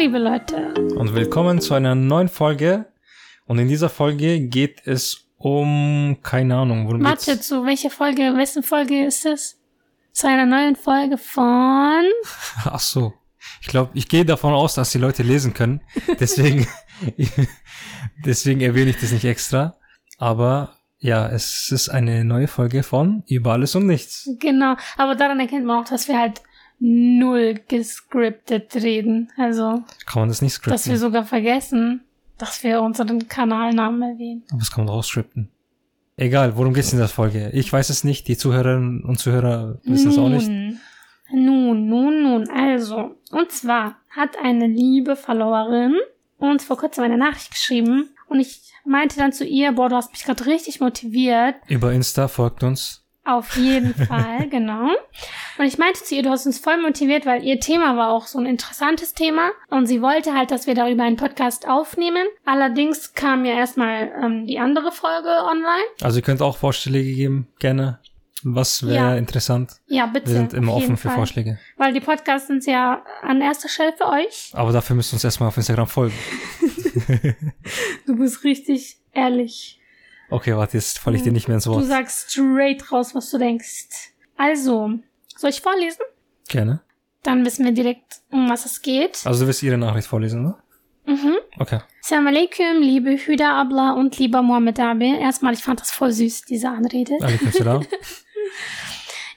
liebe 0.00 0.18
Leute. 0.18 0.72
Und 0.96 1.14
willkommen 1.14 1.60
zu 1.60 1.74
einer 1.74 1.94
neuen 1.94 2.30
Folge. 2.30 2.86
Und 3.44 3.58
in 3.58 3.68
dieser 3.68 3.90
Folge 3.90 4.40
geht 4.40 4.80
es 4.86 5.26
um, 5.36 6.16
keine 6.22 6.56
Ahnung, 6.56 6.86
worum 6.86 7.04
Warte, 7.04 7.32
geht's? 7.32 7.48
zu 7.48 7.66
welcher 7.66 7.90
Folge, 7.90 8.34
wessen 8.34 8.62
Folge 8.62 9.04
ist 9.04 9.26
es? 9.26 9.60
Zu 10.12 10.26
einer 10.26 10.46
neuen 10.46 10.74
Folge 10.74 11.18
von... 11.18 12.02
Ach 12.64 12.80
so. 12.80 13.12
Ich 13.60 13.68
glaube, 13.68 13.90
ich 13.92 14.08
gehe 14.08 14.24
davon 14.24 14.54
aus, 14.54 14.74
dass 14.74 14.90
die 14.90 14.96
Leute 14.96 15.22
lesen 15.22 15.52
können. 15.52 15.82
Deswegen, 16.18 16.66
deswegen 18.24 18.62
erwähne 18.62 18.92
ich 18.92 19.00
das 19.00 19.12
nicht 19.12 19.26
extra. 19.26 19.76
Aber 20.16 20.76
ja, 20.98 21.28
es 21.28 21.70
ist 21.72 21.90
eine 21.90 22.24
neue 22.24 22.48
Folge 22.48 22.84
von 22.84 23.22
Über 23.28 23.52
alles 23.52 23.74
und 23.74 23.86
nichts. 23.86 24.30
Genau, 24.38 24.76
aber 24.96 25.14
daran 25.14 25.40
erkennt 25.40 25.66
man 25.66 25.82
auch, 25.84 25.88
dass 25.88 26.08
wir 26.08 26.18
halt 26.18 26.40
null 26.80 27.60
gescriptet 27.68 28.74
reden. 28.74 29.30
Also, 29.36 29.84
Kann 30.06 30.22
man 30.22 30.28
das 30.28 30.42
nicht 30.42 30.56
dass 30.58 30.66
wir 30.66 30.78
scripten? 30.78 30.98
sogar 30.98 31.24
vergessen, 31.24 32.02
dass 32.38 32.64
wir 32.64 32.80
unseren 32.80 33.28
Kanalnamen 33.28 34.02
erwähnen. 34.02 34.42
Aber 34.50 34.58
das 34.58 34.70
kann 34.70 34.84
man 34.86 34.94
rausscripten. 34.94 35.50
Egal, 36.16 36.56
worum 36.56 36.74
geht's 36.74 36.92
in 36.92 36.98
der 36.98 37.08
Folge? 37.08 37.50
Ich 37.50 37.72
weiß 37.72 37.88
es 37.90 38.04
nicht, 38.04 38.28
die 38.28 38.36
Zuhörerinnen 38.36 39.04
und 39.04 39.18
Zuhörer 39.18 39.78
wissen 39.84 40.10
es 40.10 40.18
auch 40.18 40.28
nicht. 40.28 40.48
Nun, 40.48 40.78
nun, 41.32 41.88
nun, 41.88 42.22
nun. 42.22 42.50
Also, 42.50 43.16
und 43.30 43.50
zwar 43.52 43.96
hat 44.10 44.36
eine 44.42 44.66
liebe 44.66 45.16
Followerin 45.16 45.94
uns 46.38 46.64
vor 46.64 46.76
kurzem 46.78 47.04
eine 47.04 47.18
Nachricht 47.18 47.50
geschrieben 47.52 48.10
und 48.28 48.40
ich 48.40 48.62
meinte 48.84 49.18
dann 49.18 49.32
zu 49.32 49.44
ihr, 49.44 49.72
boah, 49.72 49.88
du 49.88 49.96
hast 49.96 50.12
mich 50.12 50.24
gerade 50.24 50.46
richtig 50.46 50.80
motiviert. 50.80 51.56
Über 51.68 51.92
Insta 51.92 52.28
folgt 52.28 52.62
uns. 52.62 52.99
Auf 53.24 53.56
jeden 53.56 53.94
Fall, 54.06 54.48
genau. 54.48 54.88
Und 55.58 55.64
ich 55.64 55.76
meinte 55.78 56.02
zu 56.02 56.14
ihr, 56.14 56.22
du 56.22 56.30
hast 56.30 56.46
uns 56.46 56.58
voll 56.58 56.80
motiviert, 56.80 57.26
weil 57.26 57.44
ihr 57.44 57.60
Thema 57.60 57.96
war 57.96 58.10
auch 58.10 58.26
so 58.26 58.38
ein 58.38 58.46
interessantes 58.46 59.12
Thema 59.14 59.50
und 59.68 59.86
sie 59.86 60.00
wollte 60.02 60.34
halt, 60.34 60.50
dass 60.50 60.66
wir 60.66 60.74
darüber 60.74 61.04
einen 61.04 61.16
Podcast 61.16 61.68
aufnehmen. 61.68 62.26
Allerdings 62.44 63.12
kam 63.14 63.44
ja 63.44 63.54
erstmal 63.54 64.10
ähm, 64.22 64.46
die 64.46 64.58
andere 64.58 64.90
Folge 64.90 65.28
online. 65.28 65.84
Also 66.00 66.18
ihr 66.18 66.22
könnt 66.22 66.40
auch 66.42 66.56
Vorschläge 66.56 67.12
geben, 67.14 67.48
gerne. 67.58 67.98
Was 68.42 68.86
wäre 68.86 68.94
Ja. 68.94 69.16
interessant? 69.16 69.72
Ja, 69.86 70.06
bitte. 70.06 70.28
Wir 70.28 70.36
sind 70.36 70.54
immer 70.54 70.72
offen 70.72 70.96
für 70.96 71.08
Fall. 71.08 71.16
Vorschläge. 71.16 71.58
Weil 71.76 71.92
die 71.92 72.00
Podcasts 72.00 72.48
sind 72.48 72.64
ja 72.64 73.04
an 73.20 73.42
erster 73.42 73.68
Stelle 73.68 73.92
für 73.98 74.06
euch. 74.08 74.50
Aber 74.54 74.72
dafür 74.72 74.96
müsst 74.96 75.12
ihr 75.12 75.16
uns 75.16 75.24
erstmal 75.24 75.48
auf 75.50 75.56
Instagram 75.58 75.86
folgen. 75.86 76.14
Du 78.06 78.16
bist 78.16 78.44
richtig 78.44 78.96
ehrlich. 79.12 79.79
Okay, 80.30 80.56
warte, 80.56 80.76
jetzt 80.76 80.98
falle 80.98 81.16
ich 81.16 81.22
dir 81.22 81.32
nicht 81.32 81.48
mehr 81.48 81.56
ins 81.56 81.64
Du 81.64 81.70
Wort. 81.72 81.84
sagst 81.84 82.32
straight 82.32 82.90
raus, 82.92 83.14
was 83.14 83.30
du 83.30 83.38
denkst. 83.38 84.12
Also, 84.36 84.92
soll 85.36 85.50
ich 85.50 85.60
vorlesen? 85.60 86.00
Gerne. 86.48 86.80
Dann 87.22 87.44
wissen 87.44 87.64
wir 87.64 87.72
direkt, 87.72 88.20
um 88.30 88.48
was 88.48 88.64
es 88.64 88.80
geht. 88.80 89.20
Also 89.24 89.44
du 89.44 89.48
wirst 89.48 89.62
ihre 89.62 89.76
Nachricht 89.76 90.08
vorlesen, 90.08 90.42
ne? 90.42 90.54
Mhm. 91.06 91.36
Okay. 91.58 91.80
Salam 92.00 92.26
alaikum, 92.28 92.80
liebe 92.80 93.16
Hüda 93.16 93.60
Abla 93.60 93.92
und 93.92 94.18
lieber 94.18 94.42
Mohammed 94.42 94.78
Abi. 94.80 95.18
Erstmal, 95.18 95.52
ich 95.52 95.62
fand 95.62 95.80
das 95.80 95.90
voll 95.90 96.12
süß, 96.12 96.42
diese 96.42 96.68
Anrede. 96.70 97.14
Alaikum. 97.20 97.86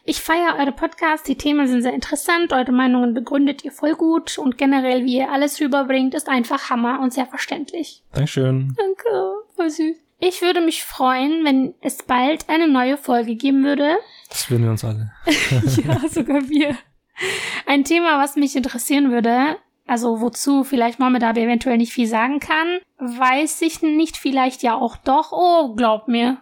Ich 0.06 0.20
feiere 0.20 0.58
eure 0.60 0.74
Podcasts, 0.74 1.26
die 1.26 1.38
Themen 1.38 1.66
sind 1.66 1.82
sehr 1.82 1.94
interessant, 1.94 2.52
eure 2.52 2.74
Meinungen 2.74 3.14
begründet 3.14 3.64
ihr 3.64 3.72
voll 3.72 3.96
gut 3.96 4.38
und 4.38 4.58
generell, 4.58 5.06
wie 5.06 5.16
ihr 5.20 5.32
alles 5.32 5.62
rüberbringt, 5.62 6.14
ist 6.14 6.28
einfach 6.28 6.70
Hammer 6.70 7.00
und 7.00 7.14
sehr 7.14 7.26
verständlich. 7.26 8.04
Dankeschön. 8.12 8.76
Danke, 8.76 9.34
voll 9.56 9.70
süß. 9.70 9.96
Ich 10.26 10.42
würde 10.42 10.62
mich 10.62 10.86
freuen, 10.86 11.44
wenn 11.44 11.74
es 11.82 11.98
bald 11.98 12.48
eine 12.48 12.70
neue 12.70 12.96
Folge 12.96 13.36
geben 13.36 13.66
würde. 13.66 13.98
Das 14.30 14.50
würden 14.50 14.64
wir 14.64 14.72
uns 14.72 14.86
alle. 14.86 15.12
ja, 15.26 16.08
sogar 16.08 16.48
wir. 16.48 16.78
Ein 17.66 17.84
Thema, 17.84 18.20
was 18.24 18.38
mich 18.38 18.56
interessieren 18.56 19.12
würde, 19.12 19.58
also 19.86 20.22
wozu 20.22 20.64
vielleicht 20.64 20.98
Mohammed 21.00 21.24
eventuell 21.24 21.76
nicht 21.76 21.92
viel 21.92 22.08
sagen 22.08 22.40
kann, 22.40 22.80
weiß 23.00 23.62
ich 23.64 23.82
nicht, 23.82 24.16
vielleicht 24.16 24.64
ja 24.64 24.76
auch 24.76 24.96
doch. 24.96 25.34
Oh, 25.34 25.76
glaub 25.76 26.08
mir. 26.08 26.38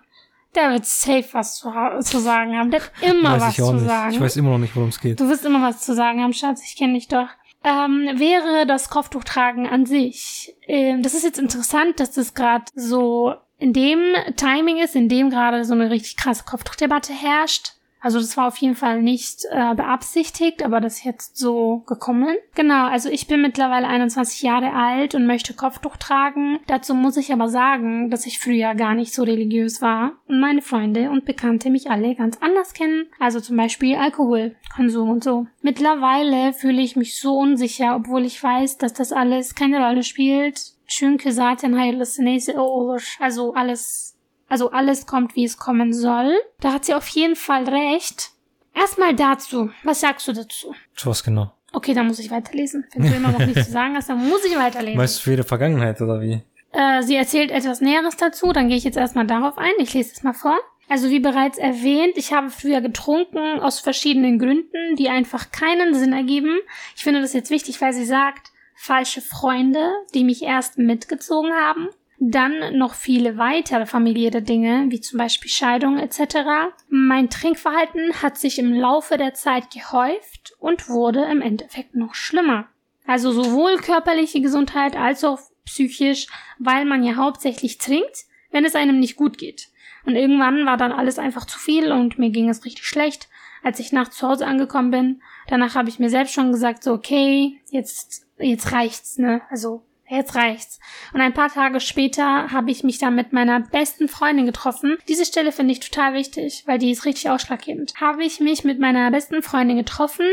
Der 0.54 0.70
wird 0.70 0.86
safe 0.86 1.26
was 1.32 1.56
zu, 1.56 1.72
zu 2.02 2.20
sagen 2.20 2.56
haben. 2.56 2.70
Der 2.70 2.82
hat 2.82 2.92
immer 3.02 3.32
weiß 3.32 3.42
was 3.42 3.56
zu 3.56 3.74
nicht. 3.74 3.86
sagen. 3.86 4.14
Ich 4.14 4.22
weiß 4.22 4.36
immer 4.36 4.52
noch 4.52 4.58
nicht, 4.60 4.76
worum 4.76 4.90
es 4.90 5.00
geht. 5.00 5.20
Du 5.20 5.28
wirst 5.28 5.44
immer 5.44 5.62
was 5.64 5.82
zu 5.82 5.96
sagen 5.96 6.22
haben, 6.22 6.34
Schatz, 6.34 6.62
ich 6.64 6.78
kenne 6.78 6.94
dich 6.94 7.08
doch. 7.08 7.30
Ähm, 7.64 8.10
wäre 8.16 8.68
das 8.68 8.90
Kopftuchtragen 8.92 9.68
an 9.68 9.88
sich. 9.88 10.56
Ähm, 10.68 11.02
das 11.02 11.16
ist 11.16 11.24
jetzt 11.24 11.40
interessant, 11.40 12.00
dass 12.00 12.12
das 12.12 12.36
gerade 12.36 12.66
so 12.76 13.36
in 13.62 13.74
dem 13.74 14.00
Timing 14.38 14.78
ist, 14.78 14.96
in 14.96 15.08
dem 15.08 15.30
gerade 15.30 15.64
so 15.64 15.74
eine 15.74 15.92
richtig 15.92 16.18
krasse 16.18 16.44
Kopftuchdebatte 16.44 17.14
herrscht. 17.14 17.74
Also 18.04 18.20
das 18.20 18.36
war 18.36 18.48
auf 18.48 18.58
jeden 18.58 18.76
Fall 18.76 19.04
nicht 19.04 19.46
äh, 19.52 19.76
beabsichtigt, 19.76 20.64
aber 20.64 20.82
das 20.82 20.98
ist 20.98 21.06
jetzt 21.06 21.38
so 21.38 21.84
gekommen. 21.86 22.36
Genau, 22.56 22.88
also 22.88 23.10
ich 23.10 23.28
bin 23.28 23.44
mittlerweile 23.44 23.88
21 23.88 24.42
Jahre 24.42 24.74
alt 24.74 25.14
und 25.14 25.28
möchte 25.28 25.54
Kopftuch 25.54 25.98
tragen. 25.98 26.60
Dazu 26.66 26.96
muss 26.96 27.16
ich 27.18 27.32
aber 27.32 27.48
sagen, 27.48 28.10
dass 28.10 28.26
ich 28.26 28.40
früher 28.40 28.74
gar 28.74 28.96
nicht 28.96 29.14
so 29.14 29.22
religiös 29.22 29.84
war 29.84 30.14
und 30.28 30.40
meine 30.40 30.64
Freunde 30.64 31.12
und 31.12 31.26
Bekannte 31.26 31.70
mich 31.70 31.92
alle 31.92 32.16
ganz 32.16 32.40
anders 32.42 32.74
kennen. 32.74 33.06
Also 33.20 33.40
zum 33.40 33.56
Beispiel 33.56 33.96
Alkoholkonsum 33.96 35.10
und 35.10 35.24
so. 35.24 35.46
Mittlerweile 35.62 36.54
fühle 36.54 36.82
ich 36.82 36.96
mich 36.96 37.20
so 37.20 37.38
unsicher, 37.38 37.96
obwohl 37.96 38.26
ich 38.26 38.42
weiß, 38.42 38.80
dass 38.80 38.94
das 38.94 39.12
alles 39.12 39.54
keine 39.54 39.86
Rolle 39.86 40.02
spielt. 40.02 40.74
Çünkü 40.92 41.32
zaten 41.32 41.74
hayırlısı 41.74 42.26
neyse 42.26 42.60
o 42.60 42.64
olur. 42.64 43.18
Also 43.20 43.54
alles 43.56 44.14
also 44.50 44.70
alles 44.74 45.06
kommt, 45.06 45.36
wie 45.36 45.46
es 45.46 45.56
kommen 45.56 45.94
soll. 45.94 46.34
Da 46.62 46.74
hat 46.74 46.86
sie 46.86 46.96
auf 46.96 47.08
jeden 47.08 47.36
Fall 47.36 47.64
recht. 47.64 48.32
Erstmal 48.76 49.16
dazu. 49.16 49.70
Was 49.84 50.02
sagst 50.02 50.28
du 50.28 50.34
dazu? 50.34 50.76
Zu 50.96 51.10
was 51.10 51.24
genau? 51.24 51.52
Okay, 51.72 51.94
dann 51.94 52.08
muss 52.08 52.20
ich 52.20 52.30
weiterlesen. 52.30 52.86
Wenn 52.94 53.10
du 53.10 53.16
immer 53.16 53.32
noch 53.32 53.40
nichts 53.40 53.66
zu 53.68 53.72
sagen 53.72 53.96
hast, 53.96 54.10
dann 54.10 54.28
muss 54.28 54.44
ich 54.44 54.58
weiterlesen. 54.58 55.00
Weißt 55.00 55.20
du 55.20 55.24
für 55.24 55.32
ihre 55.32 55.44
Vergangenheit 55.46 56.02
oder 56.02 56.20
wie? 56.20 56.42
Äh, 56.74 57.02
sie 57.04 57.16
erzählt 57.16 57.52
etwas 57.52 57.80
Näheres 57.80 58.18
dazu, 58.18 58.52
dann 58.52 58.68
gehe 58.68 58.78
ich 58.78 58.84
jetzt 58.84 58.98
erstmal 58.98 59.28
darauf 59.28 59.58
ein. 59.58 59.72
Ich 59.80 59.94
lese 59.94 60.12
es 60.14 60.24
mal 60.24 60.34
vor. 60.34 60.60
Also 60.90 61.10
wie 61.10 61.22
bereits 61.22 61.58
erwähnt, 61.58 62.18
ich 62.18 62.34
habe 62.34 62.50
früher 62.50 62.82
getrunken 62.82 63.62
aus 63.62 63.80
verschiedenen 63.80 64.40
Gründen, 64.40 64.98
die 64.98 65.08
einfach 65.08 65.52
keinen 65.52 65.94
Sinn 65.94 66.12
ergeben. 66.12 66.60
Ich 66.98 67.04
finde 67.04 67.22
das 67.22 67.32
jetzt 67.32 67.50
wichtig, 67.50 67.80
weil 67.80 67.94
sie 67.94 68.04
sagt, 68.04 68.51
falsche 68.76 69.22
Freunde, 69.22 69.92
die 70.14 70.24
mich 70.24 70.44
erst 70.44 70.78
mitgezogen 70.78 71.52
haben. 71.54 71.90
Dann 72.20 72.78
noch 72.78 72.94
viele 72.94 73.38
weitere 73.38 73.88
familiäre 73.88 74.44
Dinge, 74.44 74.86
wie 74.90 75.02
zum 75.02 75.18
Beispiel 75.18 75.50
Scheidung 75.50 75.98
etc. 75.98 76.74
Mein 76.88 77.30
Trinkverhalten 77.30 78.22
hat 78.22 78.38
sich 78.38 78.60
im 78.60 78.74
Laufe 78.74 79.18
der 79.18 79.34
Zeit 79.34 79.72
gehäuft 79.72 80.54
und 80.60 80.88
wurde 80.88 81.24
im 81.32 81.42
Endeffekt 81.42 81.96
noch 81.96 82.14
schlimmer. 82.14 82.68
Also 83.08 83.32
sowohl 83.32 83.78
körperliche 83.78 84.40
Gesundheit 84.40 84.96
als 84.96 85.24
auch 85.24 85.40
psychisch, 85.66 86.28
weil 86.60 86.86
man 86.86 87.04
ja 87.04 87.16
hauptsächlich 87.16 87.80
trinkt, 87.80 88.26
wenn 88.52 88.66
es 88.66 88.76
einem 88.76 89.00
nicht 89.00 89.16
gut 89.16 89.38
geht. 89.38 89.70
Und 90.06 90.16
irgendwann 90.16 90.66
war 90.66 90.78
dann 90.78 90.92
alles 90.92 91.20
einfach 91.20 91.46
zu 91.46 91.60
viel 91.60 91.92
und 91.92 92.18
mir 92.18 92.30
ging 92.30 92.50
es 92.50 92.66
richtig 92.66 92.86
schlecht, 92.86 93.30
als 93.64 93.80
ich 93.80 93.92
nachts 93.92 94.18
zu 94.18 94.28
Hause 94.28 94.48
angekommen 94.48 94.92
bin. 94.92 95.22
Danach 95.48 95.76
habe 95.76 95.90
ich 95.90 96.00
mir 96.00 96.10
selbst 96.10 96.34
schon 96.34 96.52
gesagt, 96.52 96.84
so 96.84 96.94
okay, 96.94 97.60
jetzt 97.70 98.26
jetzt 98.38 98.72
reicht's, 98.72 99.18
ne? 99.18 99.42
Also 99.50 99.84
jetzt 100.10 100.36
reicht's. 100.36 100.80
Und 101.14 101.22
ein 101.22 101.34
paar 101.34 101.50
Tage 101.50 101.80
später 101.80 102.52
habe 102.52 102.70
ich 102.70 102.84
mich 102.84 102.98
dann 102.98 103.16
mit 103.16 103.32
meiner 103.32 103.62
besten 103.62 104.08
Freundin 104.08 104.46
getroffen. 104.46 104.98
Diese 105.08 105.26
Stelle 105.26 105.52
finde 105.52 105.72
ich 105.72 105.80
total 105.80 106.14
wichtig, 106.14 106.64
weil 106.66 106.80
die 106.80 106.92
ist 106.92 107.06
richtig 107.06 107.30
ausschlaggebend. 107.30 107.94
Habe 108.00 108.24
ich 108.24 108.40
mich 108.40 108.64
mit 108.64 108.80
meiner 108.80 109.10
besten 109.10 109.42
Freundin 109.42 109.78
getroffen, 109.78 110.26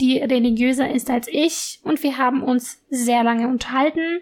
die 0.00 0.18
religiöser 0.18 0.90
ist 0.90 1.10
als 1.10 1.26
ich, 1.28 1.80
und 1.82 2.02
wir 2.02 2.16
haben 2.16 2.42
uns 2.42 2.82
sehr 2.90 3.24
lange 3.24 3.48
unterhalten. 3.48 4.20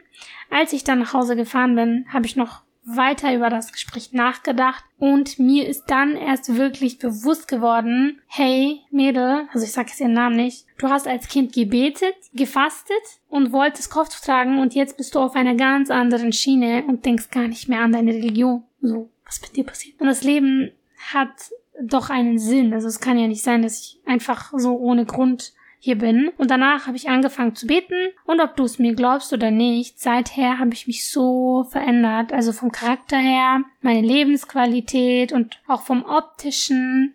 Als 0.51 0.73
ich 0.73 0.85
dann 0.85 1.01
nach 1.01 1.13
Hause 1.13 1.37
gefahren 1.37 1.75
bin, 1.75 2.07
habe 2.13 2.27
ich 2.27 2.37
noch 2.37 2.63
weiter 2.85 3.35
über 3.35 3.49
das 3.49 3.73
Gespräch 3.73 4.13
nachgedacht 4.13 4.85
und 4.99 5.39
mir 5.39 5.69
ist 5.69 5.85
dann 5.87 6.17
erst 6.17 6.55
wirklich 6.57 6.99
bewusst 6.99 7.47
geworden, 7.47 8.21
hey 8.27 8.81
Mädel, 8.91 9.47
also 9.53 9.65
ich 9.65 9.73
sage 9.73 9.91
jetzt 9.91 10.01
ihren 10.01 10.15
Namen 10.15 10.37
nicht, 10.37 10.67
du 10.79 10.89
hast 10.89 11.07
als 11.07 11.29
Kind 11.29 11.53
gebetet, 11.53 12.15
gefastet 12.35 13.21
und 13.29 13.53
wolltest 13.53 13.91
Kopftuch 13.91 14.21
tragen 14.21 14.59
und 14.59 14.75
jetzt 14.75 14.97
bist 14.97 15.15
du 15.15 15.21
auf 15.21 15.37
einer 15.37 15.55
ganz 15.55 15.91
anderen 15.91 16.33
Schiene 16.33 16.85
und 16.87 17.05
denkst 17.05 17.31
gar 17.31 17.47
nicht 17.47 17.69
mehr 17.69 17.81
an 17.81 17.93
deine 17.93 18.13
Religion. 18.13 18.65
So, 18.81 19.11
was 19.25 19.41
mit 19.41 19.57
dir 19.57 19.65
passiert? 19.65 20.01
Und 20.01 20.09
das 20.09 20.25
Leben 20.25 20.73
hat 21.13 21.53
doch 21.81 22.11
einen 22.11 22.39
Sinn. 22.39 22.73
Also 22.73 22.89
es 22.89 23.01
kann 23.01 23.19
ja 23.19 23.27
nicht 23.27 23.43
sein, 23.43 23.63
dass 23.63 23.81
ich 23.81 24.01
einfach 24.05 24.53
so 24.57 24.77
ohne 24.77 25.05
Grund 25.05 25.53
hier 25.85 25.99
bin. 25.99 26.31
Und 26.39 26.49
danach 26.49 26.87
habe 26.87 26.97
ich 26.97 27.09
angefangen 27.09 27.57
zu 27.57 27.67
beten. 27.67 28.11
Und 28.25 28.41
ob 28.41 28.55
du 28.57 28.63
es 28.63 28.79
mir 28.79 28.95
glaubst 28.95 29.33
oder 29.33 29.51
nicht, 29.51 29.99
seither 29.99 30.61
habe 30.61 30.73
ich 30.75 30.87
mich 30.87 31.11
so 31.11 31.65
verändert. 31.65 32.33
Also 32.33 32.53
vom 32.53 32.71
Charakter 32.71 33.19
her, 33.19 33.63
meine 33.81 34.01
Lebensqualität 34.07 35.33
und 35.33 35.61
auch 35.67 35.83
vom 35.83 36.05
optischen. 36.05 37.15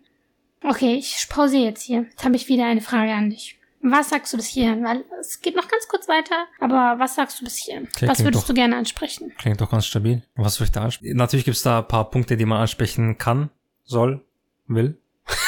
Okay, 0.62 0.96
ich 0.96 1.26
pausiere 1.30 1.64
jetzt 1.64 1.82
hier. 1.82 2.02
Jetzt 2.10 2.24
habe 2.26 2.36
ich 2.36 2.48
wieder 2.48 2.66
eine 2.66 2.82
Frage 2.82 3.12
an 3.14 3.30
dich. 3.30 3.56
Was 3.80 4.10
sagst 4.10 4.32
du 4.34 4.36
bis 4.36 4.48
hierhin? 4.48 4.84
Weil 4.84 5.04
es 5.18 5.40
geht 5.40 5.56
noch 5.56 5.66
ganz 5.68 5.88
kurz 5.88 6.06
weiter, 6.06 6.34
aber 6.60 6.98
was 6.98 7.14
sagst 7.14 7.40
du 7.40 7.44
bis 7.44 7.56
hierhin? 7.56 7.88
Okay, 7.94 8.08
was 8.08 8.22
würdest 8.22 8.42
doch- 8.42 8.48
du 8.48 8.54
gerne 8.54 8.76
ansprechen? 8.76 9.32
Klingt 9.38 9.60
doch 9.62 9.70
ganz 9.70 9.86
stabil. 9.86 10.22
Was 10.34 10.56
soll 10.56 10.66
ich 10.66 10.72
da 10.72 10.82
ansprechen? 10.82 11.16
Natürlich 11.16 11.44
gibt's 11.46 11.62
da 11.62 11.78
ein 11.78 11.88
paar 11.88 12.10
Punkte, 12.10 12.36
die 12.36 12.44
man 12.44 12.60
ansprechen 12.60 13.16
kann, 13.16 13.48
soll, 13.84 14.22
will. 14.66 14.98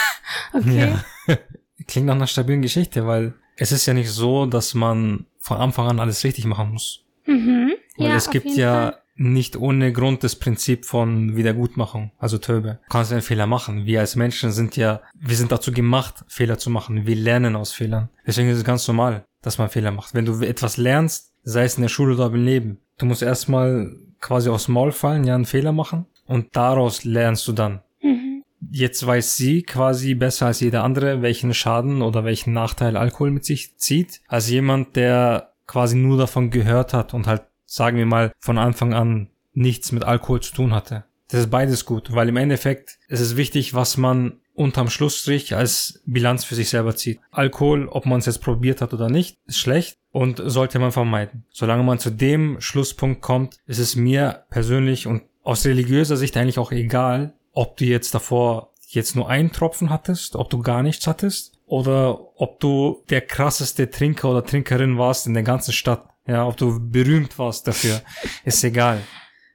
Okay. 0.53 0.95
Ja. 1.29 1.37
Klingt 1.91 2.07
nach 2.07 2.15
einer 2.15 2.29
stabilen 2.29 2.63
Geschichte, 2.63 3.05
weil 3.07 3.35
es 3.57 3.73
ist 3.73 3.85
ja 3.85 3.95
nicht 3.95 4.11
so, 4.11 4.47
dass 4.47 4.75
man 4.75 5.27
von 5.39 5.57
Anfang 5.57 5.89
an 5.89 5.99
alles 5.99 6.23
richtig 6.23 6.45
machen 6.45 6.71
muss. 6.71 7.05
Mhm. 7.27 7.73
Weil 7.97 8.11
ja, 8.11 8.15
es 8.15 8.31
gibt 8.31 8.47
ja 8.47 8.93
Fall. 8.93 9.03
nicht 9.17 9.57
ohne 9.57 9.93
Grund 9.93 10.23
das 10.23 10.37
Prinzip 10.37 10.85
von 10.85 11.37
Wiedergutmachung, 11.37 12.13
also 12.19 12.39
Töbe. 12.39 12.79
Du 12.85 12.93
kannst 12.93 13.11
einen 13.11 13.23
Fehler 13.23 13.49
machen. 13.49 13.87
Wir 13.87 14.01
als 14.01 14.15
Menschen 14.15 14.53
sind 14.53 14.77
ja, 14.77 15.03
wir 15.19 15.35
sind 15.35 15.51
dazu 15.51 15.73
gemacht, 15.73 16.25
Fehler 16.29 16.59
zu 16.59 16.71
machen. 16.71 17.07
Wir 17.07 17.17
lernen 17.17 17.57
aus 17.57 17.73
Fehlern. 17.73 18.09
Deswegen 18.25 18.49
ist 18.51 18.59
es 18.59 18.65
ganz 18.65 18.87
normal, 18.87 19.25
dass 19.43 19.59
man 19.59 19.69
Fehler 19.69 19.91
macht. 19.91 20.15
Wenn 20.15 20.27
du 20.27 20.41
etwas 20.43 20.77
lernst, 20.77 21.33
sei 21.43 21.65
es 21.65 21.75
in 21.75 21.83
der 21.83 21.89
Schule 21.89 22.15
oder 22.15 22.27
im 22.27 22.45
Leben, 22.45 22.79
du 22.99 23.07
musst 23.07 23.23
erstmal 23.23 23.97
quasi 24.21 24.49
aufs 24.49 24.69
Maul 24.69 24.93
fallen, 24.93 25.25
ja, 25.25 25.35
einen 25.35 25.45
Fehler 25.45 25.73
machen 25.73 26.07
und 26.25 26.55
daraus 26.55 27.03
lernst 27.05 27.49
du 27.49 27.53
dann. 27.53 27.81
Jetzt 28.71 29.07
weiß 29.07 29.37
sie 29.37 29.63
quasi 29.63 30.15
besser 30.15 30.47
als 30.47 30.61
jeder 30.61 30.85
andere, 30.85 31.23
welchen 31.23 31.55
Schaden 31.55 32.03
oder 32.03 32.25
welchen 32.25 32.53
Nachteil 32.53 32.97
Alkohol 32.97 33.31
mit 33.31 33.45
sich 33.45 33.77
zieht, 33.79 34.21
als 34.29 34.51
jemand, 34.51 34.97
der 34.97 35.53
quasi 35.67 35.97
nur 35.97 36.19
davon 36.19 36.51
gehört 36.51 36.93
hat 36.93 37.15
und 37.15 37.27
halt, 37.27 37.43
sagen 37.65 37.97
wir 37.97 38.07
mal, 38.07 38.33
von 38.39 38.59
Anfang 38.59 38.93
an 38.93 39.31
nichts 39.53 39.93
mit 39.93 40.05
Alkohol 40.05 40.41
zu 40.41 40.55
tun 40.55 40.75
hatte. 40.75 41.05
Das 41.29 41.41
ist 41.41 41.51
beides 41.51 41.85
gut, 41.85 42.13
weil 42.13 42.29
im 42.29 42.37
Endeffekt 42.37 42.99
ist 43.09 43.21
es 43.21 43.37
wichtig, 43.37 43.73
was 43.73 43.97
man 43.97 44.41
unterm 44.53 44.91
Schlussstrich 44.91 45.55
als 45.55 46.03
Bilanz 46.05 46.45
für 46.45 46.55
sich 46.55 46.69
selber 46.69 46.97
zieht. 46.97 47.21
Alkohol, 47.31 47.89
ob 47.89 48.05
man 48.05 48.19
es 48.19 48.27
jetzt 48.27 48.43
probiert 48.43 48.83
hat 48.83 48.93
oder 48.93 49.09
nicht, 49.09 49.39
ist 49.47 49.59
schlecht 49.59 49.97
und 50.11 50.43
sollte 50.45 50.79
man 50.79 50.93
vermeiden. 50.93 51.45
Solange 51.51 51.85
man 51.85 51.99
zu 51.99 52.11
dem 52.11 52.61
Schlusspunkt 52.61 53.23
kommt, 53.23 53.57
ist 53.67 53.79
es 53.79 53.97
mir 53.97 54.45
persönlich 54.51 55.07
und 55.07 55.23
aus 55.43 55.65
religiöser 55.65 56.17
Sicht 56.17 56.37
eigentlich 56.37 56.59
auch 56.59 56.73
egal, 56.73 57.35
ob 57.53 57.77
du 57.77 57.85
jetzt 57.85 58.15
davor 58.15 58.73
jetzt 58.89 59.15
nur 59.17 59.29
einen 59.29 59.53
Tropfen 59.53 59.91
hattest, 59.91 60.35
ob 60.37 60.51
du 60.51 60.61
gar 60.63 60.83
nichts 60.83 61.07
hattest 61.07 61.53
oder 61.67 62.19
ob 62.41 62.59
du 62.61 63.03
der 63.11 63.21
krasseste 63.21 63.89
Trinker 63.91 64.31
oder 64.31 64.45
Trinkerin 64.45 64.99
warst 64.99 65.27
in 65.27 65.35
der 65.35 65.43
ganzen 65.45 65.73
Stadt. 65.73 66.05
Ja, 66.27 66.47
ob 66.47 66.57
du 66.57 66.79
berühmt 66.91 67.39
warst 67.39 67.67
dafür, 67.67 68.03
ist 68.45 68.63
egal. 68.65 69.01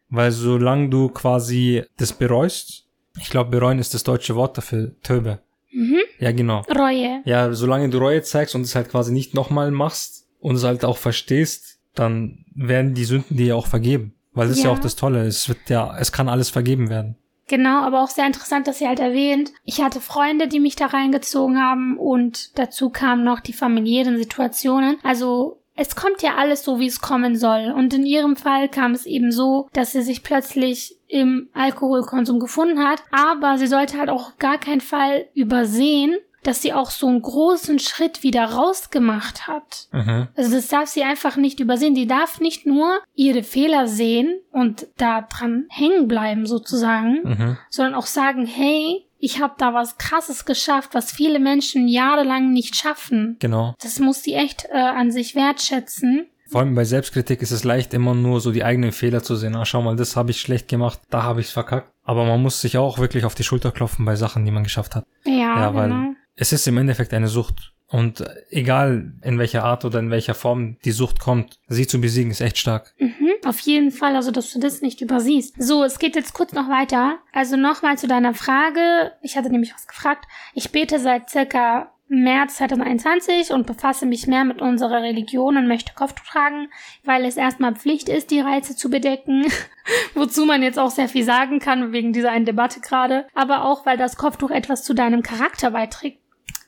Weil 0.09 0.31
solange 0.31 0.89
du 0.89 1.09
quasi 1.09 1.83
das 1.97 2.13
bereust, 2.13 2.85
ich 3.19 3.29
glaube, 3.29 3.49
bereuen 3.51 3.79
ist 3.79 3.93
das 3.93 4.03
deutsche 4.03 4.35
Wort 4.35 4.57
dafür, 4.57 4.95
Töbe. 5.01 5.39
Mhm. 5.71 5.99
Ja, 6.19 6.31
genau. 6.31 6.61
Reue. 6.73 7.21
Ja, 7.25 7.53
solange 7.53 7.89
du 7.89 7.97
Reue 7.97 8.21
zeigst 8.23 8.55
und 8.55 8.61
es 8.61 8.75
halt 8.75 8.89
quasi 8.89 9.11
nicht 9.11 9.33
nochmal 9.33 9.71
machst 9.71 10.27
und 10.39 10.55
es 10.55 10.63
halt 10.63 10.85
auch 10.85 10.97
verstehst, 10.97 11.79
dann 11.93 12.45
werden 12.55 12.93
die 12.93 13.05
Sünden 13.05 13.35
dir 13.37 13.47
ja 13.47 13.55
auch 13.55 13.67
vergeben. 13.67 14.13
Weil 14.33 14.47
das 14.47 14.57
ist 14.57 14.63
ja 14.63 14.69
Ja. 14.71 14.75
auch 14.77 14.81
das 14.81 14.95
Tolle. 14.95 15.25
Es 15.25 15.47
wird 15.49 15.69
ja, 15.69 15.97
es 15.97 16.11
kann 16.11 16.27
alles 16.29 16.49
vergeben 16.49 16.89
werden. 16.89 17.17
Genau, 17.47 17.81
aber 17.81 18.01
auch 18.01 18.09
sehr 18.09 18.25
interessant, 18.25 18.67
dass 18.67 18.79
sie 18.79 18.87
halt 18.87 18.99
erwähnt, 18.99 19.51
ich 19.63 19.81
hatte 19.81 20.01
Freunde, 20.01 20.47
die 20.47 20.59
mich 20.59 20.75
da 20.75 20.87
reingezogen 20.87 21.61
haben 21.61 21.97
und 21.97 22.57
dazu 22.57 22.89
kamen 22.89 23.23
noch 23.23 23.39
die 23.39 23.53
familiären 23.53 24.17
Situationen. 24.17 24.97
Also 25.03 25.59
es 25.75 25.95
kommt 25.95 26.21
ja 26.21 26.35
alles 26.35 26.63
so, 26.63 26.79
wie 26.79 26.87
es 26.87 27.01
kommen 27.01 27.35
soll. 27.35 27.73
Und 27.75 27.93
in 27.93 28.05
ihrem 28.05 28.35
Fall 28.37 28.69
kam 28.69 28.93
es 28.93 29.05
eben 29.05 29.31
so, 29.31 29.67
dass 29.73 29.91
sie 29.91 30.01
sich 30.01 30.23
plötzlich 30.23 30.97
im 31.07 31.49
Alkoholkonsum 31.53 32.39
gefunden 32.39 32.79
hat. 32.79 33.03
Aber 33.11 33.57
sie 33.57 33.67
sollte 33.67 33.99
halt 33.99 34.09
auch 34.09 34.37
gar 34.37 34.57
keinen 34.57 34.81
Fall 34.81 35.27
übersehen, 35.33 36.15
dass 36.47 36.61
sie 36.61 36.73
auch 36.73 36.89
so 36.91 37.07
einen 37.07 37.21
großen 37.21 37.79
Schritt 37.79 38.23
wieder 38.23 38.45
rausgemacht 38.45 39.47
hat. 39.47 39.87
Mhm. 39.91 40.27
Also 40.35 40.55
das 40.55 40.67
darf 40.67 40.87
sie 40.89 41.03
einfach 41.03 41.35
nicht 41.37 41.59
übersehen. 41.59 41.95
Die 41.95 42.07
darf 42.07 42.39
nicht 42.39 42.65
nur 42.65 42.99
ihre 43.15 43.43
Fehler 43.43 43.87
sehen 43.87 44.39
und 44.51 44.87
da 44.97 45.21
dran 45.21 45.65
hängen 45.69 46.07
bleiben 46.07 46.45
sozusagen, 46.45 47.21
Mhm. 47.23 47.57
sondern 47.69 47.95
auch 47.95 48.05
sagen, 48.05 48.45
hey, 48.45 49.05
ich 49.17 49.41
habe 49.41 49.55
da 49.57 49.73
was 49.73 49.97
Krasses 49.97 50.45
geschafft, 50.45 50.89
was 50.93 51.11
viele 51.11 51.39
Menschen 51.39 51.87
jahrelang 51.87 52.51
nicht 52.51 52.75
schaffen. 52.75 53.37
Genau. 53.39 53.73
Das 53.81 53.99
muss 53.99 54.21
sie 54.23 54.33
echt 54.35 54.65
äh, 54.71 54.77
an 54.77 55.11
sich 55.11 55.35
wertschätzen. 55.35 56.27
Vor 56.47 56.61
allem 56.61 56.75
bei 56.75 56.83
Selbstkritik 56.85 57.41
ist 57.41 57.49
es 57.49 57.63
leicht, 57.63 57.95
immer 57.95 58.13
nur 58.13 58.39
so 58.39 58.51
die 58.51 58.63
eigenen 58.63 58.91
Fehler 58.91 59.23
zu 59.23 59.35
sehen. 59.35 59.55
Ah, 59.55 59.65
schau 59.65 59.81
mal, 59.81 59.95
das 59.95 60.15
habe 60.15 60.29
ich 60.29 60.39
schlecht 60.39 60.67
gemacht, 60.67 60.99
da 61.09 61.23
habe 61.23 61.41
ich 61.41 61.47
verkackt. 61.47 61.91
Aber 62.03 62.23
man 62.25 62.39
muss 62.39 62.61
sich 62.61 62.77
auch 62.77 62.99
wirklich 62.99 63.25
auf 63.25 63.33
die 63.33 63.43
Schulter 63.43 63.71
klopfen 63.71 64.05
bei 64.05 64.15
Sachen, 64.15 64.45
die 64.45 64.51
man 64.51 64.63
geschafft 64.63 64.93
hat. 64.93 65.05
Ja, 65.25 65.33
Ja, 65.59 65.73
weil 65.73 65.89
genau. 65.89 66.13
Es 66.35 66.51
ist 66.51 66.67
im 66.67 66.77
Endeffekt 66.77 67.13
eine 67.13 67.27
Sucht. 67.27 67.73
Und 67.87 68.23
egal 68.49 69.13
in 69.21 69.37
welcher 69.37 69.63
Art 69.63 69.85
oder 69.85 69.99
in 69.99 70.09
welcher 70.09 70.33
Form 70.33 70.77
die 70.83 70.91
Sucht 70.91 71.19
kommt, 71.19 71.59
sie 71.67 71.85
zu 71.85 72.01
besiegen 72.01 72.31
ist 72.31 72.41
echt 72.41 72.57
stark. 72.57 72.93
Mhm, 72.97 73.31
auf 73.45 73.59
jeden 73.59 73.91
Fall, 73.91 74.15
also 74.15 74.31
dass 74.31 74.51
du 74.51 74.59
das 74.59 74.81
nicht 74.81 75.01
übersiehst. 75.01 75.55
So, 75.59 75.83
es 75.83 75.99
geht 75.99 76.15
jetzt 76.15 76.33
kurz 76.33 76.53
noch 76.53 76.67
weiter. 76.67 77.19
Also 77.31 77.57
nochmal 77.57 77.97
zu 77.97 78.07
deiner 78.07 78.33
Frage. 78.33 79.11
Ich 79.21 79.37
hatte 79.37 79.51
nämlich 79.51 79.73
was 79.73 79.87
gefragt. 79.87 80.25
Ich 80.55 80.71
bete 80.71 80.99
seit 80.99 81.29
circa 81.29 81.91
März 82.07 82.57
2021 82.57 83.51
und 83.51 83.65
befasse 83.65 84.05
mich 84.05 84.27
mehr 84.27 84.45
mit 84.45 84.61
unserer 84.61 85.01
Religion 85.01 85.57
und 85.57 85.67
möchte 85.67 85.93
Kopftuch 85.93 86.25
tragen, 86.25 86.69
weil 87.03 87.25
es 87.25 87.35
erstmal 87.35 87.75
Pflicht 87.75 88.09
ist, 88.09 88.29
die 88.29 88.39
Reize 88.39 88.75
zu 88.75 88.89
bedecken. 88.89 89.45
Wozu 90.15 90.45
man 90.45 90.63
jetzt 90.63 90.79
auch 90.79 90.91
sehr 90.91 91.07
viel 91.07 91.23
sagen 91.23 91.59
kann, 91.59 91.93
wegen 91.93 92.13
dieser 92.13 92.31
einen 92.31 92.45
Debatte 92.45 92.79
gerade. 92.79 93.27
Aber 93.33 93.65
auch, 93.65 93.85
weil 93.85 93.97
das 93.97 94.17
Kopftuch 94.17 94.51
etwas 94.51 94.83
zu 94.83 94.93
deinem 94.93 95.23
Charakter 95.23 95.71
beiträgt. 95.71 96.24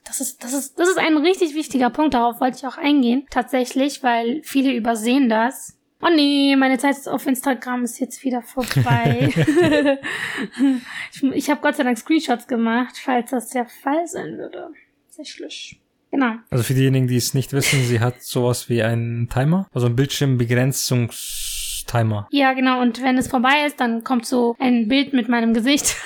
Das 0.07 0.21
ist, 0.21 0.44
das 0.44 0.54
ist, 0.54 0.80
das 0.80 0.88
ist 0.88 0.98
ein 0.98 1.18
richtig 1.18 1.54
wichtiger 1.54 1.89
Punkt, 1.89 2.13
darauf 2.13 2.39
wollte 2.39 2.57
ich 2.57 2.65
auch 2.65 2.77
eingehen. 2.77 3.25
Tatsächlich, 3.30 4.01
weil 4.04 4.42
viele 4.44 4.74
übersehen 4.74 5.27
das. 5.27 5.77
Oh 6.01 6.09
nee, 6.13 6.56
meine 6.56 6.77
Zeit 6.77 7.07
auf 7.07 7.25
Instagram 7.25 7.83
ist 7.83 8.00
jetzt 8.00 8.24
wieder 8.24 8.42
vorbei. 8.42 9.33
ich 11.12 11.24
ich 11.24 11.50
habe 11.50 11.62
Gott 11.62 11.75
sei 11.75 11.83
Dank 11.83 11.98
Screenshots 11.98 12.48
gemacht, 12.48 12.95
falls 13.04 13.31
das 13.31 13.50
der 13.50 13.65
Fall 13.65 14.06
sein 14.07 14.38
würde. 14.38 14.69
Tatsächlich. 15.07 15.81
Genau. 16.12 16.36
Also 16.50 16.63
für 16.63 16.74
diejenigen, 16.74 17.07
die 17.07 17.18
es 17.18 17.33
nicht 17.33 17.51
wissen, 17.51 17.83
sie 17.83 18.00
hat 18.00 18.21
sowas 18.21 18.69
wie 18.69 18.83
einen 18.83 19.27
Timer, 19.30 19.68
also 19.74 19.88
einen 19.88 19.95
Bildschirmbegrenzungstimer. 21.87 22.27
Ja, 22.31 22.53
genau. 22.53 22.81
Und 22.81 23.01
wenn 23.01 23.17
es 23.17 23.27
vorbei 23.27 23.65
ist, 23.65 23.79
dann 23.79 24.03
kommt 24.03 24.25
so 24.25 24.55
ein 24.59 24.87
Bild 24.87 25.13
mit 25.13 25.29
meinem 25.29 25.53
Gesicht, 25.53 25.95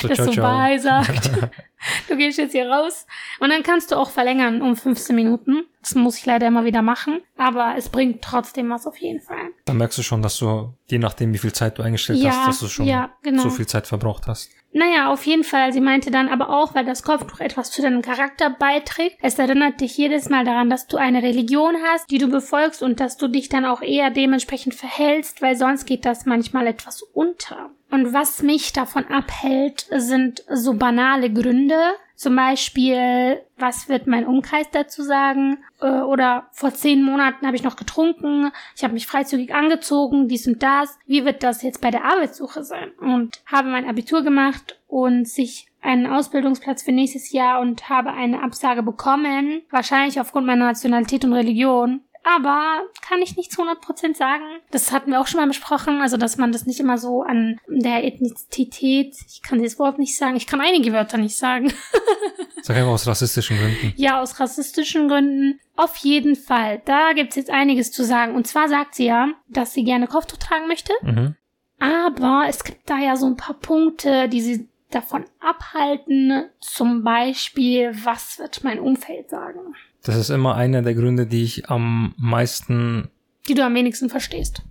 So, 0.00 0.08
das 0.08 0.18
ciao, 0.18 0.32
so 0.32 0.40
bye 0.40 0.78
sagt. 0.78 1.30
du 2.08 2.16
gehst 2.16 2.38
jetzt 2.38 2.52
hier 2.52 2.68
raus. 2.68 3.06
Und 3.38 3.50
dann 3.50 3.62
kannst 3.62 3.90
du 3.90 3.96
auch 3.96 4.10
verlängern 4.10 4.62
um 4.62 4.76
15 4.76 5.14
Minuten. 5.14 5.64
Das 5.82 5.94
muss 5.94 6.18
ich 6.18 6.26
leider 6.26 6.46
immer 6.46 6.64
wieder 6.64 6.82
machen. 6.82 7.20
Aber 7.36 7.74
es 7.76 7.88
bringt 7.88 8.22
trotzdem 8.22 8.70
was 8.70 8.86
auf 8.86 8.96
jeden 8.98 9.20
Fall. 9.20 9.50
Dann 9.64 9.78
merkst 9.78 9.98
du 9.98 10.02
schon, 10.02 10.22
dass 10.22 10.38
du, 10.38 10.72
je 10.88 10.98
nachdem 10.98 11.32
wie 11.32 11.38
viel 11.38 11.52
Zeit 11.52 11.78
du 11.78 11.82
eingestellt 11.82 12.18
Ja, 12.18 12.30
hast, 12.30 12.48
dass 12.48 12.60
du 12.60 12.68
schon 12.68 12.86
ja, 12.86 13.10
genau. 13.22 13.42
so 13.42 13.50
viel 13.50 13.66
Zeit 13.66 13.86
verbraucht 13.86 14.26
hast. 14.26 14.50
Naja, 14.72 15.12
auf 15.12 15.26
jeden 15.26 15.42
Fall. 15.42 15.72
Sie 15.72 15.80
meinte 15.80 16.10
dann 16.10 16.28
aber 16.28 16.50
auch, 16.50 16.74
weil 16.74 16.84
das 16.84 17.02
Kopftuch 17.02 17.40
etwas 17.40 17.70
zu 17.70 17.82
deinem 17.82 18.02
Charakter 18.02 18.50
beiträgt. 18.50 19.16
Es 19.20 19.38
erinnert 19.38 19.80
dich 19.80 19.96
jedes 19.96 20.28
Mal 20.28 20.44
daran, 20.44 20.70
dass 20.70 20.86
du 20.86 20.96
eine 20.96 21.22
Religion 21.22 21.76
hast, 21.86 22.10
die 22.10 22.18
du 22.18 22.28
befolgst 22.28 22.82
und 22.82 23.00
dass 23.00 23.16
du 23.16 23.26
dich 23.26 23.48
dann 23.48 23.64
auch 23.64 23.82
eher 23.82 24.10
dementsprechend 24.10 24.74
verhältst, 24.74 25.42
weil 25.42 25.56
sonst 25.56 25.86
geht 25.86 26.04
das 26.04 26.24
manchmal 26.24 26.68
etwas 26.68 27.02
unter. 27.02 27.70
Und 27.90 28.12
was 28.12 28.42
mich 28.42 28.72
davon 28.72 29.06
abhält, 29.06 29.86
sind 29.90 30.44
so 30.48 30.74
banale 30.74 31.32
Gründe. 31.32 31.76
Zum 32.20 32.36
Beispiel, 32.36 33.40
was 33.56 33.88
wird 33.88 34.06
mein 34.06 34.26
Umkreis 34.26 34.66
dazu 34.70 35.02
sagen? 35.02 35.64
Äh, 35.80 36.02
Oder 36.02 36.48
vor 36.52 36.74
zehn 36.74 37.02
Monaten 37.02 37.46
habe 37.46 37.56
ich 37.56 37.62
noch 37.62 37.76
getrunken, 37.76 38.52
ich 38.76 38.84
habe 38.84 38.92
mich 38.92 39.06
freizügig 39.06 39.54
angezogen, 39.54 40.28
dies 40.28 40.46
und 40.46 40.62
das. 40.62 40.98
Wie 41.06 41.24
wird 41.24 41.42
das 41.42 41.62
jetzt 41.62 41.80
bei 41.80 41.90
der 41.90 42.04
Arbeitssuche 42.04 42.62
sein? 42.62 42.90
Und 43.00 43.40
habe 43.46 43.70
mein 43.70 43.88
Abitur 43.88 44.22
gemacht 44.22 44.78
und 44.86 45.26
sich 45.26 45.68
einen 45.80 46.06
Ausbildungsplatz 46.06 46.82
für 46.82 46.92
nächstes 46.92 47.32
Jahr 47.32 47.58
und 47.58 47.88
habe 47.88 48.12
eine 48.12 48.42
Absage 48.42 48.82
bekommen. 48.82 49.62
Wahrscheinlich 49.70 50.20
aufgrund 50.20 50.46
meiner 50.46 50.66
Nationalität 50.66 51.24
und 51.24 51.32
Religion. 51.32 52.02
Aber 52.36 52.82
kann 53.06 53.22
ich 53.22 53.36
nicht 53.36 53.50
zu 53.50 53.62
100% 53.62 54.16
sagen. 54.16 54.44
Das 54.70 54.92
hatten 54.92 55.10
wir 55.10 55.20
auch 55.20 55.26
schon 55.26 55.40
mal 55.40 55.46
besprochen, 55.46 56.00
also 56.00 56.16
dass 56.16 56.36
man 56.36 56.52
das 56.52 56.66
nicht 56.66 56.80
immer 56.80 56.98
so 56.98 57.22
an 57.22 57.58
der 57.68 58.04
Ethnizität, 58.04 59.16
ich 59.28 59.42
kann 59.42 59.58
dieses 59.58 59.78
Wort 59.78 59.98
nicht 59.98 60.16
sagen, 60.16 60.36
ich 60.36 60.46
kann 60.46 60.60
einige 60.60 60.92
Wörter 60.92 61.18
nicht 61.18 61.36
sagen. 61.36 61.72
Sag 62.62 62.76
einfach 62.76 62.90
aus 62.90 63.06
rassistischen 63.06 63.58
Gründen. 63.58 63.92
Ja, 63.96 64.20
aus 64.20 64.38
rassistischen 64.38 65.08
Gründen. 65.08 65.60
Auf 65.76 65.96
jeden 65.96 66.36
Fall. 66.36 66.82
Da 66.84 67.14
gibt's 67.14 67.36
jetzt 67.36 67.50
einiges 67.50 67.90
zu 67.90 68.04
sagen. 68.04 68.34
Und 68.34 68.46
zwar 68.46 68.68
sagt 68.68 68.94
sie 68.94 69.06
ja, 69.06 69.28
dass 69.48 69.72
sie 69.72 69.82
gerne 69.82 70.06
Kopftuch 70.06 70.36
tragen 70.36 70.68
möchte. 70.68 70.92
Mhm. 71.02 71.36
Aber 71.78 72.44
es 72.48 72.62
gibt 72.62 72.88
da 72.90 72.98
ja 72.98 73.16
so 73.16 73.26
ein 73.26 73.36
paar 73.36 73.58
Punkte, 73.58 74.28
die 74.28 74.42
sie 74.42 74.68
davon 74.90 75.24
abhalten. 75.40 76.50
Zum 76.60 77.02
Beispiel, 77.02 77.92
was 78.04 78.38
wird 78.38 78.62
mein 78.62 78.78
Umfeld 78.78 79.30
sagen? 79.30 79.74
Das 80.02 80.16
ist 80.16 80.30
immer 80.30 80.54
einer 80.54 80.82
der 80.82 80.94
Gründe, 80.94 81.26
die 81.26 81.44
ich 81.44 81.68
am 81.68 82.14
meisten 82.16 83.10
Die 83.48 83.54
du 83.54 83.64
am 83.64 83.74
wenigsten 83.74 84.08
verstehst. 84.08 84.62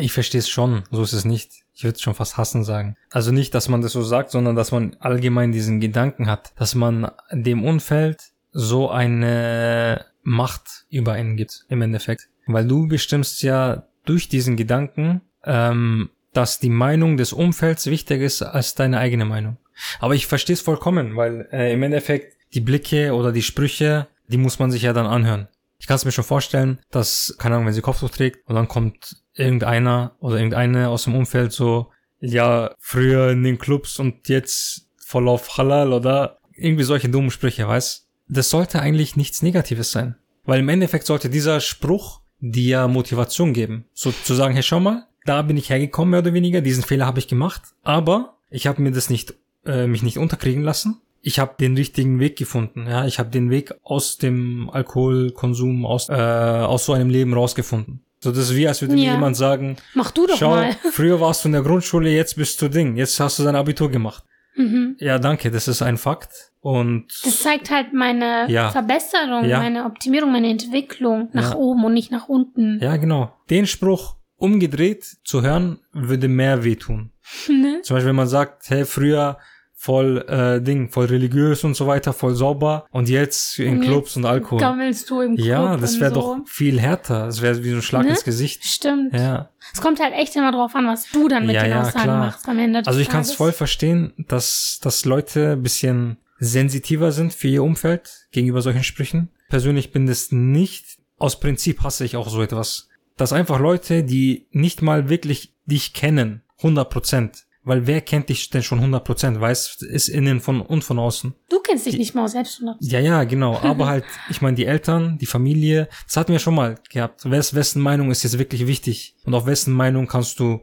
Ich 0.00 0.12
verstehe 0.12 0.38
es 0.38 0.48
schon, 0.48 0.84
so 0.90 1.02
ist 1.02 1.12
es 1.12 1.24
nicht. 1.24 1.52
Ich 1.74 1.84
würde 1.84 1.96
es 1.96 2.02
schon 2.02 2.14
fast 2.14 2.36
hassen 2.36 2.64
sagen. 2.64 2.96
Also 3.10 3.30
nicht, 3.32 3.54
dass 3.54 3.68
man 3.68 3.82
das 3.82 3.92
so 3.92 4.02
sagt, 4.02 4.30
sondern 4.30 4.56
dass 4.56 4.72
man 4.72 4.96
allgemein 5.00 5.52
diesen 5.52 5.80
Gedanken 5.80 6.28
hat, 6.28 6.52
dass 6.56 6.74
man 6.74 7.10
dem 7.30 7.64
Umfeld 7.64 8.32
so 8.52 8.90
eine 8.90 10.04
Macht 10.22 10.86
über 10.90 11.12
einen 11.12 11.36
gibt, 11.36 11.64
im 11.68 11.82
Endeffekt. 11.82 12.28
Weil 12.46 12.66
du 12.66 12.88
bestimmst 12.88 13.42
ja 13.42 13.86
durch 14.04 14.28
diesen 14.28 14.56
Gedanken, 14.56 15.22
ähm, 15.44 16.10
dass 16.32 16.58
die 16.58 16.70
Meinung 16.70 17.16
des 17.16 17.32
Umfelds 17.32 17.86
wichtiger 17.86 18.24
ist 18.24 18.42
als 18.42 18.74
deine 18.74 18.98
eigene 18.98 19.24
Meinung. 19.24 19.58
Aber 20.00 20.14
ich 20.14 20.26
verstehe 20.26 20.54
es 20.54 20.60
vollkommen, 20.60 21.16
weil 21.16 21.48
äh, 21.52 21.72
im 21.72 21.82
Endeffekt 21.82 22.36
die 22.54 22.60
Blicke 22.60 23.14
oder 23.14 23.32
die 23.32 23.42
Sprüche, 23.42 24.08
die 24.32 24.38
muss 24.38 24.58
man 24.58 24.70
sich 24.70 24.82
ja 24.82 24.92
dann 24.92 25.06
anhören. 25.06 25.48
Ich 25.78 25.86
kann 25.86 25.96
es 25.96 26.04
mir 26.04 26.12
schon 26.12 26.24
vorstellen, 26.24 26.78
dass, 26.90 27.34
keine 27.38 27.56
Ahnung, 27.56 27.66
wenn 27.66 27.74
sie 27.74 27.80
Kopftuch 27.80 28.10
trägt 28.10 28.48
und 28.48 28.54
dann 28.54 28.68
kommt 28.68 29.16
irgendeiner 29.34 30.16
oder 30.20 30.36
irgendeine 30.36 30.88
aus 30.88 31.04
dem 31.04 31.14
Umfeld 31.14 31.52
so, 31.52 31.90
ja, 32.20 32.74
früher 32.78 33.30
in 33.30 33.42
den 33.42 33.58
Clubs 33.58 33.98
und 33.98 34.28
jetzt 34.28 34.88
voll 34.96 35.28
auf 35.28 35.58
Halal 35.58 35.92
oder 35.92 36.38
irgendwie 36.54 36.84
solche 36.84 37.08
dummen 37.08 37.30
Sprüche, 37.30 37.66
weißt? 37.66 38.08
Das 38.28 38.48
sollte 38.48 38.80
eigentlich 38.80 39.16
nichts 39.16 39.42
Negatives 39.42 39.90
sein. 39.90 40.16
Weil 40.44 40.60
im 40.60 40.68
Endeffekt 40.68 41.06
sollte 41.06 41.28
dieser 41.28 41.60
Spruch 41.60 42.20
dir 42.38 42.88
Motivation 42.88 43.52
geben. 43.52 43.86
So 43.92 44.12
zu 44.12 44.34
sagen, 44.34 44.54
hey, 44.54 44.62
schau 44.62 44.80
mal, 44.80 45.06
da 45.24 45.42
bin 45.42 45.56
ich 45.56 45.70
hergekommen, 45.70 46.10
mehr 46.10 46.20
oder 46.20 46.32
weniger, 46.32 46.60
diesen 46.60 46.82
Fehler 46.82 47.06
habe 47.06 47.18
ich 47.18 47.28
gemacht, 47.28 47.62
aber 47.82 48.38
ich 48.50 48.66
habe 48.66 48.82
mir 48.82 48.92
das 48.92 49.10
nicht, 49.10 49.34
äh, 49.64 49.86
mich 49.86 50.02
nicht 50.02 50.18
unterkriegen 50.18 50.62
lassen. 50.62 51.01
Ich 51.24 51.38
habe 51.38 51.54
den 51.58 51.76
richtigen 51.76 52.18
Weg 52.18 52.36
gefunden. 52.36 52.86
Ja, 52.88 53.06
ich 53.06 53.18
habe 53.20 53.30
den 53.30 53.48
Weg 53.48 53.72
aus 53.84 54.18
dem 54.18 54.68
Alkoholkonsum, 54.70 55.86
aus, 55.86 56.08
äh, 56.08 56.12
aus 56.12 56.84
so 56.86 56.92
einem 56.92 57.10
Leben 57.10 57.32
rausgefunden. 57.32 58.04
So, 58.20 58.30
das 58.30 58.50
ist 58.50 58.56
wie, 58.56 58.68
als 58.68 58.80
würde 58.82 58.94
mir 58.94 59.04
Ja. 59.06 59.12
jemand 59.14 59.36
sagen, 59.36 59.76
Mach 59.94 60.10
du 60.10 60.26
doch 60.26 60.36
schau, 60.36 60.50
mal. 60.50 60.76
früher 60.92 61.20
warst 61.20 61.44
du 61.44 61.48
in 61.48 61.52
der 61.52 61.62
Grundschule, 61.62 62.10
jetzt 62.10 62.36
bist 62.36 62.60
du 62.62 62.68
Ding, 62.68 62.96
jetzt 62.96 63.18
hast 63.20 63.38
du 63.38 63.44
dein 63.44 63.56
Abitur 63.56 63.90
gemacht. 63.90 64.24
Mhm. 64.54 64.96
Ja, 64.98 65.18
danke, 65.18 65.50
das 65.50 65.66
ist 65.68 65.80
ein 65.82 65.96
Fakt. 65.96 66.50
Und 66.60 67.06
Das 67.24 67.40
zeigt 67.42 67.70
halt 67.70 67.92
meine 67.92 68.46
Ja. 68.48 68.70
Verbesserung, 68.70 69.44
Ja. 69.44 69.58
meine 69.58 69.84
Optimierung, 69.86 70.30
meine 70.30 70.48
Entwicklung 70.50 71.28
nach 71.32 71.54
oben 71.54 71.84
und 71.84 71.94
nicht 71.94 72.10
nach 72.12 72.28
unten. 72.28 72.78
ja, 72.80 72.96
genau. 72.96 73.32
Den 73.50 73.66
Spruch 73.66 74.16
umgedreht 74.36 75.04
zu 75.24 75.42
hören, 75.42 75.78
würde 75.92 76.28
mehr 76.28 76.62
wehtun. 76.64 77.10
Ne? 77.48 77.80
Zum 77.82 77.94
Beispiel, 77.96 78.08
wenn 78.10 78.16
man 78.16 78.28
sagt, 78.28 78.68
hey, 78.70 78.84
früher 78.84 79.38
voll 79.82 80.18
äh, 80.28 80.60
Ding, 80.62 80.90
voll 80.90 81.06
religiös 81.06 81.64
und 81.64 81.74
so 81.74 81.88
weiter, 81.88 82.12
voll 82.12 82.36
sauber 82.36 82.86
und 82.92 83.08
jetzt 83.08 83.58
in 83.58 83.78
Und 83.78 83.80
Clubs 83.80 84.16
und 84.16 84.24
Alkohol. 84.24 84.60
Gammelst 84.60 85.10
du 85.10 85.20
im 85.22 85.34
Club 85.34 85.44
Ja, 85.44 85.76
das 85.76 85.98
wäre 85.98 86.14
so. 86.14 86.20
doch 86.20 86.36
viel 86.46 86.78
härter. 86.80 87.26
Das 87.26 87.42
wäre 87.42 87.64
wie 87.64 87.70
so 87.70 87.76
ein 87.76 87.82
Schlag 87.82 88.04
Ne? 88.04 88.10
ins 88.10 88.22
Gesicht. 88.22 88.64
Stimmt. 88.64 89.12
Ja. 89.12 89.48
Es 89.74 89.80
kommt 89.80 89.98
halt 89.98 90.14
echt 90.14 90.36
immer 90.36 90.52
drauf 90.52 90.76
an, 90.76 90.86
was 90.86 91.10
du 91.10 91.26
dann 91.26 91.46
mit 91.46 91.56
Ja, 91.56 91.62
den 91.62 91.72
ja, 91.72 91.80
Aussagen 91.82 92.04
klar. 92.04 92.18
machst 92.26 92.48
am 92.48 92.60
Ende 92.60 92.78
des 92.78 92.86
Also 92.86 93.00
ich 93.00 93.08
kann 93.08 93.22
es 93.22 93.32
voll 93.32 93.50
verstehen, 93.50 94.12
dass, 94.28 94.78
dass 94.80 95.04
Leute 95.04 95.54
ein 95.54 95.62
bisschen 95.64 96.18
sensitiver 96.38 97.10
sind 97.10 97.32
für 97.32 97.48
ihr 97.48 97.64
Umfeld 97.64 98.28
gegenüber 98.30 98.62
solchen 98.62 98.84
Sprüchen. 98.84 99.30
Persönlich 99.48 99.90
bin 99.90 100.06
das 100.06 100.30
nicht. 100.30 100.84
Aus 101.18 101.40
Prinzip 101.40 101.82
hasse 101.82 102.04
ich 102.04 102.16
auch 102.16 102.28
so 102.28 102.40
etwas. 102.40 102.88
Dass 103.16 103.32
einfach 103.32 103.58
Leute, 103.58 104.04
die 104.04 104.46
nicht 104.52 104.80
mal 104.80 105.08
wirklich 105.08 105.54
dich 105.66 105.92
kennen, 105.92 106.42
100 106.58 106.88
Prozent, 106.88 107.44
weil 107.64 107.86
wer 107.86 108.00
kennt 108.00 108.28
dich 108.28 108.50
denn 108.50 108.62
schon 108.62 108.78
100 108.78 109.04
Prozent, 109.04 109.40
weiß, 109.40 109.82
ist 109.82 110.08
innen 110.08 110.40
von 110.40 110.60
und 110.60 110.82
von 110.82 110.98
außen. 110.98 111.34
Du 111.48 111.60
kennst 111.60 111.86
dich 111.86 111.96
nicht 111.96 112.14
mal 112.14 112.26
selbst. 112.28 112.62
oder? 112.62 112.76
Ja, 112.80 112.98
ja, 113.00 113.24
genau. 113.24 113.58
Aber 113.58 113.86
halt, 113.86 114.04
ich 114.30 114.40
meine, 114.42 114.56
die 114.56 114.66
Eltern, 114.66 115.18
die 115.18 115.26
Familie, 115.26 115.88
das 116.06 116.16
hatten 116.16 116.32
wir 116.32 116.38
schon 116.38 116.54
mal 116.54 116.76
gehabt. 116.90 117.30
Wes, 117.30 117.54
wessen 117.54 117.82
Meinung 117.82 118.10
ist 118.10 118.22
jetzt 118.24 118.38
wirklich 118.38 118.66
wichtig? 118.66 119.14
Und 119.24 119.34
auf 119.34 119.46
wessen 119.46 119.72
Meinung 119.74 120.06
kannst 120.06 120.40
du 120.40 120.60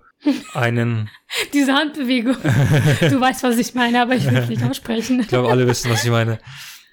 einen, 0.54 1.10
Diese 1.54 1.74
Handbewegung. 1.74 2.36
du 2.44 3.22
weißt, 3.22 3.44
was 3.44 3.58
ich 3.58 3.74
meine, 3.74 4.02
aber 4.02 4.16
ich 4.16 4.30
will 4.30 4.38
es 4.38 4.50
nicht 4.50 4.64
aussprechen. 4.64 5.22
ich 5.22 5.28
glaube, 5.30 5.50
alle 5.50 5.66
wissen, 5.68 5.90
was 5.90 6.04
ich 6.04 6.12
meine. 6.12 6.40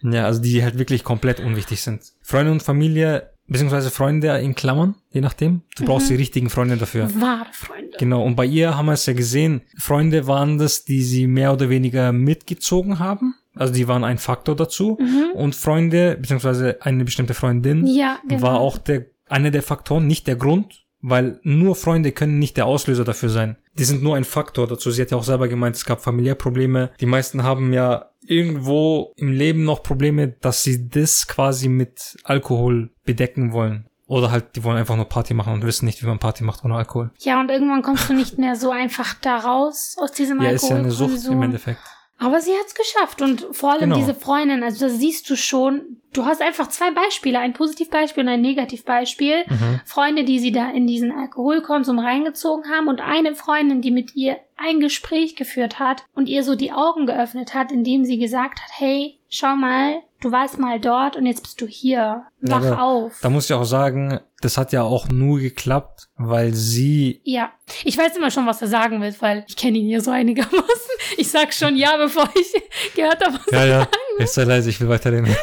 Ja, 0.03 0.27
also 0.27 0.41
die 0.41 0.63
halt 0.63 0.79
wirklich 0.79 1.03
komplett 1.03 1.41
unwichtig 1.41 1.81
sind. 1.81 2.03
Freunde 2.23 2.53
und 2.53 2.63
Familie, 2.63 3.33
beziehungsweise 3.49 3.91
Freunde 3.91 4.29
in 4.39 4.55
Klammern, 4.55 4.95
je 5.11 5.21
nachdem. 5.21 5.63
Du 5.77 5.85
brauchst 5.85 6.11
die 6.11 6.15
richtigen 6.15 6.51
Freunde 6.51 6.77
dafür. 6.77 7.09
Wahre 7.21 7.47
Freunde. 7.53 7.86
Genau, 7.99 8.23
und 8.25 8.37
bei 8.37 8.45
ihr 8.45 8.77
haben 8.77 8.87
wir 8.87 8.93
es 8.93 9.07
ja 9.07 9.13
gesehen, 9.13 9.63
Freunde 9.79 10.27
waren 10.27 10.59
das, 10.59 10.85
die 10.85 11.03
sie 11.03 11.27
mehr 11.27 11.53
oder 11.53 11.69
weniger 11.71 12.13
mitgezogen 12.13 12.99
haben. 12.99 13.35
Also 13.55 13.73
die 13.73 13.89
waren 13.89 14.05
ein 14.05 14.19
Faktor 14.19 14.55
dazu. 14.55 14.99
Und 15.35 15.55
Freunde, 15.55 16.17
beziehungsweise 16.21 16.83
eine 16.83 17.05
bestimmte 17.05 17.35
Freundin, 17.35 17.87
Ja, 17.87 18.19
genau. 18.29 18.43
war 18.43 18.61
auch 18.61 18.79
der, 18.79 19.07
einer 19.29 19.51
der 19.51 19.63
Faktoren, 19.63 20.07
nicht 20.07 20.27
der 20.27 20.37
Grund, 20.37 20.85
weil 21.01 21.41
nur 21.43 21.75
Freunde 21.75 22.13
können 22.13 22.39
nicht 22.39 22.57
der 22.57 22.67
Auslöser 22.67 23.05
dafür 23.05 23.29
sein. 23.29 23.57
Die 23.79 23.85
sind 23.85 24.03
nur 24.03 24.17
ein 24.17 24.25
Faktor 24.25 24.67
dazu. 24.67 24.91
Sie 24.91 25.01
hat 25.03 25.11
ja 25.11 25.17
auch 25.17 25.25
selber 25.25 25.49
gemeint, 25.49 25.77
es 25.77 25.85
gab 25.85 26.03
Familiärprobleme. 26.03 26.91
Die 27.01 27.07
meisten 27.07 27.43
haben 27.43 27.73
ja 27.73 28.11
irgendwo 28.27 29.13
im 29.17 29.33
Leben 29.33 29.65
noch 29.65 29.83
Probleme, 29.83 30.29
dass 30.29 30.63
sie 30.63 30.89
das 30.89 31.27
quasi 31.27 31.69
mit 31.69 32.17
Alkohol 32.25 32.91
bedecken 33.05 33.53
wollen. 33.53 33.87
Oder 34.09 34.31
halt, 34.31 34.55
die 34.55 34.63
wollen 34.63 34.77
einfach 34.77 34.95
nur 34.97 35.07
Party 35.07 35.35
machen 35.35 35.53
und 35.53 35.65
wissen 35.65 35.85
nicht, 35.87 36.01
wie 36.03 36.07
man 36.07 36.19
Party 36.21 36.45
macht 36.45 36.65
ohne 36.65 36.77
Alkohol. 36.77 37.11
Ja, 37.19 37.41
und 37.41 37.51
irgendwann 37.51 37.83
kommst 37.83 38.09
du 38.09 38.13
nicht 38.15 38.39
mehr 38.39 38.55
so 38.55 38.71
einfach 38.71 39.15
da 39.15 39.37
raus 39.39 39.97
aus 40.01 40.13
diesem 40.13 40.41
Ja, 40.41 40.51
ist 40.51 40.69
ja 40.69 40.77
eine 40.77 40.91
Sucht 40.93 41.25
im. 41.27 41.43
Endeffekt. 41.43 41.81
Aber 42.19 42.41
sie 42.41 42.53
hat's 42.53 42.75
geschafft 42.75 43.21
und 43.21 43.47
vor 43.53 43.73
allem 43.73 43.81
Genau. 43.91 43.97
diese 43.97 44.15
Freundin, 44.15 44.63
also 44.63 44.87
das 44.87 44.97
siehst 44.99 45.29
du 45.29 45.37
schon, 45.37 45.83
du 46.15 46.25
hast 46.25 46.41
einfach 46.41 46.69
zwei 46.69 46.91
Beispiele, 46.91 47.39
ein 47.41 47.53
Positivbeispiel 47.53 48.23
und 48.23 48.31
ein 48.31 48.41
Negativbeispiel. 48.41 49.45
Mhm. 49.49 49.81
Freunde, 49.85 50.25
die 50.25 50.39
sie 50.39 50.51
da 50.53 50.71
in 50.71 50.87
diesen 50.87 51.13
Alkoholkonsum 51.13 51.99
reingezogen 51.99 52.71
haben 52.71 52.89
und 52.89 53.03
eine 53.03 53.35
Freundin, 53.35 53.83
die 53.83 53.91
mit 53.91 54.15
ihr 54.17 54.39
ein 54.57 54.81
Gespräch 54.81 55.37
geführt 55.37 55.79
hat 55.79 56.05
und 56.15 56.29
ihr 56.31 56.43
so 56.43 56.55
die 56.55 56.73
Augen 56.73 57.05
geöffnet 57.07 57.53
hat, 57.55 57.71
indem 57.71 58.05
sie 58.07 58.19
gesagt 58.19 58.61
hat, 58.61 58.71
hey, 58.73 59.19
schau 59.29 59.55
mal, 59.55 60.01
du 60.27 60.33
warst 60.33 60.59
mal 60.59 60.81
dort 60.81 61.17
und 61.17 61.25
jetzt 61.25 61.43
bist 61.43 61.61
du 61.61 61.67
hier. 61.67 62.25
Wach 62.41 62.65
aber 62.65 62.83
auf. 62.83 63.19
Da 63.23 63.31
muss 63.31 63.45
ich 63.45 63.55
auch 63.55 63.65
sagen, 63.65 64.21
das 64.41 64.59
hat 64.59 64.73
ja 64.73 64.83
auch 64.83 65.09
nur 65.09 65.39
geklappt, 65.39 66.09
weil 66.17 66.53
sie 66.53 67.21
Ja, 67.25 67.53
ich 67.85 67.97
weiß 67.97 68.17
immer 68.17 68.31
schon, 68.31 68.47
was 68.47 68.61
er 68.61 68.69
sagen 68.69 69.01
will, 69.01 69.15
weil 69.21 69.45
ich 69.47 69.57
kenne 69.57 69.79
ihn 69.79 69.89
ja 69.89 70.01
so 70.01 70.11
einigermaßen. 70.11 70.91
Ich 71.17 71.31
sag 71.31 71.55
schon 71.55 71.77
ja, 71.77 71.97
bevor 71.97 72.29
ich 72.35 72.53
gehört 72.95 73.25
habe, 73.25 73.39
was 73.39 73.53
Ja, 73.53 73.65
ja. 73.65 73.89
Jetzt 74.19 74.35
sei 74.35 74.45
leise, 74.45 74.71
ich 74.71 74.81
will 74.81 74.89
weiterreden. 74.89 75.27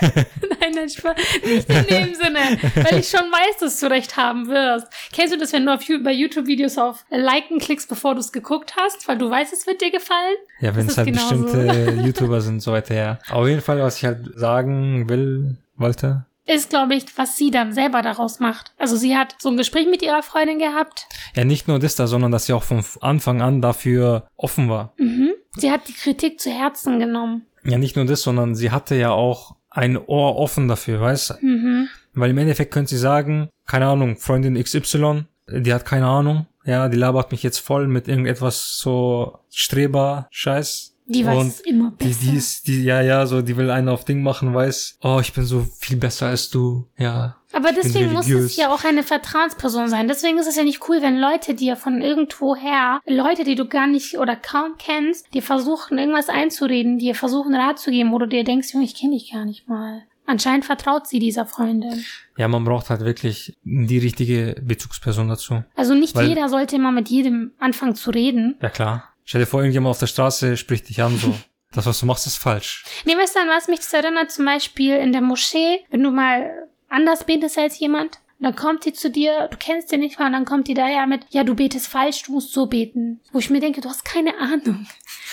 Nein, 0.59 0.71
nein, 0.75 0.89
Spaß. 0.89 1.15
Nicht 1.45 1.69
in 1.69 1.85
dem 1.87 2.15
Sinne, 2.15 2.39
weil 2.75 2.99
ich 2.99 3.09
schon 3.09 3.31
weiß, 3.31 3.57
dass 3.59 3.79
du 3.79 3.89
recht 3.89 4.17
haben 4.17 4.47
wirst. 4.47 4.87
Kennst 5.11 5.33
du 5.33 5.37
das, 5.37 5.53
wenn 5.53 5.65
du 5.65 5.73
auf, 5.73 5.81
bei 6.03 6.11
YouTube-Videos 6.11 6.77
auf 6.77 7.05
Liken 7.09 7.59
klickst, 7.59 7.89
bevor 7.89 8.13
du 8.13 8.21
es 8.21 8.31
geguckt 8.31 8.75
hast, 8.77 9.07
weil 9.07 9.17
du 9.17 9.29
weißt, 9.29 9.53
es 9.53 9.67
wird 9.67 9.81
dir 9.81 9.91
gefallen? 9.91 10.35
Ja, 10.59 10.75
wenn 10.75 10.87
es 10.87 10.97
halt 10.97 11.07
genauso. 11.07 11.43
bestimmte 11.43 12.01
YouTuber 12.05 12.41
sind, 12.41 12.61
so 12.61 12.71
weiter, 12.71 12.95
ja. 12.95 13.19
Auf 13.29 13.47
jeden 13.47 13.61
Fall, 13.61 13.79
was 13.81 13.97
ich 13.97 14.05
halt 14.05 14.31
sagen 14.35 15.09
will, 15.09 15.57
wollte. 15.75 16.25
Ist, 16.45 16.69
glaube 16.69 16.95
ich, 16.95 17.05
was 17.17 17.37
sie 17.37 17.51
dann 17.51 17.71
selber 17.71 18.01
daraus 18.01 18.39
macht. 18.39 18.73
Also 18.77 18.97
sie 18.97 19.15
hat 19.15 19.35
so 19.39 19.49
ein 19.49 19.57
Gespräch 19.57 19.87
mit 19.87 20.01
ihrer 20.01 20.23
Freundin 20.23 20.59
gehabt. 20.59 21.07
Ja, 21.35 21.45
nicht 21.45 21.69
nur 21.69 21.79
das 21.79 21.95
da, 21.95 22.05
sondern 22.05 22.31
dass 22.31 22.47
sie 22.47 22.53
auch 22.53 22.63
von 22.63 22.83
Anfang 22.99 23.41
an 23.41 23.61
dafür 23.61 24.27
offen 24.35 24.69
war. 24.69 24.93
Mhm. 24.97 25.31
Sie 25.55 25.71
hat 25.71 25.87
die 25.87 25.93
Kritik 25.93 26.41
zu 26.41 26.49
Herzen 26.49 26.99
genommen. 26.99 27.45
Ja, 27.65 27.77
nicht 27.77 27.95
nur 27.95 28.05
das, 28.05 28.21
sondern 28.21 28.55
sie 28.55 28.71
hatte 28.71 28.95
ja 28.95 29.11
auch 29.11 29.55
ein 29.69 29.97
Ohr 29.97 30.37
offen 30.37 30.67
dafür, 30.67 31.01
weißt 31.01 31.41
Mhm. 31.41 31.87
Weil 32.13 32.29
im 32.31 32.37
Endeffekt 32.37 32.71
könnte 32.71 32.91
sie 32.91 32.97
sagen, 32.97 33.49
keine 33.65 33.87
Ahnung, 33.87 34.17
Freundin 34.17 34.61
XY, 34.61 35.25
die 35.49 35.73
hat 35.73 35.85
keine 35.85 36.07
Ahnung, 36.07 36.45
ja, 36.65 36.87
die 36.87 36.97
labert 36.97 37.31
mich 37.31 37.43
jetzt 37.43 37.57
voll 37.57 37.87
mit 37.87 38.07
irgendetwas 38.07 38.77
so 38.77 39.39
Streber-Scheiß. 39.49 40.92
Die 41.05 41.25
weiß 41.25 41.37
Und 41.37 41.47
es 41.47 41.59
immer 41.61 41.93
Die, 41.99 42.07
besser. 42.07 42.19
die 42.21 42.37
ist, 42.37 42.67
die, 42.67 42.83
ja, 42.83 43.01
ja, 43.01 43.25
so, 43.25 43.41
die 43.41 43.57
will 43.57 43.69
einen 43.69 43.89
auf 43.89 44.05
Ding 44.05 44.23
machen, 44.23 44.53
weiß, 44.53 44.99
oh, 45.01 45.19
ich 45.21 45.33
bin 45.33 45.43
so 45.43 45.65
viel 45.79 45.97
besser 45.97 46.27
als 46.27 46.49
du, 46.49 46.87
ja. 46.97 47.35
Aber 47.51 47.71
deswegen 47.71 48.11
muss 48.13 48.27
es 48.27 48.55
ja 48.55 48.73
auch 48.73 48.83
eine 48.83 49.03
Vertrauensperson 49.03 49.87
sein. 49.87 50.07
Deswegen 50.07 50.39
ist 50.39 50.47
es 50.47 50.55
ja 50.55 50.63
nicht 50.63 50.87
cool, 50.89 51.01
wenn 51.01 51.19
Leute 51.19 51.53
dir 51.53 51.75
von 51.75 52.01
irgendwo 52.01 52.55
her, 52.55 52.99
Leute, 53.05 53.43
die 53.43 53.53
du 53.55 53.67
gar 53.67 53.85
nicht 53.85 54.17
oder 54.17 54.35
kaum 54.35 54.73
kennst, 54.79 55.31
dir 55.35 55.43
versuchen, 55.43 55.99
irgendwas 55.99 56.29
einzureden, 56.29 56.97
dir 56.97 57.13
versuchen, 57.13 57.53
Rat 57.53 57.77
zu 57.77 57.91
geben, 57.91 58.11
wo 58.11 58.17
du 58.17 58.27
dir 58.27 58.43
denkst, 58.43 58.73
Junge, 58.73 58.85
ich 58.85 58.95
kenne 58.95 59.13
dich 59.13 59.31
gar 59.31 59.45
nicht 59.45 59.67
mal. 59.69 60.03
Anscheinend 60.25 60.65
vertraut 60.65 61.05
sie 61.05 61.19
dieser 61.19 61.45
Freundin. 61.45 62.03
Ja, 62.37 62.47
man 62.47 62.63
braucht 62.63 62.89
halt 62.89 63.01
wirklich 63.01 63.53
die 63.63 63.97
richtige 63.97 64.55
Bezugsperson 64.61 65.27
dazu. 65.27 65.63
Also 65.75 65.93
nicht 65.93 66.17
jeder 66.19 66.47
sollte 66.49 66.77
immer 66.77 66.91
mit 66.91 67.09
jedem 67.09 67.51
anfangen 67.59 67.93
zu 67.95 68.09
reden. 68.09 68.55
Ja, 68.61 68.69
klar. 68.69 69.12
Stell 69.25 69.41
dir 69.41 69.47
vor, 69.47 69.61
irgendjemand 69.61 69.91
auf 69.91 69.99
der 69.99 70.07
Straße 70.07 70.57
spricht 70.57 70.89
dich 70.89 71.01
an, 71.01 71.17
so. 71.17 71.33
Das, 71.75 71.87
was 71.87 71.99
du 71.99 72.05
machst, 72.05 72.27
ist 72.27 72.37
falsch. 72.37 72.85
Nee, 73.03 73.17
weißt 73.17 73.35
du, 73.35 73.39
an 73.39 73.47
was 73.47 73.67
mich 73.67 73.79
das 73.79 73.91
erinnert? 73.93 74.29
Zum 74.29 74.45
Beispiel 74.45 74.95
in 74.97 75.11
der 75.11 75.21
Moschee, 75.21 75.79
wenn 75.89 76.03
du 76.03 76.11
mal 76.11 76.67
anders 76.87 77.23
betest 77.23 77.57
als 77.57 77.79
jemand, 77.79 78.19
dann 78.39 78.55
kommt 78.55 78.85
die 78.85 78.93
zu 78.93 79.09
dir, 79.09 79.47
du 79.49 79.57
kennst 79.57 79.91
den 79.91 80.01
nicht 80.01 80.19
mal, 80.19 80.27
und 80.27 80.33
dann 80.33 80.45
kommt 80.45 80.67
die 80.67 80.73
daher 80.73 81.07
mit, 81.07 81.25
ja, 81.29 81.43
du 81.43 81.55
betest 81.55 81.87
falsch, 81.87 82.23
du 82.23 82.33
musst 82.33 82.53
so 82.53 82.65
beten. 82.67 83.21
Wo 83.31 83.39
ich 83.39 83.49
mir 83.49 83.61
denke, 83.61 83.81
du 83.81 83.89
hast 83.89 84.03
keine 84.03 84.37
Ahnung. 84.37 84.85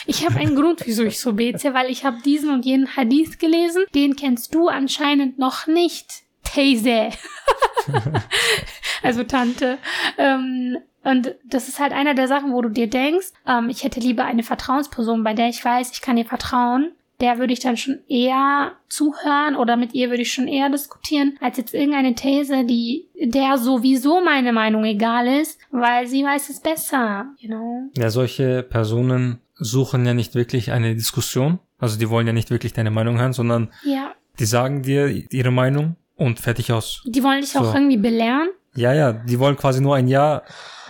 Ich 0.06 0.24
habe 0.24 0.38
einen 0.38 0.54
Grund, 0.54 0.82
wieso 0.86 1.02
ich 1.02 1.18
so 1.18 1.32
bete, 1.32 1.74
weil 1.74 1.90
ich 1.90 2.04
habe 2.04 2.22
diesen 2.22 2.50
und 2.50 2.64
jenen 2.64 2.96
Hadith 2.96 3.38
gelesen, 3.38 3.84
den 3.94 4.16
kennst 4.16 4.54
du 4.54 4.68
anscheinend 4.68 5.38
noch 5.38 5.66
nicht. 5.66 6.22
Teise. 6.44 7.10
also 9.02 9.24
Tante. 9.24 9.78
Ähm, 10.16 10.78
und 11.04 11.34
das 11.44 11.68
ist 11.68 11.80
halt 11.80 11.92
einer 11.92 12.14
der 12.14 12.28
Sachen, 12.28 12.52
wo 12.52 12.60
du 12.62 12.68
dir 12.68 12.88
denkst, 12.88 13.28
ähm, 13.46 13.68
ich 13.68 13.84
hätte 13.84 14.00
lieber 14.00 14.24
eine 14.24 14.42
Vertrauensperson, 14.42 15.24
bei 15.24 15.34
der 15.34 15.48
ich 15.48 15.64
weiß, 15.64 15.90
ich 15.92 16.00
kann 16.02 16.16
ihr 16.16 16.26
vertrauen. 16.26 16.92
Der 17.20 17.38
würde 17.38 17.52
ich 17.52 17.60
dann 17.60 17.76
schon 17.76 17.98
eher 18.08 18.72
zuhören 18.88 19.54
oder 19.54 19.76
mit 19.76 19.92
ihr 19.92 20.08
würde 20.08 20.22
ich 20.22 20.32
schon 20.32 20.48
eher 20.48 20.70
diskutieren, 20.70 21.36
als 21.42 21.58
jetzt 21.58 21.74
irgendeine 21.74 22.14
These, 22.14 22.64
die 22.64 23.08
der 23.22 23.58
sowieso 23.58 24.22
meine 24.24 24.54
Meinung 24.54 24.84
egal 24.84 25.26
ist, 25.26 25.58
weil 25.70 26.06
sie 26.06 26.24
weiß 26.24 26.48
es 26.48 26.60
besser, 26.60 27.26
you 27.38 27.48
know? 27.48 27.90
Ja, 27.96 28.08
solche 28.08 28.62
Personen 28.62 29.38
suchen 29.56 30.06
ja 30.06 30.14
nicht 30.14 30.34
wirklich 30.34 30.72
eine 30.72 30.94
Diskussion. 30.94 31.58
Also 31.78 31.98
die 31.98 32.08
wollen 32.08 32.26
ja 32.26 32.32
nicht 32.32 32.50
wirklich 32.50 32.72
deine 32.72 32.90
Meinung 32.90 33.18
hören, 33.18 33.34
sondern 33.34 33.70
Ja. 33.84 34.12
die 34.38 34.46
sagen 34.46 34.82
dir 34.82 35.08
ihre 35.30 35.50
Meinung 35.50 35.96
und 36.16 36.40
fertig 36.40 36.72
aus. 36.72 37.02
Die 37.06 37.22
wollen 37.22 37.42
dich 37.42 37.54
auch 37.58 37.64
So. 37.64 37.74
irgendwie 37.74 37.98
belehren. 37.98 38.48
Ja, 38.80 38.92
ja, 38.92 39.12
die 39.12 39.38
wollen 39.38 39.56
quasi 39.56 39.80
nur 39.80 39.94
ein 39.96 40.08
Ja 40.08 40.42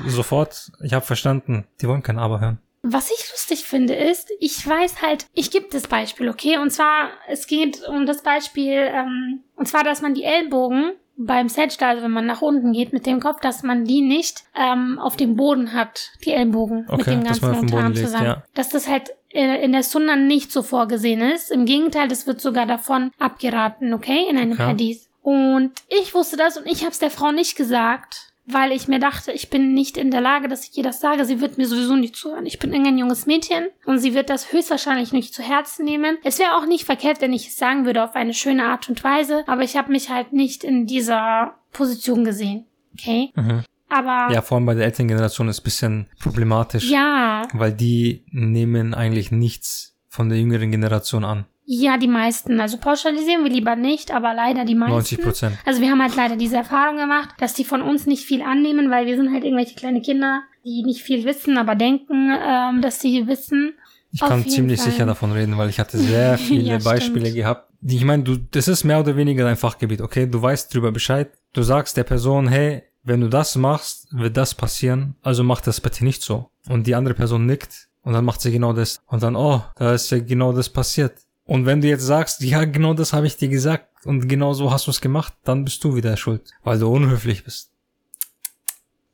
sofort. 0.06 0.70
Ich 0.82 0.92
habe 0.94 1.04
verstanden. 1.04 1.66
Die 1.80 1.88
wollen 1.88 2.02
kein 2.02 2.18
Aber 2.18 2.40
hören. 2.40 2.58
Was 2.82 3.10
ich 3.10 3.30
lustig 3.30 3.64
finde, 3.64 3.94
ist, 3.94 4.30
ich 4.40 4.66
weiß 4.66 5.02
halt, 5.02 5.26
ich 5.34 5.50
gebe 5.50 5.66
das 5.70 5.86
Beispiel, 5.86 6.30
okay? 6.30 6.56
Und 6.56 6.70
zwar, 6.70 7.10
es 7.28 7.46
geht 7.46 7.86
um 7.86 8.06
das 8.06 8.22
Beispiel, 8.22 8.72
ähm, 8.72 9.40
und 9.56 9.68
zwar, 9.68 9.84
dass 9.84 10.00
man 10.00 10.14
die 10.14 10.24
Ellbogen 10.24 10.92
beim 11.18 11.50
Sajda, 11.50 11.90
also 11.90 12.02
wenn 12.02 12.10
man 12.10 12.24
nach 12.24 12.40
unten 12.40 12.72
geht 12.72 12.94
mit 12.94 13.04
dem 13.04 13.20
Kopf, 13.20 13.40
dass 13.42 13.62
man 13.62 13.84
die 13.84 14.00
nicht 14.00 14.44
ähm, 14.58 14.98
auf 14.98 15.18
dem 15.18 15.36
Boden 15.36 15.74
hat, 15.74 16.12
die 16.24 16.32
Ellbogen 16.32 16.86
mit 16.90 17.00
Okay, 17.00 17.10
dem 17.10 17.24
ganzen 17.24 17.44
auf 17.44 17.60
dem 17.60 17.60
Boden 17.68 17.74
Unterarm 17.74 17.94
zusammen. 17.94 18.24
ja. 18.24 18.42
Dass 18.54 18.70
das 18.70 18.88
halt 18.88 19.10
äh, 19.28 19.62
in 19.62 19.72
der 19.72 19.82
Sunna 19.82 20.16
nicht 20.16 20.50
so 20.50 20.62
vorgesehen 20.62 21.20
ist. 21.20 21.50
Im 21.50 21.66
Gegenteil, 21.66 22.08
das 22.08 22.26
wird 22.26 22.40
sogar 22.40 22.64
davon 22.64 23.10
abgeraten, 23.18 23.92
okay? 23.92 24.24
In 24.30 24.38
einem 24.38 24.52
Okay. 24.52 24.62
Hadith. 24.62 25.09
Und 25.22 25.72
ich 25.88 26.14
wusste 26.14 26.36
das 26.36 26.56
und 26.56 26.66
ich 26.66 26.80
habe 26.80 26.92
es 26.92 26.98
der 26.98 27.10
Frau 27.10 27.32
nicht 27.32 27.56
gesagt, 27.56 28.30
weil 28.46 28.72
ich 28.72 28.88
mir 28.88 28.98
dachte, 28.98 29.32
ich 29.32 29.50
bin 29.50 29.74
nicht 29.74 29.96
in 29.96 30.10
der 30.10 30.20
Lage, 30.20 30.48
dass 30.48 30.64
ich 30.64 30.76
ihr 30.76 30.82
das 30.82 31.00
sage. 31.00 31.24
Sie 31.24 31.40
wird 31.40 31.58
mir 31.58 31.66
sowieso 31.66 31.94
nicht 31.96 32.16
zuhören. 32.16 32.46
Ich 32.46 32.58
bin 32.58 32.72
irgendein 32.72 32.98
junges 32.98 33.26
Mädchen 33.26 33.68
und 33.84 33.98
sie 33.98 34.14
wird 34.14 34.30
das 34.30 34.52
höchstwahrscheinlich 34.52 35.12
nicht 35.12 35.34
zu 35.34 35.42
Herzen 35.42 35.84
nehmen. 35.84 36.18
Es 36.24 36.38
wäre 36.38 36.56
auch 36.56 36.66
nicht 36.66 36.84
verkehrt, 36.84 37.20
wenn 37.20 37.32
ich 37.32 37.48
es 37.48 37.56
sagen 37.56 37.84
würde 37.84 38.02
auf 38.02 38.14
eine 38.16 38.34
schöne 38.34 38.64
Art 38.64 38.88
und 38.88 39.02
Weise, 39.04 39.44
aber 39.46 39.62
ich 39.62 39.76
habe 39.76 39.92
mich 39.92 40.10
halt 40.10 40.32
nicht 40.32 40.64
in 40.64 40.86
dieser 40.86 41.54
Position 41.72 42.24
gesehen. 42.24 42.66
Okay? 42.98 43.30
Mhm. 43.34 43.64
Aber 43.88 44.32
Ja, 44.32 44.40
vor 44.40 44.56
allem 44.56 44.66
bei 44.66 44.74
der 44.74 44.84
Elterngeneration 44.84 45.48
ist 45.48 45.60
ein 45.60 45.64
bisschen 45.64 46.06
problematisch, 46.20 46.88
ja, 46.88 47.42
weil 47.52 47.72
die 47.72 48.24
nehmen 48.30 48.94
eigentlich 48.94 49.32
nichts 49.32 49.96
von 50.08 50.28
der 50.28 50.38
jüngeren 50.38 50.70
Generation 50.70 51.24
an. 51.24 51.46
Ja, 51.72 51.98
die 51.98 52.08
meisten. 52.08 52.60
Also 52.60 52.78
pauschalisieren 52.78 53.44
wir 53.44 53.50
lieber 53.52 53.76
nicht, 53.76 54.10
aber 54.10 54.34
leider 54.34 54.64
die 54.64 54.74
meisten. 54.74 54.92
90 54.92 55.20
Prozent. 55.22 55.56
Also 55.64 55.80
wir 55.80 55.88
haben 55.88 56.02
halt 56.02 56.16
leider 56.16 56.34
diese 56.34 56.56
Erfahrung 56.56 56.96
gemacht, 56.96 57.28
dass 57.38 57.54
die 57.54 57.62
von 57.64 57.80
uns 57.80 58.06
nicht 58.06 58.24
viel 58.24 58.42
annehmen, 58.42 58.90
weil 58.90 59.06
wir 59.06 59.16
sind 59.16 59.32
halt 59.32 59.44
irgendwelche 59.44 59.76
kleine 59.76 60.02
Kinder, 60.02 60.42
die 60.64 60.82
nicht 60.82 61.00
viel 61.00 61.24
wissen, 61.24 61.58
aber 61.58 61.76
denken, 61.76 62.32
ähm, 62.44 62.82
dass 62.82 63.00
sie 63.00 63.28
wissen. 63.28 63.74
Ich 64.10 64.18
kann 64.18 64.44
ziemlich 64.48 64.80
Fall. 64.80 64.90
sicher 64.90 65.06
davon 65.06 65.30
reden, 65.30 65.56
weil 65.58 65.68
ich 65.70 65.78
hatte 65.78 65.96
sehr 65.96 66.36
viele 66.48 66.72
Ja, 66.72 66.78
Beispiele 66.78 67.26
stimmt. 67.26 67.36
gehabt. 67.36 67.70
Ich 67.86 68.04
meine, 68.04 68.24
du, 68.24 68.36
das 68.36 68.66
ist 68.66 68.82
mehr 68.82 68.98
oder 68.98 69.14
weniger 69.14 69.44
dein 69.44 69.56
Fachgebiet, 69.56 70.00
okay? 70.00 70.26
Du 70.26 70.42
weißt 70.42 70.74
drüber 70.74 70.90
Bescheid. 70.90 71.30
Du 71.52 71.62
sagst 71.62 71.96
der 71.96 72.02
Person, 72.02 72.48
hey, 72.48 72.82
wenn 73.04 73.20
du 73.20 73.28
das 73.28 73.54
machst, 73.54 74.08
wird 74.10 74.36
das 74.36 74.56
passieren. 74.56 75.14
Also 75.22 75.44
mach 75.44 75.60
das 75.60 75.80
bitte 75.80 76.04
nicht 76.04 76.22
so. 76.22 76.50
Und 76.68 76.88
die 76.88 76.96
andere 76.96 77.14
Person 77.14 77.46
nickt 77.46 77.88
und 78.02 78.12
dann 78.12 78.24
macht 78.24 78.40
sie 78.40 78.50
genau 78.50 78.72
das. 78.72 79.00
Und 79.06 79.22
dann, 79.22 79.36
oh, 79.36 79.62
da 79.76 79.94
ist 79.94 80.10
ja 80.10 80.18
genau 80.18 80.52
das 80.52 80.68
passiert. 80.68 81.12
Und 81.50 81.66
wenn 81.66 81.80
du 81.80 81.88
jetzt 81.88 82.04
sagst, 82.04 82.42
ja, 82.42 82.64
genau 82.64 82.94
das 82.94 83.12
habe 83.12 83.26
ich 83.26 83.36
dir 83.36 83.48
gesagt 83.48 84.06
und 84.06 84.28
genau 84.28 84.52
so 84.52 84.70
hast 84.70 84.86
du 84.86 84.92
es 84.92 85.00
gemacht, 85.00 85.34
dann 85.42 85.64
bist 85.64 85.82
du 85.82 85.96
wieder 85.96 86.16
schuld, 86.16 86.52
weil 86.62 86.78
du 86.78 86.86
unhöflich 86.86 87.42
bist. 87.42 87.72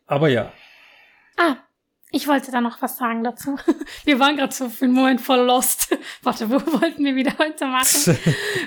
Aber 0.07 0.29
ja, 0.29 0.53
Ah, 1.39 1.57
ich 2.11 2.29
wollte 2.29 2.51
da 2.51 2.61
noch 2.61 2.83
was 2.83 2.99
sagen 2.99 3.25
dazu. 3.25 3.57
Wir 4.05 4.21
waren 4.21 4.37
gerade 4.37 4.55
so 4.55 4.69
für 4.69 4.85
einen 4.85 4.93
Moment 4.93 5.23
voll 5.23 5.47
lost. 5.47 5.97
Warte, 6.23 6.51
wo 6.51 6.57
wollten 6.81 7.07
wir 7.07 7.15
wieder 7.15 7.39
heute 7.39 7.67
machen? 7.67 8.19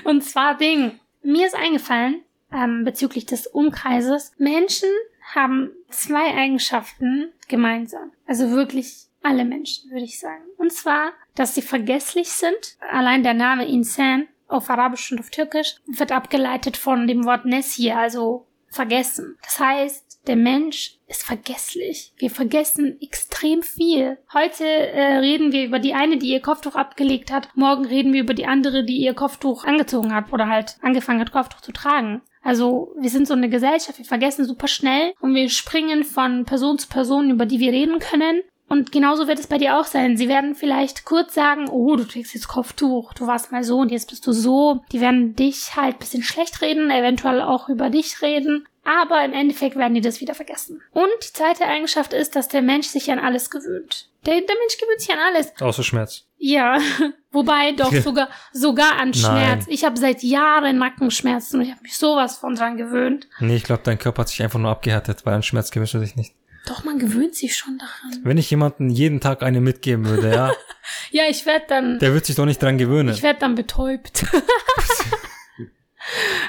Und 0.02 0.24
zwar 0.24 0.56
Ding. 0.56 0.98
Mir 1.22 1.46
ist 1.46 1.54
eingefallen, 1.54 2.24
ähm, 2.52 2.82
bezüglich 2.84 3.26
des 3.26 3.46
Umkreises, 3.46 4.32
Menschen 4.36 4.88
haben 5.32 5.70
zwei 5.90 6.34
Eigenschaften 6.34 7.28
gemeinsam. 7.46 8.10
Also 8.26 8.50
wirklich 8.50 9.09
alle 9.22 9.44
Menschen, 9.44 9.90
würde 9.90 10.04
ich 10.04 10.18
sagen. 10.18 10.44
Und 10.56 10.72
zwar, 10.72 11.12
dass 11.34 11.54
sie 11.54 11.62
vergesslich 11.62 12.30
sind. 12.30 12.76
Allein 12.90 13.22
der 13.22 13.34
Name 13.34 13.66
Insan 13.66 14.28
auf 14.48 14.70
Arabisch 14.70 15.12
und 15.12 15.20
auf 15.20 15.30
Türkisch 15.30 15.76
wird 15.86 16.12
abgeleitet 16.12 16.76
von 16.76 17.06
dem 17.06 17.24
Wort 17.24 17.44
Nessie, 17.44 17.92
also 17.92 18.46
vergessen. 18.68 19.36
Das 19.42 19.58
heißt, 19.58 20.10
der 20.26 20.36
Mensch 20.36 20.98
ist 21.06 21.22
vergesslich. 21.22 22.12
Wir 22.18 22.30
vergessen 22.30 22.98
extrem 23.00 23.62
viel. 23.62 24.18
Heute 24.32 24.64
äh, 24.64 25.18
reden 25.18 25.52
wir 25.52 25.64
über 25.64 25.78
die 25.78 25.94
eine, 25.94 26.18
die 26.18 26.28
ihr 26.28 26.42
Kopftuch 26.42 26.76
abgelegt 26.76 27.32
hat. 27.32 27.48
Morgen 27.54 27.86
reden 27.86 28.12
wir 28.12 28.20
über 28.20 28.34
die 28.34 28.46
andere, 28.46 28.84
die 28.84 28.98
ihr 28.98 29.14
Kopftuch 29.14 29.64
angezogen 29.64 30.14
hat 30.14 30.32
oder 30.32 30.48
halt 30.48 30.76
angefangen 30.82 31.20
hat, 31.20 31.32
Kopftuch 31.32 31.62
zu 31.62 31.72
tragen. 31.72 32.22
Also 32.42 32.94
wir 32.98 33.10
sind 33.10 33.26
so 33.26 33.34
eine 33.34 33.50
Gesellschaft, 33.50 33.98
wir 33.98 34.04
vergessen 34.04 34.46
super 34.46 34.68
schnell 34.68 35.12
und 35.20 35.34
wir 35.34 35.48
springen 35.50 36.04
von 36.04 36.44
Person 36.44 36.78
zu 36.78 36.88
Person, 36.88 37.30
über 37.30 37.44
die 37.44 37.60
wir 37.60 37.72
reden 37.72 37.98
können. 37.98 38.40
Und 38.70 38.92
genauso 38.92 39.26
wird 39.26 39.40
es 39.40 39.48
bei 39.48 39.58
dir 39.58 39.76
auch 39.76 39.84
sein. 39.84 40.16
Sie 40.16 40.28
werden 40.28 40.54
vielleicht 40.54 41.04
kurz 41.04 41.34
sagen, 41.34 41.68
oh, 41.68 41.96
du 41.96 42.04
trägst 42.04 42.34
jetzt 42.34 42.46
Kopftuch, 42.46 43.12
du 43.14 43.26
warst 43.26 43.50
mal 43.50 43.64
so 43.64 43.78
und 43.78 43.90
jetzt 43.90 44.08
bist 44.08 44.24
du 44.28 44.32
so. 44.32 44.84
Die 44.92 45.00
werden 45.00 45.34
dich 45.34 45.74
halt 45.74 45.96
ein 45.96 45.98
bisschen 45.98 46.22
schlecht 46.22 46.62
reden, 46.62 46.88
eventuell 46.88 47.42
auch 47.42 47.68
über 47.68 47.90
dich 47.90 48.22
reden. 48.22 48.68
Aber 48.84 49.24
im 49.24 49.32
Endeffekt 49.32 49.74
werden 49.74 49.94
die 49.94 50.00
das 50.00 50.20
wieder 50.20 50.36
vergessen. 50.36 50.80
Und 50.92 51.08
die 51.22 51.32
zweite 51.32 51.66
Eigenschaft 51.66 52.12
ist, 52.12 52.36
dass 52.36 52.46
der 52.46 52.62
Mensch 52.62 52.86
sich 52.86 53.10
an 53.10 53.18
alles 53.18 53.50
gewöhnt. 53.50 54.08
Der, 54.24 54.34
der 54.34 54.56
Mensch 54.56 54.78
gewöhnt 54.78 55.00
sich 55.00 55.12
an 55.12 55.18
alles. 55.18 55.52
außer 55.60 55.82
Schmerz. 55.82 56.26
Ja, 56.38 56.78
wobei 57.32 57.72
doch 57.72 57.92
sogar 57.92 58.28
sogar 58.52 59.00
an 59.00 59.12
Schmerz. 59.14 59.64
Ich 59.66 59.84
habe 59.84 59.98
seit 59.98 60.22
Jahren 60.22 60.78
Nackenschmerzen 60.78 61.58
und 61.58 61.66
ich 61.66 61.72
habe 61.72 61.82
mich 61.82 61.96
sowas 61.96 62.38
von 62.38 62.54
dran 62.54 62.76
gewöhnt. 62.76 63.26
Nee, 63.40 63.56
ich 63.56 63.64
glaube, 63.64 63.82
dein 63.84 63.98
Körper 63.98 64.20
hat 64.20 64.28
sich 64.28 64.42
einfach 64.44 64.60
nur 64.60 64.70
abgehärtet, 64.70 65.26
weil 65.26 65.34
an 65.34 65.42
Schmerz 65.42 65.72
gewöhnst 65.72 65.94
du 65.94 65.98
dich 65.98 66.14
nicht. 66.14 66.34
Doch, 66.66 66.84
man 66.84 66.98
gewöhnt 66.98 67.34
sich 67.34 67.56
schon 67.56 67.78
daran. 67.78 68.20
Wenn 68.22 68.38
ich 68.38 68.50
jemanden 68.50 68.90
jeden 68.90 69.20
Tag 69.20 69.42
eine 69.42 69.60
mitgeben 69.60 70.06
würde, 70.06 70.30
ja, 70.32 70.52
Ja, 71.10 71.24
ich 71.28 71.46
werde 71.46 71.64
dann 71.68 71.98
der 71.98 72.12
wird 72.14 72.26
sich 72.26 72.36
doch 72.36 72.44
nicht 72.46 72.62
dran 72.62 72.78
gewöhnen. 72.78 73.08
Ich 73.14 73.22
werde 73.22 73.40
dann 73.40 73.54
betäubt. 73.54 74.24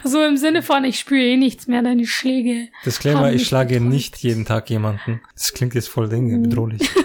so 0.03 0.23
im 0.23 0.37
Sinne 0.37 0.61
von, 0.63 0.83
ich 0.85 0.99
spüre 0.99 1.21
eh 1.23 1.37
nichts 1.37 1.67
mehr, 1.67 1.81
deine 1.81 2.05
Schläge. 2.05 2.69
Disclaimer, 2.85 3.31
ich 3.31 3.47
schlage 3.47 3.75
betäubt. 3.75 3.89
nicht 3.91 4.17
jeden 4.17 4.45
Tag 4.45 4.69
jemanden. 4.69 5.21
Das 5.33 5.53
klingt 5.53 5.73
jetzt 5.75 5.89
voll 5.89 6.09
Dinge, 6.09 6.37
Mhm. 6.37 6.43
bedrohlich. 6.43 6.81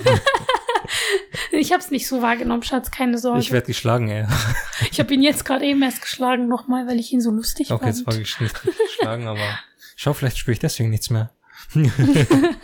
Ich 1.53 1.73
hab's 1.73 1.91
nicht 1.91 2.07
so 2.07 2.21
wahrgenommen, 2.23 2.63
Schatz, 2.63 2.91
keine 2.91 3.19
Sorge. 3.19 3.41
Ich 3.41 3.51
werde 3.51 3.67
geschlagen, 3.67 4.09
ey. 4.11 4.27
Ich 4.91 5.01
habe 5.01 5.15
ihn 5.15 5.23
jetzt 5.23 5.45
gerade 5.45 5.65
eben 5.65 5.83
erst 5.83 6.03
geschlagen 6.03 6.49
nochmal, 6.49 6.87
weil 6.87 7.01
ich 7.01 7.13
ihn 7.13 7.21
so 7.23 7.31
lustig 7.31 7.71
Okay, 7.71 7.85
fand. 7.87 7.97
jetzt 7.97 8.07
war 8.07 8.15
ich 8.17 8.41
nicht 8.41 8.55
geschlagen, 8.63 9.27
aber 9.27 9.59
schau, 9.97 10.13
vielleicht 10.13 10.37
spüre 10.39 10.53
ich 10.53 10.59
deswegen 10.59 10.91
nichts 10.91 11.09
mehr. 11.09 11.31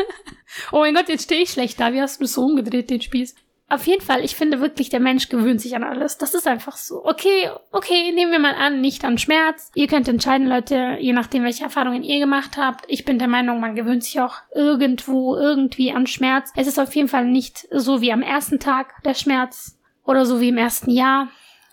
Oh 0.71 0.81
mein 0.81 0.95
Gott, 0.95 1.09
jetzt 1.09 1.25
stehe 1.25 1.43
ich 1.43 1.51
schlecht 1.51 1.81
da. 1.81 1.93
Wie 1.93 2.01
hast 2.01 2.21
du 2.21 2.25
das 2.25 2.35
so 2.35 2.45
umgedreht, 2.45 2.91
den 2.91 3.01
Spieß? 3.01 3.35
Auf 3.69 3.87
jeden 3.87 4.03
Fall, 4.03 4.23
ich 4.23 4.37
finde 4.37 4.61
wirklich, 4.61 4.91
der 4.91 5.01
Mensch 5.01 5.31
gewöhnt 5.31 5.63
sich 5.63 5.75
an 5.75 5.83
alles. 5.83 6.19
Das 6.19 6.35
ist 6.35 6.47
einfach 6.47 6.77
so. 6.77 7.07
Okay, 7.07 7.51
okay, 7.71 8.13
nehmen 8.13 8.31
wir 8.31 8.39
mal 8.39 8.55
an, 8.55 8.83
nicht 8.83 9.03
an 9.03 9.17
Schmerz. 9.17 9.71
Ihr 9.75 9.87
könnt 9.87 10.09
entscheiden, 10.09 10.47
Leute, 10.47 10.99
je 11.01 11.15
nachdem, 11.15 11.43
welche 11.43 11.65
Erfahrungen 11.65 12.03
ihr 12.03 12.19
gemacht 12.19 12.59
habt. 12.59 12.85
Ich 12.89 13.07
bin 13.07 13.19
der 13.19 13.29
Meinung, 13.29 13.61
man 13.61 13.75
gewöhnt 13.75 14.05
sich 14.05 14.21
auch 14.21 14.35
irgendwo, 14.55 15.37
irgendwie 15.37 15.91
an 15.91 16.07
Schmerz. 16.07 16.53
Es 16.55 16.67
ist 16.67 16.79
auf 16.79 16.95
jeden 16.95 17.09
Fall 17.09 17.25
nicht 17.25 17.67
so 17.71 18.03
wie 18.03 18.13
am 18.13 18.21
ersten 18.21 18.61
Tag 18.61 19.03
der 19.05 19.15
Schmerz 19.15 19.79
oder 20.05 20.27
so 20.27 20.39
wie 20.43 20.51
im 20.51 20.59
ersten 20.59 20.91
Jahr. 20.91 21.29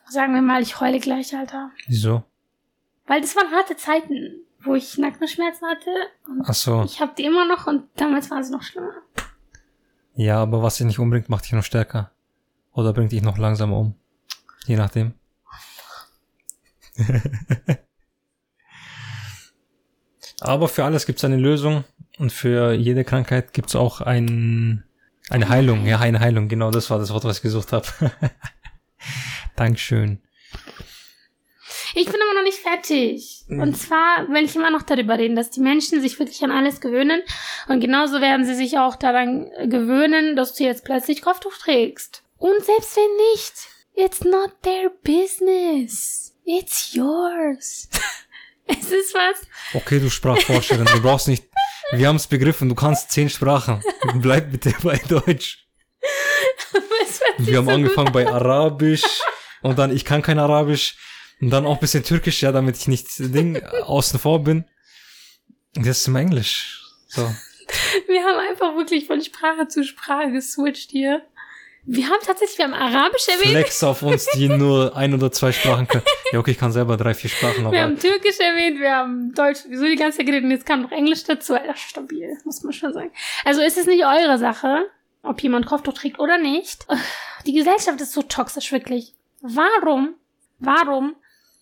Sagen 0.07 0.33
wir 0.33 0.41
mal, 0.41 0.61
ich 0.61 0.79
heule 0.79 0.99
gleich, 0.99 1.35
Alter. 1.35 1.71
Wieso? 1.87 2.23
Weil 3.07 3.19
das 3.19 3.35
waren 3.35 3.51
harte 3.51 3.75
Zeiten, 3.75 4.45
wo 4.63 4.75
ich 4.75 4.97
Nackenschmerzen 4.97 5.67
hatte. 5.67 5.89
Und 6.27 6.43
Ach 6.45 6.53
so. 6.53 6.83
ich 6.83 6.99
habe 6.99 7.13
die 7.17 7.25
immer 7.25 7.47
noch 7.47 7.67
und 7.67 7.85
damals 7.95 8.29
waren 8.29 8.43
sie 8.43 8.51
noch 8.51 8.63
schlimmer. 8.63 8.93
Ja, 10.15 10.41
aber 10.41 10.61
was 10.61 10.75
dich 10.77 10.85
nicht 10.85 10.99
umbringt, 10.99 11.29
macht 11.29 11.45
dich 11.45 11.53
noch 11.53 11.63
stärker. 11.63 12.11
Oder 12.73 12.93
bringt 12.93 13.11
dich 13.11 13.21
noch 13.21 13.37
langsamer 13.37 13.77
um. 13.77 13.95
Je 14.65 14.75
nachdem. 14.75 15.13
aber 20.41 20.67
für 20.67 20.83
alles 20.83 21.05
gibt 21.05 21.19
es 21.19 21.25
eine 21.25 21.37
Lösung 21.37 21.85
und 22.17 22.33
für 22.33 22.73
jede 22.73 23.05
Krankheit 23.05 23.53
gibt 23.53 23.69
es 23.69 23.75
auch 23.75 24.01
ein, 24.01 24.83
eine 25.29 25.47
Heilung. 25.47 25.85
Ja, 25.85 25.99
eine 25.99 26.19
Heilung. 26.19 26.49
Genau, 26.49 26.71
das 26.71 26.89
war 26.89 26.99
das 26.99 27.11
Wort, 27.11 27.23
was 27.23 27.37
ich 27.37 27.43
gesucht 27.43 27.71
habe. 27.71 27.87
Dankeschön. 29.55 30.21
Fertig. 32.63 33.45
Und 33.49 33.77
zwar 33.77 34.27
will 34.29 34.45
ich 34.45 34.55
immer 34.55 34.71
noch 34.71 34.83
darüber 34.83 35.17
reden, 35.17 35.35
dass 35.35 35.49
die 35.49 35.59
Menschen 35.59 36.01
sich 36.01 36.19
wirklich 36.19 36.43
an 36.43 36.51
alles 36.51 36.81
gewöhnen. 36.81 37.21
Und 37.67 37.79
genauso 37.79 38.21
werden 38.21 38.45
sie 38.45 38.55
sich 38.55 38.77
auch 38.77 38.95
daran 38.95 39.49
gewöhnen, 39.69 40.35
dass 40.35 40.55
du 40.55 40.63
jetzt 40.63 40.85
plötzlich 40.85 41.21
Kopftuch 41.21 41.57
trägst. 41.57 42.23
Und 42.37 42.63
selbst 42.63 42.95
wenn 42.95 43.15
nicht, 43.33 43.53
it's 43.95 44.23
not 44.23 44.61
their 44.61 44.89
business. 45.03 46.35
It's 46.45 46.93
yours. 46.93 47.89
es 48.65 48.91
ist 48.91 49.13
was. 49.13 49.41
Okay, 49.73 49.99
du 49.99 50.09
Sprachforscherin, 50.09 50.85
du 50.85 51.01
brauchst 51.01 51.27
nicht. 51.27 51.45
Wir 51.91 52.07
haben 52.07 52.17
es 52.17 52.27
begriffen, 52.27 52.69
du 52.69 52.75
kannst 52.75 53.11
zehn 53.11 53.29
Sprachen. 53.29 53.81
Bleib 54.15 54.51
bitte 54.51 54.73
bei 54.83 54.97
Deutsch. 54.97 55.65
Wir 57.37 57.57
haben 57.57 57.65
so 57.65 57.71
angefangen 57.71 58.11
bei 58.11 58.27
Arabisch 58.27 59.03
und 59.61 59.79
dann 59.79 59.95
ich 59.95 60.03
kann 60.05 60.21
kein 60.21 60.39
Arabisch 60.39 60.97
und 61.41 61.49
dann 61.49 61.65
auch 61.65 61.75
ein 61.75 61.79
bisschen 61.79 62.03
Türkisch, 62.03 62.41
ja, 62.41 62.51
damit 62.51 62.77
ich 62.77 62.87
nicht 62.87 63.07
Ding 63.17 63.61
außen 63.83 64.19
vor 64.19 64.43
bin. 64.43 64.65
Und 65.75 65.85
jetzt 65.85 66.07
im 66.07 66.15
Englisch. 66.15 66.83
So. 67.07 67.21
Wir 68.07 68.23
haben 68.23 68.39
einfach 68.39 68.75
wirklich 68.75 69.05
von 69.05 69.21
Sprache 69.21 69.67
zu 69.67 69.83
Sprache 69.83 70.31
geswitcht 70.31 70.91
hier. 70.91 71.21
Wir 71.85 72.05
haben 72.07 72.19
tatsächlich, 72.23 72.57
wir 72.57 72.65
haben 72.65 72.73
Arabisch 72.73 73.27
erwähnt. 73.27 73.51
Flex 73.51 73.83
auf 73.83 74.01
uns, 74.01 74.27
die 74.35 74.49
nur 74.57 74.95
ein 74.95 75.13
oder 75.13 75.31
zwei 75.31 75.51
Sprachen 75.51 75.87
können. 75.87 76.03
Ja, 76.31 76.39
okay, 76.39 76.51
ich 76.51 76.57
kann 76.57 76.71
selber 76.71 76.97
drei, 76.97 77.13
vier 77.13 77.29
Sprachen, 77.29 77.65
aber. 77.65 77.71
Wir 77.71 77.81
haben 77.81 77.97
Türkisch 77.97 78.39
erwähnt, 78.39 78.79
wir 78.79 78.95
haben 78.95 79.33
Deutsch, 79.33 79.61
wieso 79.67 79.85
die 79.85 79.95
ganze 79.95 80.17
Zeit 80.17 80.27
geredet 80.27 80.43
und 80.45 80.51
jetzt 80.51 80.65
kam 80.65 80.81
noch 80.81 80.91
Englisch 80.91 81.23
dazu. 81.23 81.55
Alter, 81.55 81.75
stabil, 81.75 82.37
muss 82.43 82.63
man 82.63 82.73
schon 82.73 82.93
sagen. 82.93 83.11
Also 83.45 83.61
ist 83.61 83.77
es 83.77 83.85
nicht 83.87 84.03
eure 84.03 84.37
Sache, 84.37 84.89
ob 85.23 85.41
jemand 85.41 85.65
Kopftuch 85.65 85.93
trägt 85.93 86.19
oder 86.19 86.37
nicht. 86.37 86.85
Die 87.45 87.53
Gesellschaft 87.53 88.01
ist 88.01 88.13
so 88.13 88.21
toxisch, 88.23 88.71
wirklich. 88.71 89.13
Warum, 89.41 90.15
warum 90.59 91.15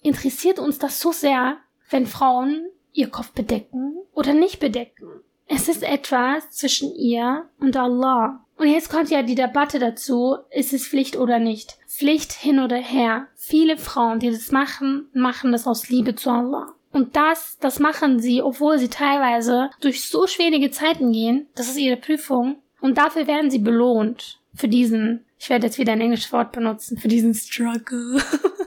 interessiert 0.07 0.59
uns 0.59 0.79
das 0.79 0.99
so 0.99 1.11
sehr, 1.11 1.57
wenn 1.89 2.07
Frauen 2.07 2.67
ihr 2.93 3.09
Kopf 3.09 3.31
bedecken 3.31 3.97
oder 4.13 4.33
nicht 4.33 4.59
bedecken? 4.59 5.07
Es 5.47 5.69
ist 5.69 5.83
etwas 5.83 6.49
zwischen 6.51 6.93
ihr 6.95 7.47
und 7.59 7.77
Allah. 7.77 8.43
Und 8.57 8.67
jetzt 8.67 8.89
kommt 8.89 9.09
ja 9.09 9.21
die 9.21 9.35
Debatte 9.35 9.79
dazu, 9.79 10.37
ist 10.49 10.73
es 10.73 10.87
Pflicht 10.87 11.15
oder 11.15 11.39
nicht? 11.39 11.77
Pflicht 11.87 12.33
hin 12.33 12.59
oder 12.59 12.77
her. 12.77 13.27
Viele 13.35 13.77
Frauen, 13.77 14.19
die 14.19 14.31
das 14.31 14.51
machen, 14.51 15.07
machen 15.13 15.51
das 15.51 15.67
aus 15.67 15.89
Liebe 15.89 16.15
zu 16.15 16.31
Allah. 16.31 16.73
Und 16.91 17.15
das, 17.15 17.57
das 17.59 17.79
machen 17.79 18.19
sie, 18.19 18.41
obwohl 18.41 18.79
sie 18.79 18.89
teilweise 18.89 19.69
durch 19.81 20.03
so 20.03 20.25
schwierige 20.25 20.71
Zeiten 20.71 21.11
gehen. 21.11 21.47
Das 21.55 21.69
ist 21.69 21.77
ihre 21.77 21.97
Prüfung. 21.97 22.57
Und 22.81 22.97
dafür 22.97 23.27
werden 23.27 23.51
sie 23.51 23.59
belohnt. 23.59 24.39
Für 24.55 24.67
diesen, 24.67 25.23
ich 25.37 25.49
werde 25.49 25.67
jetzt 25.67 25.77
wieder 25.77 25.93
ein 25.93 26.01
englisches 26.01 26.33
Wort 26.33 26.51
benutzen, 26.51 26.97
für 26.97 27.07
diesen 27.07 27.35
Struggle. 27.35 28.21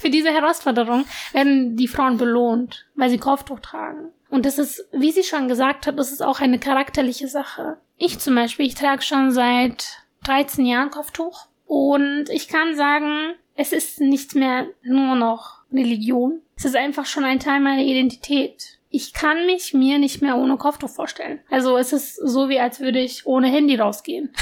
für 0.00 0.08
diese 0.10 0.30
Herausforderung 0.30 1.04
werden 1.32 1.76
die 1.76 1.88
Frauen 1.88 2.16
belohnt, 2.16 2.86
weil 2.94 3.10
sie 3.10 3.18
Kopftuch 3.18 3.60
tragen. 3.60 4.08
Und 4.30 4.46
das 4.46 4.58
ist, 4.58 4.88
wie 4.92 5.12
sie 5.12 5.24
schon 5.24 5.46
gesagt 5.46 5.86
hat, 5.86 5.98
das 5.98 6.10
ist 6.10 6.22
auch 6.22 6.40
eine 6.40 6.58
charakterliche 6.58 7.28
Sache. 7.28 7.76
Ich 7.98 8.18
zum 8.18 8.34
Beispiel, 8.34 8.66
ich 8.66 8.74
trage 8.74 9.02
schon 9.02 9.30
seit 9.30 10.04
13 10.24 10.64
Jahren 10.64 10.90
Kopftuch. 10.90 11.48
Und 11.66 12.30
ich 12.30 12.48
kann 12.48 12.74
sagen, 12.76 13.34
es 13.56 13.72
ist 13.72 14.00
nicht 14.00 14.34
mehr 14.34 14.68
nur 14.82 15.16
noch 15.16 15.58
Religion. 15.70 16.40
Es 16.56 16.64
ist 16.64 16.76
einfach 16.76 17.04
schon 17.04 17.24
ein 17.24 17.40
Teil 17.40 17.60
meiner 17.60 17.82
Identität. 17.82 18.78
Ich 18.88 19.12
kann 19.12 19.44
mich 19.44 19.74
mir 19.74 19.98
nicht 19.98 20.22
mehr 20.22 20.36
ohne 20.36 20.56
Kopftuch 20.56 20.90
vorstellen. 20.90 21.40
Also 21.50 21.76
es 21.76 21.92
ist 21.92 22.16
so, 22.16 22.48
wie 22.48 22.58
als 22.58 22.80
würde 22.80 23.00
ich 23.00 23.26
ohne 23.26 23.48
Handy 23.48 23.76
rausgehen. 23.76 24.32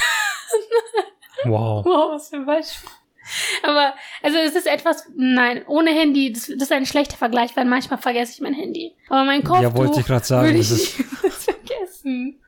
wow. 1.44 1.84
Wow, 1.84 2.12
was 2.12 2.28
für 2.28 2.36
ein 2.36 2.46
Beispiel. 2.46 2.90
Aber, 3.62 3.94
also 4.22 4.38
es 4.38 4.54
ist 4.54 4.66
etwas, 4.66 5.08
nein, 5.16 5.62
ohne 5.66 5.90
Handy, 5.90 6.32
das, 6.32 6.46
das 6.46 6.62
ist 6.62 6.72
ein 6.72 6.86
schlechter 6.86 7.16
Vergleich, 7.16 7.56
weil 7.56 7.64
manchmal 7.64 7.98
vergesse 7.98 8.32
ich 8.32 8.40
mein 8.40 8.54
Handy. 8.54 8.94
Aber 9.08 9.24
mein 9.24 9.42
Kopftuch 9.44 9.62
Ja, 9.62 9.76
wollte 9.76 10.00
ich 10.00 10.06
gerade 10.06 10.24
sagen. 10.24 10.46
würde 10.46 10.58
ich 10.58 10.98
niemals 10.98 11.44
vergessen. 11.44 12.40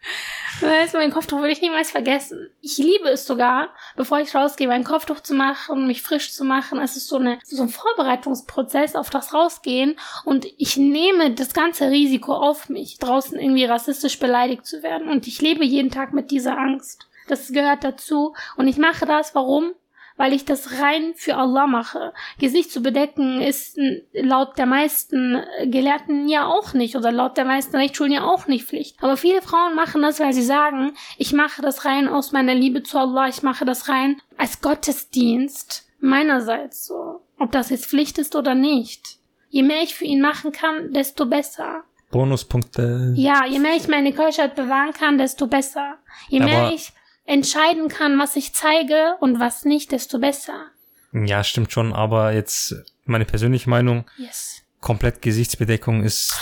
Weißt 0.60 0.92
du, 0.94 0.98
mein 0.98 1.10
Kopftuch 1.12 1.38
würde 1.38 1.52
ich 1.52 1.62
niemals 1.62 1.90
vergessen. 1.90 2.50
Ich 2.60 2.76
liebe 2.76 3.08
es 3.08 3.26
sogar, 3.26 3.70
bevor 3.96 4.20
ich 4.20 4.34
rausgehe, 4.34 4.68
mein 4.68 4.84
Kopftuch 4.84 5.20
zu 5.20 5.34
machen, 5.34 5.86
mich 5.86 6.02
frisch 6.02 6.32
zu 6.32 6.44
machen. 6.44 6.78
Es 6.80 6.96
ist 6.96 7.08
so, 7.08 7.16
eine, 7.16 7.38
so 7.44 7.62
ein 7.62 7.68
Vorbereitungsprozess 7.70 8.94
auf 8.94 9.08
das 9.10 9.32
Rausgehen 9.32 9.96
und 10.24 10.46
ich 10.58 10.76
nehme 10.76 11.30
das 11.32 11.54
ganze 11.54 11.90
Risiko 11.90 12.34
auf 12.34 12.68
mich, 12.68 12.98
draußen 12.98 13.38
irgendwie 13.38 13.64
rassistisch 13.64 14.18
beleidigt 14.18 14.66
zu 14.66 14.82
werden. 14.82 15.08
Und 15.08 15.26
ich 15.26 15.40
lebe 15.40 15.64
jeden 15.64 15.90
Tag 15.90 16.12
mit 16.12 16.30
dieser 16.30 16.58
Angst. 16.58 17.06
Das 17.28 17.52
gehört 17.52 17.84
dazu. 17.84 18.34
Und 18.56 18.68
ich 18.68 18.76
mache 18.76 19.06
das, 19.06 19.34
warum? 19.34 19.72
Weil 20.20 20.34
ich 20.34 20.44
das 20.44 20.80
rein 20.82 21.14
für 21.16 21.36
Allah 21.38 21.66
mache. 21.66 22.12
Gesicht 22.38 22.70
zu 22.70 22.82
bedecken 22.82 23.40
ist 23.40 23.78
laut 24.12 24.58
der 24.58 24.66
meisten 24.66 25.42
Gelehrten 25.64 26.28
ja 26.28 26.46
auch 26.46 26.74
nicht 26.74 26.94
oder 26.94 27.10
laut 27.10 27.38
der 27.38 27.46
meisten 27.46 27.74
Rechtsschulen 27.76 28.12
ja 28.12 28.24
auch 28.24 28.46
nicht 28.46 28.66
Pflicht. 28.66 29.02
Aber 29.02 29.16
viele 29.16 29.40
Frauen 29.40 29.74
machen 29.74 30.02
das, 30.02 30.20
weil 30.20 30.34
sie 30.34 30.42
sagen, 30.42 30.92
ich 31.16 31.32
mache 31.32 31.62
das 31.62 31.86
rein 31.86 32.06
aus 32.06 32.32
meiner 32.32 32.54
Liebe 32.54 32.82
zu 32.82 32.98
Allah, 32.98 33.28
ich 33.28 33.42
mache 33.42 33.64
das 33.64 33.88
rein 33.88 34.20
als 34.36 34.60
Gottesdienst 34.60 35.88
meinerseits 36.00 36.86
so. 36.86 37.22
Ob 37.38 37.50
das 37.52 37.70
jetzt 37.70 37.86
Pflicht 37.86 38.18
ist 38.18 38.36
oder 38.36 38.54
nicht. 38.54 39.16
Je 39.48 39.62
mehr 39.62 39.82
ich 39.82 39.94
für 39.94 40.04
ihn 40.04 40.20
machen 40.20 40.52
kann, 40.52 40.92
desto 40.92 41.24
besser. 41.24 41.84
Bonuspunkte. 42.10 43.14
Ja, 43.16 43.46
je 43.46 43.58
mehr 43.58 43.74
ich 43.74 43.88
meine 43.88 44.12
Keuschheit 44.12 44.54
bewahren 44.54 44.92
kann, 44.92 45.16
desto 45.16 45.46
besser. 45.46 45.94
Je 46.28 46.40
mehr 46.40 46.64
Aber- 46.66 46.74
ich 46.74 46.92
entscheiden 47.30 47.88
kann, 47.88 48.18
was 48.18 48.36
ich 48.36 48.52
zeige 48.52 49.14
und 49.20 49.38
was 49.40 49.64
nicht, 49.64 49.92
desto 49.92 50.18
besser. 50.18 50.66
Ja, 51.12 51.42
stimmt 51.44 51.72
schon, 51.72 51.92
aber 51.92 52.32
jetzt 52.32 52.74
meine 53.04 53.24
persönliche 53.24 53.70
Meinung, 53.70 54.04
Yes. 54.16 54.62
komplett 54.80 55.22
Gesichtsbedeckung 55.22 56.02
ist. 56.02 56.34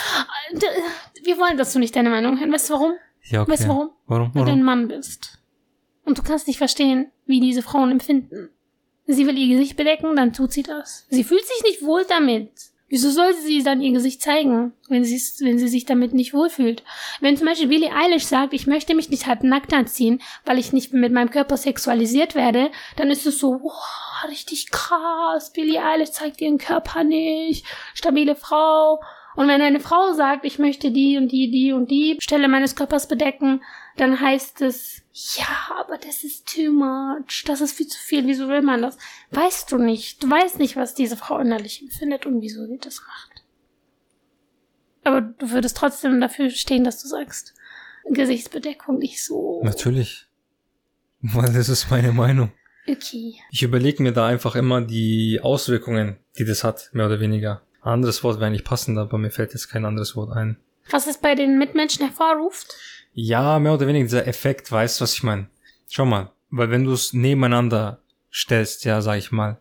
D- 0.51 0.65
Wir 1.23 1.37
wollen 1.37 1.57
dazu 1.57 1.79
nicht 1.79 1.95
deine 1.95 2.09
Meinung 2.09 2.39
hören. 2.39 2.51
Weißt 2.51 2.69
du 2.69 2.73
warum? 2.73 2.93
Ja, 3.23 3.41
okay. 3.43 3.51
Weißt 3.51 3.63
du 3.63 3.67
warum? 3.69 3.89
Warum? 4.07 4.31
Weil 4.35 4.45
du 4.45 4.51
ein? 4.51 4.63
Mann 4.63 4.87
bist. 4.87 5.39
Und 6.05 6.17
du 6.17 6.23
kannst 6.23 6.47
nicht 6.47 6.57
verstehen, 6.57 7.11
wie 7.25 7.39
diese 7.39 7.61
Frauen 7.61 7.91
empfinden. 7.91 8.49
Sie 9.05 9.25
will 9.27 9.37
ihr 9.37 9.55
Gesicht 9.57 9.75
bedecken, 9.77 10.15
dann 10.15 10.33
tut 10.33 10.51
sie 10.53 10.63
das. 10.63 11.05
Sie 11.09 11.23
fühlt 11.23 11.45
sich 11.45 11.63
nicht 11.63 11.81
wohl 11.83 12.05
damit. 12.07 12.51
Wieso 12.89 13.11
soll 13.11 13.33
sie 13.35 13.61
dann 13.61 13.81
ihr 13.81 13.91
Gesicht 13.91 14.21
zeigen, 14.21 14.73
wenn 14.87 15.03
sie, 15.03 15.21
wenn 15.45 15.59
sie 15.59 15.67
sich 15.67 15.85
damit 15.85 16.13
nicht 16.13 16.33
wohlfühlt? 16.33 16.83
Wenn 17.21 17.37
zum 17.37 17.45
Beispiel 17.45 17.67
Billie 17.67 17.93
Eilish 17.93 18.25
sagt, 18.25 18.53
ich 18.53 18.65
möchte 18.65 18.95
mich 18.95 19.09
nicht 19.09 19.27
halb 19.27 19.43
nackt 19.43 19.73
anziehen, 19.73 20.21
weil 20.43 20.57
ich 20.57 20.73
nicht 20.73 20.91
mit 20.91 21.13
meinem 21.13 21.29
Körper 21.29 21.55
sexualisiert 21.55 22.33
werde, 22.33 22.71
dann 22.95 23.11
ist 23.11 23.27
es 23.27 23.37
so, 23.37 23.59
wow, 23.61 24.27
richtig 24.27 24.71
krass, 24.71 25.53
Billie 25.53 25.83
Eilish 25.83 26.11
zeigt 26.11 26.41
ihren 26.41 26.57
Körper 26.57 27.03
nicht, 27.03 27.63
stabile 27.93 28.35
Frau. 28.35 28.99
Und 29.35 29.47
wenn 29.47 29.61
eine 29.61 29.79
Frau 29.79 30.11
sagt, 30.13 30.43
ich 30.43 30.57
möchte 30.59 30.91
die 30.91 31.17
und 31.17 31.31
die, 31.31 31.51
die 31.51 31.71
und 31.71 31.91
die 31.91 32.17
Stelle 32.19 32.47
meines 32.47 32.75
Körpers 32.75 33.07
bedecken, 33.07 33.61
dann 33.99 34.19
heißt 34.19 34.61
es, 34.61 35.01
ja, 35.11 35.47
aber 35.77 35.97
das 35.97 36.23
ist 36.23 36.47
too 36.47 36.71
much. 36.71 37.43
Das 37.45 37.59
ist 37.59 37.73
viel 37.73 37.87
zu 37.87 37.99
viel. 37.99 38.25
Wieso 38.27 38.47
will 38.47 38.61
man 38.61 38.81
das? 38.81 38.97
Weißt 39.31 39.71
du 39.71 39.77
nicht. 39.77 40.23
Du 40.23 40.29
weißt 40.29 40.57
nicht, 40.59 40.77
was 40.77 40.95
diese 40.95 41.17
Frau 41.17 41.37
innerlich 41.39 41.81
empfindet 41.81 42.25
und 42.25 42.41
wieso 42.41 42.65
sie 42.65 42.77
das 42.77 43.01
macht. 43.01 43.43
Aber 45.03 45.21
du 45.21 45.51
würdest 45.51 45.75
trotzdem 45.75 46.21
dafür 46.21 46.49
stehen, 46.49 46.83
dass 46.83 47.01
du 47.01 47.07
sagst, 47.07 47.53
Gesichtsbedeckung 48.09 48.99
nicht 48.99 49.23
so. 49.23 49.61
Natürlich. 49.63 50.27
Weil 51.21 51.51
das 51.51 51.67
ist 51.67 51.91
meine 51.91 52.13
Meinung. 52.13 52.51
Okay. 52.87 53.35
Ich 53.51 53.63
überlege 53.63 54.01
mir 54.01 54.13
da 54.13 54.27
einfach 54.27 54.55
immer 54.55 54.81
die 54.81 55.41
Auswirkungen, 55.43 56.17
die 56.37 56.45
das 56.45 56.63
hat, 56.63 56.89
mehr 56.93 57.05
oder 57.05 57.19
weniger. 57.19 57.61
Ein 57.81 57.93
anderes 57.93 58.23
Wort 58.23 58.39
wäre 58.39 58.51
nicht 58.51 58.65
passend, 58.65 58.97
aber 58.97 59.17
mir 59.17 59.29
fällt 59.29 59.53
jetzt 59.53 59.67
kein 59.67 59.85
anderes 59.85 60.15
Wort 60.15 60.31
ein. 60.31 60.57
Was 60.91 61.07
es 61.07 61.19
bei 61.19 61.35
den 61.35 61.57
Mitmenschen 61.57 62.05
hervorruft? 62.05 62.75
Ja, 63.13 63.59
mehr 63.59 63.73
oder 63.73 63.87
weniger 63.87 64.05
dieser 64.05 64.27
Effekt, 64.27 64.71
weißt 64.71 64.99
du, 64.99 65.03
was 65.03 65.13
ich 65.13 65.23
meine? 65.23 65.49
Schau 65.89 66.05
mal, 66.05 66.31
weil 66.49 66.69
wenn 66.71 66.83
du 66.83 66.93
es 66.93 67.13
nebeneinander 67.13 68.01
stellst, 68.31 68.85
ja, 68.85 69.01
sag 69.01 69.17
ich 69.17 69.31
mal, 69.31 69.59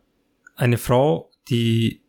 eine 0.56 0.78
Frau, 0.78 1.30
die 1.48 2.02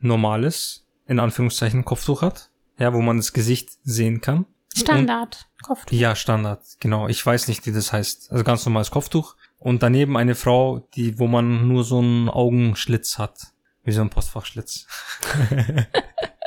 normal 0.00 0.44
ist, 0.44 0.86
in 1.06 1.20
Anführungszeichen 1.20 1.84
Kopftuch 1.84 2.22
hat, 2.22 2.50
ja, 2.78 2.92
wo 2.94 3.00
man 3.00 3.18
das 3.18 3.32
Gesicht 3.32 3.70
sehen 3.82 4.20
kann. 4.20 4.46
Standard. 4.74 5.48
Kopftuch. 5.62 5.96
Ja, 5.96 6.14
Standard, 6.14 6.62
genau. 6.78 7.08
Ich 7.08 7.24
weiß 7.24 7.48
nicht, 7.48 7.66
wie 7.66 7.72
das 7.72 7.92
heißt. 7.92 8.30
Also 8.30 8.44
ganz 8.44 8.64
normales 8.64 8.90
Kopftuch. 8.90 9.36
Und 9.58 9.82
daneben 9.82 10.16
eine 10.16 10.34
Frau, 10.34 10.88
die, 10.94 11.18
wo 11.18 11.26
man 11.26 11.68
nur 11.68 11.84
so 11.84 11.98
einen 11.98 12.28
Augenschlitz 12.28 13.18
hat. 13.18 13.48
Wie 13.82 13.92
so 13.92 14.00
ein 14.00 14.10
Postfachschlitz. 14.10 14.86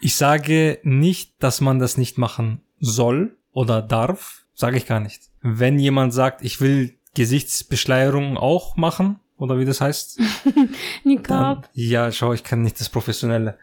ich 0.00 0.14
sage 0.16 0.78
nicht, 0.82 1.34
dass 1.42 1.60
man 1.60 1.78
das 1.78 1.96
nicht 1.96 2.18
machen 2.18 2.60
soll 2.80 3.36
oder 3.52 3.82
darf. 3.82 4.44
Sage 4.54 4.76
ich 4.76 4.86
gar 4.86 5.00
nicht. 5.00 5.22
Wenn 5.42 5.78
jemand 5.78 6.12
sagt, 6.12 6.42
ich 6.42 6.60
will 6.60 6.94
Gesichtsbeschleierung 7.14 8.36
auch 8.36 8.76
machen, 8.76 9.18
oder 9.36 9.58
wie 9.58 9.64
das 9.64 9.80
heißt, 9.80 10.18
dann, 10.54 10.68
Niqab. 11.04 11.68
ja, 11.72 12.12
schau, 12.12 12.32
ich 12.34 12.44
kann 12.44 12.62
nicht 12.62 12.78
das 12.78 12.88
Professionelle. 12.90 13.58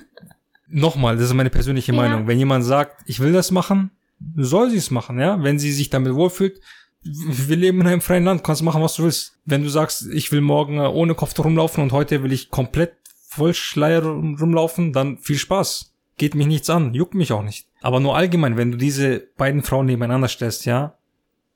Nochmal, 0.68 1.16
das 1.16 1.26
ist 1.26 1.34
meine 1.34 1.50
persönliche 1.50 1.92
Ja. 1.92 1.96
Meinung. 2.00 2.26
Wenn 2.26 2.38
jemand 2.38 2.64
sagt, 2.64 3.02
ich 3.06 3.20
will 3.20 3.32
das 3.32 3.50
machen, 3.50 3.90
soll 4.36 4.70
sie 4.70 4.76
es 4.76 4.90
machen, 4.90 5.18
ja. 5.18 5.42
Wenn 5.42 5.58
sie 5.58 5.72
sich 5.72 5.90
damit 5.90 6.14
wohlfühlt, 6.14 6.60
wir 7.02 7.56
leben 7.56 7.80
in 7.80 7.86
einem 7.86 8.00
freien 8.00 8.24
Land, 8.24 8.44
kannst 8.44 8.62
machen, 8.62 8.82
was 8.82 8.96
du 8.96 9.04
willst. 9.04 9.38
Wenn 9.44 9.62
du 9.62 9.68
sagst, 9.70 10.06
ich 10.12 10.30
will 10.30 10.40
morgen 10.40 10.78
ohne 10.78 11.14
Kopftuch 11.14 11.44
rumlaufen 11.46 11.82
und 11.82 11.92
heute 11.92 12.22
will 12.22 12.32
ich 12.32 12.50
komplett 12.50 12.94
voll 13.28 13.54
Schleier 13.54 14.02
rum- 14.04 14.36
rumlaufen, 14.40 14.92
dann 14.92 15.18
viel 15.18 15.38
Spaß. 15.38 15.92
Geht 16.16 16.34
mich 16.34 16.46
nichts 16.48 16.68
an, 16.70 16.94
juckt 16.94 17.14
mich 17.14 17.30
auch 17.32 17.42
nicht. 17.44 17.68
Aber 17.80 18.00
nur 18.00 18.16
allgemein, 18.16 18.56
wenn 18.56 18.72
du 18.72 18.78
diese 18.78 19.28
beiden 19.36 19.62
Frauen 19.62 19.86
nebeneinander 19.86 20.26
stellst, 20.28 20.64
ja, 20.66 20.98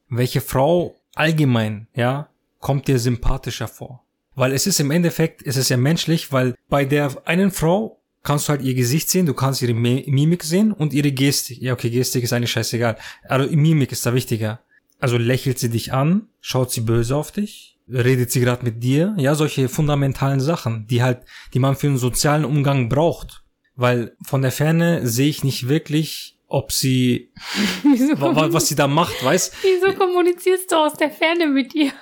welche 0.09 0.41
Frau 0.41 1.01
allgemein, 1.15 1.89
ja, 1.97 2.29
kommt 2.61 2.87
dir 2.87 2.99
sympathischer 2.99 3.67
vor? 3.67 4.05
Weil 4.35 4.53
es 4.53 4.67
ist 4.67 4.79
im 4.79 4.91
Endeffekt, 4.91 5.45
es 5.45 5.57
ist 5.57 5.69
ja 5.71 5.77
menschlich, 5.77 6.31
weil 6.31 6.55
bei 6.69 6.85
der 6.85 7.11
einen 7.27 7.51
Frau 7.51 7.99
kannst 8.23 8.47
du 8.47 8.51
halt 8.51 8.63
ihr 8.63 8.75
Gesicht 8.75 9.11
sehen, 9.11 9.27
du 9.27 9.35
kannst 9.35 9.63
ihre 9.63 9.73
Mi- 9.73 10.05
Mimik 10.09 10.45
sehen 10.45 10.73
und 10.73 10.93
ihre 10.93 11.11
Gestik. 11.11 11.61
Ja, 11.61 11.73
okay, 11.73 11.91
Gestik 11.91 12.23
ist 12.23 12.33
eigentlich 12.33 12.53
scheißegal. 12.53 12.97
Also 13.25 13.55
Mimik 13.55 13.91
ist 13.91 14.07
da 14.07 14.15
wichtiger. 14.15 14.61
Also 15.01 15.17
lächelt 15.19 15.59
sie 15.59 15.71
dich 15.71 15.93
an, 15.93 16.29
schaut 16.41 16.71
sie 16.71 16.83
böse 16.83 17.17
auf 17.17 17.33
dich, 17.33 17.79
redet 17.93 18.31
sie 18.33 18.41
gerade 18.41 18.65
mit 18.65 18.83
dir, 18.83 19.15
ja, 19.19 19.35
solche 19.35 19.69
fundamentalen 19.69 20.41
Sachen, 20.41 20.87
die 20.87 21.03
halt, 21.03 21.21
die 21.55 21.59
man 21.59 21.77
für 21.77 21.87
einen 21.89 21.99
sozialen 21.99 22.45
Umgang 22.45 22.89
braucht. 22.89 23.43
Weil 23.75 24.17
von 24.27 24.43
der 24.43 24.53
Ferne 24.53 25.07
sehe 25.07 25.29
ich 25.29 25.45
nicht 25.45 25.69
wirklich, 25.69 26.39
ob 26.47 26.73
sie, 26.73 27.33
was 28.19 28.69
sie 28.69 28.75
da 28.75 28.87
macht, 28.87 29.25
weißt? 29.25 29.55
wieso 29.63 29.95
kommunizierst 29.97 30.71
du 30.71 30.77
aus 30.77 30.95
der 30.95 31.11
Ferne 31.11 31.47
mit 31.47 31.75
ihr? 31.75 31.93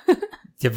Ja, 0.59 0.71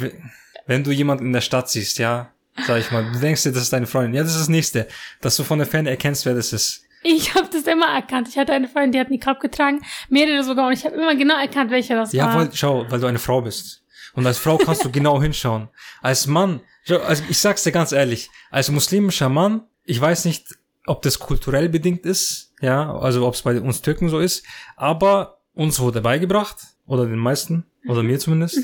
wenn 0.67 0.83
du 0.83 0.91
jemanden 0.91 1.25
in 1.27 1.33
der 1.33 1.41
Stadt 1.41 1.69
siehst, 1.69 1.99
ja, 1.99 2.31
sag 2.65 2.79
ich 2.79 2.91
mal, 2.91 3.11
du 3.11 3.19
denkst 3.19 3.43
dir, 3.43 3.51
das 3.51 3.63
ist 3.63 3.73
deine 3.73 3.87
Freundin. 3.87 4.13
Ja, 4.15 4.23
das 4.23 4.31
ist 4.31 4.41
das 4.41 4.49
Nächste, 4.49 4.87
dass 5.21 5.35
du 5.35 5.43
von 5.43 5.59
der 5.59 5.67
Ferne 5.67 5.89
erkennst, 5.89 6.25
wer 6.25 6.33
das 6.33 6.53
ist. 6.53 6.83
Ich 7.03 7.35
habe 7.35 7.47
das 7.51 7.63
immer 7.63 7.93
erkannt. 7.93 8.27
Ich 8.29 8.37
hatte 8.37 8.53
eine 8.53 8.67
Freundin, 8.67 8.93
die 8.93 8.99
hat 8.99 9.11
Niqab 9.11 9.39
getragen, 9.39 9.81
mehrere 10.09 10.43
sogar, 10.43 10.67
und 10.67 10.73
ich 10.73 10.85
habe 10.85 10.95
immer 10.95 11.15
genau 11.15 11.39
erkannt, 11.39 11.69
welcher 11.69 11.95
das 11.95 12.13
Ja, 12.13 12.27
war. 12.27 12.35
weil, 12.39 12.49
schau, 12.53 12.85
weil 12.89 12.99
du 12.99 13.05
eine 13.05 13.19
Frau 13.19 13.41
bist. 13.41 13.83
Und 14.15 14.25
als 14.25 14.37
Frau 14.37 14.57
kannst 14.57 14.83
du 14.83 14.91
genau 14.91 15.21
hinschauen. 15.21 15.69
Als 16.01 16.27
Mann, 16.27 16.61
also 16.87 17.23
ich 17.29 17.37
sag's 17.37 17.63
dir 17.63 17.71
ganz 17.71 17.91
ehrlich, 17.91 18.29
als 18.49 18.71
muslimischer 18.71 19.29
Mann, 19.29 19.63
ich 19.83 19.99
weiß 19.99 20.25
nicht, 20.25 20.55
ob 20.87 21.01
das 21.01 21.19
kulturell 21.19 21.69
bedingt 21.69 22.05
ist, 22.05 22.53
ja, 22.61 22.95
also 22.95 23.27
ob 23.27 23.33
es 23.33 23.41
bei 23.41 23.59
uns 23.59 23.81
Türken 23.81 24.09
so 24.09 24.19
ist, 24.19 24.45
aber 24.77 25.41
uns 25.53 25.79
wurde 25.79 26.01
beigebracht, 26.01 26.57
oder 26.85 27.05
den 27.05 27.19
meisten, 27.19 27.65
oder 27.87 28.03
mir 28.03 28.19
zumindest, 28.19 28.59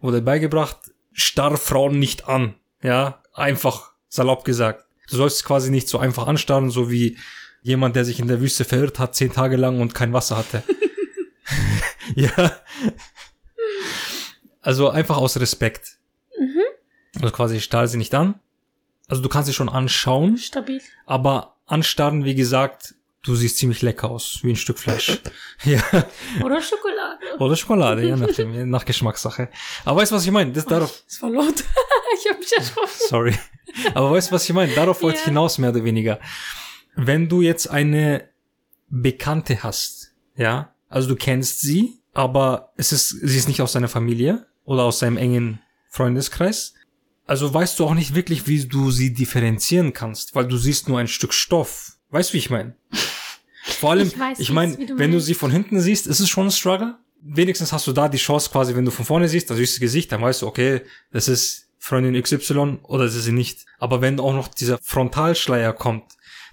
wurde 0.00 0.22
beigebracht, 0.22 0.76
starr 1.12 1.56
Frauen 1.56 1.98
nicht 1.98 2.28
an, 2.28 2.54
ja, 2.82 3.22
einfach 3.34 3.92
salopp 4.08 4.44
gesagt. 4.44 4.86
Du 5.08 5.16
sollst 5.16 5.44
quasi 5.44 5.70
nicht 5.70 5.88
so 5.88 5.98
einfach 5.98 6.26
anstarren, 6.26 6.70
so 6.70 6.90
wie 6.90 7.18
jemand, 7.62 7.94
der 7.94 8.04
sich 8.04 8.20
in 8.20 8.28
der 8.28 8.40
Wüste 8.40 8.64
verirrt 8.64 8.98
hat, 8.98 9.14
zehn 9.14 9.32
Tage 9.32 9.56
lang 9.56 9.80
und 9.80 9.94
kein 9.94 10.12
Wasser 10.12 10.36
hatte. 10.36 10.62
ja. 12.14 12.52
Also 14.62 14.90
einfach 14.90 15.16
aus 15.16 15.38
Respekt. 15.38 15.96
Also 17.16 17.30
quasi 17.34 17.60
starr 17.60 17.88
sie 17.88 17.98
nicht 17.98 18.14
an. 18.14 18.38
Also 19.08 19.22
du 19.22 19.28
kannst 19.28 19.48
sie 19.48 19.52
schon 19.54 19.68
anschauen, 19.68 20.36
Stabil. 20.38 20.80
aber 21.06 21.56
anstarren, 21.66 22.24
wie 22.24 22.36
gesagt, 22.36 22.94
du 23.22 23.34
siehst 23.34 23.58
ziemlich 23.58 23.82
lecker 23.82 24.08
aus, 24.10 24.38
wie 24.42 24.50
ein 24.50 24.56
Stück 24.56 24.78
Fleisch. 24.78 25.18
ja. 25.64 25.82
Oder 26.44 26.62
Schokolade. 26.62 27.18
Oder 27.40 27.56
Schokolade, 27.56 28.06
ja, 28.08 28.16
nachdem, 28.16 28.54
je 28.54 28.64
nach 28.64 28.84
Geschmackssache. 28.84 29.48
Aber 29.84 30.00
weißt 30.00 30.12
du, 30.12 30.16
was 30.16 30.24
ich 30.24 30.30
meine? 30.30 30.52
Das 30.52 30.64
darauf, 30.66 31.02
Das 31.08 31.20
war 31.22 31.30
laut. 31.30 31.54
ich 32.18 32.30
hab 32.30 32.38
mich 32.38 32.52
erschrocken. 32.56 32.88
sorry. 33.08 33.34
Aber 33.94 34.12
weißt 34.12 34.30
du, 34.30 34.34
was 34.36 34.44
ich 34.48 34.54
meine? 34.54 34.72
Darauf 34.74 35.02
wollte 35.02 35.16
ich 35.18 35.22
Ja. 35.24 35.30
hinaus, 35.30 35.58
mehr 35.58 35.70
oder 35.70 35.82
weniger. 35.84 36.20
Wenn 36.94 37.28
du 37.28 37.42
jetzt 37.42 37.68
eine 37.68 38.28
Bekannte 38.88 39.62
hast, 39.64 40.12
ja, 40.36 40.72
also 40.88 41.08
du 41.08 41.16
kennst 41.16 41.60
sie, 41.60 41.98
aber 42.14 42.72
es 42.76 42.92
ist, 42.92 43.08
sie 43.08 43.36
ist 43.38 43.48
nicht 43.48 43.62
aus 43.62 43.72
deiner 43.72 43.88
Familie 43.88 44.46
oder 44.70 44.84
aus 44.84 45.00
deinem 45.00 45.16
engen 45.16 45.58
Freundeskreis, 45.88 46.74
also 47.26 47.52
weißt 47.52 47.76
du 47.80 47.86
auch 47.86 47.94
nicht 47.94 48.14
wirklich, 48.14 48.46
wie 48.46 48.64
du 48.64 48.92
sie 48.92 49.12
differenzieren 49.12 49.92
kannst, 49.92 50.36
weil 50.36 50.46
du 50.46 50.56
siehst 50.56 50.88
nur 50.88 51.00
ein 51.00 51.08
Stück 51.08 51.34
Stoff. 51.34 51.96
Weißt 52.10 52.30
du, 52.30 52.34
wie 52.34 52.38
ich 52.38 52.50
meine? 52.50 52.76
Vor 53.80 53.90
allem, 53.90 54.06
Ich 54.06 54.18
weiß, 54.18 54.38
ich 54.38 54.52
meine, 54.52 54.76
du 54.76 54.96
wenn 54.96 55.10
du 55.10 55.16
meinst. 55.16 55.26
sie 55.26 55.34
von 55.34 55.50
hinten 55.50 55.80
siehst, 55.80 56.06
ist 56.06 56.20
es 56.20 56.28
schon 56.28 56.46
ein 56.46 56.50
Struggle. 56.52 56.96
Wenigstens 57.20 57.72
hast 57.72 57.88
du 57.88 57.92
da 57.92 58.08
die 58.08 58.18
Chance 58.18 58.48
quasi, 58.48 58.76
wenn 58.76 58.84
du 58.84 58.92
von 58.92 59.04
vorne 59.04 59.28
siehst, 59.28 59.50
dann 59.50 59.56
siehst 59.56 59.72
du 59.72 59.76
das 59.76 59.80
Gesicht, 59.80 60.12
dann 60.12 60.22
weißt 60.22 60.42
du, 60.42 60.46
okay, 60.46 60.82
das 61.10 61.26
ist 61.26 61.66
Freundin 61.78 62.20
XY 62.22 62.78
oder 62.84 63.04
das 63.06 63.16
ist 63.16 63.24
sie 63.24 63.32
nicht. 63.32 63.66
Aber 63.80 64.00
wenn 64.00 64.20
auch 64.20 64.34
noch 64.34 64.46
dieser 64.48 64.78
Frontalschleier 64.78 65.72
kommt, 65.72 66.04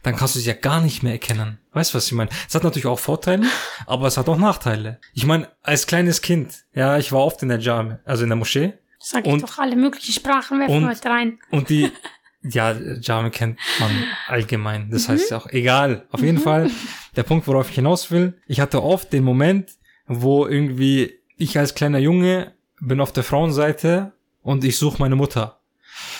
dann 0.04 0.16
kannst 0.16 0.36
du 0.36 0.40
sie 0.40 0.48
ja 0.48 0.54
gar 0.56 0.82
nicht 0.82 1.04
mehr 1.04 1.14
erkennen. 1.14 1.60
Weißt 1.74 1.94
du, 1.94 1.98
was 1.98 2.08
ich 2.08 2.14
meine? 2.14 2.30
Es 2.48 2.56
hat 2.56 2.64
natürlich 2.64 2.86
auch 2.86 3.00
Vorteile, 3.00 3.46
aber 3.86 4.08
es 4.08 4.18
hat 4.18 4.30
auch 4.30 4.38
Nachteile. 4.38 5.00
Ich 5.14 5.26
meine, 5.26 5.50
als 5.64 5.88
kleines 5.88 6.22
Kind, 6.22 6.66
ja, 6.74 6.98
ich 6.98 7.12
war 7.12 7.20
oft 7.26 7.42
in 7.44 7.50
der 7.50 7.60
Jam, 7.60 8.00
also 8.06 8.24
in 8.24 8.30
der 8.30 8.36
Moschee, 8.38 8.74
Sag 9.00 9.28
ich 9.28 9.32
Und- 9.34 9.44
doch 9.44 9.60
alle 9.60 9.76
möglichen 9.76 10.12
Sprachen 10.12 10.60
werfen 10.60 10.78
und- 10.84 10.90
heute 10.90 11.08
rein. 11.10 11.40
und 11.52 11.70
die, 11.70 11.92
ja, 12.42 12.72
Jame 13.02 13.30
kennt 13.30 13.60
man 13.80 13.92
allgemein. 14.28 14.90
Das 14.90 15.08
heißt 15.08 15.30
ja 15.32 15.38
auch, 15.38 15.48
egal. 15.48 16.08
Auf 16.12 16.22
jeden 16.22 16.40
Fall, 16.40 16.72
der 17.16 17.24
Punkt, 17.24 17.48
worauf 17.48 17.70
ich 17.70 17.76
hinaus 17.76 18.10
will, 18.10 18.40
ich 18.48 18.60
hatte 18.60 18.82
oft 18.82 19.14
den 19.14 19.24
Moment, 19.24 19.70
wo 20.08 20.48
irgendwie 20.48 21.14
ich 21.38 21.60
als 21.60 21.76
kleiner 21.76 22.00
Junge 22.00 22.54
bin 22.80 23.00
auf 23.02 23.12
der 23.14 23.24
Frauenseite 23.24 24.14
und 24.42 24.64
ich 24.64 24.78
suche 24.80 24.98
meine 25.00 25.16
Mutter. 25.16 25.60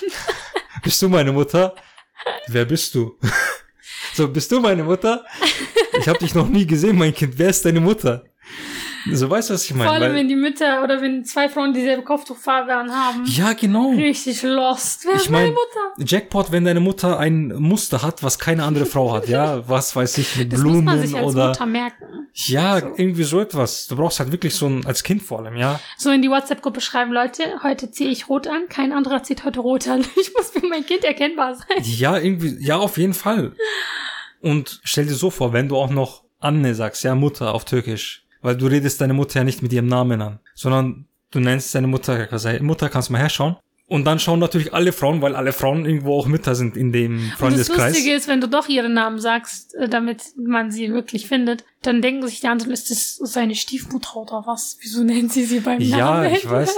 bist 0.84 1.02
du 1.02 1.10
meine 1.10 1.32
Mutter? 1.32 1.74
Wer 2.48 2.66
bist 2.66 2.94
du? 2.96 3.18
so, 4.18 4.28
bist 4.28 4.52
du 4.52 4.60
meine 4.60 4.84
Mutter? 4.84 5.24
Ich 6.00 6.08
habe 6.08 6.20
dich 6.20 6.34
noch 6.36 6.48
nie 6.50 6.66
gesehen, 6.66 6.98
mein 6.98 7.14
Kind. 7.14 7.34
Wer 7.38 7.50
ist 7.50 7.64
deine 7.66 7.80
Mutter? 7.80 8.24
So, 9.10 9.30
weißt 9.30 9.50
du, 9.50 9.54
was 9.54 9.64
ich 9.64 9.70
Vor 9.70 9.78
meine? 9.78 9.92
allem, 9.92 10.02
Weil- 10.04 10.16
wenn 10.16 10.28
die 10.28 10.36
Mütter 10.36 10.84
oder 10.84 11.02
wenn 11.02 11.24
zwei 11.24 11.48
Frauen 11.48 11.74
dieselbe 11.74 12.04
Kopftuchfarbe 12.04 12.76
anhaben. 12.76 13.24
Ja, 13.26 13.54
genau. 13.54 13.92
Richtig 13.92 14.44
lost. 14.44 15.06
Wer 15.06 15.14
Ich 15.16 15.22
ist 15.22 15.30
meine 15.30 15.46
mein- 15.46 15.54
Mutter? 15.54 16.04
Jackpot, 16.06 16.52
wenn 16.52 16.66
deine 16.66 16.82
Mutter 16.82 17.18
ein 17.18 17.54
Muster 17.58 18.02
hat, 18.02 18.22
was 18.22 18.38
keine 18.38 18.64
andere 18.66 18.86
Frau 18.86 19.14
hat, 19.14 19.30
ja, 19.30 19.64
was 19.70 19.96
weiß 19.96 20.18
ich, 20.18 20.36
mit 20.36 20.52
Das 20.52 20.60
Blumen 20.60 20.84
muss 20.84 20.94
man 20.96 21.02
sich 21.02 21.16
als 21.16 21.26
oder 21.26 21.48
Mutter 21.50 21.66
merken. 21.66 22.28
ja, 22.34 22.80
So. 22.82 22.88
irgendwie 22.98 23.24
so 23.24 23.40
etwas. 23.40 23.88
Du 23.88 23.96
brauchst 23.96 24.20
halt 24.20 24.32
wirklich 24.34 24.54
so 24.56 24.66
ein 24.68 24.86
als 24.86 25.04
Kind 25.04 25.22
vor 25.24 25.40
allem, 25.40 25.56
ja. 25.56 25.80
So 25.98 26.12
in 26.12 26.22
die 26.22 26.30
WhatsApp-Gruppe 26.30 26.82
schreiben, 26.82 27.14
Leute, 27.14 27.44
heute 27.64 27.90
ziehe 27.92 28.10
ich 28.10 28.28
rot 28.28 28.48
an, 28.48 28.68
kein 28.68 28.92
anderer 28.92 29.24
zieht 29.24 29.46
heute 29.46 29.62
rot 29.62 29.88
an. 29.88 30.04
Ich 30.20 30.34
muss 30.34 30.50
für 30.50 30.66
mein 30.68 30.86
Kind 30.86 31.06
erkennbar 31.06 31.56
sein. 31.56 31.78
Ja, 31.84 32.18
irgendwie, 32.18 32.58
ja, 32.60 32.76
auf 32.78 32.98
jeden 32.98 33.14
Fall. 33.14 33.54
Und 34.50 34.80
stell 34.84 35.06
dir 35.06 35.14
so 35.16 35.30
vor, 35.30 35.54
wenn 35.54 35.68
du 35.68 35.76
auch 35.78 35.90
noch 35.90 36.24
Anne 36.40 36.76
sagst, 36.76 37.04
ja, 37.04 37.16
Mutter 37.16 37.54
auf 37.54 37.66
Türkisch, 37.66 38.24
weil 38.42 38.56
du 38.56 38.68
redest 38.68 39.02
deine 39.02 39.14
Mutter 39.14 39.40
ja 39.40 39.44
nicht 39.44 39.62
mit 39.62 39.74
ihrem 39.74 39.88
Namen 39.88 40.22
an, 40.22 40.40
sondern 40.56 41.06
du 41.32 41.40
nennst 41.40 41.74
deine 41.76 41.88
Mutter, 41.88 42.28
Mutter, 42.62 42.90
kannst 42.90 43.10
mal 43.10 43.20
herschauen? 43.20 43.58
Und 43.90 44.04
dann 44.06 44.20
schauen 44.20 44.40
natürlich 44.40 44.74
alle 44.74 44.92
Frauen, 44.92 45.22
weil 45.22 45.34
alle 45.36 45.54
Frauen 45.54 45.86
irgendwo 45.86 46.20
auch 46.20 46.28
Mütter 46.28 46.56
sind 46.56 46.76
in 46.76 46.92
dem 46.92 47.14
Und 47.14 47.30
das 47.30 47.40
Freundeskreis. 47.40 47.94
Lustige 47.94 48.16
ist, 48.16 48.28
wenn 48.28 48.42
du 48.42 48.48
doch 48.50 48.68
ihren 48.68 48.94
Namen 48.94 49.20
sagst, 49.20 49.76
äh, 49.76 49.88
damit 49.88 50.24
man 50.38 50.72
sie 50.72 50.92
wirklich 50.92 51.28
findet, 51.28 51.64
dann 51.84 52.02
denken 52.02 52.28
sich 52.28 52.42
die 52.42 52.48
anderen, 52.48 52.72
ist 52.74 52.92
das 52.92 53.16
seine 53.16 53.56
Stiefmutter 53.56 54.18
oder 54.18 54.44
was? 54.46 54.78
Wieso 54.82 55.04
nennt 55.04 55.32
sie 55.32 55.46
sie 55.46 55.62
beim 55.62 55.80
Ja, 55.80 56.22
Namen? 56.22 56.36
ich 56.36 56.50
weiß. 56.50 56.76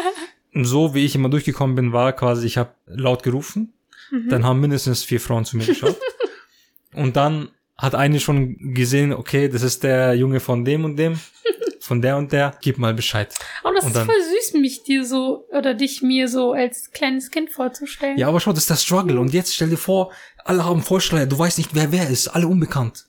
So 0.61 0.93
wie 0.93 1.03
ich 1.03 1.15
immer 1.15 1.29
durchgekommen 1.29 1.75
bin, 1.75 1.93
war 1.93 2.13
quasi, 2.13 2.45
ich 2.45 2.57
habe 2.57 2.73
laut 2.85 3.23
gerufen, 3.23 3.73
Mhm. 4.11 4.29
dann 4.29 4.43
haben 4.45 4.59
mindestens 4.59 5.03
vier 5.03 5.19
Frauen 5.19 5.45
zu 5.45 5.57
mir 5.57 5.65
geschaut. 5.65 5.97
und 6.93 7.15
dann 7.15 7.49
hat 7.79 7.95
eine 7.95 8.19
schon 8.19 8.73
gesehen, 8.73 9.13
okay, 9.13 9.47
das 9.47 9.63
ist 9.63 9.83
der 9.83 10.13
Junge 10.13 10.39
von 10.39 10.65
dem 10.65 10.83
und 10.83 10.97
dem, 10.97 11.19
von 11.79 12.01
der 12.01 12.17
und 12.17 12.31
der, 12.31 12.57
gib 12.61 12.77
mal 12.77 12.93
Bescheid. 12.93 13.33
Aber 13.63 13.73
das 13.73 13.85
Und 13.85 13.95
ist 13.95 14.03
voll 14.03 14.15
süß, 14.15 14.53
mich 14.59 14.83
dir 14.83 15.05
so, 15.05 15.47
oder 15.51 15.73
dich 15.73 16.01
mir 16.01 16.27
so 16.27 16.51
als 16.51 16.91
kleines 16.91 17.31
Kind 17.31 17.49
vorzustellen. 17.49 18.17
Ja, 18.17 18.27
aber 18.27 18.39
schau, 18.39 18.51
das 18.51 18.63
ist 18.63 18.69
der 18.69 18.75
Struggle. 18.75 19.19
Und 19.19 19.33
jetzt 19.33 19.55
stell 19.55 19.69
dir 19.69 19.77
vor, 19.77 20.11
alle 20.43 20.65
haben 20.65 20.83
Vollschleier, 20.83 21.25
du 21.25 21.39
weißt 21.39 21.57
nicht, 21.57 21.73
wer 21.73 21.91
wer 21.91 22.09
ist, 22.09 22.27
alle 22.27 22.47
unbekannt. 22.47 23.05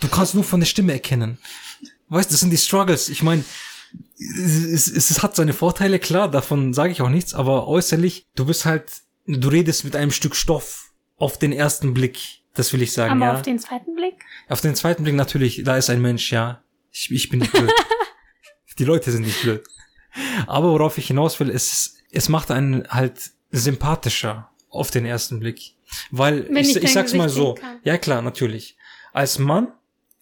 Du 0.00 0.08
kannst 0.08 0.34
nur 0.34 0.44
von 0.44 0.60
der 0.60 0.66
Stimme 0.66 0.92
erkennen. 0.92 1.38
Weißt, 2.08 2.30
das 2.32 2.40
sind 2.40 2.50
die 2.50 2.58
Struggles. 2.58 3.08
Ich 3.08 3.22
meine, 3.22 3.44
es, 4.18 4.88
es, 4.88 5.10
es 5.10 5.22
hat 5.22 5.34
seine 5.36 5.52
Vorteile, 5.52 5.98
klar, 5.98 6.30
davon 6.30 6.74
sage 6.74 6.92
ich 6.92 7.00
auch 7.00 7.08
nichts, 7.08 7.34
aber 7.34 7.68
äußerlich, 7.68 8.26
du 8.34 8.44
bist 8.44 8.66
halt, 8.66 8.90
du 9.26 9.48
redest 9.48 9.84
mit 9.84 9.96
einem 9.96 10.10
Stück 10.10 10.36
Stoff 10.36 10.90
auf 11.16 11.38
den 11.38 11.52
ersten 11.52 11.94
Blick. 11.94 12.39
Das 12.54 12.72
will 12.72 12.82
ich 12.82 12.92
sagen, 12.92 13.12
Aber 13.12 13.32
ja. 13.32 13.34
auf 13.34 13.42
den 13.42 13.58
zweiten 13.58 13.94
Blick? 13.94 14.14
Auf 14.48 14.60
den 14.60 14.74
zweiten 14.74 15.04
Blick 15.04 15.14
natürlich, 15.14 15.62
da 15.64 15.76
ist 15.76 15.90
ein 15.90 16.02
Mensch, 16.02 16.32
ja. 16.32 16.62
Ich, 16.90 17.10
ich 17.10 17.28
bin 17.28 17.40
nicht 17.40 17.52
blöd. 17.52 17.70
Die 18.78 18.84
Leute 18.84 19.12
sind 19.12 19.26
nicht 19.26 19.42
blöd. 19.42 19.62
Aber 20.46 20.70
worauf 20.72 20.98
ich 20.98 21.06
hinaus 21.06 21.38
will, 21.38 21.48
ist, 21.48 21.98
es 22.10 22.28
macht 22.28 22.50
einen 22.50 22.88
halt 22.88 23.30
sympathischer 23.52 24.50
auf 24.68 24.90
den 24.90 25.04
ersten 25.04 25.40
Blick. 25.40 25.74
Weil, 26.10 26.46
Wenn 26.48 26.56
ich, 26.56 26.76
ich 26.76 26.82
ich, 26.82 26.92
sag's 26.92 27.14
mal 27.14 27.28
so. 27.28 27.56
Ja 27.84 27.98
klar, 27.98 28.22
natürlich. 28.22 28.76
Als 29.12 29.38
Mann 29.38 29.72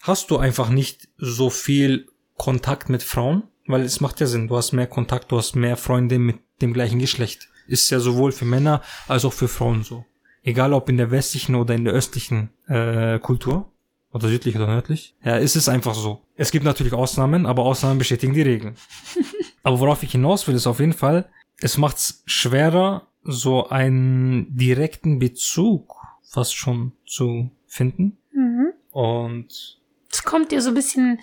hast 0.03 0.31
du 0.31 0.39
einfach 0.39 0.69
nicht 0.69 1.09
so 1.19 1.51
viel 1.51 2.09
Kontakt 2.37 2.89
mit 2.89 3.03
Frauen, 3.03 3.45
weil 3.67 3.83
es 3.83 4.01
macht 4.01 4.21
ja 4.21 4.27
Sinn. 4.27 4.49
Du 4.49 4.57
hast 4.57 4.73
mehr 4.73 4.87
Kontakt, 4.87 5.31
du 5.31 5.39
hast 5.39 5.57
mehr 5.57 5.77
Freunde 5.77 6.19
mit 6.19 6.39
dem 6.61 6.73
gleichen 6.73 6.99
Geschlecht. 6.99 7.49
Ist 7.67 7.91
ja 7.91 8.01
sowohl 8.01 8.33
für 8.33 8.47
Männer 8.47 8.83
als 9.07 9.25
auch 9.25 9.33
für 9.33 9.49
Frauen 9.49 9.83
so. 9.83 10.05
Egal 10.43 10.73
ob 10.73 10.89
in 10.89 10.97
der 10.97 11.11
westlichen 11.11 11.55
oder 11.55 11.75
in 11.75 11.85
der 11.85 11.93
östlichen 11.95 12.51
äh, 12.67 13.19
Kultur. 13.19 13.71
Oder 14.11 14.29
südlich 14.29 14.57
oder 14.57 14.67
nördlich. 14.67 15.15
Ja, 15.23 15.37
ist 15.37 15.55
es 15.57 15.69
einfach 15.69 15.95
so. 15.95 16.23
Es 16.35 16.51
gibt 16.51 16.65
natürlich 16.65 16.95
Ausnahmen, 16.95 17.45
aber 17.45 17.65
Ausnahmen 17.65 17.99
bestätigen 17.99 18.33
die 18.33 18.43
Regeln. 18.43 18.75
aber 19.63 19.81
worauf 19.81 20.03
ich 20.03 20.13
hinaus 20.13 20.47
will, 20.49 20.55
ist 20.55 20.67
auf 20.67 20.81
jeden 20.81 20.95
Fall, 20.95 21.29
es 21.61 21.77
macht's 21.77 22.23
schwerer, 22.27 23.07
so 23.23 23.69
einen 23.69 24.57
direkten 24.57 25.19
Bezug 25.19 25.95
fast 26.23 26.55
schon 26.57 26.93
zu 27.07 27.51
finden. 27.67 28.17
Mhm. 28.33 28.73
Und 28.93 29.79
Es 30.11 30.23
kommt 30.25 30.53
dir 30.53 30.63
so 30.63 30.71
ein 30.71 30.75
bisschen 30.75 31.21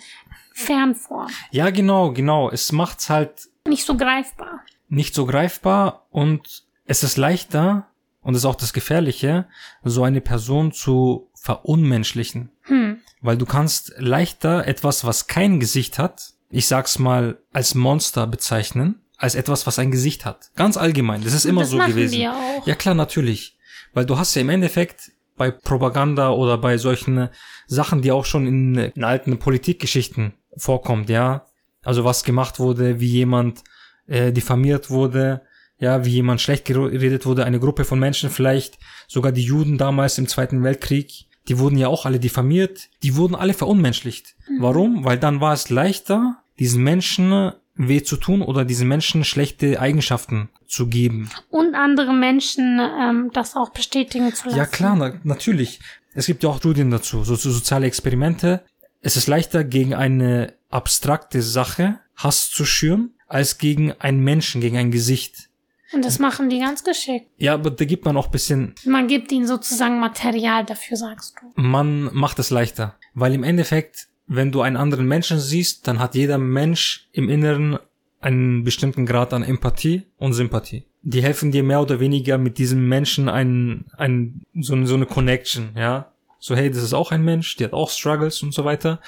fern 0.54 0.94
vor. 0.94 1.26
ja, 1.50 1.70
genau, 1.70 2.12
genau. 2.12 2.50
Es 2.50 2.70
macht's 2.70 3.10
halt 3.10 3.48
Nicht 3.66 3.84
so 3.84 3.96
greifbar. 3.96 4.60
nicht 4.88 5.14
so 5.14 5.26
greifbar 5.26 6.06
und 6.10 6.62
es 6.84 7.02
ist 7.02 7.16
leichter, 7.16 7.88
und 8.26 8.32
das 8.32 8.42
ist 8.42 8.46
auch 8.46 8.56
das 8.56 8.72
Gefährliche, 8.72 9.46
so 9.84 10.02
eine 10.02 10.20
Person 10.20 10.72
zu 10.72 11.30
verunmenschlichen. 11.34 12.50
Hm. 12.62 12.98
Weil 13.20 13.38
du 13.38 13.46
kannst 13.46 13.92
leichter 13.98 14.66
etwas, 14.66 15.04
was 15.04 15.28
kein 15.28 15.60
Gesicht 15.60 16.00
hat, 16.00 16.32
ich 16.50 16.66
sag's 16.66 16.98
mal, 16.98 17.38
als 17.52 17.76
Monster 17.76 18.26
bezeichnen, 18.26 19.00
als 19.16 19.36
etwas, 19.36 19.68
was 19.68 19.78
ein 19.78 19.92
Gesicht 19.92 20.24
hat. 20.24 20.50
Ganz 20.56 20.76
allgemein. 20.76 21.22
Das 21.22 21.34
ist 21.34 21.44
immer 21.44 21.60
das 21.60 21.70
so 21.70 21.78
gewesen. 21.78 22.18
Ja 22.18 22.74
klar, 22.74 22.96
natürlich. 22.96 23.58
Weil 23.94 24.06
du 24.06 24.18
hast 24.18 24.34
ja 24.34 24.40
im 24.40 24.48
Endeffekt 24.48 25.12
bei 25.36 25.52
Propaganda 25.52 26.30
oder 26.30 26.58
bei 26.58 26.78
solchen 26.78 27.28
Sachen, 27.68 28.02
die 28.02 28.10
auch 28.10 28.24
schon 28.24 28.48
in, 28.48 28.74
in 28.74 29.04
alten 29.04 29.38
Politikgeschichten 29.38 30.32
vorkommt, 30.56 31.10
ja. 31.10 31.46
Also 31.84 32.02
was 32.02 32.24
gemacht 32.24 32.58
wurde, 32.58 32.98
wie 32.98 33.06
jemand 33.06 33.62
äh, 34.08 34.32
diffamiert 34.32 34.90
wurde, 34.90 35.42
ja, 35.78 36.04
wie 36.04 36.10
jemand 36.10 36.40
schlecht 36.40 36.64
geredet 36.64 37.26
wurde, 37.26 37.44
eine 37.44 37.60
Gruppe 37.60 37.84
von 37.84 37.98
Menschen 37.98 38.30
vielleicht, 38.30 38.78
sogar 39.08 39.32
die 39.32 39.44
Juden 39.44 39.78
damals 39.78 40.18
im 40.18 40.28
Zweiten 40.28 40.62
Weltkrieg, 40.62 41.26
die 41.48 41.58
wurden 41.58 41.78
ja 41.78 41.88
auch 41.88 42.06
alle 42.06 42.18
diffamiert, 42.18 42.88
die 43.02 43.16
wurden 43.16 43.34
alle 43.34 43.54
verunmenschlicht. 43.54 44.34
Mhm. 44.48 44.62
Warum? 44.62 45.04
Weil 45.04 45.18
dann 45.18 45.40
war 45.40 45.52
es 45.52 45.70
leichter, 45.70 46.38
diesen 46.58 46.82
Menschen 46.82 47.52
weh 47.76 48.02
zu 48.02 48.16
tun 48.16 48.42
oder 48.42 48.64
diesen 48.64 48.88
Menschen 48.88 49.24
schlechte 49.24 49.80
Eigenschaften 49.80 50.48
zu 50.66 50.88
geben. 50.88 51.30
Und 51.50 51.74
andere 51.74 52.14
Menschen 52.14 52.80
ähm, 52.80 53.30
das 53.32 53.54
auch 53.54 53.70
bestätigen 53.70 54.32
zu 54.34 54.46
lassen. 54.46 54.58
Ja 54.58 54.66
klar, 54.66 54.96
na, 54.96 55.12
natürlich. 55.24 55.80
Es 56.14 56.26
gibt 56.26 56.42
ja 56.42 56.48
auch 56.48 56.58
Studien 56.58 56.90
dazu, 56.90 57.22
so, 57.24 57.34
so 57.34 57.50
soziale 57.50 57.86
Experimente. 57.86 58.62
Es 59.02 59.16
ist 59.16 59.26
leichter 59.26 59.62
gegen 59.62 59.94
eine 59.94 60.54
abstrakte 60.70 61.42
Sache 61.42 61.98
Hass 62.16 62.50
zu 62.50 62.64
schüren, 62.64 63.12
als 63.26 63.58
gegen 63.58 63.92
einen 63.92 64.20
Menschen, 64.20 64.62
gegen 64.62 64.78
ein 64.78 64.90
Gesicht. 64.90 65.45
Und 65.92 66.04
das 66.04 66.18
machen 66.18 66.48
die 66.48 66.58
ganz 66.58 66.82
geschickt. 66.82 67.28
Ja, 67.38 67.54
aber 67.54 67.70
da 67.70 67.84
gibt 67.84 68.04
man 68.04 68.16
auch 68.16 68.28
bisschen. 68.28 68.74
Man 68.84 69.06
gibt 69.06 69.30
ihnen 69.30 69.46
sozusagen 69.46 70.00
Material 70.00 70.64
dafür, 70.64 70.96
sagst 70.96 71.36
du. 71.40 71.60
Man 71.60 72.10
macht 72.12 72.38
es 72.38 72.50
leichter. 72.50 72.96
Weil 73.14 73.34
im 73.34 73.44
Endeffekt, 73.44 74.08
wenn 74.26 74.52
du 74.52 74.62
einen 74.62 74.76
anderen 74.76 75.06
Menschen 75.06 75.38
siehst, 75.38 75.86
dann 75.86 75.98
hat 75.98 76.14
jeder 76.14 76.38
Mensch 76.38 77.08
im 77.12 77.28
Inneren 77.28 77.78
einen 78.20 78.64
bestimmten 78.64 79.06
Grad 79.06 79.32
an 79.32 79.44
Empathie 79.44 80.02
und 80.18 80.32
Sympathie. 80.32 80.84
Die 81.02 81.22
helfen 81.22 81.52
dir 81.52 81.62
mehr 81.62 81.80
oder 81.80 82.00
weniger 82.00 82.38
mit 82.38 82.58
diesem 82.58 82.88
Menschen 82.88 83.28
ein, 83.28 83.84
ein, 83.96 84.42
so, 84.58 84.84
so 84.84 84.94
eine 84.94 85.06
Connection, 85.06 85.70
ja. 85.76 86.12
So, 86.40 86.56
hey, 86.56 86.68
das 86.68 86.82
ist 86.82 86.94
auch 86.94 87.12
ein 87.12 87.24
Mensch, 87.24 87.56
der 87.56 87.68
hat 87.68 87.74
auch 87.74 87.90
Struggles 87.90 88.42
und 88.42 88.52
so 88.52 88.64
weiter. 88.64 89.00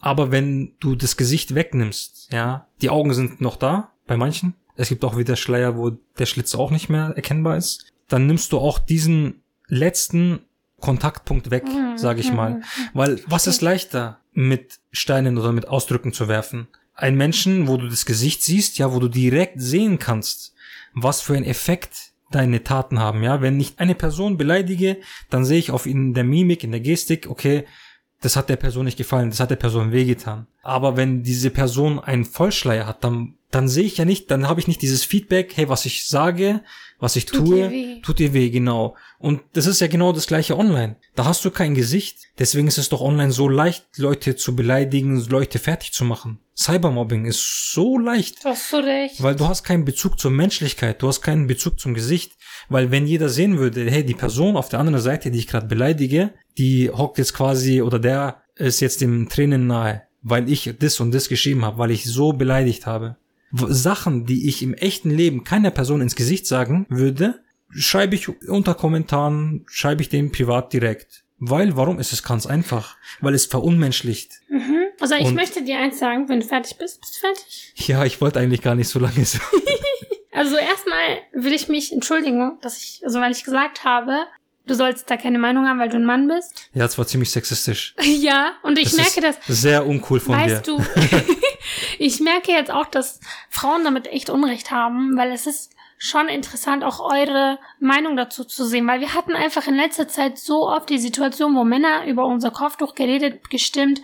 Aber 0.00 0.30
wenn 0.30 0.74
du 0.80 0.94
das 0.94 1.16
Gesicht 1.16 1.54
wegnimmst, 1.54 2.32
ja, 2.32 2.68
die 2.80 2.90
Augen 2.90 3.12
sind 3.12 3.40
noch 3.40 3.56
da, 3.56 3.92
bei 4.06 4.16
manchen. 4.16 4.54
Es 4.76 4.88
gibt 4.88 5.04
auch 5.04 5.16
wieder 5.16 5.36
Schleier, 5.36 5.76
wo 5.76 5.90
der 6.18 6.26
Schlitz 6.26 6.54
auch 6.54 6.70
nicht 6.70 6.88
mehr 6.88 7.12
erkennbar 7.16 7.56
ist. 7.56 7.92
Dann 8.08 8.26
nimmst 8.26 8.52
du 8.52 8.58
auch 8.58 8.78
diesen 8.78 9.42
letzten 9.68 10.40
Kontaktpunkt 10.80 11.50
weg, 11.50 11.66
mhm. 11.66 11.98
sage 11.98 12.20
ich 12.20 12.32
mal. 12.32 12.54
Mhm. 12.54 12.62
Weil 12.94 13.20
was 13.26 13.46
ist 13.46 13.60
leichter, 13.60 14.18
mit 14.32 14.78
Steinen 14.92 15.38
oder 15.38 15.52
mit 15.52 15.68
Ausdrücken 15.68 16.12
zu 16.12 16.28
werfen? 16.28 16.68
Ein 16.94 17.16
Menschen, 17.16 17.68
wo 17.68 17.76
du 17.76 17.88
das 17.88 18.04
Gesicht 18.04 18.42
siehst, 18.42 18.78
ja, 18.78 18.92
wo 18.92 19.00
du 19.00 19.08
direkt 19.08 19.60
sehen 19.60 19.98
kannst, 19.98 20.54
was 20.94 21.20
für 21.20 21.36
ein 21.36 21.44
Effekt 21.44 22.12
deine 22.30 22.62
Taten 22.62 22.98
haben, 22.98 23.22
ja. 23.22 23.40
Wenn 23.40 23.58
ich 23.58 23.74
eine 23.78 23.94
Person 23.94 24.36
beleidige, 24.36 24.98
dann 25.30 25.44
sehe 25.44 25.58
ich 25.58 25.70
auf 25.70 25.86
in 25.86 26.14
der 26.14 26.24
Mimik, 26.24 26.62
in 26.62 26.70
der 26.70 26.80
Gestik, 26.80 27.28
okay, 27.28 27.64
das 28.20 28.36
hat 28.36 28.48
der 28.48 28.56
Person 28.56 28.84
nicht 28.84 28.98
gefallen, 28.98 29.30
das 29.30 29.40
hat 29.40 29.50
der 29.50 29.56
Person 29.56 29.92
wehgetan. 29.92 30.46
Aber 30.62 30.96
wenn 30.96 31.22
diese 31.22 31.50
Person 31.50 31.98
einen 31.98 32.24
Vollschleier 32.24 32.86
hat, 32.86 33.02
dann, 33.02 33.34
dann 33.50 33.68
sehe 33.68 33.84
ich 33.84 33.96
ja 33.96 34.04
nicht, 34.04 34.30
dann 34.30 34.48
habe 34.48 34.60
ich 34.60 34.68
nicht 34.68 34.82
dieses 34.82 35.04
Feedback, 35.04 35.52
hey, 35.56 35.68
was 35.68 35.84
ich 35.84 36.06
sage, 36.06 36.62
was 37.00 37.16
ich 37.16 37.26
tut 37.26 37.46
tue, 37.46 37.68
dir 37.68 38.02
tut 38.02 38.18
dir 38.18 38.32
weh, 38.32 38.50
genau. 38.50 38.96
Und 39.18 39.40
das 39.54 39.66
ist 39.66 39.80
ja 39.80 39.86
genau 39.86 40.12
das 40.12 40.26
gleiche 40.26 40.56
online. 40.56 40.96
Da 41.14 41.24
hast 41.24 41.44
du 41.44 41.50
kein 41.50 41.74
Gesicht. 41.74 42.18
Deswegen 42.38 42.68
ist 42.68 42.78
es 42.78 42.90
doch 42.90 43.00
online 43.00 43.32
so 43.32 43.48
leicht, 43.48 43.86
Leute 43.96 44.36
zu 44.36 44.54
beleidigen, 44.54 45.18
Leute 45.28 45.58
fertig 45.58 45.92
zu 45.92 46.04
machen. 46.04 46.38
Cybermobbing 46.56 47.24
ist 47.24 47.72
so 47.72 47.98
leicht. 47.98 48.44
Hast 48.44 48.72
du 48.72 48.76
recht. 48.76 49.22
Weil 49.22 49.34
du 49.34 49.48
hast 49.48 49.64
keinen 49.64 49.86
Bezug 49.86 50.20
zur 50.20 50.30
Menschlichkeit, 50.30 51.00
du 51.00 51.08
hast 51.08 51.22
keinen 51.22 51.46
Bezug 51.46 51.80
zum 51.80 51.94
Gesicht. 51.94 52.32
Weil 52.68 52.90
wenn 52.90 53.06
jeder 53.06 53.30
sehen 53.30 53.58
würde, 53.58 53.90
hey, 53.90 54.04
die 54.04 54.14
Person 54.14 54.56
auf 54.56 54.68
der 54.68 54.78
anderen 54.78 55.00
Seite, 55.00 55.30
die 55.30 55.38
ich 55.38 55.48
gerade 55.48 55.66
beleidige, 55.66 56.34
die 56.58 56.90
hockt 56.90 57.18
jetzt 57.18 57.32
quasi 57.32 57.82
oder 57.82 57.98
der 57.98 58.42
ist 58.56 58.80
jetzt 58.80 59.00
dem 59.00 59.28
Tränen 59.28 59.66
nahe, 59.66 60.02
weil 60.22 60.50
ich 60.50 60.74
das 60.78 61.00
und 61.00 61.12
das 61.12 61.28
geschrieben 61.28 61.64
habe, 61.64 61.78
weil 61.78 61.90
ich 61.90 62.04
so 62.04 62.34
beleidigt 62.34 62.86
habe. 62.86 63.16
Sachen, 63.52 64.26
die 64.26 64.48
ich 64.48 64.62
im 64.62 64.74
echten 64.74 65.10
Leben 65.10 65.44
keiner 65.44 65.70
Person 65.70 66.00
ins 66.00 66.16
Gesicht 66.16 66.46
sagen 66.46 66.86
würde, 66.88 67.40
schreibe 67.70 68.14
ich 68.14 68.28
unter 68.48 68.74
Kommentaren, 68.74 69.64
schreibe 69.68 70.02
ich 70.02 70.08
dem 70.08 70.32
privat 70.32 70.72
direkt. 70.72 71.24
Weil, 71.38 71.74
warum 71.74 71.98
ist 71.98 72.12
es 72.12 72.22
ganz 72.22 72.46
einfach? 72.46 72.98
Weil 73.20 73.34
es 73.34 73.46
verunmenschlicht. 73.46 74.40
Mhm. 74.50 74.80
Also 75.00 75.14
ich 75.14 75.24
und 75.24 75.34
möchte 75.34 75.64
dir 75.64 75.78
eins 75.78 75.98
sagen, 75.98 76.28
wenn 76.28 76.40
du 76.40 76.46
fertig 76.46 76.76
bist, 76.76 77.00
bist 77.00 77.16
du 77.16 77.20
fertig? 77.20 77.74
Ja, 77.88 78.04
ich 78.04 78.20
wollte 78.20 78.38
eigentlich 78.38 78.60
gar 78.60 78.74
nicht 78.74 78.88
so 78.88 78.98
lange 78.98 79.24
sagen. 79.24 79.44
also 80.32 80.56
erstmal 80.56 81.18
will 81.32 81.54
ich 81.54 81.68
mich 81.68 81.92
entschuldigen, 81.92 82.58
dass 82.60 82.76
ich, 82.76 83.00
also 83.04 83.20
weil 83.20 83.32
ich 83.32 83.44
gesagt 83.44 83.84
habe, 83.84 84.26
du 84.66 84.74
sollst 84.74 85.10
da 85.10 85.16
keine 85.16 85.38
Meinung 85.38 85.66
haben, 85.66 85.78
weil 85.78 85.88
du 85.88 85.96
ein 85.96 86.04
Mann 86.04 86.28
bist. 86.28 86.68
Ja, 86.74 86.84
es 86.84 86.96
war 86.98 87.06
ziemlich 87.06 87.30
sexistisch. 87.30 87.94
ja, 88.02 88.52
und 88.62 88.78
ich 88.78 88.94
das 88.94 88.96
merke 88.96 89.20
das. 89.20 89.38
Sehr 89.46 89.86
uncool 89.86 90.20
von 90.20 90.36
weißt 90.36 90.66
dir. 90.66 90.78
Weißt 90.78 90.88
du, 91.12 91.36
ich 91.98 92.20
merke 92.20 92.52
jetzt 92.52 92.70
auch, 92.70 92.86
dass 92.86 93.20
Frauen 93.48 93.84
damit 93.84 94.06
echt 94.06 94.30
Unrecht 94.30 94.70
haben, 94.70 95.16
weil 95.16 95.32
es 95.32 95.46
ist 95.46 95.72
schon 95.98 96.28
interessant, 96.28 96.82
auch 96.82 97.00
eure 97.00 97.58
Meinung 97.78 98.16
dazu 98.16 98.44
zu 98.44 98.64
sehen, 98.64 98.86
weil 98.86 99.00
wir 99.00 99.12
hatten 99.12 99.34
einfach 99.34 99.66
in 99.66 99.74
letzter 99.74 100.08
Zeit 100.08 100.38
so 100.38 100.66
oft 100.66 100.88
die 100.88 100.98
Situation, 100.98 101.54
wo 101.54 101.64
Männer 101.64 102.06
über 102.06 102.24
unser 102.24 102.50
Kopftuch 102.50 102.94
geredet, 102.94 103.50
gestimmt 103.50 104.00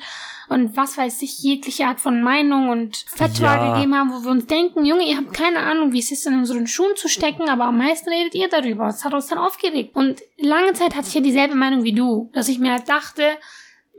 und 0.48 0.76
was 0.76 0.96
weiß 0.96 1.22
ich, 1.22 1.38
jegliche 1.40 1.86
Art 1.86 2.00
von 2.00 2.22
Meinung 2.22 2.68
und 2.68 3.04
Fatwa 3.08 3.56
ja. 3.56 3.74
gegeben 3.74 3.94
haben, 3.94 4.12
wo 4.12 4.24
wir 4.24 4.30
uns 4.30 4.46
denken, 4.46 4.84
Junge, 4.84 5.08
ihr 5.08 5.16
habt 5.16 5.32
keine 5.32 5.60
Ahnung, 5.60 5.92
wie 5.92 5.98
es 5.98 6.10
ist, 6.10 6.26
in 6.26 6.34
unseren 6.34 6.66
Schuhen 6.66 6.96
zu 6.96 7.08
stecken, 7.08 7.48
aber 7.48 7.64
am 7.64 7.78
meisten 7.78 8.10
redet 8.10 8.34
ihr 8.34 8.48
darüber. 8.48 8.86
Das 8.86 9.04
hat 9.04 9.14
uns 9.14 9.26
dann 9.26 9.38
aufgeregt. 9.38 9.94
Und 9.94 10.22
lange 10.38 10.72
Zeit 10.74 10.94
hatte 10.94 11.08
ich 11.08 11.14
ja 11.14 11.20
dieselbe 11.20 11.54
Meinung 11.54 11.82
wie 11.82 11.92
du, 11.92 12.30
dass 12.32 12.48
ich 12.48 12.58
mir 12.58 12.72
halt 12.72 12.88
dachte, 12.88 13.22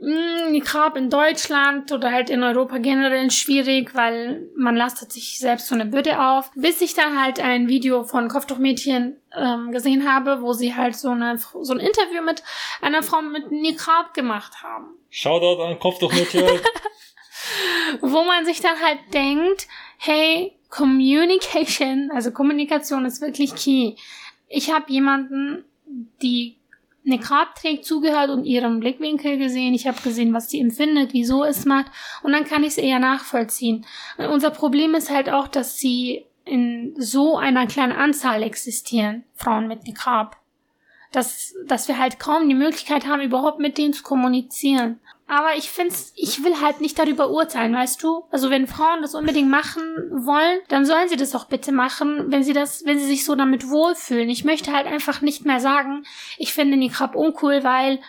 hm, 0.00 0.52
Niqab 0.52 0.96
in 0.96 1.10
Deutschland 1.10 1.90
oder 1.90 2.12
halt 2.12 2.30
in 2.30 2.42
Europa 2.44 2.78
generell 2.78 3.30
schwierig, 3.30 3.94
weil 3.94 4.48
man 4.56 4.76
lastet 4.76 5.12
sich 5.12 5.38
selbst 5.38 5.66
so 5.66 5.74
eine 5.74 5.86
Bürde 5.86 6.20
auf. 6.20 6.50
Bis 6.54 6.80
ich 6.80 6.94
dann 6.94 7.20
halt 7.20 7.40
ein 7.40 7.68
Video 7.68 8.04
von 8.04 8.28
Kopftuchmädchen 8.28 9.16
ähm, 9.36 9.72
gesehen 9.72 10.10
habe, 10.10 10.40
wo 10.40 10.52
sie 10.52 10.76
halt 10.76 10.96
so, 10.96 11.10
eine, 11.10 11.38
so 11.38 11.72
ein 11.72 11.80
Interview 11.80 12.22
mit 12.22 12.42
einer 12.80 13.02
Frau 13.02 13.22
mit 13.22 13.50
Niqab 13.50 14.14
gemacht 14.14 14.62
haben. 14.62 14.86
Shoutout 15.10 15.62
an 15.62 15.78
Kopftuchmädchen. 15.80 16.44
wo 18.00 18.22
man 18.24 18.44
sich 18.44 18.60
dann 18.60 18.78
halt 18.80 18.98
denkt, 19.12 19.66
hey, 19.96 20.52
Communication, 20.70 22.10
also 22.12 22.30
Kommunikation 22.30 23.04
ist 23.04 23.20
wirklich 23.20 23.54
key. 23.54 23.96
Ich 24.48 24.70
habe 24.70 24.92
jemanden, 24.92 25.64
die 26.22 26.57
eine 27.10 27.18
Grab 27.18 27.54
trägt, 27.54 27.84
zugehört 27.84 28.30
und 28.30 28.44
ihren 28.44 28.80
Blickwinkel 28.80 29.38
gesehen. 29.38 29.74
Ich 29.74 29.86
habe 29.86 30.00
gesehen, 30.02 30.32
was 30.32 30.50
sie 30.50 30.60
empfindet, 30.60 31.12
wieso 31.12 31.44
es 31.44 31.64
macht. 31.64 31.86
Und 32.22 32.32
dann 32.32 32.44
kann 32.44 32.62
ich 32.62 32.70
es 32.70 32.78
eher 32.78 32.98
nachvollziehen. 32.98 33.86
Und 34.16 34.26
unser 34.26 34.50
Problem 34.50 34.94
ist 34.94 35.10
halt 35.10 35.28
auch, 35.30 35.48
dass 35.48 35.76
sie 35.76 36.24
in 36.44 36.94
so 36.98 37.36
einer 37.36 37.66
kleinen 37.66 37.92
Anzahl 37.92 38.42
existieren, 38.42 39.24
Frauen 39.34 39.68
mit 39.68 39.84
Niqab. 39.84 40.36
Dass, 41.12 41.54
dass 41.66 41.88
wir 41.88 41.98
halt 41.98 42.18
kaum 42.18 42.48
die 42.48 42.54
Möglichkeit 42.54 43.06
haben, 43.06 43.22
überhaupt 43.22 43.60
mit 43.60 43.78
denen 43.78 43.94
zu 43.94 44.02
kommunizieren. 44.02 45.00
Aber 45.30 45.54
ich 45.56 45.70
find's, 45.70 46.14
ich 46.16 46.42
will 46.42 46.58
halt 46.62 46.80
nicht 46.80 46.98
darüber 46.98 47.30
urteilen, 47.30 47.74
weißt 47.74 48.02
du? 48.02 48.24
Also 48.30 48.48
wenn 48.48 48.66
Frauen 48.66 49.02
das 49.02 49.14
unbedingt 49.14 49.50
machen 49.50 49.82
wollen, 50.10 50.60
dann 50.68 50.86
sollen 50.86 51.10
sie 51.10 51.16
das 51.16 51.34
auch 51.34 51.44
bitte 51.44 51.70
machen, 51.70 52.32
wenn 52.32 52.42
sie 52.42 52.54
das, 52.54 52.86
wenn 52.86 52.98
sie 52.98 53.04
sich 53.04 53.26
so 53.26 53.34
damit 53.34 53.68
wohlfühlen. 53.68 54.30
Ich 54.30 54.46
möchte 54.46 54.72
halt 54.72 54.86
einfach 54.86 55.20
nicht 55.20 55.44
mehr 55.44 55.60
sagen, 55.60 56.04
ich 56.38 56.54
finde 56.54 56.78
Niqab 56.78 57.14
uncool, 57.14 57.62
weil, 57.62 58.00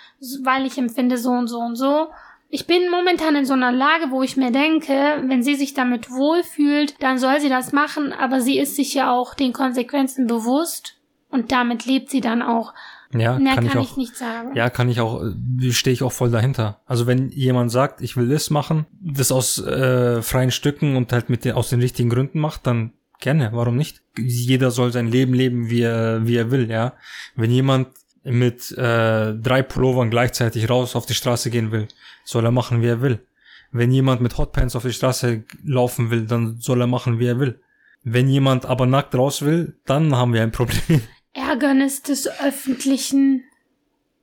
weil 0.44 0.66
ich 0.66 0.78
empfinde 0.78 1.18
so 1.18 1.32
und 1.32 1.50
so 1.50 1.60
und 1.60 1.76
so. 1.76 2.08
Ich 2.48 2.68
bin 2.68 2.90
momentan 2.90 3.36
in 3.36 3.46
so 3.46 3.54
einer 3.54 3.74
Lage, 3.74 4.12
wo 4.12 4.24
ich 4.24 4.38
mir 4.38 4.52
denke, 4.52 5.22
wenn 5.26 5.44
sie 5.44 5.56
sich 5.56 5.74
damit 5.74 6.10
wohlfühlt, 6.10 6.96
dann 7.00 7.18
soll 7.18 7.42
sie 7.42 7.50
das 7.50 7.74
machen, 7.74 8.14
aber 8.14 8.40
sie 8.40 8.58
ist 8.58 8.78
sich 8.78 8.94
ja 8.94 9.12
auch 9.12 9.34
den 9.34 9.52
Konsequenzen 9.52 10.26
bewusst 10.26 10.96
und 11.30 11.52
damit 11.52 11.86
lebt 11.86 12.10
sie 12.10 12.22
dann 12.22 12.42
auch. 12.42 12.74
Ja, 13.12 13.39
Mehr 13.39 13.56
kann, 13.56 13.67
kann 13.67 13.82
ich, 13.82 13.89
auch, 13.91 13.98
nicht 13.98 14.15
sagen. 14.15 14.56
Ja, 14.56 14.69
kann 14.69 14.88
ich 14.88 15.02
auch, 15.02 15.24
äh, 15.24 15.72
stehe 15.72 15.93
ich 15.93 16.04
auch 16.04 16.12
voll 16.12 16.30
dahinter. 16.30 16.80
Also 16.86 17.08
wenn 17.08 17.30
jemand 17.30 17.72
sagt, 17.72 18.02
ich 18.02 18.15
will 18.17 18.30
das 18.30 18.52
machen, 18.52 18.86
das 19.02 19.32
aus 19.32 19.58
äh, 19.58 20.22
freien 20.22 20.52
Stücken 20.52 20.95
und 20.95 21.12
halt 21.12 21.30
mit 21.30 21.43
den, 21.43 21.54
aus 21.54 21.69
den 21.69 21.82
richtigen 21.82 22.10
Gründen 22.10 22.39
macht, 22.39 22.67
dann 22.67 22.93
gerne, 23.19 23.50
warum 23.54 23.77
nicht? 23.77 24.04
Jeder 24.17 24.69
soll 24.69 24.92
sein 24.92 25.08
Leben 25.08 25.34
leben, 25.34 25.69
wie 25.69 25.81
er, 25.81 26.25
wie 26.27 26.36
er 26.36 26.52
will, 26.52 26.69
ja. 26.69 26.94
Wenn 27.36 27.50
jemand 27.50 27.88
mit 28.23 28.71
äh, 28.77 29.34
drei 29.34 29.63
Pullovern 29.63 30.12
gleichzeitig 30.12 30.69
raus 30.69 30.96
auf 30.96 31.08
die 31.08 31.15
Straße 31.15 31.50
gehen 31.50 31.71
will, 31.71 31.88
soll 32.23 32.46
er 32.46 32.52
machen, 32.52 32.81
wie 32.81 32.88
er 32.88 33.02
will. 33.02 33.25
Wenn 33.71 33.92
jemand 33.92 34.21
mit 34.21 34.38
Hotpants 34.38 34.75
auf 34.75 34.84
die 34.84 34.94
Straße 34.94 35.44
laufen 35.63 36.12
will, 36.12 36.25
dann 36.25 36.58
soll 36.60 36.81
er 36.81 36.88
machen, 36.88 37.19
wie 37.19 37.27
er 37.27 37.40
will. 37.40 37.60
Wenn 38.04 38.27
jemand 38.27 38.65
aber 38.65 38.86
nackt 38.86 39.15
raus 39.15 39.42
will, 39.42 39.77
dann 39.86 40.15
haben 40.15 40.34
wir 40.34 40.44
ein 40.44 40.52
Problem. 40.52 41.02
Ärgernis 41.40 42.02
des 42.04 42.27
öffentlichen, 42.27 43.44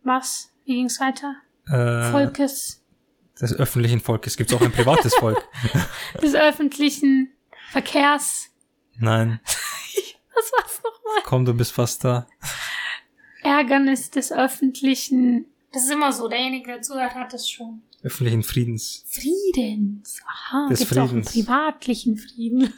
was? 0.03 0.51
Wie 0.65 0.75
ging's 0.75 1.01
weiter? 1.01 1.37
Äh, 1.69 2.11
Volkes. 2.13 2.85
Des 3.41 3.55
öffentlichen 3.55 4.01
Volkes. 4.01 4.37
Gibt's 4.37 4.53
auch 4.55 4.61
ein 4.61 4.73
privates 4.73 5.15
Volk? 5.15 5.43
des 6.23 6.35
öffentlichen 6.35 7.33
Verkehrs. 7.71 8.49
Nein. 8.99 9.41
was 10.35 10.53
war's 10.57 10.81
nochmal? 10.83 11.23
Komm, 11.25 11.45
du 11.45 11.55
bist 11.55 11.73
fast 11.73 12.05
da. 12.05 12.27
Ärgernis 13.43 14.11
des 14.11 14.33
öffentlichen. 14.33 15.47
Das 15.73 15.85
ist 15.85 15.91
immer 15.91 16.13
so, 16.13 16.29
derjenige, 16.29 16.67
der 16.67 16.83
zuhört, 16.83 17.15
hat 17.15 17.35
es 17.35 17.49
schon. 17.49 17.83
Öffentlichen 18.03 18.43
Friedens. 18.43 19.05
Friedens. 19.09 20.21
Aha, 20.27 20.69
Des 20.69 20.79
gibt's 20.81 20.93
auch 20.97 21.01
einen 21.11 21.25
Friedens. 21.25 21.33
privatlichen 21.33 22.17
Frieden. 22.17 22.73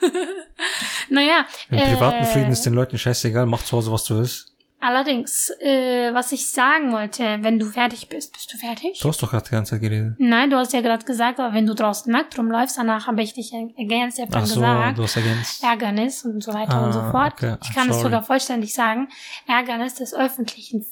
naja. 1.10 1.46
Im 1.70 1.78
privaten 1.78 2.22
äh, 2.24 2.26
Frieden 2.26 2.52
ist 2.52 2.64
den 2.64 2.74
Leuten 2.74 2.98
scheißegal, 2.98 3.46
mach 3.46 3.62
zu 3.62 3.76
Hause, 3.76 3.92
was 3.92 4.04
du 4.04 4.16
willst. 4.16 4.54
Allerdings, 4.80 5.50
äh, 5.60 6.14
was 6.14 6.30
ich 6.30 6.48
sagen 6.50 6.92
wollte, 6.92 7.38
wenn 7.42 7.58
du 7.58 7.66
fertig 7.66 8.08
bist, 8.08 8.32
bist 8.32 8.52
du 8.54 8.58
fertig? 8.58 9.00
Du 9.00 9.08
hast 9.08 9.20
doch 9.20 9.28
gerade 9.30 9.44
die 9.44 9.50
ganze 9.50 9.70
Zeit 9.72 9.80
geredet. 9.80 10.14
Nein, 10.18 10.50
du 10.50 10.56
hast 10.56 10.72
ja 10.72 10.80
gerade 10.82 11.04
gesagt, 11.04 11.40
aber 11.40 11.52
wenn 11.52 11.66
du 11.66 11.74
draußen 11.74 12.12
nackt 12.12 12.38
rumläufst, 12.38 12.78
danach 12.78 13.08
habe 13.08 13.20
ich 13.22 13.34
dich 13.34 13.52
ergänzt, 13.52 14.18
ich 14.18 14.22
habe 14.22 14.32
dann 14.32 14.46
so, 14.46 14.54
gesagt, 14.60 14.98
du 14.98 15.02
hast 15.02 15.16
ergänzt. 15.16 15.64
Ärgernis 15.64 16.24
und 16.24 16.44
so 16.44 16.54
weiter 16.54 16.80
und 16.86 16.92
so 16.92 17.00
Ah, 17.00 17.10
fort. 17.10 17.32
okay. 17.32 17.56
Ich 17.64 17.74
kann 17.74 17.88
es 17.88 17.96
Sorry. 17.96 18.04
sogar 18.04 18.22
vollständig 18.22 18.72
sagen. 18.72 19.08
Ärgernis 19.48 19.94
des 19.96 20.14
öffentlichen 20.14 20.86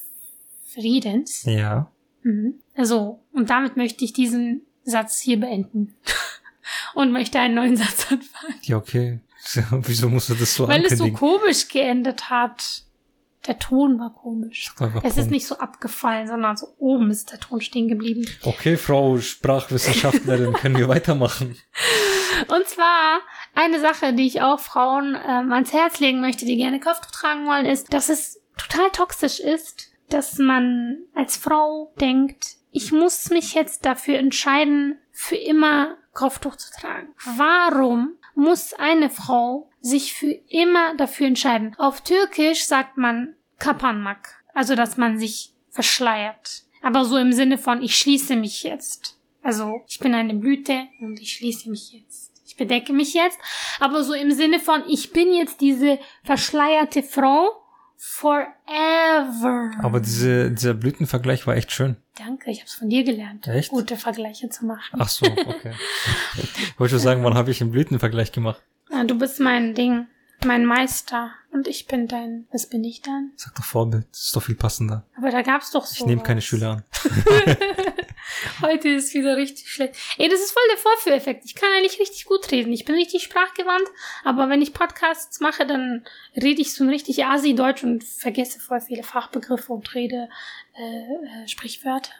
Friedens. 0.73 1.43
Ja. 1.45 1.89
Mhm. 2.23 2.55
So, 2.81 3.23
und 3.33 3.49
damit 3.49 3.77
möchte 3.77 4.05
ich 4.05 4.13
diesen 4.13 4.61
Satz 4.83 5.19
hier 5.19 5.39
beenden. 5.39 5.95
und 6.93 7.11
möchte 7.11 7.39
einen 7.39 7.55
neuen 7.55 7.77
Satz 7.77 8.11
anfangen. 8.11 8.55
Ja, 8.63 8.77
okay. 8.77 9.19
Wieso 9.71 10.09
musst 10.09 10.29
du 10.29 10.33
das 10.35 10.53
so 10.53 10.67
Weil 10.67 10.85
es 10.85 10.97
so 10.97 11.11
komisch 11.11 11.67
geendet 11.67 12.29
hat. 12.29 12.83
Der 13.45 13.59
Ton 13.59 13.97
war 13.97 14.13
komisch. 14.13 14.73
Es 15.03 15.15
ist 15.15 15.31
nicht 15.31 15.47
so 15.47 15.57
abgefallen, 15.57 16.27
sondern 16.27 16.57
so 16.57 16.67
oben 16.79 17.09
ist 17.11 17.31
der 17.31 17.39
Ton 17.39 17.61
stehen 17.61 17.87
geblieben. 17.87 18.25
Okay, 18.43 18.75
Frau 18.75 19.19
Sprachwissenschaftlerin, 19.19 20.51
können 20.51 20.75
wir 20.75 20.89
weitermachen? 20.89 21.55
Und 22.49 22.67
zwar 22.67 23.21
eine 23.55 23.79
Sache, 23.79 24.13
die 24.13 24.27
ich 24.27 24.41
auch 24.41 24.59
Frauen 24.59 25.15
ähm, 25.15 25.53
ans 25.53 25.71
Herz 25.71 26.01
legen 26.01 26.19
möchte, 26.19 26.45
die 26.45 26.57
gerne 26.57 26.81
Kopftuch 26.81 27.11
tragen 27.11 27.45
wollen, 27.45 27.65
ist, 27.65 27.93
dass 27.93 28.09
es 28.09 28.41
total 28.57 28.89
toxisch 28.89 29.39
ist, 29.39 29.91
dass 30.09 30.39
man 30.39 30.97
als 31.15 31.37
Frau 31.37 31.93
denkt, 32.01 32.56
ich 32.71 32.91
muss 32.91 33.29
mich 33.29 33.53
jetzt 33.53 33.85
dafür 33.85 34.17
entscheiden, 34.17 34.99
für 35.11 35.35
immer 35.35 35.97
Kopftuch 36.13 36.55
zu 36.55 36.71
tragen. 36.71 37.09
Warum 37.37 38.13
muss 38.35 38.73
eine 38.73 39.09
Frau 39.09 39.69
sich 39.81 40.13
für 40.13 40.31
immer 40.31 40.95
dafür 40.95 41.27
entscheiden? 41.27 41.75
Auf 41.77 42.01
Türkisch 42.01 42.65
sagt 42.65 42.97
man 42.97 43.35
kapanmak, 43.59 44.43
also 44.53 44.75
dass 44.75 44.97
man 44.97 45.17
sich 45.17 45.53
verschleiert. 45.69 46.63
Aber 46.81 47.05
so 47.05 47.17
im 47.17 47.33
Sinne 47.33 47.57
von, 47.57 47.81
ich 47.81 47.95
schließe 47.95 48.35
mich 48.35 48.63
jetzt. 48.63 49.17
Also, 49.41 49.81
ich 49.87 49.99
bin 49.99 50.13
eine 50.13 50.33
Blüte 50.33 50.87
und 50.99 51.19
ich 51.21 51.33
schließe 51.33 51.69
mich 51.69 51.93
jetzt. 51.93 52.33
Ich 52.45 52.55
bedecke 52.57 52.93
mich 52.93 53.13
jetzt. 53.13 53.39
Aber 53.79 54.03
so 54.03 54.13
im 54.13 54.31
Sinne 54.31 54.59
von, 54.59 54.83
ich 54.87 55.13
bin 55.13 55.33
jetzt 55.33 55.61
diese 55.61 55.99
verschleierte 56.23 57.03
Frau 57.03 57.49
forever. 57.97 59.71
Aber 59.81 59.99
diese, 59.99 60.51
dieser 60.51 60.73
Blütenvergleich 60.73 61.45
war 61.47 61.55
echt 61.55 61.71
schön. 61.71 61.97
Danke, 62.17 62.51
ich 62.51 62.59
habe 62.59 62.67
es 62.67 62.73
von 62.73 62.89
dir 62.89 63.03
gelernt, 63.03 63.47
Echt? 63.47 63.69
gute 63.69 63.97
Vergleiche 63.97 64.49
zu 64.49 64.65
machen. 64.65 64.97
Ach 64.99 65.09
so, 65.09 65.25
okay. 65.25 65.73
Ich 66.37 66.79
wollte 66.79 66.91
schon 66.95 66.99
sagen, 67.03 67.23
wann 67.23 67.33
habe 67.35 67.51
ich 67.51 67.61
einen 67.61 67.71
Blütenvergleich 67.71 68.31
gemacht? 68.31 68.61
Ja, 68.91 69.03
du 69.03 69.17
bist 69.17 69.39
mein 69.39 69.73
Ding, 69.75 70.07
mein 70.45 70.65
Meister 70.65 71.31
und 71.51 71.67
ich 71.67 71.87
bin 71.87 72.07
dein, 72.07 72.47
was 72.51 72.67
bin 72.67 72.83
ich 72.83 73.01
dann? 73.01 73.31
Sag 73.35 73.55
doch 73.55 73.63
Vorbild, 73.63 74.05
das 74.11 74.23
ist 74.27 74.35
doch 74.35 74.43
viel 74.43 74.55
passender. 74.55 75.05
Aber 75.17 75.31
da 75.31 75.41
gab's 75.41 75.71
doch 75.71 75.85
so. 75.85 76.03
Ich 76.03 76.05
nehme 76.05 76.23
keine 76.23 76.41
Schüler 76.41 76.69
an. 76.71 76.83
Heute 78.61 78.89
ist 78.89 79.13
wieder 79.13 79.37
richtig 79.37 79.69
schlecht. 79.71 79.95
Ey, 80.17 80.29
das 80.29 80.39
ist 80.39 80.51
voll 80.51 80.63
der 80.71 80.77
Vorführeffekt. 80.77 81.45
Ich 81.45 81.55
kann 81.55 81.69
eigentlich 81.71 81.99
richtig 81.99 82.25
gut 82.25 82.51
reden. 82.51 82.73
Ich 82.73 82.85
bin 82.85 82.95
richtig 82.95 83.23
sprachgewandt, 83.23 83.87
aber 84.23 84.49
wenn 84.49 84.61
ich 84.61 84.73
Podcasts 84.73 85.39
mache, 85.39 85.65
dann 85.65 86.05
rede 86.35 86.61
ich 86.61 86.73
so 86.73 86.83
ein 86.83 86.89
richtig 86.89 87.25
Asi-Deutsch 87.25 87.83
und 87.83 88.03
vergesse 88.03 88.59
voll 88.59 88.81
viele 88.81 89.03
Fachbegriffe 89.03 89.73
und 89.73 89.93
rede 89.93 90.29
äh, 90.75 91.43
äh, 91.43 91.47
Sprichwörter. 91.47 92.11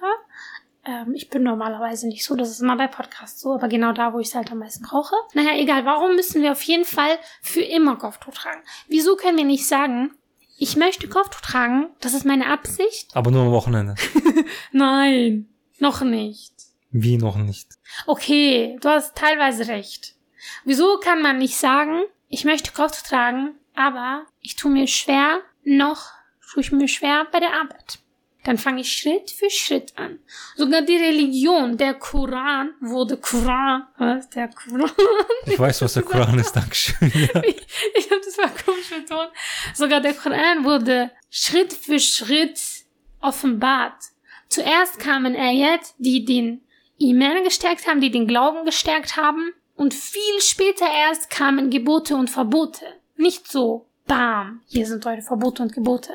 Ähm, 0.86 1.14
ich 1.14 1.30
bin 1.30 1.44
normalerweise 1.44 2.08
nicht 2.08 2.24
so, 2.24 2.36
das 2.36 2.50
ist 2.50 2.62
immer 2.62 2.78
bei 2.78 2.88
Podcasts 2.88 3.42
so, 3.42 3.54
aber 3.54 3.68
genau 3.68 3.92
da, 3.92 4.14
wo 4.14 4.20
ich 4.20 4.28
es 4.28 4.36
halt 4.36 4.52
am 4.52 4.60
meisten 4.60 4.86
brauche. 4.86 5.16
Naja, 5.34 5.52
egal, 5.58 5.86
warum 5.86 6.16
müssen 6.16 6.42
wir 6.42 6.54
auf 6.54 6.62
jeden 6.64 6.86
Fall 6.86 7.20
für 7.42 7.62
immer 7.62 7.98
Kopftuch 7.98 8.34
tragen? 8.34 8.62
Wieso 8.88 9.16
können 9.16 9.38
wir 9.38 9.46
nicht 9.46 9.68
sagen, 9.68 10.12
ich 10.58 10.76
möchte 10.76 11.08
Kopftuch 11.08 11.42
tragen, 11.42 11.90
das 12.00 12.14
ist 12.14 12.26
meine 12.26 12.48
Absicht? 12.48 13.16
Aber 13.16 13.32
nur 13.32 13.44
am 13.44 13.52
Wochenende. 13.52 13.96
Nein, 14.72 15.50
noch 15.80 16.02
nicht. 16.02 16.54
Wie 16.92 17.18
noch 17.18 17.38
nicht? 17.38 17.68
Okay, 18.06 18.78
du 18.82 18.90
hast 18.90 19.16
teilweise 19.16 19.68
recht. 19.68 20.16
Wieso 20.64 21.00
kann 21.00 21.22
man 21.22 21.38
nicht 21.38 21.58
sagen, 21.58 22.04
ich 22.30 22.46
möchte 22.46 22.72
Kopftuch 22.72 23.08
tragen, 23.08 23.56
aber 23.76 24.26
ich 24.42 24.56
tue 24.56 24.72
mir 24.72 24.88
schwer, 24.88 25.42
noch 25.64 26.12
tue 26.52 26.62
ich 26.62 26.72
mir 26.72 26.88
schwer 26.88 27.28
bei 27.32 27.40
der 27.40 27.54
Arbeit. 27.54 28.00
Dann 28.44 28.58
fange 28.58 28.80
ich 28.80 28.94
Schritt 28.94 29.30
für 29.30 29.50
Schritt 29.50 29.92
an. 29.98 30.20
Sogar 30.56 30.82
die 30.82 30.96
Religion, 30.96 31.76
der 31.76 31.96
Koran 31.96 32.72
wurde 32.80 33.18
Koran, 33.18 33.88
was? 33.98 34.30
Der 34.30 34.48
Koran. 34.48 34.90
Ich 35.46 35.60
weiß, 35.60 35.82
was 35.82 35.94
der 35.96 36.04
Koran 36.04 36.40
ist, 36.40 36.56
Dankeschön. 36.56 37.12
Ja. 37.14 37.42
Ich, 37.44 37.68
ich 37.98 38.10
habe 38.10 38.22
das 38.24 38.38
mal 38.38 38.52
komisch 38.64 38.90
betont. 38.90 39.32
Sogar 39.74 40.00
der 40.00 40.14
Koran 40.14 40.64
wurde 40.64 41.12
Schritt 41.30 41.74
für 41.74 42.00
Schritt 42.00 42.60
offenbart. 43.20 44.02
Zuerst 44.50 45.00
kamen 45.00 45.36
Ayat, 45.36 45.94
die 45.98 46.26
den 46.26 46.62
Iman 46.98 47.44
gestärkt 47.44 47.88
haben, 47.88 48.02
die 48.02 48.12
den 48.12 48.28
Glauben 48.28 48.66
gestärkt 48.66 49.18
haben. 49.18 49.54
Und 49.76 49.94
viel 49.94 50.40
später 50.40 50.86
erst 50.86 51.30
kamen 51.30 51.70
Gebote 51.70 52.16
und 52.16 52.30
Verbote. 52.30 52.86
Nicht 53.16 53.48
so, 53.48 53.88
bam, 54.08 54.62
hier 54.66 54.88
sind 54.88 55.06
eure 55.06 55.22
Verbote 55.22 55.62
und 55.62 55.74
Gebote. 55.74 56.12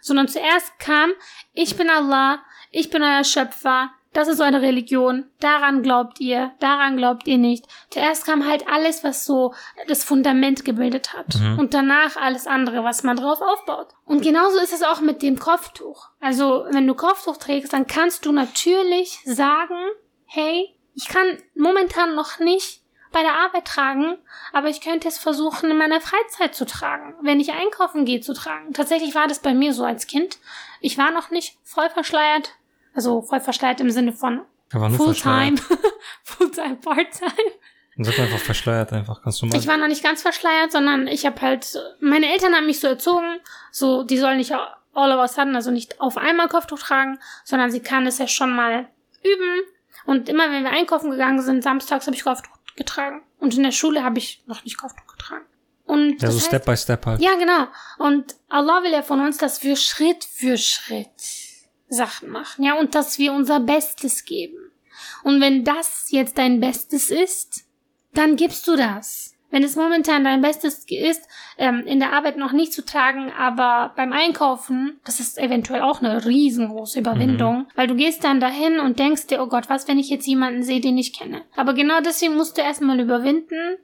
Sondern 0.00 0.28
zuerst 0.28 0.78
kam, 0.78 1.10
ich 1.52 1.76
bin 1.76 1.90
Allah, 1.90 2.42
ich 2.70 2.90
bin 2.90 3.02
euer 3.02 3.24
Schöpfer, 3.24 3.90
das 4.14 4.28
ist 4.28 4.40
eure 4.40 4.62
Religion, 4.62 5.26
daran 5.40 5.82
glaubt 5.82 6.20
ihr, 6.20 6.52
daran 6.60 6.96
glaubt 6.96 7.26
ihr 7.26 7.36
nicht. 7.36 7.66
Zuerst 7.90 8.24
kam 8.24 8.48
halt 8.48 8.66
alles, 8.68 9.04
was 9.04 9.26
so 9.26 9.52
das 9.88 10.04
Fundament 10.04 10.64
gebildet 10.64 11.12
hat. 11.12 11.34
Mhm. 11.34 11.58
Und 11.58 11.74
danach 11.74 12.16
alles 12.16 12.46
andere, 12.46 12.84
was 12.84 13.02
man 13.02 13.16
drauf 13.16 13.42
aufbaut. 13.42 13.88
Und 14.06 14.22
genauso 14.22 14.58
ist 14.58 14.72
es 14.72 14.82
auch 14.82 15.00
mit 15.00 15.20
dem 15.20 15.38
Kopftuch. 15.38 16.08
Also, 16.20 16.64
wenn 16.70 16.86
du 16.86 16.94
Kopftuch 16.94 17.36
trägst, 17.36 17.72
dann 17.72 17.86
kannst 17.86 18.24
du 18.24 18.32
natürlich 18.32 19.20
sagen, 19.24 19.76
hey, 20.26 20.70
ich 20.94 21.08
kann 21.08 21.38
momentan 21.56 22.14
noch 22.14 22.38
nicht 22.38 22.82
bei 23.10 23.22
der 23.22 23.34
Arbeit 23.34 23.64
tragen, 23.64 24.18
aber 24.52 24.68
ich 24.68 24.80
könnte 24.80 25.08
es 25.08 25.18
versuchen, 25.18 25.70
in 25.70 25.76
meiner 25.78 26.00
Freizeit 26.00 26.54
zu 26.54 26.66
tragen, 26.66 27.14
wenn 27.22 27.40
ich 27.40 27.52
einkaufen 27.52 28.04
gehe, 28.04 28.20
zu 28.20 28.34
tragen. 28.34 28.72
Tatsächlich 28.72 29.14
war 29.14 29.28
das 29.28 29.40
bei 29.40 29.54
mir 29.54 29.72
so 29.72 29.84
als 29.84 30.06
Kind. 30.06 30.38
Ich 30.80 30.98
war 30.98 31.12
noch 31.12 31.30
nicht 31.30 31.56
voll 31.62 31.88
verschleiert, 31.90 32.50
also 32.94 33.22
voll 33.22 33.40
verschleiert 33.40 33.80
im 33.80 33.90
Sinne 33.90 34.12
von 34.12 34.42
Fulltime. 34.70 35.56
Fulltime, 36.24 36.76
Parttime. 36.76 37.52
Und 37.96 38.04
sag 38.04 38.18
einfach 38.18 38.38
verschleiert 38.38 38.92
einfach. 38.92 39.22
Kannst 39.22 39.40
du 39.40 39.46
mal. 39.46 39.56
Ich 39.56 39.66
war 39.66 39.76
noch 39.76 39.86
nicht 39.86 40.02
ganz 40.02 40.22
verschleiert, 40.22 40.72
sondern 40.72 41.06
ich 41.06 41.26
habe 41.26 41.40
halt, 41.40 41.78
meine 42.00 42.30
Eltern 42.32 42.54
haben 42.54 42.66
mich 42.66 42.80
so 42.80 42.88
erzogen, 42.88 43.38
so, 43.70 44.02
die 44.02 44.18
sollen 44.18 44.38
nicht 44.38 44.52
all 44.52 45.12
of 45.12 45.20
a 45.20 45.28
sudden, 45.28 45.54
also 45.54 45.70
nicht 45.70 46.00
auf 46.00 46.16
einmal 46.16 46.48
Kopftuch 46.48 46.78
tragen, 46.78 47.18
sondern 47.44 47.70
sie 47.70 47.80
kann 47.80 48.06
es 48.06 48.18
ja 48.18 48.26
schon 48.26 48.54
mal 48.54 48.88
üben. 49.22 49.60
Und 50.06 50.28
immer 50.28 50.50
wenn 50.50 50.64
wir 50.64 50.70
einkaufen 50.70 51.10
gegangen 51.10 51.40
sind, 51.40 51.62
samstags 51.62 52.06
habe 52.06 52.16
ich 52.16 52.24
Kopftuch 52.24 52.58
getragen. 52.76 53.22
Und 53.38 53.56
in 53.56 53.62
der 53.62 53.72
Schule 53.72 54.02
habe 54.02 54.18
ich 54.18 54.42
noch 54.46 54.64
nicht 54.64 54.76
Kopftuch 54.76 55.06
getragen. 55.06 55.44
Und 55.86 56.22
ja, 56.22 56.30
so 56.30 56.38
heißt, 56.38 56.46
Step 56.46 56.64
by 56.64 56.76
Step 56.76 57.06
halt. 57.06 57.20
ja, 57.20 57.34
genau. 57.34 57.66
Und 57.98 58.34
Allah 58.48 58.82
will 58.82 58.92
ja 58.92 59.02
von 59.02 59.20
uns, 59.20 59.36
dass 59.38 59.62
wir 59.62 59.76
Schritt 59.76 60.24
für 60.24 60.56
Schritt 60.56 61.10
Sachen 61.94 62.30
machen, 62.30 62.64
ja, 62.64 62.74
und 62.74 62.94
dass 62.94 63.18
wir 63.18 63.32
unser 63.32 63.60
Bestes 63.60 64.24
geben. 64.24 64.58
Und 65.22 65.40
wenn 65.40 65.64
das 65.64 66.08
jetzt 66.10 66.38
dein 66.38 66.60
Bestes 66.60 67.10
ist, 67.10 67.64
dann 68.12 68.36
gibst 68.36 68.66
du 68.68 68.76
das. 68.76 69.34
Wenn 69.50 69.62
es 69.62 69.76
momentan 69.76 70.24
dein 70.24 70.40
Bestes 70.40 70.84
ist, 70.88 71.28
ähm, 71.58 71.84
in 71.86 72.00
der 72.00 72.12
Arbeit 72.12 72.36
noch 72.36 72.50
nicht 72.50 72.72
zu 72.72 72.84
tragen, 72.84 73.30
aber 73.30 73.92
beim 73.94 74.12
Einkaufen, 74.12 74.98
das 75.04 75.20
ist 75.20 75.38
eventuell 75.38 75.82
auch 75.82 76.02
eine 76.02 76.24
riesengroße 76.24 76.98
Überwindung, 76.98 77.66
weil 77.76 77.86
du 77.86 77.94
gehst 77.94 78.24
dann 78.24 78.40
dahin 78.40 78.80
und 78.80 78.98
denkst 78.98 79.28
dir, 79.28 79.40
oh 79.40 79.46
Gott, 79.46 79.70
was, 79.70 79.86
wenn 79.86 80.00
ich 80.00 80.10
jetzt 80.10 80.26
jemanden 80.26 80.64
sehe, 80.64 80.80
den 80.80 80.98
ich 80.98 81.16
kenne. 81.16 81.42
Aber 81.54 81.72
genau 81.72 82.00
deswegen 82.00 82.34
musst 82.34 82.58
du 82.58 82.62
erstmal 82.62 82.98
überwinden, 82.98 83.76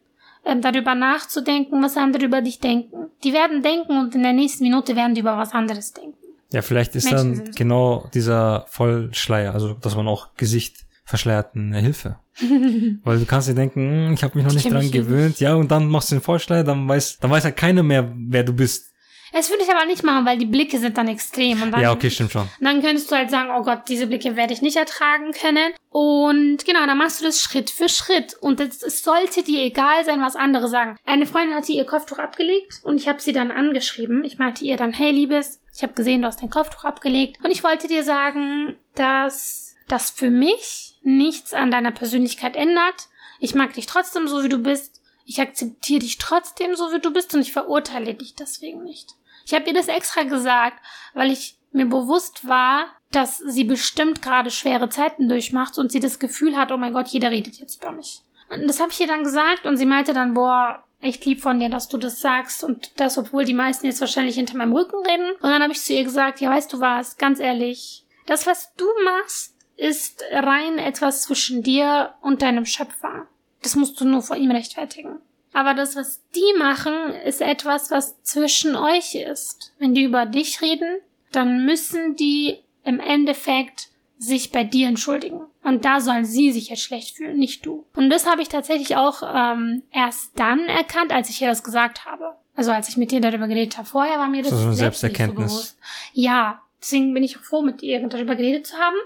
ähm, 0.44 0.60
darüber 0.60 0.96
nachzudenken, 0.96 1.80
was 1.82 1.96
andere 1.96 2.24
über 2.24 2.40
dich 2.40 2.58
denken. 2.58 3.10
Die 3.22 3.32
werden 3.32 3.62
denken 3.62 3.96
und 3.96 4.14
in 4.16 4.24
der 4.24 4.32
nächsten 4.32 4.64
Minute 4.64 4.96
werden 4.96 5.14
die 5.14 5.20
über 5.20 5.36
was 5.36 5.52
anderes 5.52 5.92
denken. 5.92 6.19
Ja, 6.52 6.62
vielleicht 6.62 6.94
ist 6.96 7.10
Menschen 7.10 7.44
dann 7.44 7.54
genau 7.54 8.08
dieser 8.12 8.66
Vollschleier, 8.68 9.54
also 9.54 9.74
dass 9.74 9.94
man 9.96 10.08
auch 10.08 10.34
Gesicht 10.36 10.84
verschleiert, 11.04 11.54
eine 11.54 11.78
Hilfe. 11.78 12.18
Weil 13.04 13.18
du 13.18 13.26
kannst 13.26 13.48
dir 13.48 13.54
denken, 13.54 14.06
hm, 14.08 14.14
ich 14.14 14.22
habe 14.22 14.36
mich 14.36 14.44
noch 14.44 14.52
Ich 14.54 14.64
nicht 14.64 14.72
dran 14.72 14.90
gewöhnt, 14.90 15.40
ja, 15.40 15.54
und 15.54 15.70
dann 15.70 15.88
machst 15.88 16.10
du 16.10 16.16
den 16.16 16.22
Vollschleier, 16.22 16.64
dann 16.64 16.88
weiß, 16.88 17.18
dann 17.18 17.30
weiß 17.30 17.44
halt 17.44 17.56
keiner 17.56 17.82
mehr, 17.82 18.12
wer 18.16 18.44
du 18.44 18.52
bist. 18.52 18.86
Das 19.32 19.48
würde 19.48 19.62
ich 19.62 19.70
aber 19.70 19.86
nicht 19.86 20.02
machen, 20.02 20.26
weil 20.26 20.38
die 20.38 20.46
Blicke 20.46 20.78
sind 20.80 20.98
dann 20.98 21.06
extrem. 21.06 21.62
Und 21.62 21.70
dann, 21.70 21.80
Ja, 21.80 21.92
okay, 21.92 22.10
stimmt 22.10 22.32
schon. 22.32 22.48
dann 22.60 22.82
könntest 22.82 23.10
du 23.10 23.14
halt 23.14 23.30
sagen, 23.30 23.50
oh 23.56 23.62
Gott, 23.62 23.82
diese 23.88 24.08
Blicke 24.08 24.34
werde 24.34 24.52
ich 24.52 24.60
nicht 24.60 24.76
ertragen 24.76 25.30
können. 25.30 25.72
Und 25.88 26.64
genau, 26.64 26.84
dann 26.84 26.98
machst 26.98 27.20
du 27.20 27.24
das 27.26 27.40
Schritt 27.40 27.70
für 27.70 27.88
Schritt. 27.88 28.34
Und 28.40 28.58
es, 28.58 28.82
es 28.82 29.04
sollte 29.04 29.44
dir 29.44 29.62
egal 29.62 30.04
sein, 30.04 30.20
was 30.20 30.34
andere 30.34 30.68
sagen. 30.68 30.96
Eine 31.04 31.26
Freundin 31.26 31.54
hatte 31.54 31.70
ihr 31.70 31.84
Kopftuch 31.84 32.18
abgelegt 32.18 32.80
und 32.82 32.96
ich 32.96 33.06
habe 33.06 33.20
sie 33.20 33.32
dann 33.32 33.52
angeschrieben. 33.52 34.24
Ich 34.24 34.38
meinte 34.38 34.64
ihr 34.64 34.76
dann, 34.76 34.92
hey 34.92 35.12
Liebes, 35.12 35.60
Ich 35.80 35.82
habe 35.82 35.94
gesehen, 35.94 36.20
du 36.20 36.28
hast 36.28 36.42
dein 36.42 36.50
Kopftuch 36.50 36.84
abgelegt. 36.84 37.42
Und 37.42 37.50
ich 37.50 37.64
wollte 37.64 37.88
dir 37.88 38.04
sagen, 38.04 38.76
dass 38.96 39.76
das 39.88 40.10
für 40.10 40.28
mich 40.28 40.98
nichts 41.02 41.54
an 41.54 41.70
deiner 41.70 41.90
Persönlichkeit 41.90 42.54
ändert. 42.54 43.08
Ich 43.38 43.54
mag 43.54 43.72
dich 43.72 43.86
trotzdem 43.86 44.28
so, 44.28 44.44
wie 44.44 44.50
du 44.50 44.58
bist. 44.58 45.00
Ich 45.24 45.40
akzeptiere 45.40 46.00
dich 46.00 46.18
trotzdem 46.18 46.76
so, 46.76 46.92
wie 46.92 47.00
du 47.00 47.10
bist 47.10 47.34
und 47.34 47.40
ich 47.40 47.54
verurteile 47.54 48.12
dich 48.12 48.34
deswegen 48.34 48.82
nicht. 48.84 49.14
Ich 49.46 49.54
habe 49.54 49.68
ihr 49.68 49.72
das 49.72 49.88
extra 49.88 50.24
gesagt, 50.24 50.78
weil 51.14 51.32
ich 51.32 51.56
mir 51.72 51.86
bewusst 51.86 52.46
war, 52.46 52.88
dass 53.10 53.38
sie 53.38 53.64
bestimmt 53.64 54.20
gerade 54.20 54.50
schwere 54.50 54.90
Zeiten 54.90 55.30
durchmacht 55.30 55.78
und 55.78 55.90
sie 55.90 56.00
das 56.00 56.18
Gefühl 56.18 56.58
hat, 56.58 56.72
oh 56.72 56.76
mein 56.76 56.92
Gott, 56.92 57.08
jeder 57.08 57.30
redet 57.30 57.56
jetzt 57.56 57.82
über 57.82 57.92
mich. 57.92 58.20
Und 58.50 58.68
das 58.68 58.80
habe 58.80 58.92
ich 58.92 59.00
ihr 59.00 59.06
dann 59.06 59.24
gesagt 59.24 59.64
und 59.64 59.78
sie 59.78 59.86
meinte 59.86 60.12
dann, 60.12 60.34
boah, 60.34 60.84
echt 61.00 61.24
lieb 61.24 61.40
von 61.40 61.58
dir, 61.60 61.68
dass 61.68 61.88
du 61.88 61.98
das 61.98 62.20
sagst 62.20 62.62
und 62.62 62.92
das, 63.00 63.18
obwohl 63.18 63.44
die 63.44 63.54
meisten 63.54 63.86
jetzt 63.86 64.00
wahrscheinlich 64.00 64.36
hinter 64.36 64.56
meinem 64.56 64.72
Rücken 64.72 65.04
reden. 65.06 65.30
Und 65.40 65.50
dann 65.50 65.62
habe 65.62 65.72
ich 65.72 65.82
zu 65.82 65.92
ihr 65.92 66.04
gesagt, 66.04 66.40
ja, 66.40 66.50
weißt 66.50 66.72
du 66.72 66.80
was, 66.80 67.16
ganz 67.16 67.40
ehrlich, 67.40 68.04
das, 68.26 68.46
was 68.46 68.74
du 68.76 68.86
machst, 69.04 69.54
ist 69.76 70.22
rein 70.30 70.78
etwas 70.78 71.22
zwischen 71.22 71.62
dir 71.62 72.14
und 72.20 72.42
deinem 72.42 72.66
Schöpfer. 72.66 73.26
Das 73.62 73.76
musst 73.76 74.00
du 74.00 74.04
nur 74.04 74.22
vor 74.22 74.36
ihm 74.36 74.50
rechtfertigen. 74.50 75.20
Aber 75.52 75.74
das, 75.74 75.96
was 75.96 76.22
die 76.34 76.58
machen, 76.58 76.94
ist 77.24 77.40
etwas, 77.40 77.90
was 77.90 78.22
zwischen 78.22 78.76
euch 78.76 79.14
ist. 79.14 79.72
Wenn 79.78 79.94
die 79.94 80.04
über 80.04 80.26
dich 80.26 80.62
reden, 80.62 81.00
dann 81.32 81.64
müssen 81.64 82.14
die 82.14 82.58
im 82.84 83.00
Endeffekt 83.00 83.88
sich 84.18 84.52
bei 84.52 84.64
dir 84.64 84.86
entschuldigen. 84.86 85.46
Und 85.62 85.84
da 85.84 86.00
sollen 86.00 86.24
sie 86.24 86.52
sich 86.52 86.70
jetzt 86.70 86.82
schlecht 86.82 87.16
fühlen, 87.16 87.38
nicht 87.38 87.66
du. 87.66 87.84
Und 87.94 88.08
das 88.10 88.26
habe 88.26 88.40
ich 88.42 88.48
tatsächlich 88.48 88.96
auch 88.96 89.22
ähm, 89.22 89.82
erst 89.92 90.38
dann 90.38 90.60
erkannt, 90.60 91.12
als 91.12 91.28
ich 91.28 91.40
ihr 91.42 91.48
das 91.48 91.62
gesagt 91.62 92.06
habe. 92.06 92.34
Also 92.56 92.72
als 92.72 92.88
ich 92.88 92.96
mit 92.96 93.10
dir 93.10 93.20
darüber 93.20 93.46
geredet 93.46 93.76
habe. 93.76 93.86
Vorher 93.86 94.18
war 94.18 94.28
mir 94.28 94.42
das 94.42 94.50
So 94.52 94.56
eine 94.56 94.74
selbst 94.74 95.02
nicht 95.02 95.12
so 95.12 95.16
Selbsterkenntnis. 95.18 95.52
bewusst. 95.52 95.78
Ja, 96.12 96.60
deswegen 96.80 97.12
bin 97.14 97.22
ich 97.22 97.38
auch 97.38 97.42
froh, 97.42 97.62
mit 97.62 97.82
ihr 97.82 98.06
darüber 98.08 98.36
geredet 98.36 98.66
zu 98.66 98.76
haben. 98.76 98.96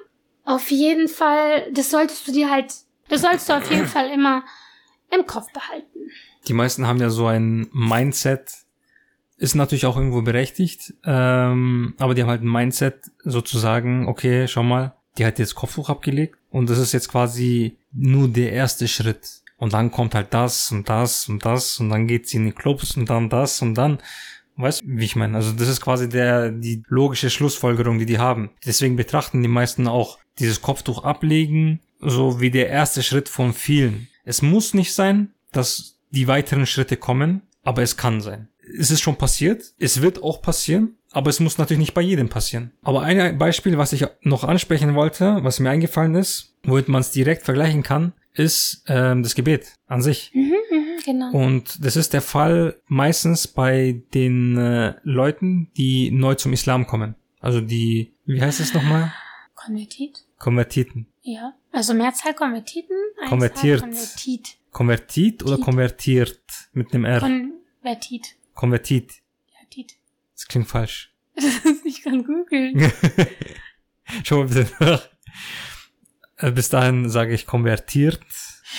Auf 0.44 0.70
jeden 0.70 1.08
Fall, 1.08 1.70
das 1.72 1.90
solltest 1.90 2.26
du 2.28 2.32
dir 2.32 2.50
halt, 2.50 2.72
das 3.08 3.22
sollst 3.22 3.48
du 3.48 3.54
auf 3.54 3.70
jeden 3.70 3.86
Fall 3.86 4.10
immer 4.10 4.44
im 5.10 5.26
Kopf 5.26 5.52
behalten. 5.52 6.10
Die 6.46 6.52
meisten 6.52 6.86
haben 6.86 7.00
ja 7.00 7.10
so 7.10 7.26
ein 7.26 7.68
Mindset, 7.72 8.50
ist 9.38 9.54
natürlich 9.54 9.86
auch 9.86 9.96
irgendwo 9.96 10.22
berechtigt, 10.22 10.94
ähm, 11.04 11.94
aber 11.98 12.14
die 12.14 12.22
haben 12.22 12.28
halt 12.30 12.42
ein 12.42 12.50
Mindset 12.50 13.10
sozusagen, 13.24 14.06
okay, 14.06 14.46
schau 14.46 14.62
mal, 14.62 14.94
die 15.16 15.24
hat 15.24 15.38
jetzt 15.38 15.54
Kopftuch 15.54 15.88
abgelegt 15.88 16.36
und 16.50 16.68
das 16.70 16.78
ist 16.78 16.92
jetzt 16.92 17.08
quasi 17.08 17.78
nur 17.92 18.28
der 18.28 18.52
erste 18.52 18.88
Schritt. 18.88 19.42
Und 19.56 19.72
dann 19.72 19.90
kommt 19.90 20.14
halt 20.14 20.34
das 20.34 20.72
und 20.72 20.88
das 20.88 21.28
und 21.28 21.44
das 21.44 21.78
und 21.78 21.88
dann 21.90 22.06
geht 22.06 22.28
sie 22.28 22.38
in 22.38 22.46
die 22.46 22.52
Clubs 22.52 22.96
und 22.96 23.08
dann 23.08 23.28
das 23.28 23.62
und 23.62 23.74
dann. 23.74 23.98
Weißt 24.56 24.82
du, 24.82 24.86
wie 24.86 25.04
ich 25.04 25.16
meine? 25.16 25.36
Also 25.36 25.52
das 25.52 25.68
ist 25.68 25.80
quasi 25.80 26.08
der, 26.08 26.50
die 26.50 26.82
logische 26.88 27.30
Schlussfolgerung, 27.30 27.98
die 27.98 28.06
die 28.06 28.18
haben. 28.18 28.50
Deswegen 28.64 28.96
betrachten 28.96 29.42
die 29.42 29.48
meisten 29.48 29.88
auch 29.88 30.18
dieses 30.38 30.60
Kopftuch 30.60 31.04
ablegen 31.04 31.80
so 32.04 32.40
wie 32.40 32.50
der 32.50 32.68
erste 32.68 33.02
Schritt 33.02 33.28
von 33.28 33.52
vielen. 33.52 34.08
Es 34.24 34.42
muss 34.42 34.74
nicht 34.74 34.94
sein, 34.94 35.32
dass 35.52 35.98
die 36.10 36.28
weiteren 36.28 36.66
Schritte 36.66 36.96
kommen, 36.96 37.42
aber 37.62 37.82
es 37.82 37.96
kann 37.96 38.20
sein. 38.20 38.48
Es 38.78 38.90
ist 38.90 39.00
schon 39.00 39.16
passiert, 39.16 39.74
es 39.78 40.00
wird 40.00 40.22
auch 40.22 40.40
passieren, 40.42 40.96
aber 41.10 41.30
es 41.30 41.40
muss 41.40 41.58
natürlich 41.58 41.80
nicht 41.80 41.94
bei 41.94 42.00
jedem 42.00 42.28
passieren. 42.28 42.72
Aber 42.82 43.02
ein 43.02 43.38
Beispiel, 43.38 43.78
was 43.78 43.92
ich 43.92 44.06
noch 44.22 44.44
ansprechen 44.44 44.94
wollte, 44.94 45.38
was 45.42 45.60
mir 45.60 45.70
eingefallen 45.70 46.14
ist, 46.14 46.54
womit 46.64 46.88
man 46.88 47.00
es 47.00 47.10
direkt 47.10 47.42
vergleichen 47.44 47.82
kann, 47.82 48.12
ist 48.32 48.84
ähm, 48.88 49.22
das 49.22 49.34
Gebet 49.34 49.74
an 49.86 50.02
sich. 50.02 50.32
Mhm, 50.34 50.54
mhm, 50.70 50.86
genau. 51.04 51.30
Und 51.32 51.84
das 51.84 51.96
ist 51.96 52.12
der 52.12 52.22
Fall 52.22 52.76
meistens 52.86 53.46
bei 53.46 54.02
den 54.12 54.56
äh, 54.56 54.94
Leuten, 55.02 55.70
die 55.76 56.10
neu 56.10 56.34
zum 56.34 56.52
Islam 56.52 56.86
kommen. 56.86 57.14
Also 57.40 57.60
die, 57.60 58.12
wie 58.24 58.40
heißt 58.40 58.60
es 58.60 58.74
nochmal? 58.74 59.12
Konvertit? 59.54 60.24
Konvertiten. 60.38 61.06
Ja. 61.22 61.54
Also 61.72 61.94
Mehrzahl 61.94 62.34
Konvertiten, 62.34 62.96
Einzahl 63.16 63.28
Konvertiert. 63.30 63.80
Konvertit. 63.80 64.56
Konvertit 64.72 65.42
oder 65.44 65.56
Tit. 65.56 65.64
konvertiert 65.64 66.40
mit 66.72 66.92
einem 66.92 67.04
R? 67.04 67.20
Konvertit. 67.20 68.36
Konvertit. 68.54 69.12
Ja, 69.48 69.66
Tit. 69.70 69.94
Das 70.34 70.46
klingt 70.48 70.68
falsch. 70.68 71.12
ich 71.84 72.02
kann 72.02 72.24
googeln. 72.24 72.92
Schau 74.24 74.38
mal 74.38 74.48
bitte 74.48 74.70
nach. 74.80 75.08
Äh, 76.36 76.52
Bis 76.52 76.68
dahin 76.68 77.08
sage 77.08 77.34
ich 77.34 77.46
konvertiert. 77.46 78.20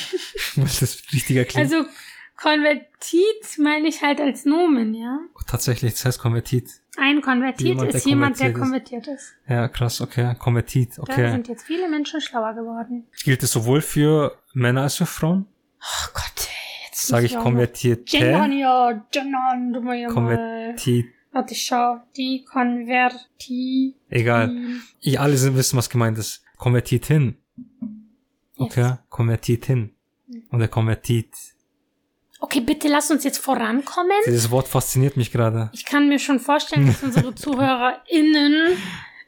weil 0.55 0.65
das 0.65 1.03
richtiger 1.13 1.45
klingt. 1.45 1.71
Also 1.71 1.87
Konvertit 2.37 3.57
meine 3.57 3.87
ich 3.87 4.01
halt 4.01 4.19
als 4.19 4.45
Nomen, 4.45 4.93
ja. 4.93 5.19
Oh, 5.35 5.41
tatsächlich, 5.47 5.93
das 5.93 6.05
heißt 6.05 6.19
konvertit. 6.19 6.69
Ein 6.97 7.21
Konvertit 7.21 7.67
Jemand, 7.67 7.93
ist 7.93 8.05
jemand, 8.05 8.39
der 8.39 8.53
konvertiert 8.53 9.07
ist. 9.07 9.33
Ja, 9.47 9.67
krass, 9.67 10.01
okay. 10.01 10.35
Konvertit, 10.37 10.97
Da 10.97 11.03
okay. 11.03 11.31
sind 11.31 11.47
jetzt 11.47 11.63
viele 11.63 11.89
Menschen 11.89 12.21
schlauer 12.21 12.53
geworden. 12.53 13.05
Gilt 13.23 13.43
es 13.43 13.51
sowohl 13.51 13.81
für 13.81 14.37
Männer 14.53 14.83
als 14.83 14.95
für 14.95 15.05
Frauen? 15.05 15.45
Oh 15.81 16.09
Gott, 16.13 16.47
ey, 16.47 16.54
Sage 16.97 17.23
muss 17.23 17.31
ich 17.31 17.37
auch 17.37 17.43
konvertiert. 17.43 17.99
noch- 18.13 18.19
Gendern, 18.19 18.51
ja, 18.57 19.05
gendern, 19.11 19.73
du 19.73 19.81
mal 19.81 19.95
ja 19.95 20.07
mal. 20.07 20.13
Konvertit. 20.13 21.05
Warte, 21.31 21.53
ich 21.53 21.61
schau. 21.63 21.97
Die 22.15 22.45
Konverti. 22.45 23.95
Egal. 24.09 24.55
Ihr 25.01 25.21
alle 25.21 25.33
wissen, 25.55 25.77
was 25.77 25.89
gemeint 25.89 26.17
ist. 26.17 26.43
Konvertiert 26.57 27.05
hin. 27.07 27.37
Okay, 28.57 28.93
konvertiert 29.09 29.65
hin. 29.65 29.91
Oder 30.51 30.67
konvertit. 30.69 31.33
Okay, 32.39 32.61
bitte 32.61 32.87
lass 32.87 33.11
uns 33.11 33.23
jetzt 33.23 33.37
vorankommen. 33.39 34.11
Dieses 34.25 34.49
Wort 34.51 34.67
fasziniert 34.67 35.17
mich 35.17 35.31
gerade. 35.31 35.69
Ich 35.73 35.83
kann 35.85 36.07
mir 36.07 36.19
schon 36.19 36.39
vorstellen, 36.39 36.87
dass 36.87 37.03
unsere 37.03 37.35
ZuhörerInnen 37.35 38.77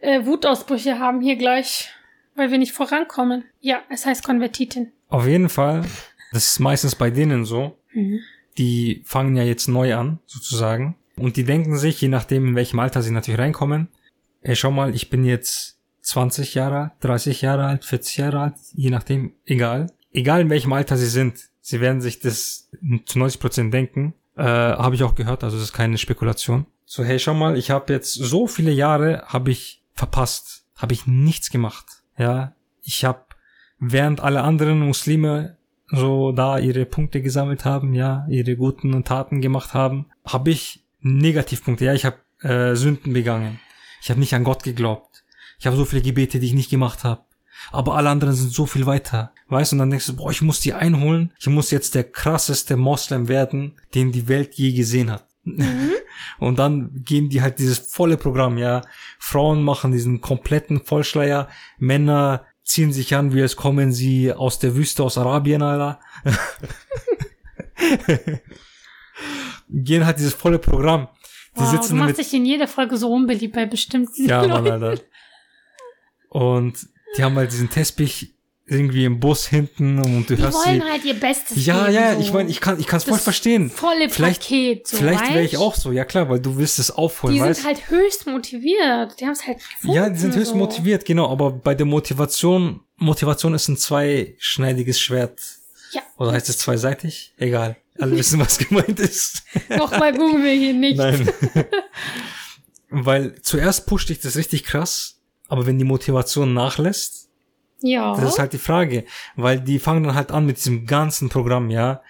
äh, 0.02 0.26
Wutausbrüche 0.26 1.00
haben 1.00 1.22
hier 1.22 1.36
gleich, 1.36 1.90
weil 2.36 2.52
wir 2.52 2.58
nicht 2.58 2.72
vorankommen. 2.74 3.44
Ja, 3.60 3.82
es 3.90 4.06
heißt 4.06 4.24
Konvertitin. 4.24 4.92
Auf 5.10 5.26
jeden 5.28 5.50
Fall, 5.50 5.84
das 6.32 6.50
ist 6.50 6.60
meistens 6.60 6.96
bei 6.96 7.10
denen 7.10 7.46
so, 7.46 7.78
Mhm. 7.94 8.20
die 8.58 9.02
fangen 9.06 9.36
ja 9.36 9.44
jetzt 9.44 9.68
neu 9.68 9.96
an, 9.96 10.20
sozusagen. 10.26 10.96
Und 11.16 11.36
die 11.38 11.44
denken 11.44 11.78
sich, 11.78 12.00
je 12.02 12.10
nachdem, 12.10 12.48
in 12.50 12.56
welchem 12.56 12.80
Alter 12.80 13.02
sie 13.02 13.12
natürlich 13.12 13.40
reinkommen, 13.40 13.88
ey, 14.42 14.56
schau 14.56 14.72
mal, 14.72 14.94
ich 14.94 15.10
bin 15.10 15.24
jetzt 15.24 15.80
20 16.02 16.54
Jahre 16.54 16.78
alt, 16.78 16.92
30 17.02 17.42
Jahre 17.42 17.66
alt, 17.66 17.86
40 17.86 18.18
Jahre 18.18 18.40
alt, 18.40 18.54
je 18.74 18.90
nachdem, 18.90 19.34
egal. 19.46 19.88
Egal 20.12 20.42
in 20.42 20.50
welchem 20.50 20.74
Alter 20.74 20.96
sie 20.98 21.08
sind, 21.08 21.40
sie 21.62 21.82
werden 21.82 22.02
sich 22.02 22.20
das 22.20 22.70
zu 23.06 23.20
90 23.20 23.40
Prozent 23.42 23.74
denken. 23.74 24.14
Äh, 24.36 24.44
habe 24.44 24.96
ich 24.96 25.04
auch 25.04 25.16
gehört, 25.16 25.44
also 25.44 25.58
das 25.58 25.66
ist 25.66 25.74
keine 25.74 25.98
Spekulation. 25.98 26.66
So, 26.86 27.04
hey, 27.04 27.20
schau 27.20 27.34
mal, 27.34 27.58
ich 27.58 27.72
habe 27.72 27.92
jetzt 27.92 28.14
so 28.14 28.48
viele 28.48 28.72
Jahre, 28.72 29.24
habe 29.28 29.52
ich 29.52 29.84
verpasst, 29.94 30.66
habe 30.76 30.94
ich 30.94 31.08
nichts 31.08 31.50
gemacht. 31.50 31.86
Ja, 32.18 32.56
ich 32.84 33.04
habe, 33.04 33.26
während 33.80 34.22
alle 34.22 34.42
anderen 34.44 34.80
Muslime 34.80 35.57
so 35.90 36.32
da 36.32 36.60
ihre 36.60 36.86
Punkte 36.86 37.22
gesammelt 37.22 37.66
haben, 37.66 37.94
ja, 37.94 38.26
ihre 38.30 38.56
guten 38.56 39.04
Taten 39.04 39.42
gemacht 39.42 39.74
haben, 39.74 40.08
habe 40.26 40.50
ich 40.50 40.86
Negativpunkte. 41.02 41.86
Ja, 41.86 41.94
ich 41.94 42.06
habe 42.06 42.18
äh, 42.42 42.76
Sünden 42.76 43.14
begangen. 43.14 43.60
Ich 44.02 44.10
habe 44.10 44.20
nicht 44.20 44.34
an 44.34 44.44
Gott 44.44 44.64
geglaubt. 44.64 45.24
Ich 45.60 45.66
habe 45.66 45.78
so 45.78 45.86
viele 45.86 46.02
Gebete, 46.02 46.40
die 46.40 46.48
ich 46.48 46.54
nicht 46.54 46.70
gemacht 46.70 47.04
habe. 47.04 47.22
Aber 47.72 47.96
alle 47.96 48.10
anderen 48.10 48.36
sind 48.36 48.52
so 48.52 48.66
viel 48.66 48.86
weiter. 48.86 49.32
Weißt 49.48 49.72
du, 49.72 49.76
und 49.76 49.80
dann 49.80 49.90
denkst 49.90 50.08
du, 50.08 50.16
boah, 50.16 50.30
ich 50.30 50.42
muss 50.42 50.60
die 50.60 50.74
einholen. 50.74 51.34
Ich 51.40 51.48
muss 51.48 51.72
jetzt 51.72 51.96
der 51.96 52.04
krasseste 52.04 52.78
Moslem 52.78 53.28
werden, 53.28 53.74
den 53.96 54.12
die 54.12 54.28
Welt 54.28 54.56
je 54.56 54.74
gesehen 54.74 55.12
hat. 55.12 55.28
Und 56.40 56.60
dann 56.60 57.04
gehen 57.06 57.30
die 57.30 57.42
halt 57.42 57.60
dieses 57.60 57.80
volle 57.80 58.18
Programm, 58.18 58.58
ja. 58.58 58.82
Frauen 59.18 59.64
machen 59.64 59.92
diesen 59.92 60.20
kompletten 60.20 60.84
Vollschleier, 60.84 61.48
Männer 61.78 62.46
ziehen 62.68 62.92
sich 62.92 63.16
an, 63.16 63.34
wie 63.34 63.42
als 63.42 63.56
kommen 63.56 63.92
sie 63.92 64.34
aus 64.34 64.60
der 64.60 64.76
Wüste 64.76 65.04
aus 65.04 65.18
Arabien, 65.18 65.62
Alter. 65.62 66.00
gehen 69.70 70.06
halt 70.06 70.20
dieses 70.20 70.34
volle 70.34 70.60
Programm. 70.60 71.08
Die 71.56 71.62
Wow, 71.62 71.72
du 71.72 71.78
sitzen 71.78 71.98
machst 71.98 72.10
mit, 72.10 72.26
dich 72.26 72.34
in 72.34 72.46
jeder 72.46 72.68
Folge 72.68 72.98
so 72.98 73.12
unbeliebt 73.12 73.56
bei 73.56 73.66
bestimmten 73.66 74.28
ja, 74.28 74.42
Mann, 74.48 74.66
Leuten. 74.66 74.84
Alter. 74.84 75.04
Und 76.30 76.88
die 77.18 77.24
haben 77.24 77.36
halt 77.36 77.52
diesen 77.52 77.70
Tespich 77.70 78.36
irgendwie 78.70 79.06
im 79.06 79.20
Bus 79.22 79.48
hinten 79.48 79.98
und 80.00 80.30
du 80.30 80.36
Die 80.36 80.42
hörst 80.42 80.58
wollen 80.66 80.82
sie. 80.82 80.92
halt 80.92 81.06
ihr 81.06 81.14
Bestes 81.14 81.66
Ja, 81.66 81.88
ja, 81.90 82.16
so. 82.16 82.20
ich 82.20 82.34
meine, 82.34 82.50
ich 82.50 82.60
kann, 82.60 82.78
ich 82.80 82.86
kann 82.86 82.98
es 82.98 83.06
voll 83.06 83.18
verstehen. 83.18 83.70
volle 83.70 84.10
Vielleicht- 84.10 84.42
Paket. 84.42 84.88
So, 84.88 84.98
Vielleicht 84.98 85.30
wäre 85.34 85.44
ich 85.46 85.56
auch 85.58 85.74
so, 85.76 85.94
ja 85.94 86.04
klar, 86.04 86.30
weil 86.30 86.42
du 86.42 86.58
willst 86.58 86.78
es 86.78 86.92
aufholen, 86.92 87.36
Die 87.36 87.42
weißt 87.42 87.62
sind 87.62 87.68
halt 87.68 87.90
höchst 87.90 88.28
motiviert. 88.28 89.20
Die 89.22 89.26
haben 89.26 89.32
es 89.32 89.48
halt 89.48 89.60
gefunden, 89.60 89.96
Ja, 89.96 90.10
die 90.10 90.18
sind 90.20 90.36
höchst 90.36 90.52
so. 90.52 90.58
motiviert, 90.58 91.06
genau, 91.06 91.30
aber 91.32 91.52
bei 91.52 91.76
der 91.76 91.86
Motivation, 91.86 92.82
Motivation 92.98 93.54
ist 93.54 93.70
ein 93.70 93.78
zweischneidiges 93.78 95.00
Schwert. 95.00 95.40
Ja. 95.94 96.02
Oder 96.18 96.34
heißt 96.34 96.50
es 96.50 96.58
zweiseitig? 96.58 97.34
Egal. 97.38 97.78
Alle 97.98 98.12
wissen, 98.18 98.38
was 98.42 98.58
gemeint 98.58 99.00
ist. 99.00 99.44
Nochmal 99.70 100.12
googeln 100.12 100.44
wir 100.44 100.52
hier 100.52 100.74
nicht. 100.74 100.98
Nein. 100.98 101.30
Weil 102.90 103.36
zuerst 103.42 103.86
pusht 103.86 104.10
dich 104.10 104.20
das 104.20 104.36
richtig 104.36 104.64
krass, 104.64 105.20
aber 105.48 105.66
wenn 105.66 105.78
die 105.78 105.84
Motivation 105.86 106.54
nachlässt, 106.54 107.30
Ja. 107.82 108.16
das 108.16 108.34
ist 108.34 108.40
halt 108.40 108.54
die 108.54 108.58
Frage. 108.58 109.06
Weil 109.36 109.60
die 109.60 109.80
fangen 109.80 110.04
dann 110.04 110.16
halt 110.16 110.32
an 110.32 110.46
mit 110.46 110.58
diesem 110.58 110.86
ganzen 110.86 111.30
Programm, 111.30 111.70
ja. 111.70 112.02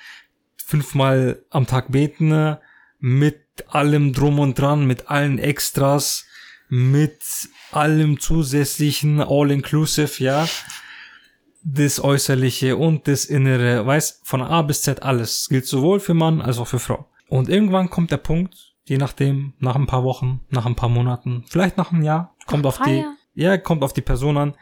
Fünfmal 0.65 1.43
am 1.49 1.65
Tag 1.65 1.91
beten, 1.91 2.57
mit 2.99 3.41
allem 3.68 4.13
drum 4.13 4.39
und 4.39 4.59
dran, 4.59 4.86
mit 4.86 5.09
allen 5.09 5.39
Extras, 5.39 6.26
mit 6.70 7.22
allem 7.72 8.20
zusätzlichen 8.20 9.22
All-Inclusive, 9.22 10.24
ja. 10.24 10.47
Das 11.63 12.01
Äußerliche 12.01 12.78
und 12.78 13.07
das 13.07 13.26
Innere, 13.26 13.86
weiß, 13.86 14.22
von 14.24 14.41
A 14.41 14.61
bis 14.61 14.84
Z 14.84 15.03
alles. 15.03 15.41
Das 15.41 15.49
gilt 15.49 15.65
sowohl 15.65 15.99
für 15.99 16.13
Mann 16.13 16.41
als 16.41 16.59
auch 16.59 16.68
für 16.68 16.80
Frau. 16.80 17.09
Und 17.28 17.49
irgendwann 17.49 17.89
kommt 17.89 18.11
der 18.11 18.18
Punkt, 18.18 18.55
je 18.86 18.97
nachdem, 18.97 19.53
nach 19.59 19.76
ein 19.76 19.88
paar 19.88 20.03
Wochen, 20.03 20.41
nach 20.49 20.65
ein 20.65 20.76
paar 20.76 20.88
Monaten, 20.89 21.43
vielleicht 21.49 21.78
nach 21.78 21.91
einem 21.91 22.03
Jahr, 22.03 22.36
kommt 22.45 22.65
auf 22.65 22.80
die, 22.80 23.03
ja, 23.34 23.57
kommt 23.57 23.84
auf 23.84 23.91
die 23.91 24.01
Person 24.01 24.38
an, 24.38 24.55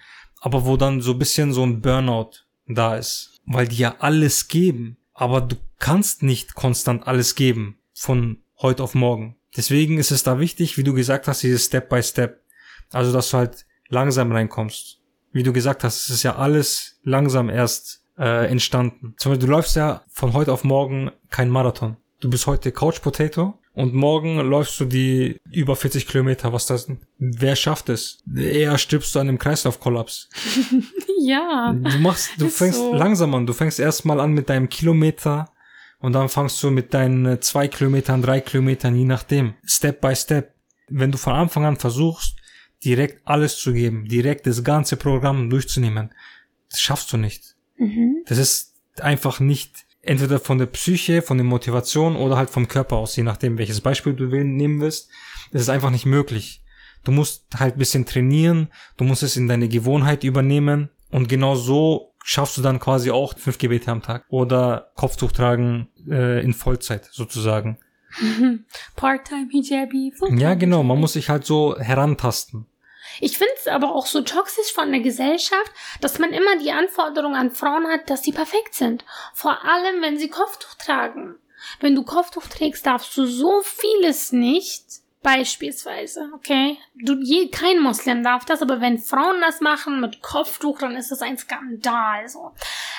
aber 0.46 0.64
wo 0.64 0.78
dann 0.78 1.02
so 1.02 1.14
ein 1.14 1.18
bisschen 1.18 1.54
so 1.54 1.64
ein 1.64 1.82
Burnout 1.82 2.46
da 2.68 2.98
ist. 2.98 3.40
Weil 3.48 3.68
die 3.68 3.78
ja 3.78 3.96
alles 3.98 4.48
geben, 4.48 4.96
aber 5.16 5.42
du 5.42 5.56
kannst 5.80 6.22
nicht 6.22 6.54
konstant 6.54 7.08
alles 7.08 7.34
geben 7.34 7.80
von 7.96 8.38
heute 8.62 8.84
auf 8.84 8.94
morgen. 8.94 9.38
Deswegen 9.58 9.98
ist 9.98 10.12
es 10.12 10.22
da 10.22 10.40
wichtig, 10.40 10.78
wie 10.78 10.84
du 10.84 10.94
gesagt 10.94 11.28
hast, 11.28 11.42
dieses 11.42 11.66
Step 11.66 11.90
by 11.90 12.04
Step. 12.04 12.44
Also, 12.92 13.12
dass 13.12 13.32
du 13.32 13.38
halt 13.38 13.66
langsam 13.90 14.32
reinkommst. 14.32 15.00
Wie 15.32 15.42
du 15.42 15.52
gesagt 15.52 15.84
hast, 15.84 16.02
es 16.02 16.10
ist 16.12 16.24
ja 16.24 16.36
alles 16.36 17.00
langsam 17.02 17.50
erst 17.50 18.04
äh, 18.20 18.48
entstanden. 18.48 19.16
Zum 19.18 19.32
Beispiel, 19.32 19.48
du 19.48 19.52
läufst 19.52 19.76
ja 19.76 20.04
von 20.10 20.34
heute 20.34 20.54
auf 20.54 20.64
morgen 20.64 21.10
kein 21.32 21.50
Marathon. 21.50 21.98
Du 22.20 22.30
bist 22.30 22.46
heute 22.46 22.72
Couch 22.72 23.02
Potato 23.02 23.58
und 23.76 23.94
morgen 23.94 24.38
läufst 24.40 24.80
du 24.80 24.86
die 24.86 25.42
über 25.52 25.76
40 25.76 26.08
Kilometer. 26.08 26.54
Was 26.54 26.66
das? 26.66 26.88
Wer 27.18 27.58
schafft 27.58 27.90
es? 27.90 28.24
Eher 28.34 28.78
stirbst 28.78 29.14
du 29.14 29.20
an 29.20 29.28
einem 29.28 29.40
Kreislaufkollaps. 29.40 30.30
Ja. 31.18 31.74
Du 31.74 31.98
machst, 32.00 32.30
du 32.38 32.50
fängst 32.50 32.78
so. 32.78 32.94
langsam 32.94 33.34
an. 33.34 33.48
Du 33.48 33.54
fängst 33.54 33.80
erstmal 33.80 34.20
an 34.20 34.34
mit 34.34 34.48
deinem 34.48 34.70
Kilometer 34.70 35.50
und 36.00 36.14
dann 36.14 36.30
fangst 36.30 36.62
du 36.62 36.70
mit 36.70 36.94
deinen 36.94 37.26
äh, 37.26 37.40
zwei 37.40 37.68
Kilometern, 37.68 38.22
drei 38.22 38.42
Kilometern, 38.42 38.96
je 38.96 39.06
nachdem. 39.06 39.56
Step 39.66 40.02
by 40.02 40.16
Step. 40.16 40.54
Wenn 40.88 41.12
du 41.12 41.18
von 41.18 41.34
Anfang 41.34 41.66
an 41.66 41.78
versuchst, 41.78 42.36
direkt 42.84 43.28
alles 43.28 43.58
zu 43.58 43.74
geben, 43.74 44.06
direkt 44.06 44.46
das 44.46 44.64
ganze 44.64 44.98
Programm 44.98 45.50
durchzunehmen, 45.50 46.14
das 46.70 46.80
schaffst 46.80 47.12
du 47.12 47.18
nicht. 47.18 47.56
Mhm. 47.78 48.24
Das 48.28 48.38
ist 48.38 48.76
einfach 49.00 49.40
nicht 49.40 49.85
entweder 50.06 50.40
von 50.40 50.58
der 50.58 50.68
Psyche, 50.68 51.22
von 51.22 51.38
der 51.38 51.46
Motivation 51.46 52.16
oder 52.16 52.38
halt 52.38 52.50
vom 52.50 52.68
Körper 52.68 52.98
aus, 52.98 53.16
je 53.16 53.24
nachdem, 53.24 53.58
welches 53.58 53.82
Beispiel 53.82 54.14
du 54.14 54.26
nehmen 54.26 54.82
willst. 54.82 55.10
Das 55.52 55.62
ist 55.62 55.70
einfach 55.70 55.90
nicht 55.90 56.06
möglich. 56.06 56.64
Du 57.04 57.12
musst 57.12 57.46
halt 57.58 57.76
ein 57.76 57.80
bisschen 57.80 58.06
trainieren, 58.06 58.70
du 58.98 59.04
musst 59.04 59.24
es 59.24 59.38
in 59.38 59.48
deine 59.48 59.68
Gewohnheit 59.68 60.24
übernehmen 60.24 60.90
und 61.12 61.30
genau 61.30 61.56
so 61.56 62.14
schaffst 62.24 62.58
du 62.58 62.62
dann 62.64 62.80
quasi 62.80 63.12
auch 63.12 63.38
fünf 63.38 63.60
Gebete 63.60 63.92
am 63.92 64.02
Tag 64.02 64.26
oder 64.30 64.92
Kopftuch 64.96 65.32
tragen 65.32 65.90
äh, 66.10 66.44
in 66.44 66.54
Vollzeit 66.54 67.08
sozusagen. 67.12 67.78
Part-time 68.96 69.48
Hijabi. 69.52 70.14
Fulltime 70.18 70.42
Ja, 70.42 70.56
genau, 70.56 70.82
man 70.82 71.00
muss 71.00 71.14
sich 71.14 71.30
halt 71.30 71.46
so 71.46 71.78
herantasten. 71.78 72.66
Ich 73.22 73.38
finde 73.38 73.54
es 73.58 73.68
aber 73.68 73.94
auch 73.94 74.06
so 74.06 74.22
toxisch 74.22 74.74
von 74.74 74.92
der 74.92 75.02
Gesellschaft, 75.02 75.72
dass 76.02 76.20
man 76.20 76.32
immer 76.32 76.58
die 76.58 76.72
Anforderung 76.72 77.36
an 77.36 77.52
Frauen 77.52 77.88
hat, 77.88 78.10
dass 78.10 78.24
sie 78.24 78.32
perfekt 78.32 78.74
sind. 78.74 79.06
Vor 79.34 79.64
allem, 79.64 80.02
wenn 80.02 80.18
sie 80.18 80.30
Kopftuch 80.30 80.76
tragen. 80.76 81.36
Wenn 81.80 81.96
du 81.96 82.04
Kopftuch 82.04 82.48
trägst, 82.48 82.86
darfst 82.86 83.16
du 83.18 83.26
so 83.26 83.62
vieles 83.62 84.32
nicht. 84.32 84.84
Beispielsweise, 85.22 86.30
okay? 86.36 86.78
Du, 86.94 87.16
je, 87.20 87.50
kein 87.50 87.80
Moslem 87.80 88.22
darf 88.22 88.46
das, 88.46 88.62
aber 88.62 88.80
wenn 88.80 89.00
Frauen 89.00 89.42
das 89.42 89.60
machen 89.60 90.00
mit 90.00 90.22
Kopftuch, 90.22 90.78
dann 90.78 90.96
ist 90.96 91.10
das 91.10 91.24
ein 91.24 91.36
Skandal. 91.36 92.30
So. 92.30 92.52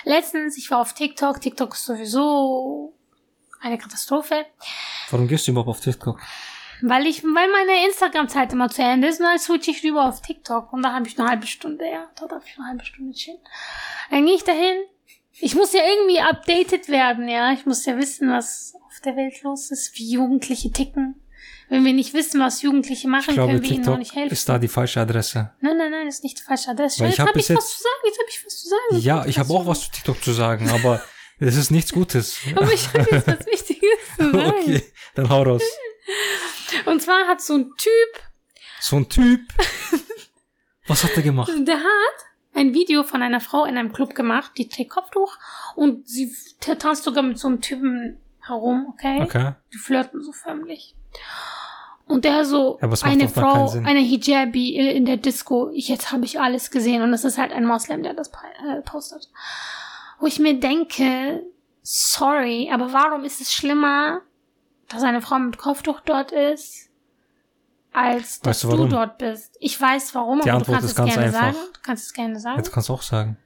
Letztens, 0.03 0.59
ich 0.59 0.69
war 0.73 0.81
auf 0.81 0.93
TikTok. 0.93 1.41
TikTok 1.41 1.75
ist 1.75 1.85
sowieso 1.85 2.93
eine 3.61 3.79
Katastrophe. 3.79 4.45
Warum 5.11 5.29
gehst 5.29 5.47
du 5.47 5.53
überhaupt 5.53 5.69
auf 5.71 5.81
TikTok? 5.81 6.21
Weil 6.83 7.07
ich, 7.07 7.23
weil 7.25 7.51
meine 7.51 7.87
Instagram-Zeit 7.87 8.53
immer 8.53 8.69
zu 8.69 8.83
Ende 8.83 9.09
ist 9.09 9.21
und 9.21 9.27
dann 9.27 9.39
switche 9.39 9.71
ich 9.71 9.83
rüber 9.85 10.07
auf 10.09 10.21
TikTok 10.21 10.73
und 10.73 10.83
da 10.83 10.93
habe 10.93 11.07
ich 11.09 11.19
eine 11.19 11.29
halbe 11.29 11.47
Stunde, 11.47 11.85
ja, 11.91 12.11
da 12.21 12.27
darf 12.27 12.45
ich 12.47 12.57
eine 12.59 12.69
halbe 12.69 12.85
Stunde 12.85 13.13
chillen. 13.15 13.39
Dann 14.11 14.27
gehe 14.27 14.35
ich 14.35 14.45
dahin. 14.45 14.77
Ich 15.39 15.55
muss 15.55 15.73
ja 15.73 15.81
irgendwie 15.87 16.21
updated 16.21 16.89
werden, 16.89 17.29
ja. 17.29 17.53
Ich 17.53 17.67
muss 17.67 17.85
ja 17.87 17.97
wissen, 17.99 18.31
was 18.31 18.75
auf 18.87 19.01
der 19.05 19.17
Welt 19.17 19.43
los 19.43 19.71
ist, 19.71 19.99
wie 19.99 20.11
Jugendliche 20.11 20.71
ticken. 20.73 21.21
Wenn 21.69 21.85
wir 21.85 21.93
nicht 21.93 22.15
wissen, 22.15 22.41
was 22.41 22.63
Jugendliche 22.63 23.09
machen, 23.09 23.31
Ich 23.31 23.35
glaube, 23.35 23.53
können 23.55 23.63
wir 23.63 23.71
ihnen 23.71 23.81
auch 23.81 23.85
TikTok 23.85 23.99
nicht 23.99 24.15
helfen. 24.15 24.33
ist 24.33 24.49
da 24.49 24.59
die 24.59 24.69
falsche 24.69 25.01
Adresse. 25.01 25.53
Nein, 25.61 25.77
nein, 25.77 25.91
nein, 25.91 26.07
das 26.07 26.17
ist 26.17 26.25
nicht 26.25 26.39
die 26.39 26.43
falsche 26.45 26.71
Adresse. 26.71 27.01
Weil 27.01 27.09
ich 27.09 27.17
Jetzt 27.17 27.21
hab 27.21 27.29
habe 27.29 27.41
ich 27.41 27.47
bis 27.49 27.57
was 27.57 27.71
zu 27.77 27.83
sagen, 27.83 28.03
jetzt 28.07 28.19
habe 28.19 28.29
ich 28.31 28.47
was 28.47 28.61
zu 28.63 28.69
sagen. 28.69 29.03
Ja, 29.03 29.27
ich 29.27 29.39
habe 29.39 29.53
auch 29.53 29.67
was 29.67 29.81
zu 29.83 29.91
TikTok 29.91 30.23
zu 30.23 30.33
sagen, 30.33 30.71
aber 30.71 31.03
es 31.41 31.57
ist 31.57 31.71
nichts 31.71 31.93
Gutes. 31.93 32.37
Aber 32.55 32.73
ich 32.73 32.87
habe 32.95 33.09
jetzt 33.11 33.27
was 33.27 33.47
Wichtiges 33.47 33.99
zu 34.17 34.31
sagen. 34.33 34.47
Okay, 34.61 34.83
dann 35.17 35.29
hau 35.29 35.43
raus. 35.43 35.63
Und 36.85 37.03
zwar 37.03 37.27
hat 37.27 37.41
so 37.41 37.55
ein 37.55 37.71
Typ 37.77 38.23
So 38.81 38.97
ein 38.97 39.09
Typ. 39.09 39.41
Was 40.87 41.05
hat 41.05 41.17
er 41.17 41.23
gemacht? 41.23 41.51
Der 41.67 41.79
hat 41.79 42.27
ein 42.55 42.73
Video 42.75 43.03
von 43.03 43.23
einer 43.23 43.41
Frau 43.41 43.65
in 43.65 43.77
einem 43.77 43.93
Club 43.93 44.15
gemacht, 44.15 44.53
die 44.57 44.69
trägt 44.69 44.91
Kopftuch 44.91 45.37
und 45.75 46.09
sie 46.09 46.33
tanzt 46.61 47.05
sogar 47.05 47.23
mit 47.23 47.39
so 47.39 47.49
einem 47.49 47.61
Typen 47.61 48.19
herum, 48.41 48.87
okay? 48.89 49.23
Okay. 49.23 49.53
Die 49.73 49.79
flirten 49.79 50.23
so 50.23 50.33
förmlich. 50.33 50.95
Und 52.07 52.25
der 52.25 52.45
so, 52.45 52.79
Ja, 52.81 52.89
eine 53.03 53.29
Frau, 53.29 53.71
eine 53.85 53.99
Hijabi 53.99 54.77
in 54.77 55.07
der 55.07 55.17
Disco, 55.17 55.71
ich, 55.71 55.89
jetzt 55.89 56.13
habe 56.13 56.25
ich 56.25 56.41
alles 56.41 56.71
gesehen 56.71 57.03
und 57.03 57.13
es 57.13 57.25
ist 57.25 57.37
halt 57.37 57.53
ein 57.53 57.67
Moslem, 57.67 58.05
der 58.05 58.15
das 58.15 58.29
äh, 58.29 58.81
postet. 58.83 59.29
Wo 60.21 60.27
ich 60.27 60.39
mir 60.39 60.59
denke, 60.59 61.43
sorry, 61.83 62.71
aber 62.73 62.93
warum 62.93 63.25
ist 63.25 63.41
es 63.41 63.53
schlimmer, 63.53 64.23
dass 64.89 65.03
eine 65.03 65.21
Frau 65.21 65.39
mit 65.39 65.59
Kopftuch 65.59 66.01
dort 66.01 66.33
ist, 66.33 66.89
als 67.93 68.41
dass 68.41 68.65
Weißt 68.65 68.73
du 68.73 68.77
du, 68.85 68.89
dort 68.89 69.19
bist? 69.19 69.57
Ich 69.61 69.81
weiß 69.81 70.15
warum, 70.15 70.41
Die 70.43 70.51
aber 70.51 70.59
Antwort 70.59 70.69
du 70.69 70.73
kannst 70.73 70.85
ist 70.87 70.91
es 70.93 70.97
ganz 70.97 71.15
gerne 71.15 71.27
einfach. 71.27 71.41
sagen. 71.55 71.57
Du 71.75 71.81
kannst 71.83 72.05
es 72.07 72.13
gerne 72.15 72.41
sagen. 72.41 72.57
Jetzt 72.59 72.73
kannst 72.73 72.89
du 72.89 72.93
auch 72.93 73.03
sagen. 73.03 73.37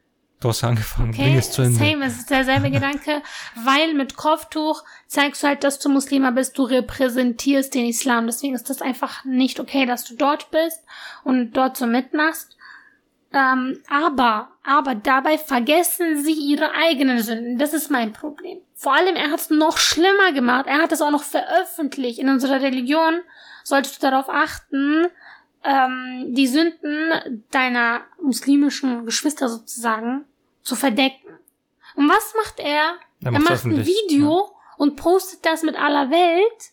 Du 0.40 0.48
hast 0.48 0.62
ja 0.62 0.70
angefangen. 0.70 1.10
Bring 1.12 1.20
Okay, 1.26 1.36
es 1.38 1.52
zu 1.52 1.60
Ende. 1.62 1.78
same, 1.78 2.04
es 2.06 2.16
ist 2.18 2.30
derselbe 2.30 2.70
Gedanke, 2.70 3.22
weil 3.62 3.92
mit 3.94 4.16
Kopftuch 4.16 4.82
zeigst 5.06 5.42
du 5.42 5.48
halt, 5.48 5.62
dass 5.64 5.78
du 5.78 5.88
Muslima 5.90 6.30
bist, 6.30 6.56
du 6.56 6.62
repräsentierst 6.64 7.74
den 7.74 7.86
Islam. 7.86 8.26
Deswegen 8.26 8.54
ist 8.54 8.70
das 8.70 8.80
einfach 8.80 9.24
nicht 9.24 9.60
okay, 9.60 9.84
dass 9.86 10.04
du 10.04 10.16
dort 10.16 10.50
bist 10.50 10.80
und 11.24 11.52
dort 11.52 11.76
so 11.76 11.86
mitmachst. 11.86 12.56
Ähm, 13.32 13.80
aber, 13.88 14.48
aber 14.64 14.94
dabei 14.94 15.38
vergessen 15.38 16.22
sie 16.22 16.32
ihre 16.32 16.72
eigenen 16.72 17.22
Sünden. 17.22 17.58
Das 17.58 17.72
ist 17.72 17.90
mein 17.90 18.12
Problem. 18.12 18.58
Vor 18.74 18.94
allem, 18.94 19.14
er 19.14 19.30
hat 19.30 19.40
es 19.40 19.50
noch 19.50 19.78
schlimmer 19.78 20.32
gemacht. 20.32 20.66
Er 20.66 20.82
hat 20.82 20.90
es 20.92 21.00
auch 21.00 21.10
noch 21.12 21.22
veröffentlicht. 21.22 22.18
In 22.18 22.28
unserer 22.28 22.60
Religion 22.60 23.20
solltest 23.62 24.02
du 24.02 24.10
darauf 24.10 24.28
achten, 24.28 25.06
ähm, 25.62 26.26
die 26.34 26.48
Sünden 26.48 27.44
deiner 27.50 28.02
muslimischen 28.20 29.04
Geschwister 29.04 29.48
sozusagen 29.48 30.24
zu 30.62 30.74
verdecken. 30.74 31.28
Und 31.94 32.08
was 32.08 32.34
macht 32.36 32.58
er? 32.58 32.94
Er 33.22 33.32
Er, 33.32 33.40
macht 33.40 33.64
ein 33.64 33.86
Video 33.86 34.50
und 34.76 34.96
postet 34.96 35.44
das 35.44 35.62
mit 35.62 35.76
aller 35.76 36.10
Welt, 36.10 36.70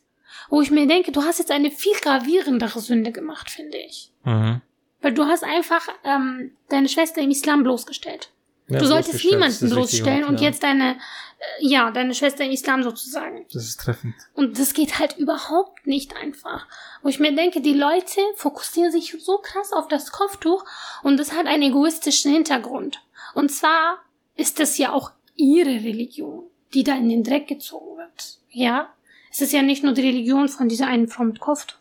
wo 0.49 0.61
ich 0.61 0.71
mir 0.71 0.87
denke, 0.87 1.11
du 1.11 1.23
hast 1.23 1.39
jetzt 1.39 1.51
eine 1.51 1.71
viel 1.71 1.95
gravierendere 2.01 2.79
Sünde 2.79 3.11
gemacht, 3.11 3.49
finde 3.51 3.77
ich. 3.77 4.11
Mhm. 4.23 4.61
Weil 5.07 5.13
du 5.13 5.23
hast 5.23 5.45
einfach 5.45 5.87
ähm, 6.03 6.51
deine 6.67 6.89
Schwester 6.89 7.21
im 7.21 7.29
Islam 7.29 7.63
bloßgestellt. 7.63 8.29
Ja, 8.67 8.79
du 8.79 8.87
solltest 8.87 9.23
niemanden 9.23 9.69
bloßstellen 9.69 10.25
und 10.25 10.41
ja. 10.41 10.47
jetzt 10.47 10.63
deine, 10.63 10.95
äh, 10.95 11.65
ja, 11.65 11.91
deine 11.91 12.13
Schwester 12.13 12.43
im 12.43 12.51
Islam 12.51 12.83
sozusagen. 12.83 13.45
Das 13.53 13.63
ist 13.63 13.79
treffend. 13.79 14.15
Und 14.33 14.59
das 14.59 14.73
geht 14.73 14.99
halt 14.99 15.17
überhaupt 15.17 15.87
nicht 15.87 16.17
einfach. 16.17 16.67
Wo 17.03 17.07
ich 17.07 17.19
mir 17.19 17.33
denke, 17.33 17.61
die 17.61 17.73
Leute 17.73 18.19
fokussieren 18.35 18.91
sich 18.91 19.15
so 19.17 19.37
krass 19.37 19.71
auf 19.71 19.87
das 19.87 20.11
Kopftuch 20.11 20.65
und 21.03 21.15
das 21.15 21.31
hat 21.31 21.45
einen 21.45 21.63
egoistischen 21.63 22.33
Hintergrund. 22.33 23.01
Und 23.33 23.49
zwar 23.49 23.99
ist 24.35 24.59
das 24.59 24.77
ja 24.77 24.91
auch 24.91 25.11
ihre 25.37 25.69
Religion, 25.85 26.49
die 26.73 26.83
da 26.83 26.97
in 26.97 27.07
den 27.07 27.23
Dreck 27.23 27.47
gezogen 27.47 27.97
wird. 27.97 28.39
Ja? 28.49 28.93
Es 29.31 29.39
ist 29.39 29.53
ja 29.53 29.61
nicht 29.61 29.85
nur 29.85 29.93
die 29.93 30.01
Religion 30.01 30.49
von 30.49 30.67
dieser 30.67 30.87
einen 30.87 31.07
Frau 31.07 31.23
mit 31.23 31.39
Kopftuch. 31.39 31.77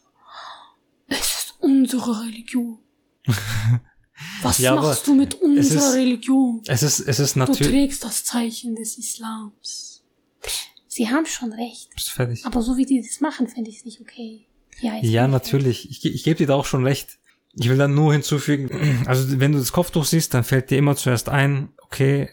Es 1.09 1.19
ist 1.19 1.55
unsere 1.59 2.21
Religion. 2.21 2.79
Was 4.43 4.59
Ja, 4.59 4.75
machst 4.77 5.07
du 5.07 5.15
mit 5.15 5.35
unserer 5.35 5.89
ist- 5.91 5.95
Religion? 5.95 6.63
Es 6.67 6.83
ist, 6.83 7.01
es 7.01 7.19
ist 7.19 7.35
Du 7.37 7.41
natürlich. 7.41 7.69
trägst 7.73 8.05
das 8.05 8.25
Zeichen 8.25 8.75
des 8.75 8.97
Islams. 8.99 10.03
Sie 10.89 11.09
haben 11.11 11.27
schon 11.27 11.53
recht. 11.53 11.91
Bist 11.95 12.11
fertig. 12.11 12.47
Aber 12.47 12.63
so 12.63 12.77
wie 12.79 12.87
die 12.87 13.03
das 13.03 13.21
machen, 13.21 13.47
finde 13.49 13.69
ich 13.71 13.79
es 13.79 13.85
nicht 13.85 14.01
okay. 14.01 14.47
Ja, 14.81 14.97
Ja, 15.03 15.29
natürlich. 15.29 15.91
Ich, 15.91 16.05
ich 16.05 16.25
gebe 16.25 16.39
dir 16.39 16.47
da 16.47 16.55
auch 16.55 16.65
schon 16.65 16.85
recht. 16.85 17.19
Ich 17.55 17.69
will 17.69 17.77
dann 17.77 17.95
nur 17.95 18.13
hinzufügen, 18.13 19.05
also 19.07 19.39
wenn 19.41 19.53
du 19.53 19.59
das 19.59 19.73
Kopftuch 19.73 20.05
siehst, 20.07 20.33
dann 20.35 20.45
fällt 20.45 20.71
dir 20.71 20.79
immer 20.79 20.97
zuerst 20.97 21.29
ein, 21.29 21.71
okay, 21.83 22.31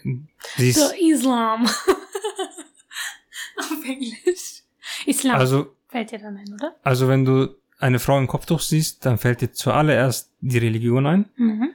ist, 0.56 0.78
Der 0.80 0.98
Islam. 1.00 1.66
Auf 3.56 3.84
Englisch. 3.84 4.62
Islam. 5.06 5.36
also, 5.36 5.74
Fällt 5.88 6.10
dir 6.12 6.18
dann 6.18 6.36
ein, 6.36 6.52
oder? 6.54 6.74
also 6.82 7.08
wenn 7.08 7.24
du 7.24 7.54
eine 7.84 7.98
Frau 7.98 8.18
im 8.18 8.26
Kopftuch 8.26 8.60
siehst, 8.60 9.04
dann 9.04 9.18
fällt 9.18 9.42
dir 9.42 9.52
zuallererst 9.52 10.32
die 10.40 10.56
Religion 10.56 11.06
ein. 11.06 11.26
Mhm. 11.36 11.68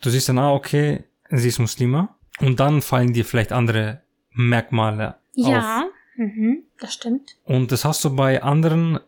Du 0.00 0.08
siehst 0.08 0.28
dann, 0.28 0.38
ah, 0.38 0.52
okay, 0.52 1.02
sie 1.30 1.48
ist 1.48 1.58
Muslima. 1.58 2.16
Und 2.38 2.60
dann 2.60 2.80
fallen 2.80 3.12
dir 3.12 3.24
vielleicht 3.24 3.52
andere 3.52 4.02
Merkmale 4.30 5.16
auf. 5.36 5.48
Ja. 5.48 5.84
Mhm. 6.16 6.62
Das 6.78 6.94
stimmt. 6.94 7.36
Und 7.44 7.72
das 7.72 7.84
hast 7.84 8.04
du 8.04 8.14
bei 8.14 8.42
anderen 8.42 9.00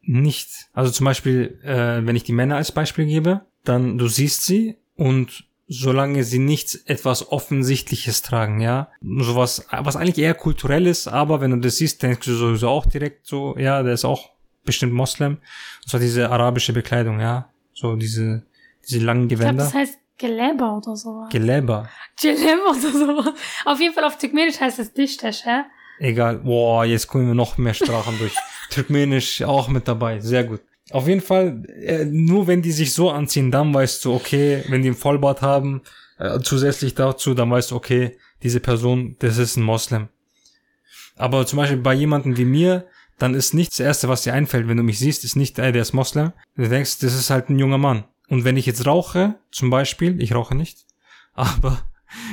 nicht. 0.00 0.48
Also 0.72 0.90
zum 0.90 1.04
Beispiel, 1.04 1.60
äh, 1.62 2.04
wenn 2.06 2.16
ich 2.16 2.24
die 2.24 2.32
Männer 2.32 2.56
als 2.56 2.72
Beispiel 2.72 3.04
gebe, 3.04 3.42
dann 3.64 3.98
du 3.98 4.08
siehst 4.08 4.44
sie 4.44 4.78
und 4.96 5.44
solange 5.68 6.24
sie 6.24 6.38
nichts 6.38 6.74
etwas 6.74 7.30
Offensichtliches 7.30 8.22
tragen, 8.22 8.60
ja. 8.60 8.90
Sowas, 9.00 9.66
was 9.70 9.96
eigentlich 9.96 10.18
eher 10.24 10.34
kulturell 10.34 10.86
ist, 10.86 11.06
aber 11.06 11.40
wenn 11.40 11.50
du 11.50 11.58
das 11.58 11.76
siehst, 11.76 12.02
denkst 12.02 12.26
du 12.26 12.34
sowieso 12.34 12.68
auch 12.68 12.86
direkt 12.86 13.26
so, 13.26 13.56
ja, 13.58 13.82
der 13.82 13.94
ist 13.94 14.04
auch 14.04 14.31
bestimmt 14.64 14.92
Moslem. 14.92 15.38
Und 15.82 15.88
zwar 15.90 16.00
diese 16.00 16.30
arabische 16.30 16.72
Bekleidung, 16.72 17.20
ja. 17.20 17.48
So 17.74 17.96
diese, 17.96 18.42
diese 18.88 19.00
langen 19.04 19.24
Ich 19.24 19.28
glaube, 19.30 19.42
Gewänder. 19.44 19.64
das 19.64 19.74
heißt 19.74 19.98
Geleber 20.18 20.76
oder 20.76 20.94
sowas. 20.96 21.30
Geleber. 21.30 21.88
Geleber 22.20 22.70
oder 22.70 22.80
sowas. 22.92 23.34
Auf 23.64 23.80
jeden 23.80 23.94
Fall 23.94 24.04
auf 24.04 24.18
Türkmenisch 24.18 24.60
heißt 24.60 24.78
es 24.78 24.92
Dişteş, 24.92 25.44
hä? 25.44 25.64
Egal. 25.98 26.38
Boah, 26.38 26.84
jetzt 26.84 27.06
kommen 27.08 27.26
wir 27.26 27.34
noch 27.34 27.58
mehr 27.58 27.74
Sprachen 27.74 28.16
durch. 28.18 28.34
Türkmenisch 28.70 29.42
auch 29.42 29.68
mit 29.68 29.88
dabei. 29.88 30.20
Sehr 30.20 30.44
gut. 30.44 30.60
Auf 30.90 31.08
jeden 31.08 31.20
Fall, 31.20 31.62
äh, 31.84 32.04
nur 32.04 32.46
wenn 32.46 32.60
die 32.62 32.72
sich 32.72 32.92
so 32.92 33.10
anziehen, 33.10 33.50
dann 33.50 33.72
weißt 33.72 34.04
du, 34.04 34.14
okay, 34.14 34.64
wenn 34.68 34.82
die 34.82 34.88
einen 34.88 34.96
Vollbart 34.96 35.40
haben, 35.42 35.82
äh, 36.18 36.38
zusätzlich 36.40 36.94
dazu, 36.94 37.34
dann 37.34 37.50
weißt 37.50 37.70
du, 37.70 37.76
okay, 37.76 38.18
diese 38.42 38.60
Person, 38.60 39.16
das 39.20 39.38
ist 39.38 39.56
ein 39.56 39.62
Moslem. 39.62 40.08
Aber 41.16 41.46
zum 41.46 41.58
Beispiel 41.58 41.78
bei 41.78 41.94
jemandem 41.94 42.36
wie 42.36 42.44
mir, 42.44 42.86
dann 43.22 43.34
ist 43.34 43.54
nicht 43.54 43.72
das 43.72 43.80
Erste, 43.80 44.08
was 44.08 44.22
dir 44.22 44.34
einfällt, 44.34 44.68
wenn 44.68 44.76
du 44.76 44.82
mich 44.82 44.98
siehst, 44.98 45.24
ist 45.24 45.36
nicht, 45.36 45.58
ey, 45.58 45.72
der 45.72 45.82
ist 45.82 45.92
Moslem. 45.92 46.32
Du 46.56 46.68
denkst, 46.68 46.98
das 46.98 47.14
ist 47.14 47.30
halt 47.30 47.48
ein 47.48 47.58
junger 47.58 47.78
Mann. 47.78 48.04
Und 48.28 48.44
wenn 48.44 48.56
ich 48.56 48.66
jetzt 48.66 48.86
rauche, 48.86 49.36
zum 49.50 49.70
Beispiel, 49.70 50.20
ich 50.22 50.34
rauche 50.34 50.54
nicht, 50.54 50.78
aber 51.34 51.78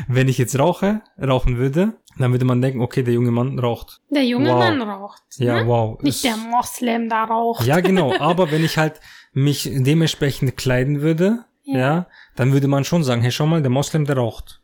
wenn 0.08 0.28
ich 0.28 0.38
jetzt 0.38 0.58
rauche, 0.60 1.02
rauchen 1.22 1.58
würde, 1.58 1.94
dann 2.18 2.32
würde 2.34 2.44
man 2.44 2.62
denken, 2.62 2.82
okay, 2.82 3.02
der 3.04 3.14
junge 3.14 3.32
Mann 3.32 3.58
raucht. 3.60 4.02
Der 4.10 4.26
junge 4.26 4.50
Wow. 4.50 4.58
Mann 4.60 4.82
raucht. 4.82 5.22
Ja, 5.38 5.62
ne? 5.62 5.68
wow. 5.68 6.02
Nicht 6.02 6.24
der 6.26 6.36
Moslem 6.36 7.08
da 7.08 7.24
raucht. 7.24 7.66
Ja, 7.66 7.80
genau. 7.80 8.14
Aber 8.20 8.52
wenn 8.52 8.66
ich 8.66 8.78
halt 8.78 9.00
mich 9.32 9.70
dementsprechend 9.72 10.58
kleiden 10.58 11.02
würde, 11.02 11.46
Ja. 11.64 11.78
ja. 11.80 12.08
dann 12.36 12.52
würde 12.52 12.68
man 12.68 12.84
schon 12.84 13.04
sagen, 13.06 13.22
hey, 13.22 13.32
schau 13.32 13.46
mal, 13.46 13.62
der 13.62 13.70
Moslem, 13.72 14.06
der 14.06 14.18
raucht. 14.18 14.62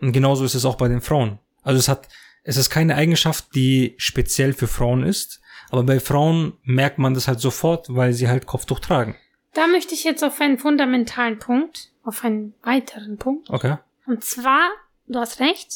Und 0.00 0.12
genauso 0.12 0.44
ist 0.44 0.54
es 0.54 0.64
auch 0.64 0.76
bei 0.76 0.88
den 0.88 1.00
Frauen. 1.00 1.38
Also 1.62 1.78
es 1.78 1.86
hat, 1.88 2.08
es 2.42 2.56
ist 2.56 2.70
keine 2.70 2.96
Eigenschaft, 2.96 3.54
die 3.54 3.94
speziell 3.98 4.52
für 4.52 4.66
Frauen 4.66 5.04
ist. 5.04 5.40
Aber 5.70 5.82
bei 5.84 6.00
Frauen 6.00 6.54
merkt 6.62 6.98
man 6.98 7.14
das 7.14 7.28
halt 7.28 7.40
sofort, 7.40 7.94
weil 7.94 8.12
sie 8.12 8.28
halt 8.28 8.46
Kopftuch 8.46 8.80
tragen. 8.80 9.16
Da 9.54 9.66
möchte 9.66 9.94
ich 9.94 10.04
jetzt 10.04 10.22
auf 10.24 10.40
einen 10.40 10.58
fundamentalen 10.58 11.38
Punkt, 11.38 11.90
auf 12.04 12.24
einen 12.24 12.54
weiteren 12.62 13.18
Punkt. 13.18 13.50
Okay. 13.50 13.76
Und 14.06 14.24
zwar, 14.24 14.68
du 15.06 15.18
hast 15.18 15.40
recht, 15.40 15.68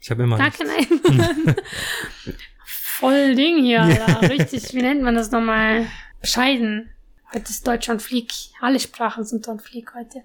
Ich 0.00 0.10
habe 0.10 0.22
immer. 0.24 0.36
gar 0.38 0.50
kein 0.50 0.68
Einwand. 0.68 1.60
Voll 2.64 3.34
Ding 3.34 3.62
hier, 3.62 3.82
Alter. 3.82 4.28
Richtig, 4.28 4.74
wie 4.74 4.82
nennt 4.82 5.02
man 5.02 5.14
das 5.14 5.30
nochmal? 5.30 5.86
Bescheiden. 6.20 6.90
Heute 7.32 7.50
ist 7.50 7.66
Deutschland 7.66 8.02
Flieg. 8.02 8.30
Alle 8.60 8.78
Sprachen 8.78 9.24
sind 9.24 9.46
dort 9.46 9.62
Flieg 9.62 9.94
heute. 9.94 10.22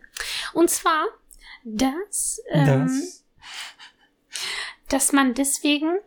Und 0.53 0.69
zwar, 0.69 1.05
dass, 1.63 2.41
ähm, 2.51 2.65
Das. 2.65 3.23
dass 4.89 5.13
man 5.13 5.33
deswegen 5.35 5.99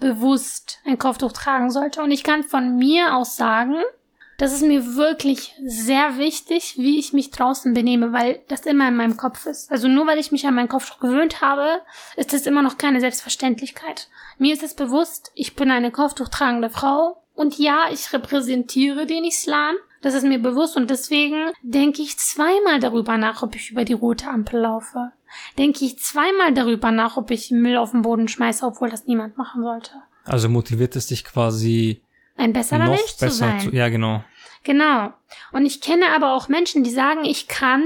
bewusst 0.00 0.80
ein 0.84 0.98
Kopftuch 0.98 1.32
tragen 1.32 1.70
sollte. 1.70 2.02
Und 2.02 2.10
ich 2.10 2.24
kann 2.24 2.42
von 2.42 2.76
mir 2.76 3.14
aus 3.14 3.36
sagen, 3.36 3.76
das 4.40 4.54
ist 4.54 4.62
mir 4.62 4.96
wirklich 4.96 5.54
sehr 5.62 6.16
wichtig, 6.16 6.76
wie 6.78 6.98
ich 6.98 7.12
mich 7.12 7.30
draußen 7.30 7.74
benehme, 7.74 8.14
weil 8.14 8.40
das 8.48 8.62
immer 8.62 8.88
in 8.88 8.96
meinem 8.96 9.18
Kopf 9.18 9.44
ist. 9.44 9.70
Also 9.70 9.86
nur 9.86 10.06
weil 10.06 10.18
ich 10.18 10.32
mich 10.32 10.46
an 10.46 10.54
meinen 10.54 10.68
Kopftuch 10.68 10.98
gewöhnt 10.98 11.42
habe, 11.42 11.82
ist 12.16 12.32
das 12.32 12.46
immer 12.46 12.62
noch 12.62 12.78
keine 12.78 13.00
Selbstverständlichkeit. 13.00 14.08
Mir 14.38 14.54
ist 14.54 14.62
es 14.62 14.72
bewusst, 14.72 15.30
ich 15.34 15.56
bin 15.56 15.70
eine 15.70 15.90
Kopftuchtragende 15.90 16.70
Frau 16.70 17.22
und 17.34 17.58
ja, 17.58 17.90
ich 17.92 18.14
repräsentiere 18.14 19.04
den 19.04 19.24
Islam. 19.24 19.74
Das 20.00 20.14
ist 20.14 20.24
mir 20.24 20.38
bewusst 20.38 20.74
und 20.74 20.88
deswegen 20.88 21.50
denke 21.60 22.00
ich 22.00 22.16
zweimal 22.16 22.80
darüber 22.80 23.18
nach, 23.18 23.42
ob 23.42 23.54
ich 23.54 23.70
über 23.70 23.84
die 23.84 23.92
rote 23.92 24.28
Ampel 24.28 24.60
laufe. 24.60 25.12
Denke 25.58 25.84
ich 25.84 25.98
zweimal 25.98 26.52
darüber 26.54 26.90
nach, 26.90 27.16
ob 27.16 27.30
ich 27.30 27.50
Müll 27.50 27.76
auf 27.76 27.92
den 27.92 28.02
Boden 28.02 28.28
schmeiße, 28.28 28.64
obwohl 28.64 28.90
das 28.90 29.06
niemand 29.06 29.36
machen 29.36 29.62
sollte. 29.62 29.92
Also 30.24 30.48
motiviert 30.48 30.96
es 30.96 31.06
dich 31.06 31.24
quasi 31.24 32.02
Ein 32.36 32.52
besserer 32.52 32.80
noch 32.84 32.88
Mensch 32.96 33.14
zu 33.16 33.24
besser 33.26 33.36
sein. 33.36 33.60
zu. 33.60 33.70
Ja, 33.74 33.88
genau. 33.88 34.22
Genau. 34.62 35.12
Und 35.52 35.64
ich 35.64 35.80
kenne 35.80 36.06
aber 36.14 36.34
auch 36.34 36.48
Menschen, 36.48 36.84
die 36.84 36.90
sagen, 36.90 37.24
ich 37.24 37.48
kann 37.48 37.82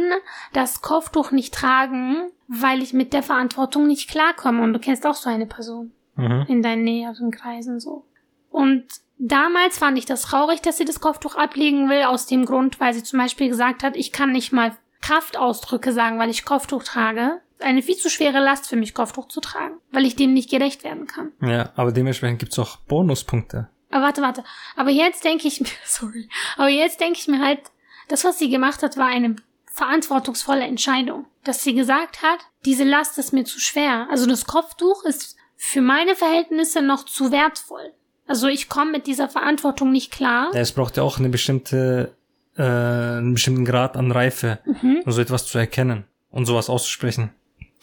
das 0.52 0.82
Kopftuch 0.82 1.30
nicht 1.30 1.54
tragen, 1.54 2.30
weil 2.48 2.82
ich 2.82 2.92
mit 2.92 3.12
der 3.12 3.22
Verantwortung 3.22 3.86
nicht 3.86 4.10
klarkomme. 4.10 4.62
Und 4.62 4.72
du 4.72 4.80
kennst 4.80 5.06
auch 5.06 5.14
so 5.14 5.30
eine 5.30 5.46
Person 5.46 5.92
Mhm. 6.16 6.44
in 6.48 6.62
deinen 6.62 6.84
näheren 6.84 7.30
Kreisen 7.30 7.78
so. 7.80 8.04
Und 8.50 8.84
damals 9.18 9.78
fand 9.78 9.98
ich 9.98 10.06
das 10.06 10.22
traurig, 10.22 10.60
dass 10.62 10.76
sie 10.76 10.84
das 10.84 11.00
Kopftuch 11.00 11.34
ablegen 11.36 11.88
will, 11.88 12.02
aus 12.04 12.26
dem 12.26 12.44
Grund, 12.44 12.78
weil 12.80 12.94
sie 12.94 13.02
zum 13.02 13.18
Beispiel 13.18 13.48
gesagt 13.48 13.82
hat, 13.82 13.96
ich 13.96 14.12
kann 14.12 14.30
nicht 14.32 14.52
mal 14.52 14.76
Kraftausdrücke 15.04 15.92
sagen, 15.92 16.18
weil 16.18 16.30
ich 16.30 16.44
Kopftuch 16.44 16.82
trage. 16.82 17.40
Eine 17.60 17.82
viel 17.82 17.96
zu 17.96 18.10
schwere 18.10 18.40
Last 18.40 18.66
für 18.66 18.76
mich, 18.76 18.94
Kopftuch 18.94 19.28
zu 19.28 19.40
tragen, 19.40 19.74
weil 19.92 20.04
ich 20.04 20.16
dem 20.16 20.34
nicht 20.34 20.50
gerecht 20.50 20.82
werden 20.82 21.06
kann. 21.06 21.32
Ja, 21.40 21.70
aber 21.76 21.92
dementsprechend 21.92 22.40
gibt's 22.40 22.58
auch 22.58 22.76
Bonuspunkte. 22.76 23.68
Aber 23.90 24.04
warte, 24.06 24.22
warte. 24.22 24.44
Aber 24.76 24.90
jetzt 24.90 25.24
denke 25.24 25.46
ich 25.46 25.60
mir, 25.60 25.68
sorry. 25.84 26.28
Aber 26.56 26.68
jetzt 26.68 27.00
denke 27.00 27.18
ich 27.18 27.28
mir 27.28 27.44
halt, 27.44 27.60
das, 28.08 28.24
was 28.24 28.38
sie 28.38 28.50
gemacht 28.50 28.82
hat, 28.82 28.96
war 28.96 29.06
eine 29.06 29.36
verantwortungsvolle 29.66 30.64
Entscheidung. 30.64 31.26
Dass 31.44 31.62
sie 31.62 31.74
gesagt 31.74 32.22
hat, 32.22 32.40
diese 32.64 32.84
Last 32.84 33.18
ist 33.18 33.32
mir 33.32 33.44
zu 33.44 33.60
schwer. 33.60 34.06
Also 34.10 34.26
das 34.26 34.46
Kopftuch 34.46 35.04
ist 35.04 35.36
für 35.56 35.80
meine 35.80 36.16
Verhältnisse 36.16 36.82
noch 36.82 37.04
zu 37.04 37.30
wertvoll. 37.30 37.92
Also 38.26 38.48
ich 38.48 38.68
komme 38.68 38.92
mit 38.92 39.06
dieser 39.06 39.28
Verantwortung 39.28 39.92
nicht 39.92 40.10
klar. 40.10 40.50
Ja, 40.54 40.60
es 40.60 40.72
braucht 40.72 40.96
ja 40.96 41.02
auch 41.02 41.18
eine 41.18 41.28
bestimmte, 41.28 42.14
äh, 42.56 42.62
einen 42.62 43.34
bestimmten 43.34 43.64
Grad 43.64 43.96
an 43.96 44.10
Reife, 44.12 44.58
Mhm. 44.64 45.02
um 45.04 45.12
so 45.12 45.20
etwas 45.20 45.46
zu 45.46 45.58
erkennen 45.58 46.04
und 46.30 46.46
sowas 46.46 46.68
auszusprechen. 46.70 47.30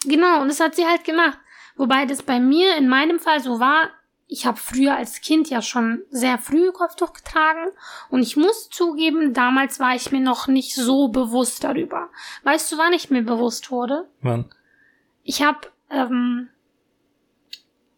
Genau, 0.04 0.40
und 0.42 0.48
das 0.48 0.60
hat 0.60 0.74
sie 0.74 0.86
halt 0.86 1.04
gemacht. 1.04 1.38
Wobei 1.76 2.06
das 2.06 2.22
bei 2.22 2.38
mir 2.40 2.76
in 2.76 2.88
meinem 2.88 3.18
Fall 3.18 3.40
so 3.40 3.60
war, 3.60 3.88
ich 4.26 4.46
habe 4.46 4.56
früher 4.56 4.96
als 4.96 5.20
Kind 5.20 5.50
ja 5.50 5.60
schon 5.62 6.02
sehr 6.10 6.38
früh 6.38 6.72
Kopftuch 6.72 7.12
getragen 7.12 7.70
und 8.10 8.22
ich 8.22 8.36
muss 8.36 8.70
zugeben, 8.70 9.34
damals 9.34 9.78
war 9.78 9.94
ich 9.94 10.10
mir 10.10 10.20
noch 10.20 10.46
nicht 10.48 10.74
so 10.74 11.08
bewusst 11.08 11.64
darüber. 11.64 12.08
Weißt 12.42 12.72
du, 12.72 12.78
wann 12.78 12.94
ich 12.94 13.10
mir 13.10 13.22
bewusst 13.22 13.70
wurde? 13.70 14.08
Man, 14.22 14.46
Ich 15.22 15.42
habe, 15.42 15.60
ähm, 15.90 16.48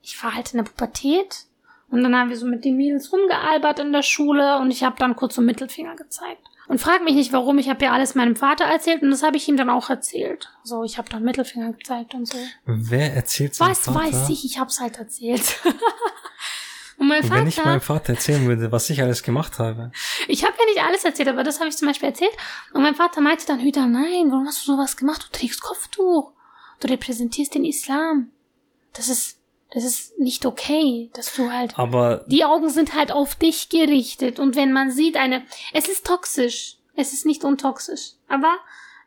ich 0.03 0.23
war 0.23 0.35
halt 0.35 0.53
in 0.53 0.59
der 0.59 0.65
Pubertät 0.71 1.47
und 1.91 2.03
dann 2.03 2.17
haben 2.17 2.31
wir 2.31 2.37
so 2.37 2.47
mit 2.47 2.65
den 2.65 2.77
Mädels 2.77 3.13
rumgealbert 3.13 3.79
in 3.79 3.93
der 3.93 4.03
Schule 4.03 4.59
und 4.59 4.71
ich 4.71 4.83
habe 4.85 4.97
dann 4.99 5.17
kurz 5.17 5.37
so 5.37 5.43
Mittelfinger 5.43 5.95
gezeigt. 5.97 6.43
Und 6.67 6.79
frag 6.79 7.05
mich 7.05 7.15
nicht 7.15 7.33
warum, 7.33 7.59
ich 7.59 7.69
habe 7.69 7.85
ja 7.85 7.93
alles 7.93 8.15
meinem 8.15 8.37
Vater 8.37 8.65
erzählt 8.65 9.03
und 9.03 9.11
das 9.11 9.23
habe 9.23 9.37
ich 9.37 9.47
ihm 9.49 9.57
dann 9.57 9.69
auch 9.69 9.91
erzählt. 9.91 10.51
So, 10.63 10.83
ich 10.83 10.97
habe 10.97 11.09
dann 11.11 11.23
Mittelfinger 11.23 11.73
gezeigt 11.73 12.15
und 12.15 12.27
so. 12.27 12.39
wer 12.65 13.15
erzählt 13.15 13.59
Was 13.61 13.81
Vater? 13.81 14.01
weiß 14.01 14.29
ich, 14.31 14.45
ich 14.45 14.59
hab's 14.59 14.81
halt 14.81 14.99
erzählt. 14.99 15.61
und 16.99 17.09
mein 17.09 17.29
Wenn 17.31 17.47
ich 17.47 17.57
Vater, 17.57 17.69
meinem 17.69 17.81
Vater 17.83 18.15
erzählen 18.15 18.47
würde, 18.47 18.73
was 18.73 18.89
ich 18.89 19.03
alles 19.03 19.23
gemacht 19.23 19.59
habe. 19.59 19.93
ich 20.27 20.43
habe 20.45 20.55
ja 20.59 20.65
nicht 20.67 20.83
alles 20.83 21.05
erzählt, 21.05 21.29
aber 21.29 21.43
das 21.45 21.61
habe 21.61 21.69
ich 21.69 21.77
zum 21.77 21.89
Beispiel 21.89 22.09
erzählt. 22.09 22.33
Und 22.73 22.83
mein 22.83 22.95
Vater 22.95 23.21
meinte 23.21 23.45
dann, 23.47 23.61
Hüter, 23.61 23.87
nein, 23.87 24.31
warum 24.31 24.47
hast 24.47 24.67
du 24.67 24.73
sowas 24.73 24.97
gemacht? 24.97 25.29
Du 25.31 25.39
trägst 25.39 25.61
Kopftuch. 25.61 26.33
Du 26.81 26.89
repräsentierst 26.89 27.55
den 27.55 27.65
Islam. 27.67 28.31
Das 28.95 29.09
ist, 29.09 29.39
das 29.75 29.83
ist 29.83 30.19
nicht 30.21 30.47
okay, 30.47 31.11
dass 31.15 31.35
du 31.35 31.51
halt 31.51 31.77
Aber 31.77 32.25
die 32.29 32.45
Augen 32.45 32.71
sind 32.71 32.95
halt 32.95 33.11
auf 33.11 33.35
dich 33.35 33.69
gerichtet. 33.69 34.39
Und 34.39 34.55
wenn 34.55 34.73
man 34.73 34.93
sieht, 34.93 35.17
eine, 35.17 35.43
es 35.73 35.89
ist 35.89 36.07
toxisch. 36.07 36.77
Es 36.95 37.13
ist 37.13 37.27
nicht 37.27 37.43
untoxisch. 37.43 38.13
Aber 38.29 38.57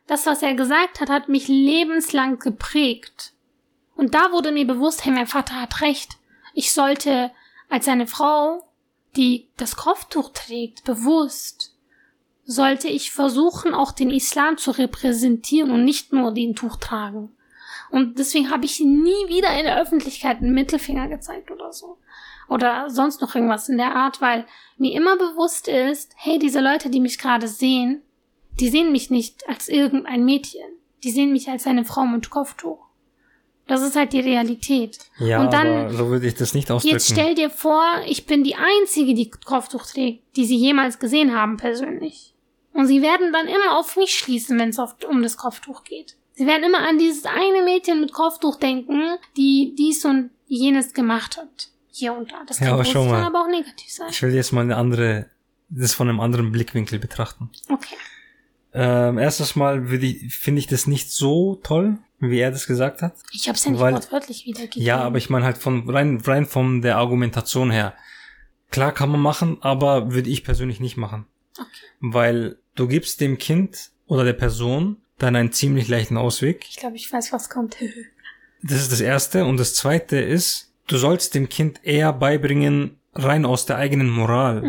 das, 0.06 0.26
was 0.26 0.42
er 0.42 0.52
gesagt 0.52 1.00
hat, 1.00 1.08
hat 1.08 1.30
mich 1.30 1.48
lebenslang 1.48 2.38
geprägt. 2.38 3.32
Und 3.96 4.14
da 4.14 4.30
wurde 4.30 4.52
mir 4.52 4.66
bewusst, 4.66 5.06
hey, 5.06 5.12
mein 5.12 5.26
Vater 5.26 5.54
hat 5.54 5.80
recht. 5.80 6.18
Ich 6.52 6.72
sollte 6.72 7.30
als 7.70 7.88
eine 7.88 8.06
Frau, 8.06 8.62
die 9.16 9.48
das 9.56 9.74
Kopftuch 9.74 10.32
trägt, 10.34 10.84
bewusst, 10.84 11.74
sollte 12.44 12.88
ich 12.88 13.10
versuchen, 13.10 13.72
auch 13.72 13.92
den 13.92 14.10
Islam 14.10 14.58
zu 14.58 14.72
repräsentieren 14.72 15.70
und 15.70 15.84
nicht 15.84 16.12
nur 16.12 16.32
den 16.32 16.54
Tuch 16.54 16.76
tragen. 16.76 17.32
Und 17.90 18.18
deswegen 18.18 18.50
habe 18.50 18.64
ich 18.66 18.80
nie 18.80 19.28
wieder 19.28 19.56
in 19.58 19.64
der 19.64 19.80
Öffentlichkeit 19.80 20.38
einen 20.38 20.52
Mittelfinger 20.54 21.08
gezeigt 21.08 21.50
oder 21.50 21.72
so. 21.72 21.98
Oder 22.48 22.88
sonst 22.90 23.20
noch 23.20 23.34
irgendwas 23.34 23.68
in 23.68 23.76
der 23.78 23.94
Art, 23.94 24.20
weil 24.20 24.46
mir 24.76 24.92
immer 24.94 25.16
bewusst 25.16 25.68
ist, 25.68 26.12
hey, 26.16 26.38
diese 26.38 26.60
Leute, 26.60 26.90
die 26.90 27.00
mich 27.00 27.18
gerade 27.18 27.48
sehen, 27.48 28.02
die 28.58 28.68
sehen 28.70 28.90
mich 28.92 29.10
nicht 29.10 29.48
als 29.48 29.68
irgendein 29.68 30.24
Mädchen. 30.24 30.64
Die 31.04 31.10
sehen 31.10 31.32
mich 31.32 31.48
als 31.48 31.66
eine 31.66 31.84
Frau 31.84 32.04
mit 32.06 32.28
Kopftuch. 32.30 32.78
Das 33.66 33.82
ist 33.82 33.96
halt 33.96 34.14
die 34.14 34.20
Realität. 34.20 34.98
ja, 35.18 35.40
Und 35.42 35.52
dann- 35.52 35.90
so 35.94 36.08
würde 36.08 36.26
ich 36.26 36.34
das 36.34 36.54
nicht 36.54 36.70
ausdrücken. 36.70 36.94
Jetzt 36.94 37.10
stell 37.10 37.34
dir 37.34 37.50
vor, 37.50 37.84
ich 38.06 38.24
bin 38.26 38.42
die 38.42 38.54
Einzige, 38.56 39.12
die 39.14 39.30
Kopftuch 39.30 39.84
trägt, 39.84 40.36
die 40.36 40.46
sie 40.46 40.56
jemals 40.56 40.98
gesehen 40.98 41.34
haben 41.36 41.58
persönlich. 41.58 42.34
Und 42.72 42.86
sie 42.86 43.02
werden 43.02 43.32
dann 43.32 43.46
immer 43.46 43.76
auf 43.78 43.96
mich 43.96 44.14
schließen, 44.14 44.58
wenn 44.58 44.70
es 44.70 44.78
um 45.08 45.22
das 45.22 45.36
Kopftuch 45.36 45.84
geht. 45.84 46.16
Sie 46.38 46.46
werden 46.46 46.62
immer 46.62 46.86
an 46.86 46.98
dieses 46.98 47.24
eine 47.24 47.62
Mädchen 47.64 48.00
mit 48.00 48.12
Kopftuch 48.12 48.56
denken, 48.60 49.16
die 49.36 49.74
dies 49.76 50.04
und 50.04 50.30
jenes 50.46 50.94
gemacht 50.94 51.36
hat. 51.36 51.68
Hier 51.90 52.12
und 52.14 52.30
da. 52.30 52.44
Das 52.46 52.60
Ja, 52.60 52.66
kann 52.66 52.74
aber 52.74 52.82
positiv 52.84 53.10
mal. 53.10 53.24
aber 53.24 53.42
auch 53.42 53.48
negativ 53.48 53.90
sein. 53.90 54.06
ich 54.10 54.22
will 54.22 54.32
jetzt 54.32 54.52
mal 54.52 54.60
eine 54.60 54.76
andere 54.76 55.26
das 55.68 55.94
von 55.94 56.08
einem 56.08 56.20
anderen 56.20 56.52
Blickwinkel 56.52 56.98
betrachten. 57.00 57.50
Okay. 57.68 57.96
Ähm, 58.72 59.18
erstes 59.18 59.56
Mal 59.56 59.90
würde 59.90 60.06
ich, 60.06 60.32
finde 60.34 60.60
ich 60.60 60.66
das 60.68 60.86
nicht 60.86 61.10
so 61.10 61.56
toll, 61.62 61.98
wie 62.20 62.38
er 62.38 62.50
das 62.52 62.66
gesagt 62.68 63.02
hat. 63.02 63.14
Ich 63.32 63.48
habe 63.48 63.56
es 63.56 63.64
ja 63.64 63.72
nicht 63.72 63.80
Weil- 63.80 63.94
wortwörtlich 63.94 64.46
wiedergegeben. 64.46 64.82
Ja, 64.86 64.98
aber 65.00 65.18
ich 65.18 65.30
meine 65.30 65.44
halt 65.44 65.58
von 65.58 65.90
rein, 65.90 66.22
rein 66.24 66.46
von 66.46 66.82
der 66.82 66.98
Argumentation 66.98 67.70
her. 67.72 67.94
Klar 68.70 68.92
kann 68.92 69.10
man 69.10 69.20
machen, 69.20 69.58
aber 69.60 70.12
würde 70.12 70.30
ich 70.30 70.44
persönlich 70.44 70.78
nicht 70.78 70.96
machen. 70.96 71.26
Okay. 71.58 71.66
Weil 72.00 72.58
du 72.76 72.86
gibst 72.86 73.20
dem 73.20 73.38
Kind 73.38 73.90
oder 74.06 74.22
der 74.24 74.34
Person 74.34 74.98
dann 75.18 75.36
einen 75.36 75.52
ziemlich 75.52 75.88
leichten 75.88 76.16
Ausweg. 76.16 76.64
Ich 76.68 76.76
glaube, 76.76 76.96
ich 76.96 77.12
weiß, 77.12 77.32
was 77.32 77.50
kommt. 77.50 77.76
Das 78.60 78.80
ist 78.80 78.90
das 78.90 79.00
Erste. 79.00 79.44
Und 79.44 79.56
das 79.56 79.74
Zweite 79.74 80.16
ist, 80.16 80.72
du 80.88 80.96
sollst 80.96 81.36
dem 81.36 81.48
Kind 81.48 81.78
eher 81.84 82.12
beibringen, 82.12 82.98
rein 83.14 83.44
aus 83.44 83.66
der 83.66 83.76
eigenen 83.76 84.10
Moral, 84.10 84.64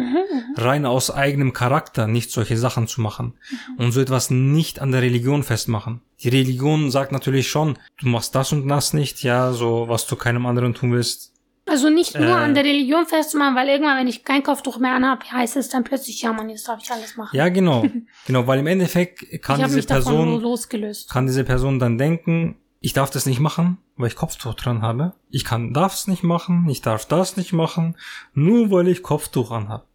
rein 0.56 0.86
aus 0.86 1.10
eigenem 1.12 1.54
Charakter, 1.54 2.06
nicht 2.06 2.30
solche 2.30 2.56
Sachen 2.56 2.88
zu 2.88 3.02
machen. 3.02 3.34
Und 3.78 3.92
so 3.92 4.00
etwas 4.00 4.30
nicht 4.30 4.80
an 4.80 4.92
der 4.92 5.02
Religion 5.02 5.42
festmachen. 5.42 6.02
Die 6.22 6.30
Religion 6.30 6.92
sagt 6.92 7.12
natürlich 7.12 7.50
schon, 7.50 7.78
du 8.00 8.08
machst 8.08 8.36
das 8.36 8.52
und 8.52 8.68
das 8.68 8.94
nicht, 8.94 9.24
ja, 9.24 9.54
so 9.54 9.88
was 9.88 10.06
du 10.06 10.16
keinem 10.16 10.46
anderen 10.46 10.74
tun 10.74 10.92
willst. 10.92 11.34
Also 11.70 11.90
nicht 11.90 12.16
nur 12.18 12.30
Äh. 12.30 12.44
an 12.44 12.54
der 12.56 12.64
Religion 12.64 13.06
festzumachen, 13.06 13.56
weil 13.56 13.68
irgendwann, 13.70 13.98
wenn 14.00 14.08
ich 14.08 14.24
kein 14.24 14.44
Kopftuch 14.44 14.78
mehr 14.80 14.94
anhabe, 14.94 15.24
heißt 15.32 15.56
es 15.58 15.70
dann 15.70 15.84
plötzlich, 15.84 16.22
ja 16.22 16.34
man, 16.34 16.50
jetzt 16.50 16.68
darf 16.68 16.80
ich 16.82 16.92
alles 16.92 17.16
machen. 17.16 17.36
Ja, 17.36 17.50
genau. 17.50 17.86
genau, 18.28 18.48
weil 18.48 18.60
im 18.60 18.68
Endeffekt 18.68 19.42
kann 19.42 19.62
diese 19.64 19.84
Person, 19.84 20.42
losgelöst. 20.42 21.10
kann 21.10 21.28
diese 21.28 21.44
Person 21.44 21.80
dann 21.80 21.98
denken, 21.98 22.56
ich 22.82 22.94
darf 22.94 23.10
das 23.10 23.26
nicht 23.26 23.40
machen, 23.40 23.78
weil 23.98 24.08
ich 24.08 24.16
Kopftuch 24.16 24.54
dran 24.54 24.82
habe. 24.82 25.14
Ich 25.30 25.44
kann, 25.44 25.74
darf 25.74 25.94
es 25.94 26.08
nicht 26.08 26.24
machen, 26.24 26.68
ich 26.70 26.82
darf 26.82 27.06
das 27.06 27.36
nicht 27.38 27.52
machen, 27.54 27.98
nur 28.34 28.72
weil 28.72 28.88
ich 28.88 29.04
Kopftuch 29.04 29.52
anhab. 29.52 29.86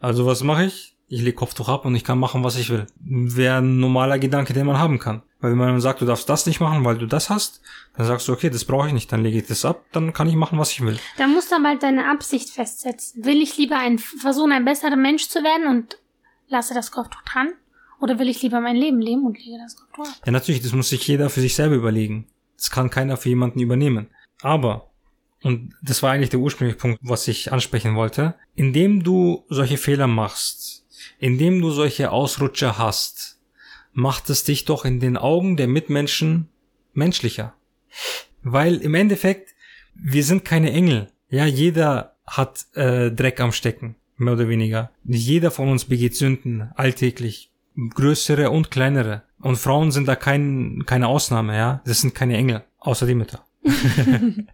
Also 0.00 0.26
was 0.26 0.42
mache 0.42 0.64
ich? 0.64 0.96
Ich 1.12 1.20
lege 1.20 1.34
Kopftuch 1.34 1.68
ab 1.68 1.84
und 1.84 1.94
ich 1.94 2.04
kann 2.04 2.18
machen, 2.18 2.42
was 2.42 2.56
ich 2.56 2.70
will. 2.70 2.86
Wäre 2.98 3.58
ein 3.58 3.78
normaler 3.78 4.18
Gedanke, 4.18 4.54
den 4.54 4.64
man 4.64 4.78
haben 4.78 4.98
kann. 4.98 5.20
Weil 5.40 5.50
wenn 5.50 5.58
man 5.58 5.78
sagt, 5.78 6.00
du 6.00 6.06
darfst 6.06 6.26
das 6.26 6.46
nicht 6.46 6.58
machen, 6.58 6.86
weil 6.86 6.96
du 6.96 7.04
das 7.04 7.28
hast, 7.28 7.60
dann 7.94 8.06
sagst 8.06 8.26
du, 8.26 8.32
okay, 8.32 8.48
das 8.48 8.64
brauche 8.64 8.86
ich 8.86 8.94
nicht, 8.94 9.12
dann 9.12 9.22
lege 9.22 9.36
ich 9.36 9.46
das 9.46 9.66
ab, 9.66 9.84
dann 9.92 10.14
kann 10.14 10.26
ich 10.26 10.36
machen, 10.36 10.58
was 10.58 10.72
ich 10.72 10.80
will. 10.80 10.98
Da 11.18 11.26
musst 11.26 11.50
du 11.50 11.56
aber 11.56 11.68
halt 11.68 11.82
deine 11.82 12.10
Absicht 12.10 12.48
festsetzen. 12.48 13.26
Will 13.26 13.42
ich 13.42 13.58
lieber 13.58 13.76
ein, 13.76 13.98
versuchen, 13.98 14.52
ein 14.52 14.64
besserer 14.64 14.96
Mensch 14.96 15.28
zu 15.28 15.40
werden 15.40 15.66
und 15.66 15.98
lasse 16.48 16.72
das 16.72 16.90
Kopftuch 16.90 17.20
dran? 17.30 17.50
Oder 18.00 18.18
will 18.18 18.30
ich 18.30 18.40
lieber 18.40 18.62
mein 18.62 18.76
Leben 18.76 19.02
leben 19.02 19.26
und 19.26 19.36
lege 19.36 19.58
das 19.62 19.76
Kopftuch 19.76 20.06
ab? 20.06 20.22
Ja, 20.24 20.32
natürlich, 20.32 20.62
das 20.62 20.72
muss 20.72 20.88
sich 20.88 21.06
jeder 21.06 21.28
für 21.28 21.42
sich 21.42 21.54
selber 21.54 21.74
überlegen. 21.74 22.26
Das 22.56 22.70
kann 22.70 22.88
keiner 22.88 23.18
für 23.18 23.28
jemanden 23.28 23.60
übernehmen. 23.60 24.08
Aber, 24.40 24.88
und 25.42 25.74
das 25.82 26.02
war 26.02 26.12
eigentlich 26.12 26.30
der 26.30 26.40
ursprüngliche 26.40 26.78
Punkt, 26.78 27.00
was 27.02 27.28
ich 27.28 27.52
ansprechen 27.52 27.96
wollte, 27.96 28.34
indem 28.54 29.02
du 29.02 29.44
solche 29.50 29.76
Fehler 29.76 30.06
machst, 30.06 30.71
indem 31.22 31.60
du 31.60 31.70
solche 31.70 32.10
Ausrutscher 32.10 32.78
hast, 32.78 33.38
macht 33.92 34.28
es 34.28 34.42
dich 34.42 34.64
doch 34.64 34.84
in 34.84 34.98
den 34.98 35.16
Augen 35.16 35.56
der 35.56 35.68
Mitmenschen 35.68 36.48
menschlicher. 36.94 37.54
Weil 38.42 38.78
im 38.78 38.96
Endeffekt, 38.96 39.54
wir 39.94 40.24
sind 40.24 40.44
keine 40.44 40.72
Engel. 40.72 41.12
Ja, 41.28 41.46
jeder 41.46 42.16
hat 42.26 42.66
äh, 42.74 43.12
Dreck 43.12 43.38
am 43.38 43.52
Stecken, 43.52 43.94
mehr 44.16 44.32
oder 44.32 44.48
weniger. 44.48 44.90
Jeder 45.04 45.52
von 45.52 45.68
uns 45.68 45.84
begeht 45.84 46.16
Sünden 46.16 46.72
alltäglich, 46.74 47.52
größere 47.76 48.50
und 48.50 48.72
kleinere. 48.72 49.22
Und 49.38 49.58
Frauen 49.58 49.92
sind 49.92 50.08
da 50.08 50.16
kein, 50.16 50.82
keine 50.86 51.06
Ausnahme, 51.06 51.56
ja. 51.56 51.82
Das 51.84 52.00
sind 52.00 52.16
keine 52.16 52.36
Engel, 52.36 52.64
außer 52.80 53.06
die 53.06 53.14
Mütter. 53.14 53.44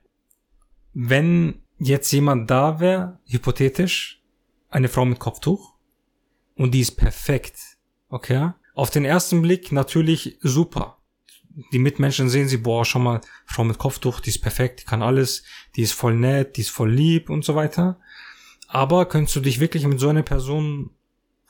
Wenn 0.93 1.63
jetzt 1.79 2.13
jemand 2.13 2.51
da 2.51 2.79
wäre, 2.79 3.21
hypothetisch, 3.25 4.23
eine 4.69 4.91
Frau 4.91 5.07
mit 5.07 5.19
Kopftuch, 5.19 5.78
und 6.59 6.73
die 6.73 6.81
ist 6.81 6.93
perfekt, 6.97 7.57
okay? 8.11 8.51
Auf 8.75 8.91
den 8.91 9.05
ersten 9.05 9.41
Blick 9.43 9.73
natürlich 9.73 10.37
super. 10.41 10.99
Die 11.73 11.79
Mitmenschen 11.81 12.29
sehen 12.29 12.49
sie, 12.49 12.59
boah, 12.59 12.85
schon 12.85 13.03
mal, 13.03 13.21
Frau 13.47 13.65
mit 13.65 13.79
Kopftuch, 13.79 14.21
die 14.21 14.31
ist 14.31 14.41
perfekt, 14.43 14.81
die 14.81 14.85
kann 14.85 15.03
alles, 15.03 15.43
die 15.75 15.83
ist 15.83 15.93
voll 15.93 16.15
nett, 16.15 16.57
die 16.57 16.61
ist 16.61 16.71
voll 16.71 16.93
lieb 16.93 17.31
und 17.31 17.45
so 17.45 17.55
weiter. 17.57 17.99
Aber 18.69 19.07
könntest 19.07 19.35
du 19.35 19.41
dich 19.41 19.59
wirklich 19.59 19.85
mit 19.87 19.99
so 19.99 20.09
einer 20.09 20.23
Person 20.23 20.91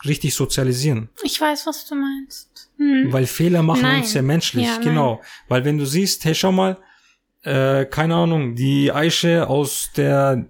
richtig 0.06 0.34
sozialisieren? 0.34 1.11
Ich 1.24 1.38
weiß, 1.40 1.66
was 1.66 1.84
du 1.86 1.96
meinst. 1.96 2.70
Hm. 2.78 3.12
Weil 3.12 3.26
Fehler 3.26 3.62
machen 3.62 3.82
Nein. 3.82 4.00
uns 4.00 4.14
ja 4.14 4.22
menschlich, 4.22 4.64
Ja, 4.66 4.74
nein. 4.76 4.82
genau. 4.84 5.20
Weil 5.48 5.64
wenn 5.64 5.76
du 5.78 5.84
siehst, 5.84 6.24
hey, 6.24 6.34
schau 6.34 6.52
mal, 6.52 6.78
äh, 7.42 7.84
keine 7.86 8.14
Ahnung, 8.14 8.54
die 8.54 8.90
Aische 8.92 9.48
aus 9.48 9.90
der, 9.96 10.46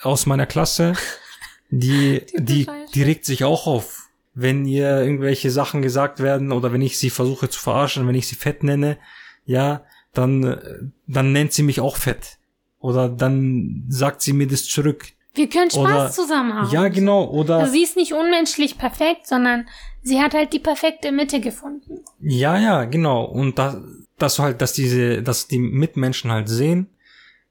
aus 0.00 0.24
meiner 0.26 0.46
Klasse, 0.46 0.94
die, 1.70 2.24
Die 2.38 2.44
die, 2.44 2.66
die 2.94 3.02
regt 3.02 3.24
sich 3.26 3.44
auch 3.44 3.66
auf. 3.66 4.01
Wenn 4.34 4.64
ihr 4.64 5.02
irgendwelche 5.02 5.50
Sachen 5.50 5.82
gesagt 5.82 6.20
werden 6.20 6.52
oder 6.52 6.72
wenn 6.72 6.80
ich 6.82 6.98
sie 6.98 7.10
versuche 7.10 7.48
zu 7.50 7.60
verarschen, 7.60 8.06
wenn 8.08 8.14
ich 8.14 8.26
sie 8.28 8.34
fett 8.36 8.62
nenne, 8.62 8.96
ja, 9.44 9.82
dann, 10.14 10.42
äh, 10.44 10.58
dann 11.06 11.32
nennt 11.32 11.52
sie 11.52 11.62
mich 11.62 11.80
auch 11.80 11.96
fett. 11.96 12.38
Oder 12.78 13.08
dann 13.08 13.84
sagt 13.88 14.22
sie 14.22 14.32
mir 14.32 14.46
das 14.46 14.64
zurück. 14.64 15.06
Wir 15.34 15.48
können 15.48 15.70
Spaß 15.70 15.80
Oder- 15.80 16.10
zusammen 16.10 16.54
haben. 16.54 16.70
Ja, 16.70 16.88
genau. 16.88 17.24
Oder, 17.30 17.58
Also 17.58 17.72
sie 17.72 17.82
ist 17.82 17.96
nicht 17.96 18.12
unmenschlich 18.12 18.76
perfekt, 18.76 19.26
sondern 19.26 19.66
sie 20.02 20.20
hat 20.20 20.34
halt 20.34 20.52
die 20.52 20.58
perfekte 20.58 21.12
Mitte 21.12 21.40
gefunden. 21.40 22.00
Ja, 22.20 22.58
ja, 22.58 22.84
genau. 22.84 23.24
Und 23.24 23.58
da, 23.58 23.82
dass 24.18 24.36
du 24.36 24.42
halt, 24.42 24.60
dass 24.60 24.72
diese, 24.74 25.22
dass 25.22 25.46
die 25.48 25.58
Mitmenschen 25.58 26.30
halt 26.30 26.48
sehen, 26.48 26.88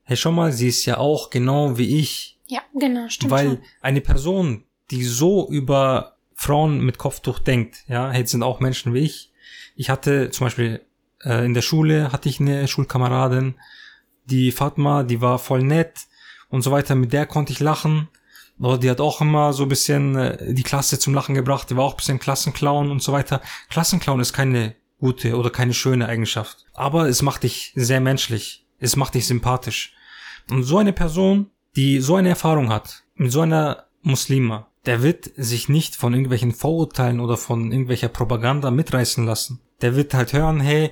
hey, 0.03 0.17
schau 0.17 0.31
mal, 0.31 0.51
sie 0.51 0.67
ist 0.67 0.85
ja 0.85 0.97
auch 0.97 1.29
genau 1.29 1.77
wie 1.77 1.97
ich. 1.99 2.37
Ja, 2.47 2.61
genau, 2.75 3.07
stimmt 3.07 3.31
weil 3.31 3.47
schon. 3.47 3.59
eine 3.81 4.01
Person, 4.01 4.63
die 4.91 5.03
so 5.03 5.47
über 5.49 6.17
Frauen 6.41 6.79
mit 6.81 6.97
Kopftuch 6.97 7.37
denkt, 7.37 7.83
ja, 7.87 8.09
hey, 8.09 8.25
sind 8.25 8.41
auch 8.41 8.59
Menschen 8.59 8.95
wie 8.95 9.01
ich. 9.01 9.31
Ich 9.75 9.91
hatte 9.91 10.31
zum 10.31 10.47
Beispiel 10.47 10.81
äh, 11.23 11.45
in 11.45 11.53
der 11.53 11.61
Schule 11.61 12.11
hatte 12.11 12.29
ich 12.29 12.39
eine 12.39 12.67
Schulkameradin, 12.67 13.59
die 14.25 14.51
Fatma, 14.51 15.03
die 15.03 15.21
war 15.21 15.37
voll 15.37 15.61
nett 15.61 16.07
und 16.49 16.63
so 16.63 16.71
weiter. 16.71 16.95
Mit 16.95 17.13
der 17.13 17.27
konnte 17.27 17.53
ich 17.53 17.59
lachen. 17.59 18.09
Aber 18.59 18.79
die 18.79 18.89
hat 18.89 19.01
auch 19.01 19.21
immer 19.21 19.53
so 19.53 19.63
ein 19.63 19.69
bisschen 19.69 20.15
äh, 20.15 20.53
die 20.55 20.63
Klasse 20.63 20.97
zum 20.97 21.13
Lachen 21.13 21.35
gebracht. 21.35 21.69
Die 21.69 21.77
war 21.77 21.83
auch 21.83 21.93
ein 21.93 21.97
bisschen 21.97 22.19
Klassenclown 22.19 22.89
und 22.89 23.03
so 23.03 23.11
weiter. 23.11 23.41
Klassenclown 23.69 24.19
ist 24.19 24.33
keine 24.33 24.75
gute 24.99 25.37
oder 25.37 25.51
keine 25.51 25.75
schöne 25.75 26.07
Eigenschaft. 26.07 26.65
Aber 26.73 27.07
es 27.07 27.21
macht 27.21 27.43
dich 27.43 27.71
sehr 27.75 28.01
menschlich. 28.01 28.65
Es 28.79 28.95
macht 28.95 29.13
dich 29.13 29.27
sympathisch. 29.27 29.93
Und 30.49 30.63
so 30.63 30.79
eine 30.79 30.91
Person, 30.93 31.51
die 31.75 31.99
so 31.99 32.15
eine 32.15 32.29
Erfahrung 32.29 32.69
hat, 32.69 33.03
mit 33.13 33.31
so 33.31 33.41
einer 33.41 33.85
Muslima, 34.01 34.70
der 34.85 35.03
wird 35.03 35.31
sich 35.35 35.69
nicht 35.69 35.95
von 35.95 36.13
irgendwelchen 36.13 36.53
Vorurteilen 36.53 37.19
oder 37.19 37.37
von 37.37 37.71
irgendwelcher 37.71 38.09
Propaganda 38.09 38.71
mitreißen 38.71 39.25
lassen. 39.25 39.59
Der 39.81 39.95
wird 39.95 40.13
halt 40.13 40.33
hören, 40.33 40.59
hey, 40.59 40.91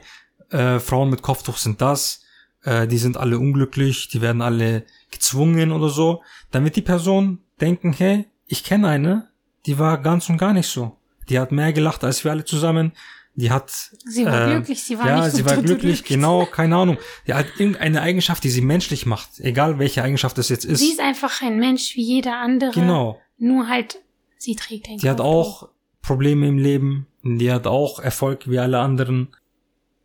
äh, 0.51 0.79
Frauen 0.79 1.09
mit 1.09 1.21
Kopftuch 1.21 1.57
sind 1.57 1.81
das, 1.81 2.23
äh, 2.63 2.87
die 2.87 2.97
sind 2.97 3.17
alle 3.17 3.39
unglücklich, 3.39 4.09
die 4.09 4.21
werden 4.21 4.41
alle 4.41 4.85
gezwungen 5.11 5.71
oder 5.71 5.89
so. 5.89 6.21
Dann 6.51 6.63
wird 6.63 6.75
die 6.75 6.81
Person 6.81 7.39
denken, 7.61 7.93
hey, 7.93 8.25
ich 8.45 8.63
kenne 8.63 8.87
eine, 8.87 9.29
die 9.65 9.79
war 9.79 10.01
ganz 10.01 10.29
und 10.29 10.37
gar 10.37 10.53
nicht 10.53 10.67
so. 10.67 10.97
Die 11.29 11.39
hat 11.39 11.51
mehr 11.51 11.73
gelacht 11.73 12.03
als 12.03 12.23
wir 12.23 12.31
alle 12.31 12.45
zusammen. 12.45 12.93
Die 13.35 13.51
hat 13.51 13.71
Sie 14.05 14.25
war 14.25 14.47
äh, 14.47 14.51
glücklich, 14.51 14.83
sie 14.83 14.97
war 14.97 15.07
ja, 15.07 15.21
nicht 15.21 15.31
so 15.31 15.37
sie 15.37 15.45
war 15.45 15.57
glücklich, 15.57 16.03
genau, 16.03 16.45
keine 16.45 16.75
Ahnung. 16.75 16.97
Die 17.25 17.33
hat 17.33 17.45
irgendeine 17.57 18.01
Eigenschaft, 18.01 18.43
die 18.43 18.49
sie 18.49 18.61
menschlich 18.61 19.05
macht, 19.05 19.39
egal 19.39 19.79
welche 19.79 20.03
Eigenschaft 20.03 20.37
das 20.37 20.49
jetzt 20.49 20.65
ist. 20.65 20.79
Sie 20.79 20.91
ist 20.91 20.99
einfach 20.99 21.41
ein 21.41 21.57
Mensch 21.57 21.95
wie 21.95 22.03
jeder 22.03 22.37
andere. 22.37 22.71
genau. 22.71 23.19
Nur 23.39 23.67
halt, 23.67 24.01
sie 24.37 24.55
trägt 24.55 24.87
ein 24.87 24.97
Die 24.97 25.09
hat 25.09 25.21
auch 25.21 25.69
Probleme 26.01 26.47
im 26.47 26.57
Leben, 26.57 27.07
die 27.23 27.51
hat 27.51 27.65
auch 27.65 27.99
Erfolg 27.99 28.49
wie 28.49 28.59
alle 28.59 28.79
anderen. 28.79 29.29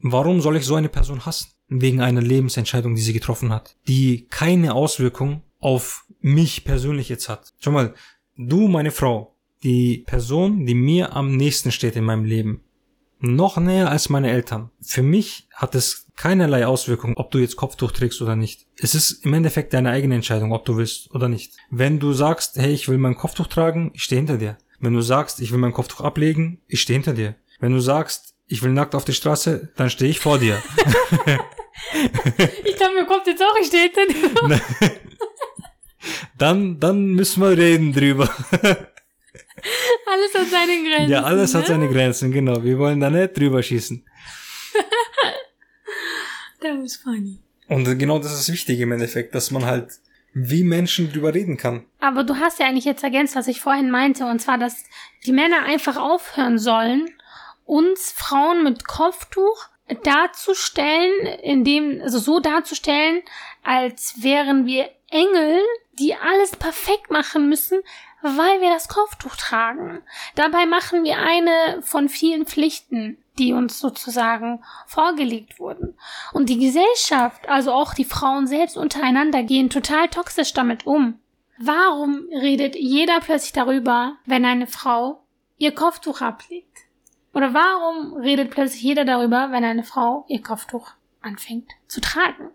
Warum 0.01 0.41
soll 0.41 0.57
ich 0.57 0.64
so 0.64 0.74
eine 0.76 0.89
Person 0.89 1.26
hassen? 1.26 1.49
Wegen 1.68 2.01
einer 2.01 2.20
Lebensentscheidung, 2.22 2.95
die 2.95 3.03
sie 3.03 3.12
getroffen 3.12 3.51
hat, 3.51 3.76
die 3.89 4.26
keine 4.28 4.74
Auswirkung 4.74 5.43
auf 5.61 6.05
mich 6.20 6.64
persönlich 6.64 7.09
jetzt 7.09 7.28
hat. 7.28 7.55
Schau 7.59 7.70
mal, 7.70 7.95
du, 8.37 8.68
meine 8.68 8.91
Frau, 8.91 9.35
die 9.62 10.05
Person, 10.07 10.66
die 10.66 10.74
mir 10.74 11.16
am 11.16 11.37
nächsten 11.37 11.72
steht 11.72 11.97
in 11.97 12.05
meinem 12.05 12.24
Leben, 12.24 12.62
noch 13.18 13.57
näher 13.57 13.91
als 13.91 14.11
meine 14.11 14.30
Eltern. 14.30 14.70
Für 14.82 15.03
mich 15.03 15.49
hat 15.53 15.74
es 15.74 16.04
keinerlei 16.17 16.67
Auswirkung, 16.67 17.15
ob 17.17 17.31
du 17.31 17.39
jetzt 17.39 17.57
Kopftuch 17.57 17.93
trägst 17.93 18.23
oder 18.23 18.37
nicht. 18.37 18.67
Es 18.79 18.95
ist 18.95 19.25
im 19.25 19.35
Endeffekt 19.35 19.73
deine 19.73 19.91
eigene 19.91 20.15
Entscheidung, 20.15 20.53
ob 20.53 20.65
du 20.65 20.77
willst 20.77 21.15
oder 21.15 21.29
nicht. 21.29 21.55
Wenn 21.71 21.99
du 21.99 22.12
sagst, 22.12 22.57
hey, 22.57 22.73
ich 22.73 22.89
will 22.89 22.99
mein 22.99 23.17
Kopftuch 23.17 23.47
tragen, 23.47 23.91
ich 23.95 24.05
stehe 24.05 24.21
hinter 24.21 24.39
dir. 24.39 24.57
Wenn 24.81 24.95
du 24.95 25.01
sagst, 25.01 25.41
ich 25.41 25.51
will 25.51 25.59
mein 25.59 25.73
Kopftuch 25.73 26.01
ablegen, 26.01 26.61
ich 26.69 26.81
stehe 26.81 26.99
hinter 26.99 27.15
dir. 27.15 27.35
Wenn 27.61 27.73
du 27.73 27.81
sagst, 27.81 28.35
ich 28.47 28.62
will 28.62 28.73
nackt 28.73 28.95
auf 28.95 29.05
die 29.05 29.12
Straße, 29.12 29.73
dann 29.77 29.91
stehe 29.91 30.11
ich 30.11 30.21
vor 30.21 30.39
dir. 30.39 30.62
Ich 32.65 32.77
dachte, 32.77 32.95
mir 32.95 33.07
kommt 33.07 33.27
jetzt 33.27 33.43
auch, 33.43 33.57
ich 33.61 33.67
stehe 33.67 33.91
hinter 33.91 34.07
dir. 34.07 34.61
dann, 36.39 36.79
dann 36.79 37.07
müssen 37.15 37.43
wir 37.43 37.57
reden 37.57 37.93
drüber. 37.93 38.29
Alles 38.53 40.35
hat 40.35 40.49
seine 40.51 40.89
Grenzen. 40.89 41.11
ja, 41.11 41.23
alles 41.23 41.55
hat 41.55 41.62
ne? 41.62 41.67
seine 41.69 41.89
Grenzen, 41.89 42.31
genau. 42.31 42.62
Wir 42.62 42.79
wollen 42.79 43.01
da 43.01 43.09
nicht 43.09 43.37
drüber 43.37 43.62
schießen. 43.62 44.05
That 46.65 46.83
was 46.83 46.97
funny. 46.97 47.39
Und 47.69 47.99
genau 47.99 48.19
das 48.19 48.33
ist 48.33 48.51
wichtig 48.51 48.81
im 48.81 48.93
Endeffekt, 48.93 49.35
dass 49.35 49.51
man 49.51 49.67
halt 49.67 50.01
wie 50.33 50.65
Menschen 50.65 51.12
drüber 51.12 51.35
reden 51.35 51.59
kann. 51.59 51.85
Aber 52.01 52.25
du 52.25 52.37
hast 52.37 52.59
ja 52.59 52.67
eigentlich 52.67 52.87
jetzt 52.87 53.05
ergänzt, 53.05 53.37
was 53.37 53.49
ich 53.49 53.61
vorhin 53.61 53.91
meinte, 53.91 54.27
und 54.27 54.41
zwar, 54.41 54.57
dass 54.57 54.85
die 55.27 55.33
Männer 55.33 55.62
einfach 55.62 55.97
aufhören 55.97 56.59
sollen, 56.59 57.11
uns 57.67 58.12
Frauen 58.12 58.65
mit 58.65 58.87
Kopftuch 58.87 59.69
darzustellen, 60.03 61.27
indem, 61.43 62.01
also 62.03 62.19
so 62.19 62.41
darzustellen, 62.41 63.23
als 63.62 64.23
wären 64.23 64.67
wir 64.67 64.89
Engel, 65.11 65.61
die 65.99 66.15
alles 66.15 66.57
perfekt 66.57 67.11
machen 67.11 67.49
müssen, 67.49 67.81
weil 68.23 68.61
wir 68.62 68.71
das 68.71 68.89
Kopftuch 68.89 69.37
tragen. 69.37 70.03
Dabei 70.35 70.65
machen 70.65 71.05
wir 71.05 71.19
eine 71.19 71.83
von 71.83 72.09
vielen 72.09 72.47
Pflichten, 72.47 73.19
die 73.39 73.53
uns 73.53 73.78
sozusagen 73.78 74.62
vorgelegt 74.87 75.59
wurden. 75.59 75.97
Und 76.32 76.49
die 76.49 76.59
Gesellschaft, 76.59 77.49
also 77.49 77.72
auch 77.72 77.95
die 77.95 78.05
Frauen 78.05 78.47
selbst 78.47 78.76
untereinander, 78.76 79.43
gehen 79.43 79.70
total 79.70 80.09
toxisch 80.09 80.53
damit 80.53 80.87
um. 80.87 81.18
Warum 81.59 82.26
redet 82.30 82.74
jeder 82.76 83.20
plötzlich 83.20 83.53
darüber, 83.53 84.16
wenn 84.26 84.45
eine 84.45 84.66
Frau 84.66 85.24
ihr 85.57 85.72
Kopftuch 85.74 86.20
ablegt? 86.20 86.78
Oder 87.32 87.55
warum 87.55 88.14
redet 88.14 88.51
plötzlich 88.51 88.82
jeder 88.82 89.05
darüber, 89.05 89.51
wenn 89.51 89.64
eine 89.64 89.82
Frau 89.82 90.24
ihr 90.28 90.43
Kopftuch 90.43 90.93
anfängt 91.20 91.70
zu 91.87 92.01
tragen? 92.01 92.51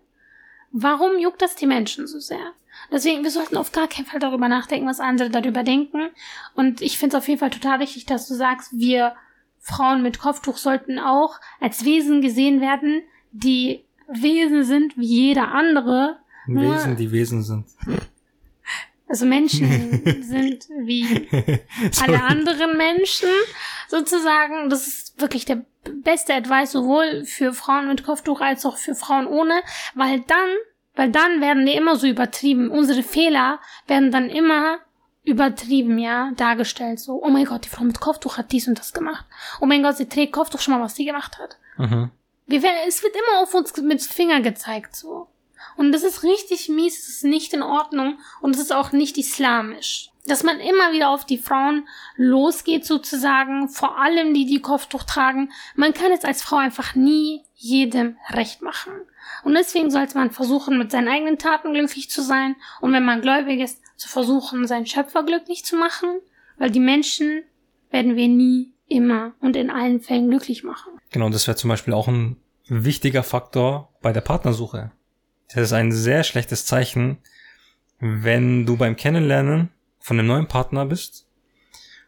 Warum 0.70 1.18
juckt 1.18 1.42
das 1.42 1.56
die 1.56 1.66
Menschen 1.66 2.06
so 2.06 2.18
sehr? 2.18 2.52
Deswegen, 2.90 3.22
wir 3.22 3.30
sollten 3.30 3.56
auf 3.56 3.72
gar 3.72 3.88
keinen 3.88 4.06
Fall 4.06 4.20
darüber 4.20 4.48
nachdenken, 4.48 4.88
was 4.88 5.00
andere 5.00 5.28
darüber 5.28 5.62
denken. 5.62 6.10
Und 6.54 6.80
ich 6.80 6.98
finde 6.98 7.16
es 7.16 7.22
auf 7.22 7.28
jeden 7.28 7.40
Fall 7.40 7.50
total 7.50 7.78
richtig, 7.78 8.06
dass 8.06 8.28
du 8.28 8.34
sagst, 8.34 8.72
wir 8.72 9.14
Frauen 9.60 10.02
mit 10.02 10.18
Kopftuch 10.18 10.56
sollten 10.56 10.98
auch 10.98 11.38
als 11.60 11.84
Wesen 11.84 12.22
gesehen 12.22 12.60
werden, 12.60 13.02
die 13.30 13.84
Wesen 14.08 14.64
sind 14.64 14.96
wie 14.98 15.06
jeder 15.06 15.52
andere. 15.52 16.18
Wesen, 16.46 16.96
die 16.96 17.12
Wesen 17.12 17.42
sind. 17.42 17.66
Also 19.06 19.26
Menschen 19.26 20.22
sind 20.22 20.68
wie 20.84 21.28
alle 22.02 22.22
anderen 22.22 22.76
Menschen 22.76 23.28
sozusagen. 23.88 24.70
Das 24.70 24.86
ist 24.86 25.20
wirklich 25.20 25.44
der 25.44 25.64
beste 25.84 26.34
Advice 26.34 26.72
sowohl 26.72 27.24
für 27.24 27.52
Frauen 27.52 27.88
mit 27.88 28.04
Kopftuch 28.04 28.40
als 28.40 28.64
auch 28.64 28.76
für 28.76 28.94
Frauen 28.94 29.26
ohne, 29.26 29.62
weil 29.94 30.20
dann, 30.20 30.48
weil 30.94 31.10
dann 31.10 31.40
werden 31.40 31.66
die 31.66 31.74
immer 31.74 31.96
so 31.96 32.06
übertrieben. 32.06 32.70
Unsere 32.70 33.02
Fehler 33.02 33.60
werden 33.86 34.10
dann 34.10 34.28
immer 34.30 34.78
übertrieben, 35.24 35.98
ja, 35.98 36.32
dargestellt. 36.36 37.00
So, 37.00 37.22
oh 37.22 37.28
mein 37.28 37.44
Gott, 37.44 37.64
die 37.64 37.68
Frau 37.68 37.84
mit 37.84 38.00
Kopftuch 38.00 38.38
hat 38.38 38.52
dies 38.52 38.68
und 38.68 38.78
das 38.78 38.92
gemacht. 38.92 39.24
Oh 39.60 39.66
mein 39.66 39.82
Gott, 39.82 39.96
sie 39.96 40.08
trägt 40.08 40.32
Kopftuch 40.32 40.60
schon 40.60 40.74
mal, 40.74 40.82
was 40.82 40.96
sie 40.96 41.04
gemacht 41.04 41.38
hat. 41.38 41.58
Mhm. 41.76 42.10
Wir 42.46 42.62
werden, 42.62 42.78
es 42.88 43.02
wird 43.02 43.14
immer 43.14 43.42
auf 43.42 43.54
uns 43.54 43.76
mit 43.76 44.02
Finger 44.02 44.40
gezeigt, 44.40 44.96
so. 44.96 45.28
Und 45.76 45.92
das 45.92 46.02
ist 46.02 46.22
richtig 46.22 46.68
mies, 46.68 46.96
das 46.96 47.16
ist 47.16 47.24
nicht 47.24 47.52
in 47.52 47.62
Ordnung 47.62 48.18
und 48.40 48.54
es 48.54 48.62
ist 48.62 48.72
auch 48.72 48.92
nicht 48.92 49.18
islamisch. 49.18 50.10
Dass 50.26 50.42
man 50.42 50.58
immer 50.60 50.92
wieder 50.92 51.10
auf 51.10 51.24
die 51.24 51.38
Frauen 51.38 51.88
losgeht 52.16 52.84
sozusagen, 52.84 53.68
vor 53.68 53.98
allem 53.98 54.34
die, 54.34 54.46
die 54.46 54.60
Kopftuch 54.60 55.04
tragen. 55.04 55.52
Man 55.74 55.94
kann 55.94 56.12
es 56.12 56.24
als 56.24 56.42
Frau 56.42 56.56
einfach 56.56 56.94
nie 56.94 57.44
jedem 57.54 58.16
recht 58.30 58.62
machen. 58.62 58.92
Und 59.44 59.54
deswegen 59.54 59.90
sollte 59.90 60.18
man 60.18 60.30
versuchen, 60.30 60.78
mit 60.78 60.90
seinen 60.90 61.08
eigenen 61.08 61.38
Taten 61.38 61.72
glücklich 61.72 62.10
zu 62.10 62.22
sein 62.22 62.56
und 62.80 62.92
wenn 62.92 63.04
man 63.04 63.22
gläubig 63.22 63.60
ist, 63.60 63.80
zu 64.00 64.08
versuchen, 64.08 64.66
seinen 64.66 64.86
Schöpfer 64.86 65.22
glücklich 65.24 65.62
zu 65.62 65.76
machen, 65.76 66.08
weil 66.58 66.70
die 66.70 66.80
Menschen 66.80 67.44
werden 67.90 68.16
wir 68.16 68.28
nie 68.28 68.72
immer 68.88 69.34
und 69.40 69.56
in 69.56 69.70
allen 69.70 70.00
Fällen 70.00 70.30
glücklich 70.30 70.64
machen. 70.64 70.92
Genau, 71.10 71.28
das 71.28 71.46
wäre 71.46 71.56
zum 71.56 71.68
Beispiel 71.68 71.92
auch 71.92 72.08
ein 72.08 72.36
wichtiger 72.66 73.22
Faktor 73.22 73.92
bei 74.00 74.12
der 74.12 74.22
Partnersuche. 74.22 74.90
Das 75.48 75.64
ist 75.64 75.72
ein 75.74 75.92
sehr 75.92 76.24
schlechtes 76.24 76.64
Zeichen, 76.64 77.18
wenn 77.98 78.64
du 78.64 78.78
beim 78.78 78.96
Kennenlernen 78.96 79.68
von 79.98 80.18
einem 80.18 80.28
neuen 80.28 80.48
Partner 80.48 80.86
bist 80.86 81.28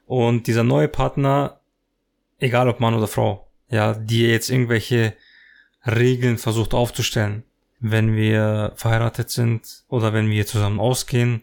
und 0.07 0.47
dieser 0.47 0.65
neue 0.65 0.89
Partner, 0.89 1.61
egal 2.39 2.69
ob 2.69 2.81
Mann 2.81 2.95
oder 2.95 3.07
Frau, 3.09 3.51
ja, 3.69 3.93
dir 3.93 4.31
jetzt 4.31 4.49
irgendwelche 4.49 5.13
Regeln 5.87 6.39
versucht 6.39 6.73
aufzustellen. 6.73 7.43
Wenn 7.81 8.17
wir 8.17 8.73
verheiratet 8.77 9.29
sind 9.29 9.85
oder 9.89 10.15
wenn 10.15 10.31
wir 10.31 10.47
zusammen 10.47 10.81
ausgehen, 10.81 11.43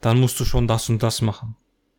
dann 0.00 0.20
musst 0.20 0.38
du 0.40 0.44
schon 0.44 0.66
das 0.66 0.88
und 0.88 1.02
das 1.02 1.22
machen. 1.22 1.56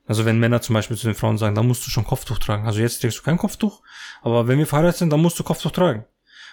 Also 0.08 0.26
wenn 0.26 0.39
Männer 0.39 0.62
zum 0.62 0.74
Beispiel 0.74 0.97
zu 0.97 1.08
den 1.08 1.16
Frauen 1.16 1.38
sagen, 1.38 1.56
dann 1.56 1.68
musst 1.68 1.86
du 1.86 1.91
schon 1.91 2.04
Kopftuch 2.04 2.39
tragen. 2.39 2.66
Also 2.66 2.80
jetzt 2.80 3.00
trägst 3.00 3.20
du 3.20 3.24
kein 3.24 3.38
Kopftuch, 3.38 3.82
aber 4.22 4.47
wenn 4.47 4.58
wir 4.58 4.66
verheiratet 4.66 4.97
sind, 4.97 5.12
dann 5.12 5.22
musst 5.22 5.38
du 5.38 5.43
Kopftuch 5.43 5.72
tragen. 5.72 6.06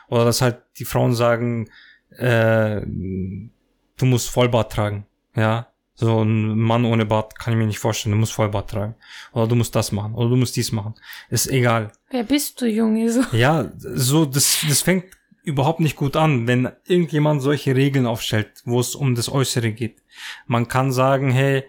Oder 0.09 0.25
dass 0.25 0.43
halt 0.43 0.59
die 0.79 0.85
Frauen 0.85 1.15
sagen, 1.15 1.69
äh, 2.11 2.81
du 2.83 4.05
musst 4.05 4.29
Vollbart 4.29 4.73
tragen. 4.73 5.07
Ja, 5.35 5.69
so 5.95 6.23
ein 6.23 6.59
Mann 6.59 6.85
ohne 6.85 7.07
Bart 7.07 7.39
kann 7.39 7.55
ich 7.55 7.59
mir 7.59 7.67
nicht 7.67 7.79
vorstellen. 7.79 8.13
Du 8.13 8.19
musst 8.19 8.35
Vollbart 8.35 8.71
tragen. 8.71 8.95
Oder 9.33 9.49
du 9.49 9.55
musst 9.55 9.75
das 9.75 9.93
machen. 9.93 10.15
Oder 10.15 10.29
du 10.29 10.37
musst 10.37 10.55
dies 10.57 10.71
machen. 10.71 10.95
Ist 11.31 11.47
egal. 11.47 11.91
Wer 12.11 12.25
bist 12.25 12.61
du, 12.61 12.67
Junge? 12.67 13.11
So. 13.11 13.23
Ja, 13.33 13.71
so, 13.79 14.27
das, 14.27 14.59
das 14.69 14.83
fängt 14.83 15.07
überhaupt 15.47 15.79
nicht 15.81 15.97
gut 15.97 16.17
an, 16.17 16.47
wenn 16.49 16.69
irgendjemand 16.87 17.41
solche 17.41 17.77
Regeln 17.77 18.05
aufstellt, 18.05 18.63
wo 18.65 18.81
es 18.81 18.97
um 18.97 19.15
das 19.15 19.31
Äußere 19.31 19.71
geht. 19.71 20.03
Man 20.47 20.67
kann 20.67 20.91
sagen, 20.91 21.31
hey, 21.31 21.65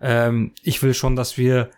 ähm, 0.00 0.52
ich 0.62 0.82
will 0.82 0.92
schon, 0.92 1.16
dass 1.16 1.38
wir 1.38 1.70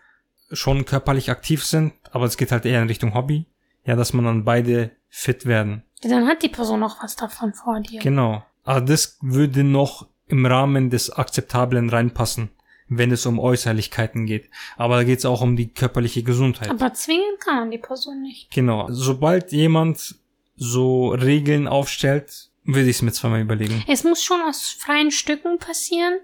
schon 0.51 0.85
körperlich 0.85 1.31
aktiv 1.31 1.65
sind, 1.65 1.93
aber 2.11 2.27
es 2.27 2.37
geht 2.37 2.51
halt 2.51 2.67
eher 2.67 2.83
in 2.83 2.89
Richtung 2.89 3.15
Hobby. 3.15 3.47
Ja, 3.87 3.97
dass 3.97 4.13
man 4.13 4.25
dann 4.25 4.45
beide 4.45 4.91
fit 5.09 5.47
werden. 5.47 5.83
Dann 6.03 6.27
hat 6.27 6.43
die 6.43 6.49
Person 6.49 6.81
noch 6.81 7.03
was 7.03 7.17
davon 7.17 7.53
vor 7.55 7.81
dir. 7.81 8.01
Genau. 8.01 8.43
Aber 8.65 8.81
das 8.81 9.19
würde 9.21 9.63
noch 9.63 10.09
im 10.27 10.47
Rahmen 10.47 10.91
des 10.91 11.11
Akzeptablen 11.11 11.91
reinpassen, 11.91 12.49
wenn 12.89 13.13
es 13.13 13.27
um 13.27 13.39
Äußerlichkeiten 13.39 14.27
geht. 14.27 14.51
Aber 14.77 14.97
da 14.97 15.05
geht 15.05 15.19
es 15.19 15.27
auch 15.27 15.43
um 15.43 15.55
die 15.55 15.69
körperliche 15.69 16.23
Gesundheit. 16.23 16.71
Aber 16.71 16.95
zwingen 16.95 17.39
kann 17.39 17.57
man 17.57 17.71
die 17.71 17.79
Person 17.79 18.23
nicht. 18.23 18.51
Genau. 18.51 18.89
Sobald 18.91 19.53
jemand 19.53 20.17
so 20.57 21.09
Regeln 21.09 21.67
aufstellt, 21.69 22.51
würde 22.65 22.89
ich 22.89 22.97
es 22.97 23.03
mir 23.03 23.13
zweimal 23.13 23.41
überlegen. 23.41 23.85
Es 23.89 24.05
muss 24.05 24.23
schon 24.23 24.41
aus 24.41 24.71
freien 24.71 25.11
Stücken 25.11 25.59
passieren, 25.59 26.19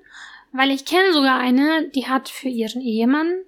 weil 0.53 0.70
ich 0.70 0.85
kenne 0.85 1.12
sogar 1.12 1.39
eine, 1.39 1.89
die 1.95 2.07
hat 2.07 2.28
für 2.28 2.49
ihren 2.49 2.81
Ehemann, 2.81 3.43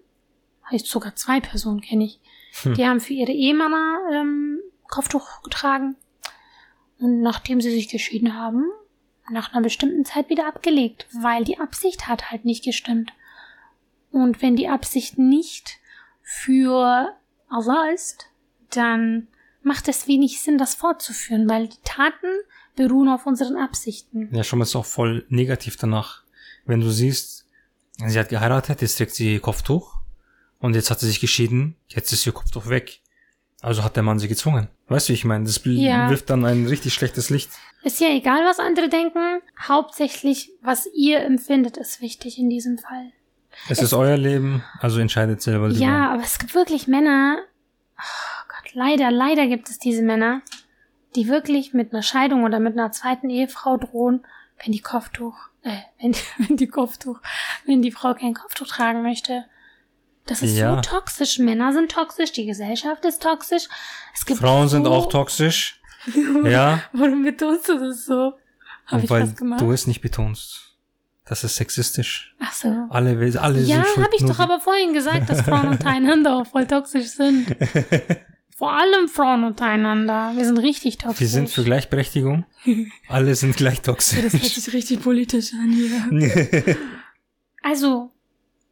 heißt 0.70 0.86
sogar 0.86 1.16
zwei 1.16 1.40
Personen 1.40 1.80
kenne 1.80 2.04
ich, 2.04 2.20
hm. 2.62 2.74
die 2.74 2.86
haben 2.86 3.00
für 3.00 3.14
ihre 3.14 3.32
Ehemänner 3.32 3.98
ähm, 4.12 4.60
Kopftuch 4.88 5.42
getragen. 5.42 5.96
Und 6.98 7.20
nachdem 7.22 7.60
sie 7.60 7.70
sich 7.70 7.88
geschieden 7.88 8.36
haben, 8.36 8.64
nach 9.30 9.52
einer 9.52 9.62
bestimmten 9.62 10.04
Zeit 10.04 10.28
wieder 10.28 10.46
abgelegt, 10.46 11.06
weil 11.12 11.44
die 11.44 11.58
Absicht 11.58 12.06
hat 12.06 12.30
halt 12.30 12.44
nicht 12.44 12.64
gestimmt. 12.64 13.12
Und 14.10 14.42
wenn 14.42 14.56
die 14.56 14.68
Absicht 14.68 15.18
nicht 15.18 15.78
für 16.22 17.16
Allah 17.48 17.88
ist, 17.90 18.26
dann 18.70 19.28
macht 19.64 19.88
es 19.88 20.08
wenig 20.08 20.40
Sinn, 20.40 20.58
das 20.58 20.74
fortzuführen, 20.74 21.48
weil 21.48 21.68
die 21.68 21.80
Taten 21.84 22.28
beruhen 22.76 23.08
auf 23.08 23.26
unseren 23.26 23.56
Absichten. 23.56 24.28
Ja, 24.34 24.44
schon 24.44 24.58
mal 24.58 24.64
ist 24.64 24.76
auch 24.76 24.84
voll 24.84 25.26
negativ 25.28 25.76
danach. 25.76 26.22
Wenn 26.64 26.80
du 26.80 26.90
siehst, 26.90 27.46
sie 28.06 28.18
hat 28.18 28.28
geheiratet, 28.28 28.80
jetzt 28.82 28.96
trägt 28.96 29.14
sie 29.14 29.38
Kopftuch 29.38 29.96
und 30.58 30.74
jetzt 30.74 30.90
hat 30.90 31.00
sie 31.00 31.06
sich 31.06 31.20
geschieden, 31.20 31.76
jetzt 31.88 32.12
ist 32.12 32.26
ihr 32.26 32.32
Kopftuch 32.32 32.68
weg. 32.68 33.00
Also 33.60 33.84
hat 33.84 33.94
der 33.94 34.02
Mann 34.02 34.18
sie 34.18 34.26
gezwungen. 34.26 34.66
Weißt 34.88 35.08
du, 35.08 35.12
ich 35.12 35.24
meine, 35.24 35.44
das 35.44 35.60
ja. 35.64 36.10
wirft 36.10 36.28
dann 36.30 36.44
ein 36.44 36.66
richtig 36.66 36.94
schlechtes 36.94 37.30
Licht. 37.30 37.50
Ist 37.84 38.00
ja 38.00 38.08
egal, 38.08 38.44
was 38.44 38.58
andere 38.58 38.88
denken. 38.88 39.40
Hauptsächlich, 39.60 40.50
was 40.62 40.88
ihr 40.94 41.20
empfindet, 41.20 41.76
ist 41.76 42.00
wichtig 42.00 42.38
in 42.38 42.50
diesem 42.50 42.78
Fall. 42.78 43.12
Es, 43.68 43.78
es 43.78 43.84
ist 43.84 43.92
euer 43.92 44.16
Leben, 44.16 44.64
also 44.80 44.98
entscheidet 44.98 45.42
selber. 45.42 45.70
Ja, 45.70 46.12
aber 46.12 46.22
es 46.22 46.40
gibt 46.40 46.54
wirklich 46.54 46.88
Männer. 46.88 47.38
Leider, 48.74 49.10
leider 49.10 49.46
gibt 49.46 49.68
es 49.68 49.78
diese 49.78 50.02
Männer, 50.02 50.42
die 51.14 51.28
wirklich 51.28 51.74
mit 51.74 51.92
einer 51.92 52.02
Scheidung 52.02 52.44
oder 52.44 52.58
mit 52.60 52.78
einer 52.78 52.92
zweiten 52.92 53.28
Ehefrau 53.30 53.76
drohen, 53.76 54.24
wenn 54.62 54.72
die 54.72 54.80
Kopftuch, 54.80 55.36
äh, 55.62 55.76
wenn, 56.00 56.14
wenn 56.38 56.56
die 56.56 56.68
Kopftuch, 56.68 57.20
wenn 57.66 57.82
die 57.82 57.92
Frau 57.92 58.14
kein 58.14 58.34
Kopftuch 58.34 58.66
tragen 58.66 59.02
möchte. 59.02 59.44
Das 60.26 60.40
ist 60.40 60.56
ja. 60.56 60.76
so 60.76 60.80
toxisch. 60.80 61.38
Männer 61.38 61.72
sind 61.72 61.90
toxisch, 61.90 62.32
die 62.32 62.46
Gesellschaft 62.46 63.04
ist 63.04 63.22
toxisch. 63.22 63.68
Es 64.14 64.24
gibt 64.24 64.38
Frauen 64.38 64.68
so 64.68 64.76
sind 64.76 64.86
auch 64.86 65.08
toxisch. 65.08 65.80
ja. 66.44 66.82
Warum 66.92 67.24
betonst 67.24 67.68
du 67.68 67.78
das 67.78 68.06
so? 68.06 68.34
Hab 68.86 69.02
ich 69.02 69.10
weil 69.10 69.32
du 69.32 69.72
es 69.72 69.86
nicht 69.86 70.00
betonst. 70.00 70.72
Das 71.24 71.44
ist 71.44 71.56
sexistisch. 71.56 72.34
Ach 72.40 72.52
so. 72.52 72.68
Alle, 72.90 73.10
alle 73.40 73.60
ja, 73.60 73.84
sind 73.84 73.96
Ja, 73.96 74.02
habe 74.02 74.16
ich 74.16 74.24
doch 74.24 74.38
aber 74.38 74.60
vorhin 74.60 74.92
gesagt, 74.92 75.30
dass 75.30 75.42
Frauen 75.42 75.68
untereinander 75.68 76.36
auch 76.40 76.46
voll 76.46 76.66
toxisch 76.66 77.08
sind. 77.08 77.56
Vor 78.62 78.74
allem 78.74 79.08
Frauen 79.08 79.42
untereinander. 79.42 80.34
Wir 80.36 80.44
sind 80.44 80.56
richtig 80.58 80.96
toxisch. 80.96 81.18
Wir 81.18 81.26
sind 81.26 81.50
für 81.50 81.64
Gleichberechtigung. 81.64 82.44
alle 83.08 83.34
sind 83.34 83.56
gleich 83.56 83.82
toxisch. 83.82 84.22
Das 84.22 84.34
hört 84.34 84.44
sich 84.44 84.72
richtig 84.72 85.02
politisch 85.02 85.52
an 85.52 85.72
hier. 85.72 86.76
also, 87.62 88.12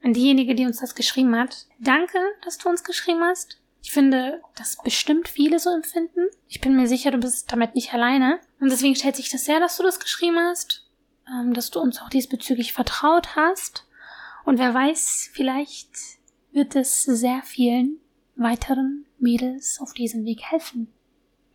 an 0.00 0.12
diejenige, 0.12 0.54
die 0.54 0.64
uns 0.64 0.78
das 0.78 0.94
geschrieben 0.94 1.34
hat. 1.34 1.66
Danke, 1.80 2.18
dass 2.44 2.56
du 2.58 2.68
uns 2.68 2.84
geschrieben 2.84 3.24
hast. 3.24 3.60
Ich 3.82 3.90
finde, 3.90 4.40
dass 4.54 4.76
bestimmt 4.76 5.26
viele 5.26 5.58
so 5.58 5.70
empfinden. 5.70 6.28
Ich 6.46 6.60
bin 6.60 6.76
mir 6.76 6.86
sicher, 6.86 7.10
du 7.10 7.18
bist 7.18 7.50
damit 7.50 7.74
nicht 7.74 7.92
alleine. 7.92 8.38
Und 8.60 8.70
deswegen 8.70 8.94
stellt 8.94 9.16
sich 9.16 9.28
das 9.28 9.44
sehr, 9.44 9.58
dass 9.58 9.76
du 9.76 9.82
das 9.82 9.98
geschrieben 9.98 10.38
hast. 10.38 10.86
ähm, 11.26 11.52
dass 11.52 11.72
du 11.72 11.80
uns 11.80 12.00
auch 12.00 12.10
diesbezüglich 12.10 12.72
vertraut 12.72 13.34
hast. 13.34 13.88
Und 14.44 14.60
wer 14.60 14.72
weiß, 14.72 15.30
vielleicht 15.32 15.90
wird 16.52 16.76
es 16.76 17.02
sehr 17.02 17.42
vielen 17.42 17.96
weiteren 18.36 19.06
Mädels 19.20 19.78
auf 19.80 19.92
diesem 19.92 20.24
Weg 20.24 20.42
helfen. 20.42 20.88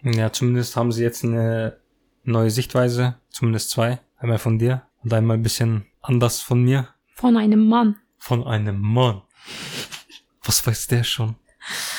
Ja, 0.03 0.31
zumindest 0.31 0.75
haben 0.75 0.91
sie 0.91 1.03
jetzt 1.03 1.23
eine 1.23 1.77
neue 2.23 2.51
Sichtweise, 2.51 3.15
zumindest 3.29 3.71
zwei. 3.71 3.99
Einmal 4.17 4.37
von 4.37 4.59
dir 4.59 4.83
und 5.03 5.13
einmal 5.13 5.37
ein 5.37 5.43
bisschen 5.43 5.85
anders 6.01 6.41
von 6.41 6.63
mir. 6.63 6.89
Von 7.13 7.37
einem 7.37 7.67
Mann. 7.67 7.97
Von 8.17 8.45
einem 8.45 8.79
Mann. 8.79 9.21
Was 10.43 10.65
weiß 10.65 10.87
der 10.87 11.03
schon? 11.03 11.35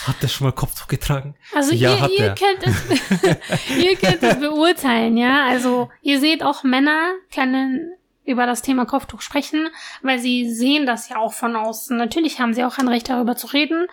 Hat 0.07 0.23
der 0.23 0.29
schon 0.29 0.47
mal 0.47 0.53
Kopftuch 0.53 0.87
getragen? 0.87 1.35
Also 1.53 1.75
Ja, 1.75 2.07
ihr, 2.07 2.19
ihr, 2.19 2.35
könnt 2.35 2.65
es, 2.65 3.77
ihr 3.77 3.97
könnt 3.97 4.23
es 4.23 4.39
beurteilen, 4.39 5.17
ja. 5.17 5.47
Also 5.49 5.91
ihr 6.03 6.21
seht 6.21 6.45
auch 6.45 6.63
Männer 6.63 7.15
können 7.35 7.93
über 8.25 8.47
das 8.47 8.63
Thema 8.63 8.87
Kopftuch 8.87 9.21
sprechen, 9.21 9.69
weil 10.03 10.19
sie 10.19 10.51
sehen 10.51 10.87
das 10.87 11.09
ja 11.09 11.19
auch 11.19 11.33
von 11.33 11.57
außen. 11.57 11.97
Natürlich 11.97 12.41
haben 12.41 12.55
sie 12.55 12.65
auch 12.65 12.79
ein 12.79 12.89
Recht 12.89 13.09
darüber 13.09 13.37
zu 13.37 13.47
reden, 13.49 13.87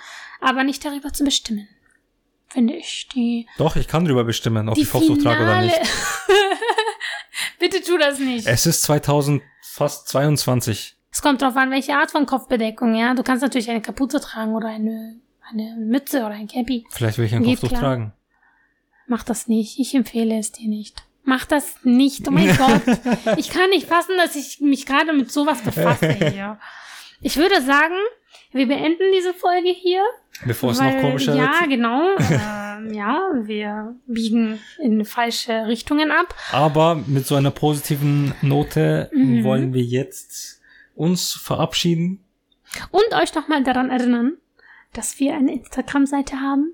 aber 0.44 0.64
nicht 0.64 0.84
darüber 0.86 1.12
zu 1.14 1.24
bestimmen. 1.24 1.68
Finde 2.50 2.76
ich. 2.76 3.08
Die, 3.16 3.48
Doch, 3.58 3.76
ich 3.76 3.88
kann 3.88 4.06
drüber 4.06 4.24
bestimmen, 4.24 4.70
ob 4.70 4.76
die 4.76 4.82
ich 4.82 4.92
Kopftuch 4.92 5.18
trage 5.18 5.44
oder 5.44 5.62
nicht. 5.62 5.76
Bitte 7.60 7.82
tu 7.82 7.98
das 7.98 8.20
nicht. 8.20 8.46
Es 8.46 8.66
ist 8.66 8.84
2000, 8.84 9.42
fast 9.62 10.08
22. 10.10 10.96
Es 11.12 11.22
kommt 11.22 11.42
drauf 11.42 11.56
an, 11.56 11.72
welche 11.72 11.96
Art 11.96 12.12
von 12.12 12.26
Kopfbedeckung, 12.26 12.96
ja. 12.96 13.14
Du 13.16 13.24
kannst 13.24 13.42
natürlich 13.42 13.70
eine 13.70 13.82
Kapuze 13.82 14.20
tragen 14.20 14.54
oder 14.54 14.68
eine, 14.68 15.16
eine 15.50 15.76
Mütze 15.80 16.20
oder 16.20 16.36
ein 16.36 16.48
Cappy. 16.48 16.86
Vielleicht 16.92 17.18
will 17.18 17.26
ich 17.26 17.34
ein 17.34 17.44
Geht 17.44 17.60
Kopftuch 17.60 17.70
klar. 17.70 17.82
tragen. 17.82 18.14
Mach 19.08 19.24
das 19.24 19.48
nicht. 19.48 19.80
Ich 19.80 19.96
empfehle 19.96 20.38
es 20.38 20.52
dir 20.52 20.68
nicht. 20.68 21.04
Mach 21.24 21.46
das 21.46 21.78
nicht. 21.84 22.28
Oh 22.28 22.32
mein 22.32 22.56
Gott. 22.58 22.82
Ich 23.38 23.50
kann 23.50 23.70
nicht 23.70 23.88
fassen, 23.88 24.16
dass 24.18 24.36
ich 24.36 24.60
mich 24.60 24.86
gerade 24.86 25.14
mit 25.14 25.32
sowas 25.32 25.62
befasse 25.62 26.12
hier. 26.14 26.60
Ich 27.22 27.38
würde 27.38 27.62
sagen, 27.62 27.96
wir 28.54 28.68
beenden 28.68 29.04
diese 29.16 29.34
Folge 29.34 29.70
hier. 29.70 30.02
Bevor 30.46 30.72
es 30.72 30.80
weil, 30.80 30.96
noch 30.96 31.02
komischer 31.02 31.36
Ja, 31.36 31.60
wird. 31.62 31.70
genau. 31.70 32.16
ähm, 32.18 32.94
ja, 32.94 33.22
wir 33.44 33.96
biegen 34.08 34.60
in 34.80 35.06
falsche 35.06 35.68
Richtungen 35.68 36.12
ab. 36.12 36.34
Aber 36.52 36.96
mit 36.96 37.26
so 37.28 37.36
einer 37.36 37.52
positiven 37.52 38.34
Note 38.42 39.10
Mhm. 39.14 39.44
wollen 39.44 39.74
wir 39.74 39.84
jetzt 39.84 40.62
uns 40.96 41.34
verabschieden. 41.34 42.24
Und 42.92 43.14
euch 43.22 43.34
nochmal 43.36 43.64
daran 43.64 43.90
erinnern, 43.90 44.34
dass 44.94 45.20
wir 45.20 45.34
eine 45.36 45.54
Instagram-Seite 45.54 46.40
haben. 46.42 46.74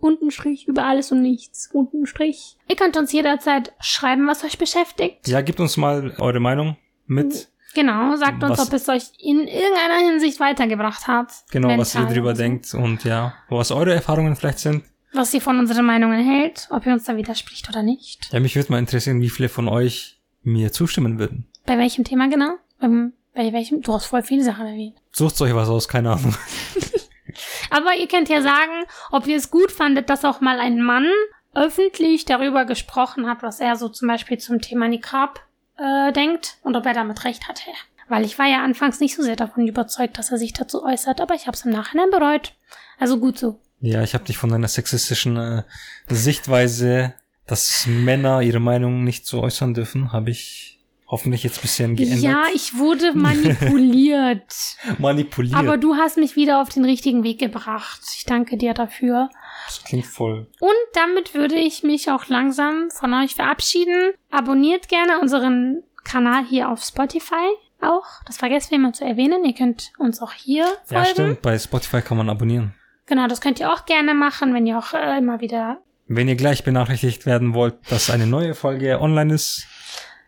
Unten 0.00 0.30
Strich 0.32 0.66
über 0.66 0.84
alles 0.84 1.12
und 1.12 1.22
nichts. 1.22 1.70
Unten 1.72 2.06
Strich. 2.06 2.56
Ihr 2.68 2.74
könnt 2.76 2.96
uns 2.96 3.12
jederzeit 3.12 3.72
schreiben, 3.80 4.26
was 4.26 4.42
euch 4.44 4.58
beschäftigt. 4.58 5.28
Ja, 5.28 5.40
gebt 5.42 5.60
uns 5.60 5.76
mal 5.76 6.12
eure 6.18 6.40
Meinung 6.40 6.76
mit. 7.06 7.48
Genau, 7.74 8.16
sagt 8.16 8.42
uns, 8.42 8.58
Was- 8.58 8.66
ob 8.68 8.72
es 8.74 8.88
euch 8.88 9.04
in 9.18 9.46
irgendeiner 9.48 9.98
Hinsicht 10.10 10.40
weitergebracht 10.40 11.06
hat. 11.06 11.32
Genau, 11.50 11.76
was 11.78 11.94
ihr 11.94 12.04
drüber 12.06 12.34
denkt 12.34 12.74
und 12.74 13.04
ja, 13.04 13.34
was 13.48 13.70
eure 13.70 13.94
Erfahrungen 13.94 14.36
vielleicht 14.36 14.58
sind. 14.58 14.84
Was 15.14 15.32
ihr 15.34 15.40
von 15.40 15.58
unseren 15.58 15.84
Meinungen 15.84 16.24
hält, 16.24 16.68
ob 16.70 16.86
ihr 16.86 16.92
uns 16.92 17.04
da 17.04 17.16
widerspricht 17.16 17.68
oder 17.68 17.82
nicht. 17.82 18.32
Ja, 18.32 18.40
mich 18.40 18.56
würde 18.56 18.72
mal 18.72 18.78
interessieren, 18.78 19.20
wie 19.20 19.28
viele 19.30 19.48
von 19.48 19.68
euch 19.68 20.18
mir 20.42 20.72
zustimmen 20.72 21.18
würden. 21.18 21.46
Bei 21.66 21.78
welchem 21.78 22.04
Thema 22.04 22.28
genau? 22.28 22.54
Beim, 22.80 23.12
bei 23.34 23.52
welchem? 23.52 23.82
Du 23.82 23.92
hast 23.92 24.06
voll 24.06 24.22
viele 24.22 24.42
Sachen 24.42 24.66
erwähnt. 24.66 24.96
Sucht 25.12 25.40
euch 25.42 25.54
was 25.54 25.68
aus, 25.68 25.86
keine 25.88 26.12
Ahnung. 26.12 26.34
Aber 27.70 27.94
ihr 27.96 28.08
könnt 28.08 28.28
ja 28.28 28.42
sagen, 28.42 28.84
ob 29.10 29.26
ihr 29.26 29.36
es 29.36 29.50
gut 29.50 29.70
fandet, 29.72 30.10
dass 30.10 30.24
auch 30.24 30.40
mal 30.40 30.60
ein 30.60 30.82
Mann 30.82 31.06
öffentlich 31.54 32.24
darüber 32.24 32.64
gesprochen 32.64 33.28
hat, 33.28 33.42
was 33.42 33.60
er 33.60 33.76
so 33.76 33.88
zum 33.88 34.08
Beispiel 34.08 34.38
zum 34.38 34.60
Thema 34.60 34.88
Niqab 34.88 35.40
äh, 35.82 36.12
denkt 36.12 36.58
und 36.62 36.76
ob 36.76 36.86
er 36.86 36.94
damit 36.94 37.24
recht 37.24 37.48
hatte. 37.48 37.62
Weil 38.08 38.24
ich 38.24 38.38
war 38.38 38.46
ja 38.46 38.62
anfangs 38.62 39.00
nicht 39.00 39.16
so 39.16 39.22
sehr 39.22 39.36
davon 39.36 39.66
überzeugt, 39.66 40.18
dass 40.18 40.30
er 40.30 40.38
sich 40.38 40.52
dazu 40.52 40.84
äußert, 40.84 41.20
aber 41.20 41.34
ich 41.34 41.46
habe 41.46 41.56
es 41.56 41.64
im 41.64 41.72
Nachhinein 41.72 42.10
bereut. 42.10 42.52
Also 42.98 43.18
gut 43.18 43.38
so. 43.38 43.58
Ja, 43.80 44.02
ich 44.02 44.14
habe 44.14 44.24
dich 44.24 44.36
von 44.36 44.50
deiner 44.50 44.68
sexistischen 44.68 45.36
äh, 45.36 45.62
Sichtweise, 46.08 47.14
dass 47.46 47.86
Männer 47.86 48.42
ihre 48.42 48.60
Meinung 48.60 49.02
nicht 49.02 49.26
so 49.26 49.42
äußern 49.42 49.74
dürfen, 49.74 50.12
habe 50.12 50.30
ich 50.30 50.71
hoffentlich 51.12 51.44
jetzt 51.44 51.58
ein 51.58 51.62
bisschen 51.62 51.94
geändert. 51.96 52.18
Ja, 52.20 52.44
ich 52.52 52.76
wurde 52.78 53.12
manipuliert. 53.12 54.52
Manipuliert. 54.98 55.54
aber 55.54 55.76
du 55.76 55.94
hast 55.94 56.16
mich 56.16 56.36
wieder 56.36 56.60
auf 56.60 56.70
den 56.70 56.84
richtigen 56.84 57.22
Weg 57.22 57.38
gebracht. 57.38 58.00
Ich 58.16 58.24
danke 58.24 58.56
dir 58.56 58.74
dafür. 58.74 59.28
das 59.66 59.84
klingt 59.84 60.06
voll. 60.06 60.48
Und 60.58 60.70
damit 60.94 61.34
würde 61.34 61.54
ich 61.56 61.82
mich 61.82 62.10
auch 62.10 62.26
langsam 62.28 62.88
von 62.90 63.12
euch 63.14 63.34
verabschieden. 63.34 64.12
Abonniert 64.30 64.88
gerne 64.88 65.20
unseren 65.20 65.82
Kanal 66.02 66.44
hier 66.44 66.68
auf 66.70 66.82
Spotify 66.82 67.46
auch. 67.80 68.06
Das 68.26 68.38
vergessen 68.38 68.70
wir 68.70 68.78
immer 68.78 68.92
zu 68.92 69.04
erwähnen. 69.04 69.44
Ihr 69.44 69.54
könnt 69.54 69.92
uns 69.98 70.20
auch 70.22 70.32
hier 70.32 70.64
Ja, 70.88 70.98
folgen. 71.04 71.10
stimmt. 71.10 71.42
Bei 71.42 71.58
Spotify 71.58 72.00
kann 72.00 72.16
man 72.16 72.30
abonnieren. 72.30 72.74
Genau, 73.06 73.26
das 73.26 73.40
könnt 73.40 73.60
ihr 73.60 73.70
auch 73.72 73.84
gerne 73.84 74.14
machen, 74.14 74.54
wenn 74.54 74.66
ihr 74.66 74.78
auch 74.78 74.94
äh, 74.94 75.18
immer 75.18 75.40
wieder. 75.40 75.82
Wenn 76.06 76.28
ihr 76.28 76.36
gleich 76.36 76.64
benachrichtigt 76.64 77.26
werden 77.26 77.54
wollt, 77.54 77.74
dass 77.90 78.10
eine 78.10 78.26
neue 78.26 78.54
Folge 78.54 79.00
online 79.00 79.34
ist, 79.34 79.66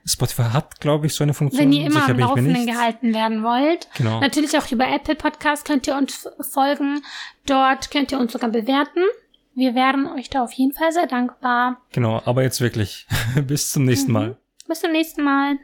Spotify 0.07 0.45
hat, 0.53 0.81
glaube 0.81 1.07
ich, 1.07 1.15
so 1.15 1.25
eine 1.25 1.35
Funktion. 1.35 1.63
Wenn 1.63 1.73
ihr 1.73 1.87
immer 1.87 2.01
Sicher 2.01 2.13
am 2.13 2.19
Laufenden 2.19 2.67
gehalten 2.67 3.15
werden 3.15 3.43
wollt. 3.43 3.89
Genau. 3.97 4.21
Natürlich 4.21 4.57
auch 4.59 4.71
über 4.71 4.87
Apple 4.87 5.15
Podcast 5.15 5.65
könnt 5.65 5.87
ihr 5.87 5.97
uns 5.97 6.29
folgen. 6.41 7.03
Dort 7.47 7.91
könnt 7.91 8.13
ihr 8.13 8.19
uns 8.19 8.33
sogar 8.33 8.51
bewerten. 8.51 9.01
Wir 9.55 9.75
wären 9.75 10.07
euch 10.07 10.31
da 10.31 10.43
auf 10.43 10.53
jeden 10.53 10.73
Fall 10.73 10.93
sehr 10.93 11.07
dankbar. 11.07 11.81
Genau, 11.93 12.21
aber 12.25 12.43
jetzt 12.43 12.61
wirklich. 12.61 13.07
Bis 13.47 13.71
zum 13.71 13.85
nächsten 13.85 14.13
Mal. 14.13 14.37
Bis 14.67 14.81
zum 14.81 14.93
nächsten 14.93 15.23
Mal. 15.23 15.59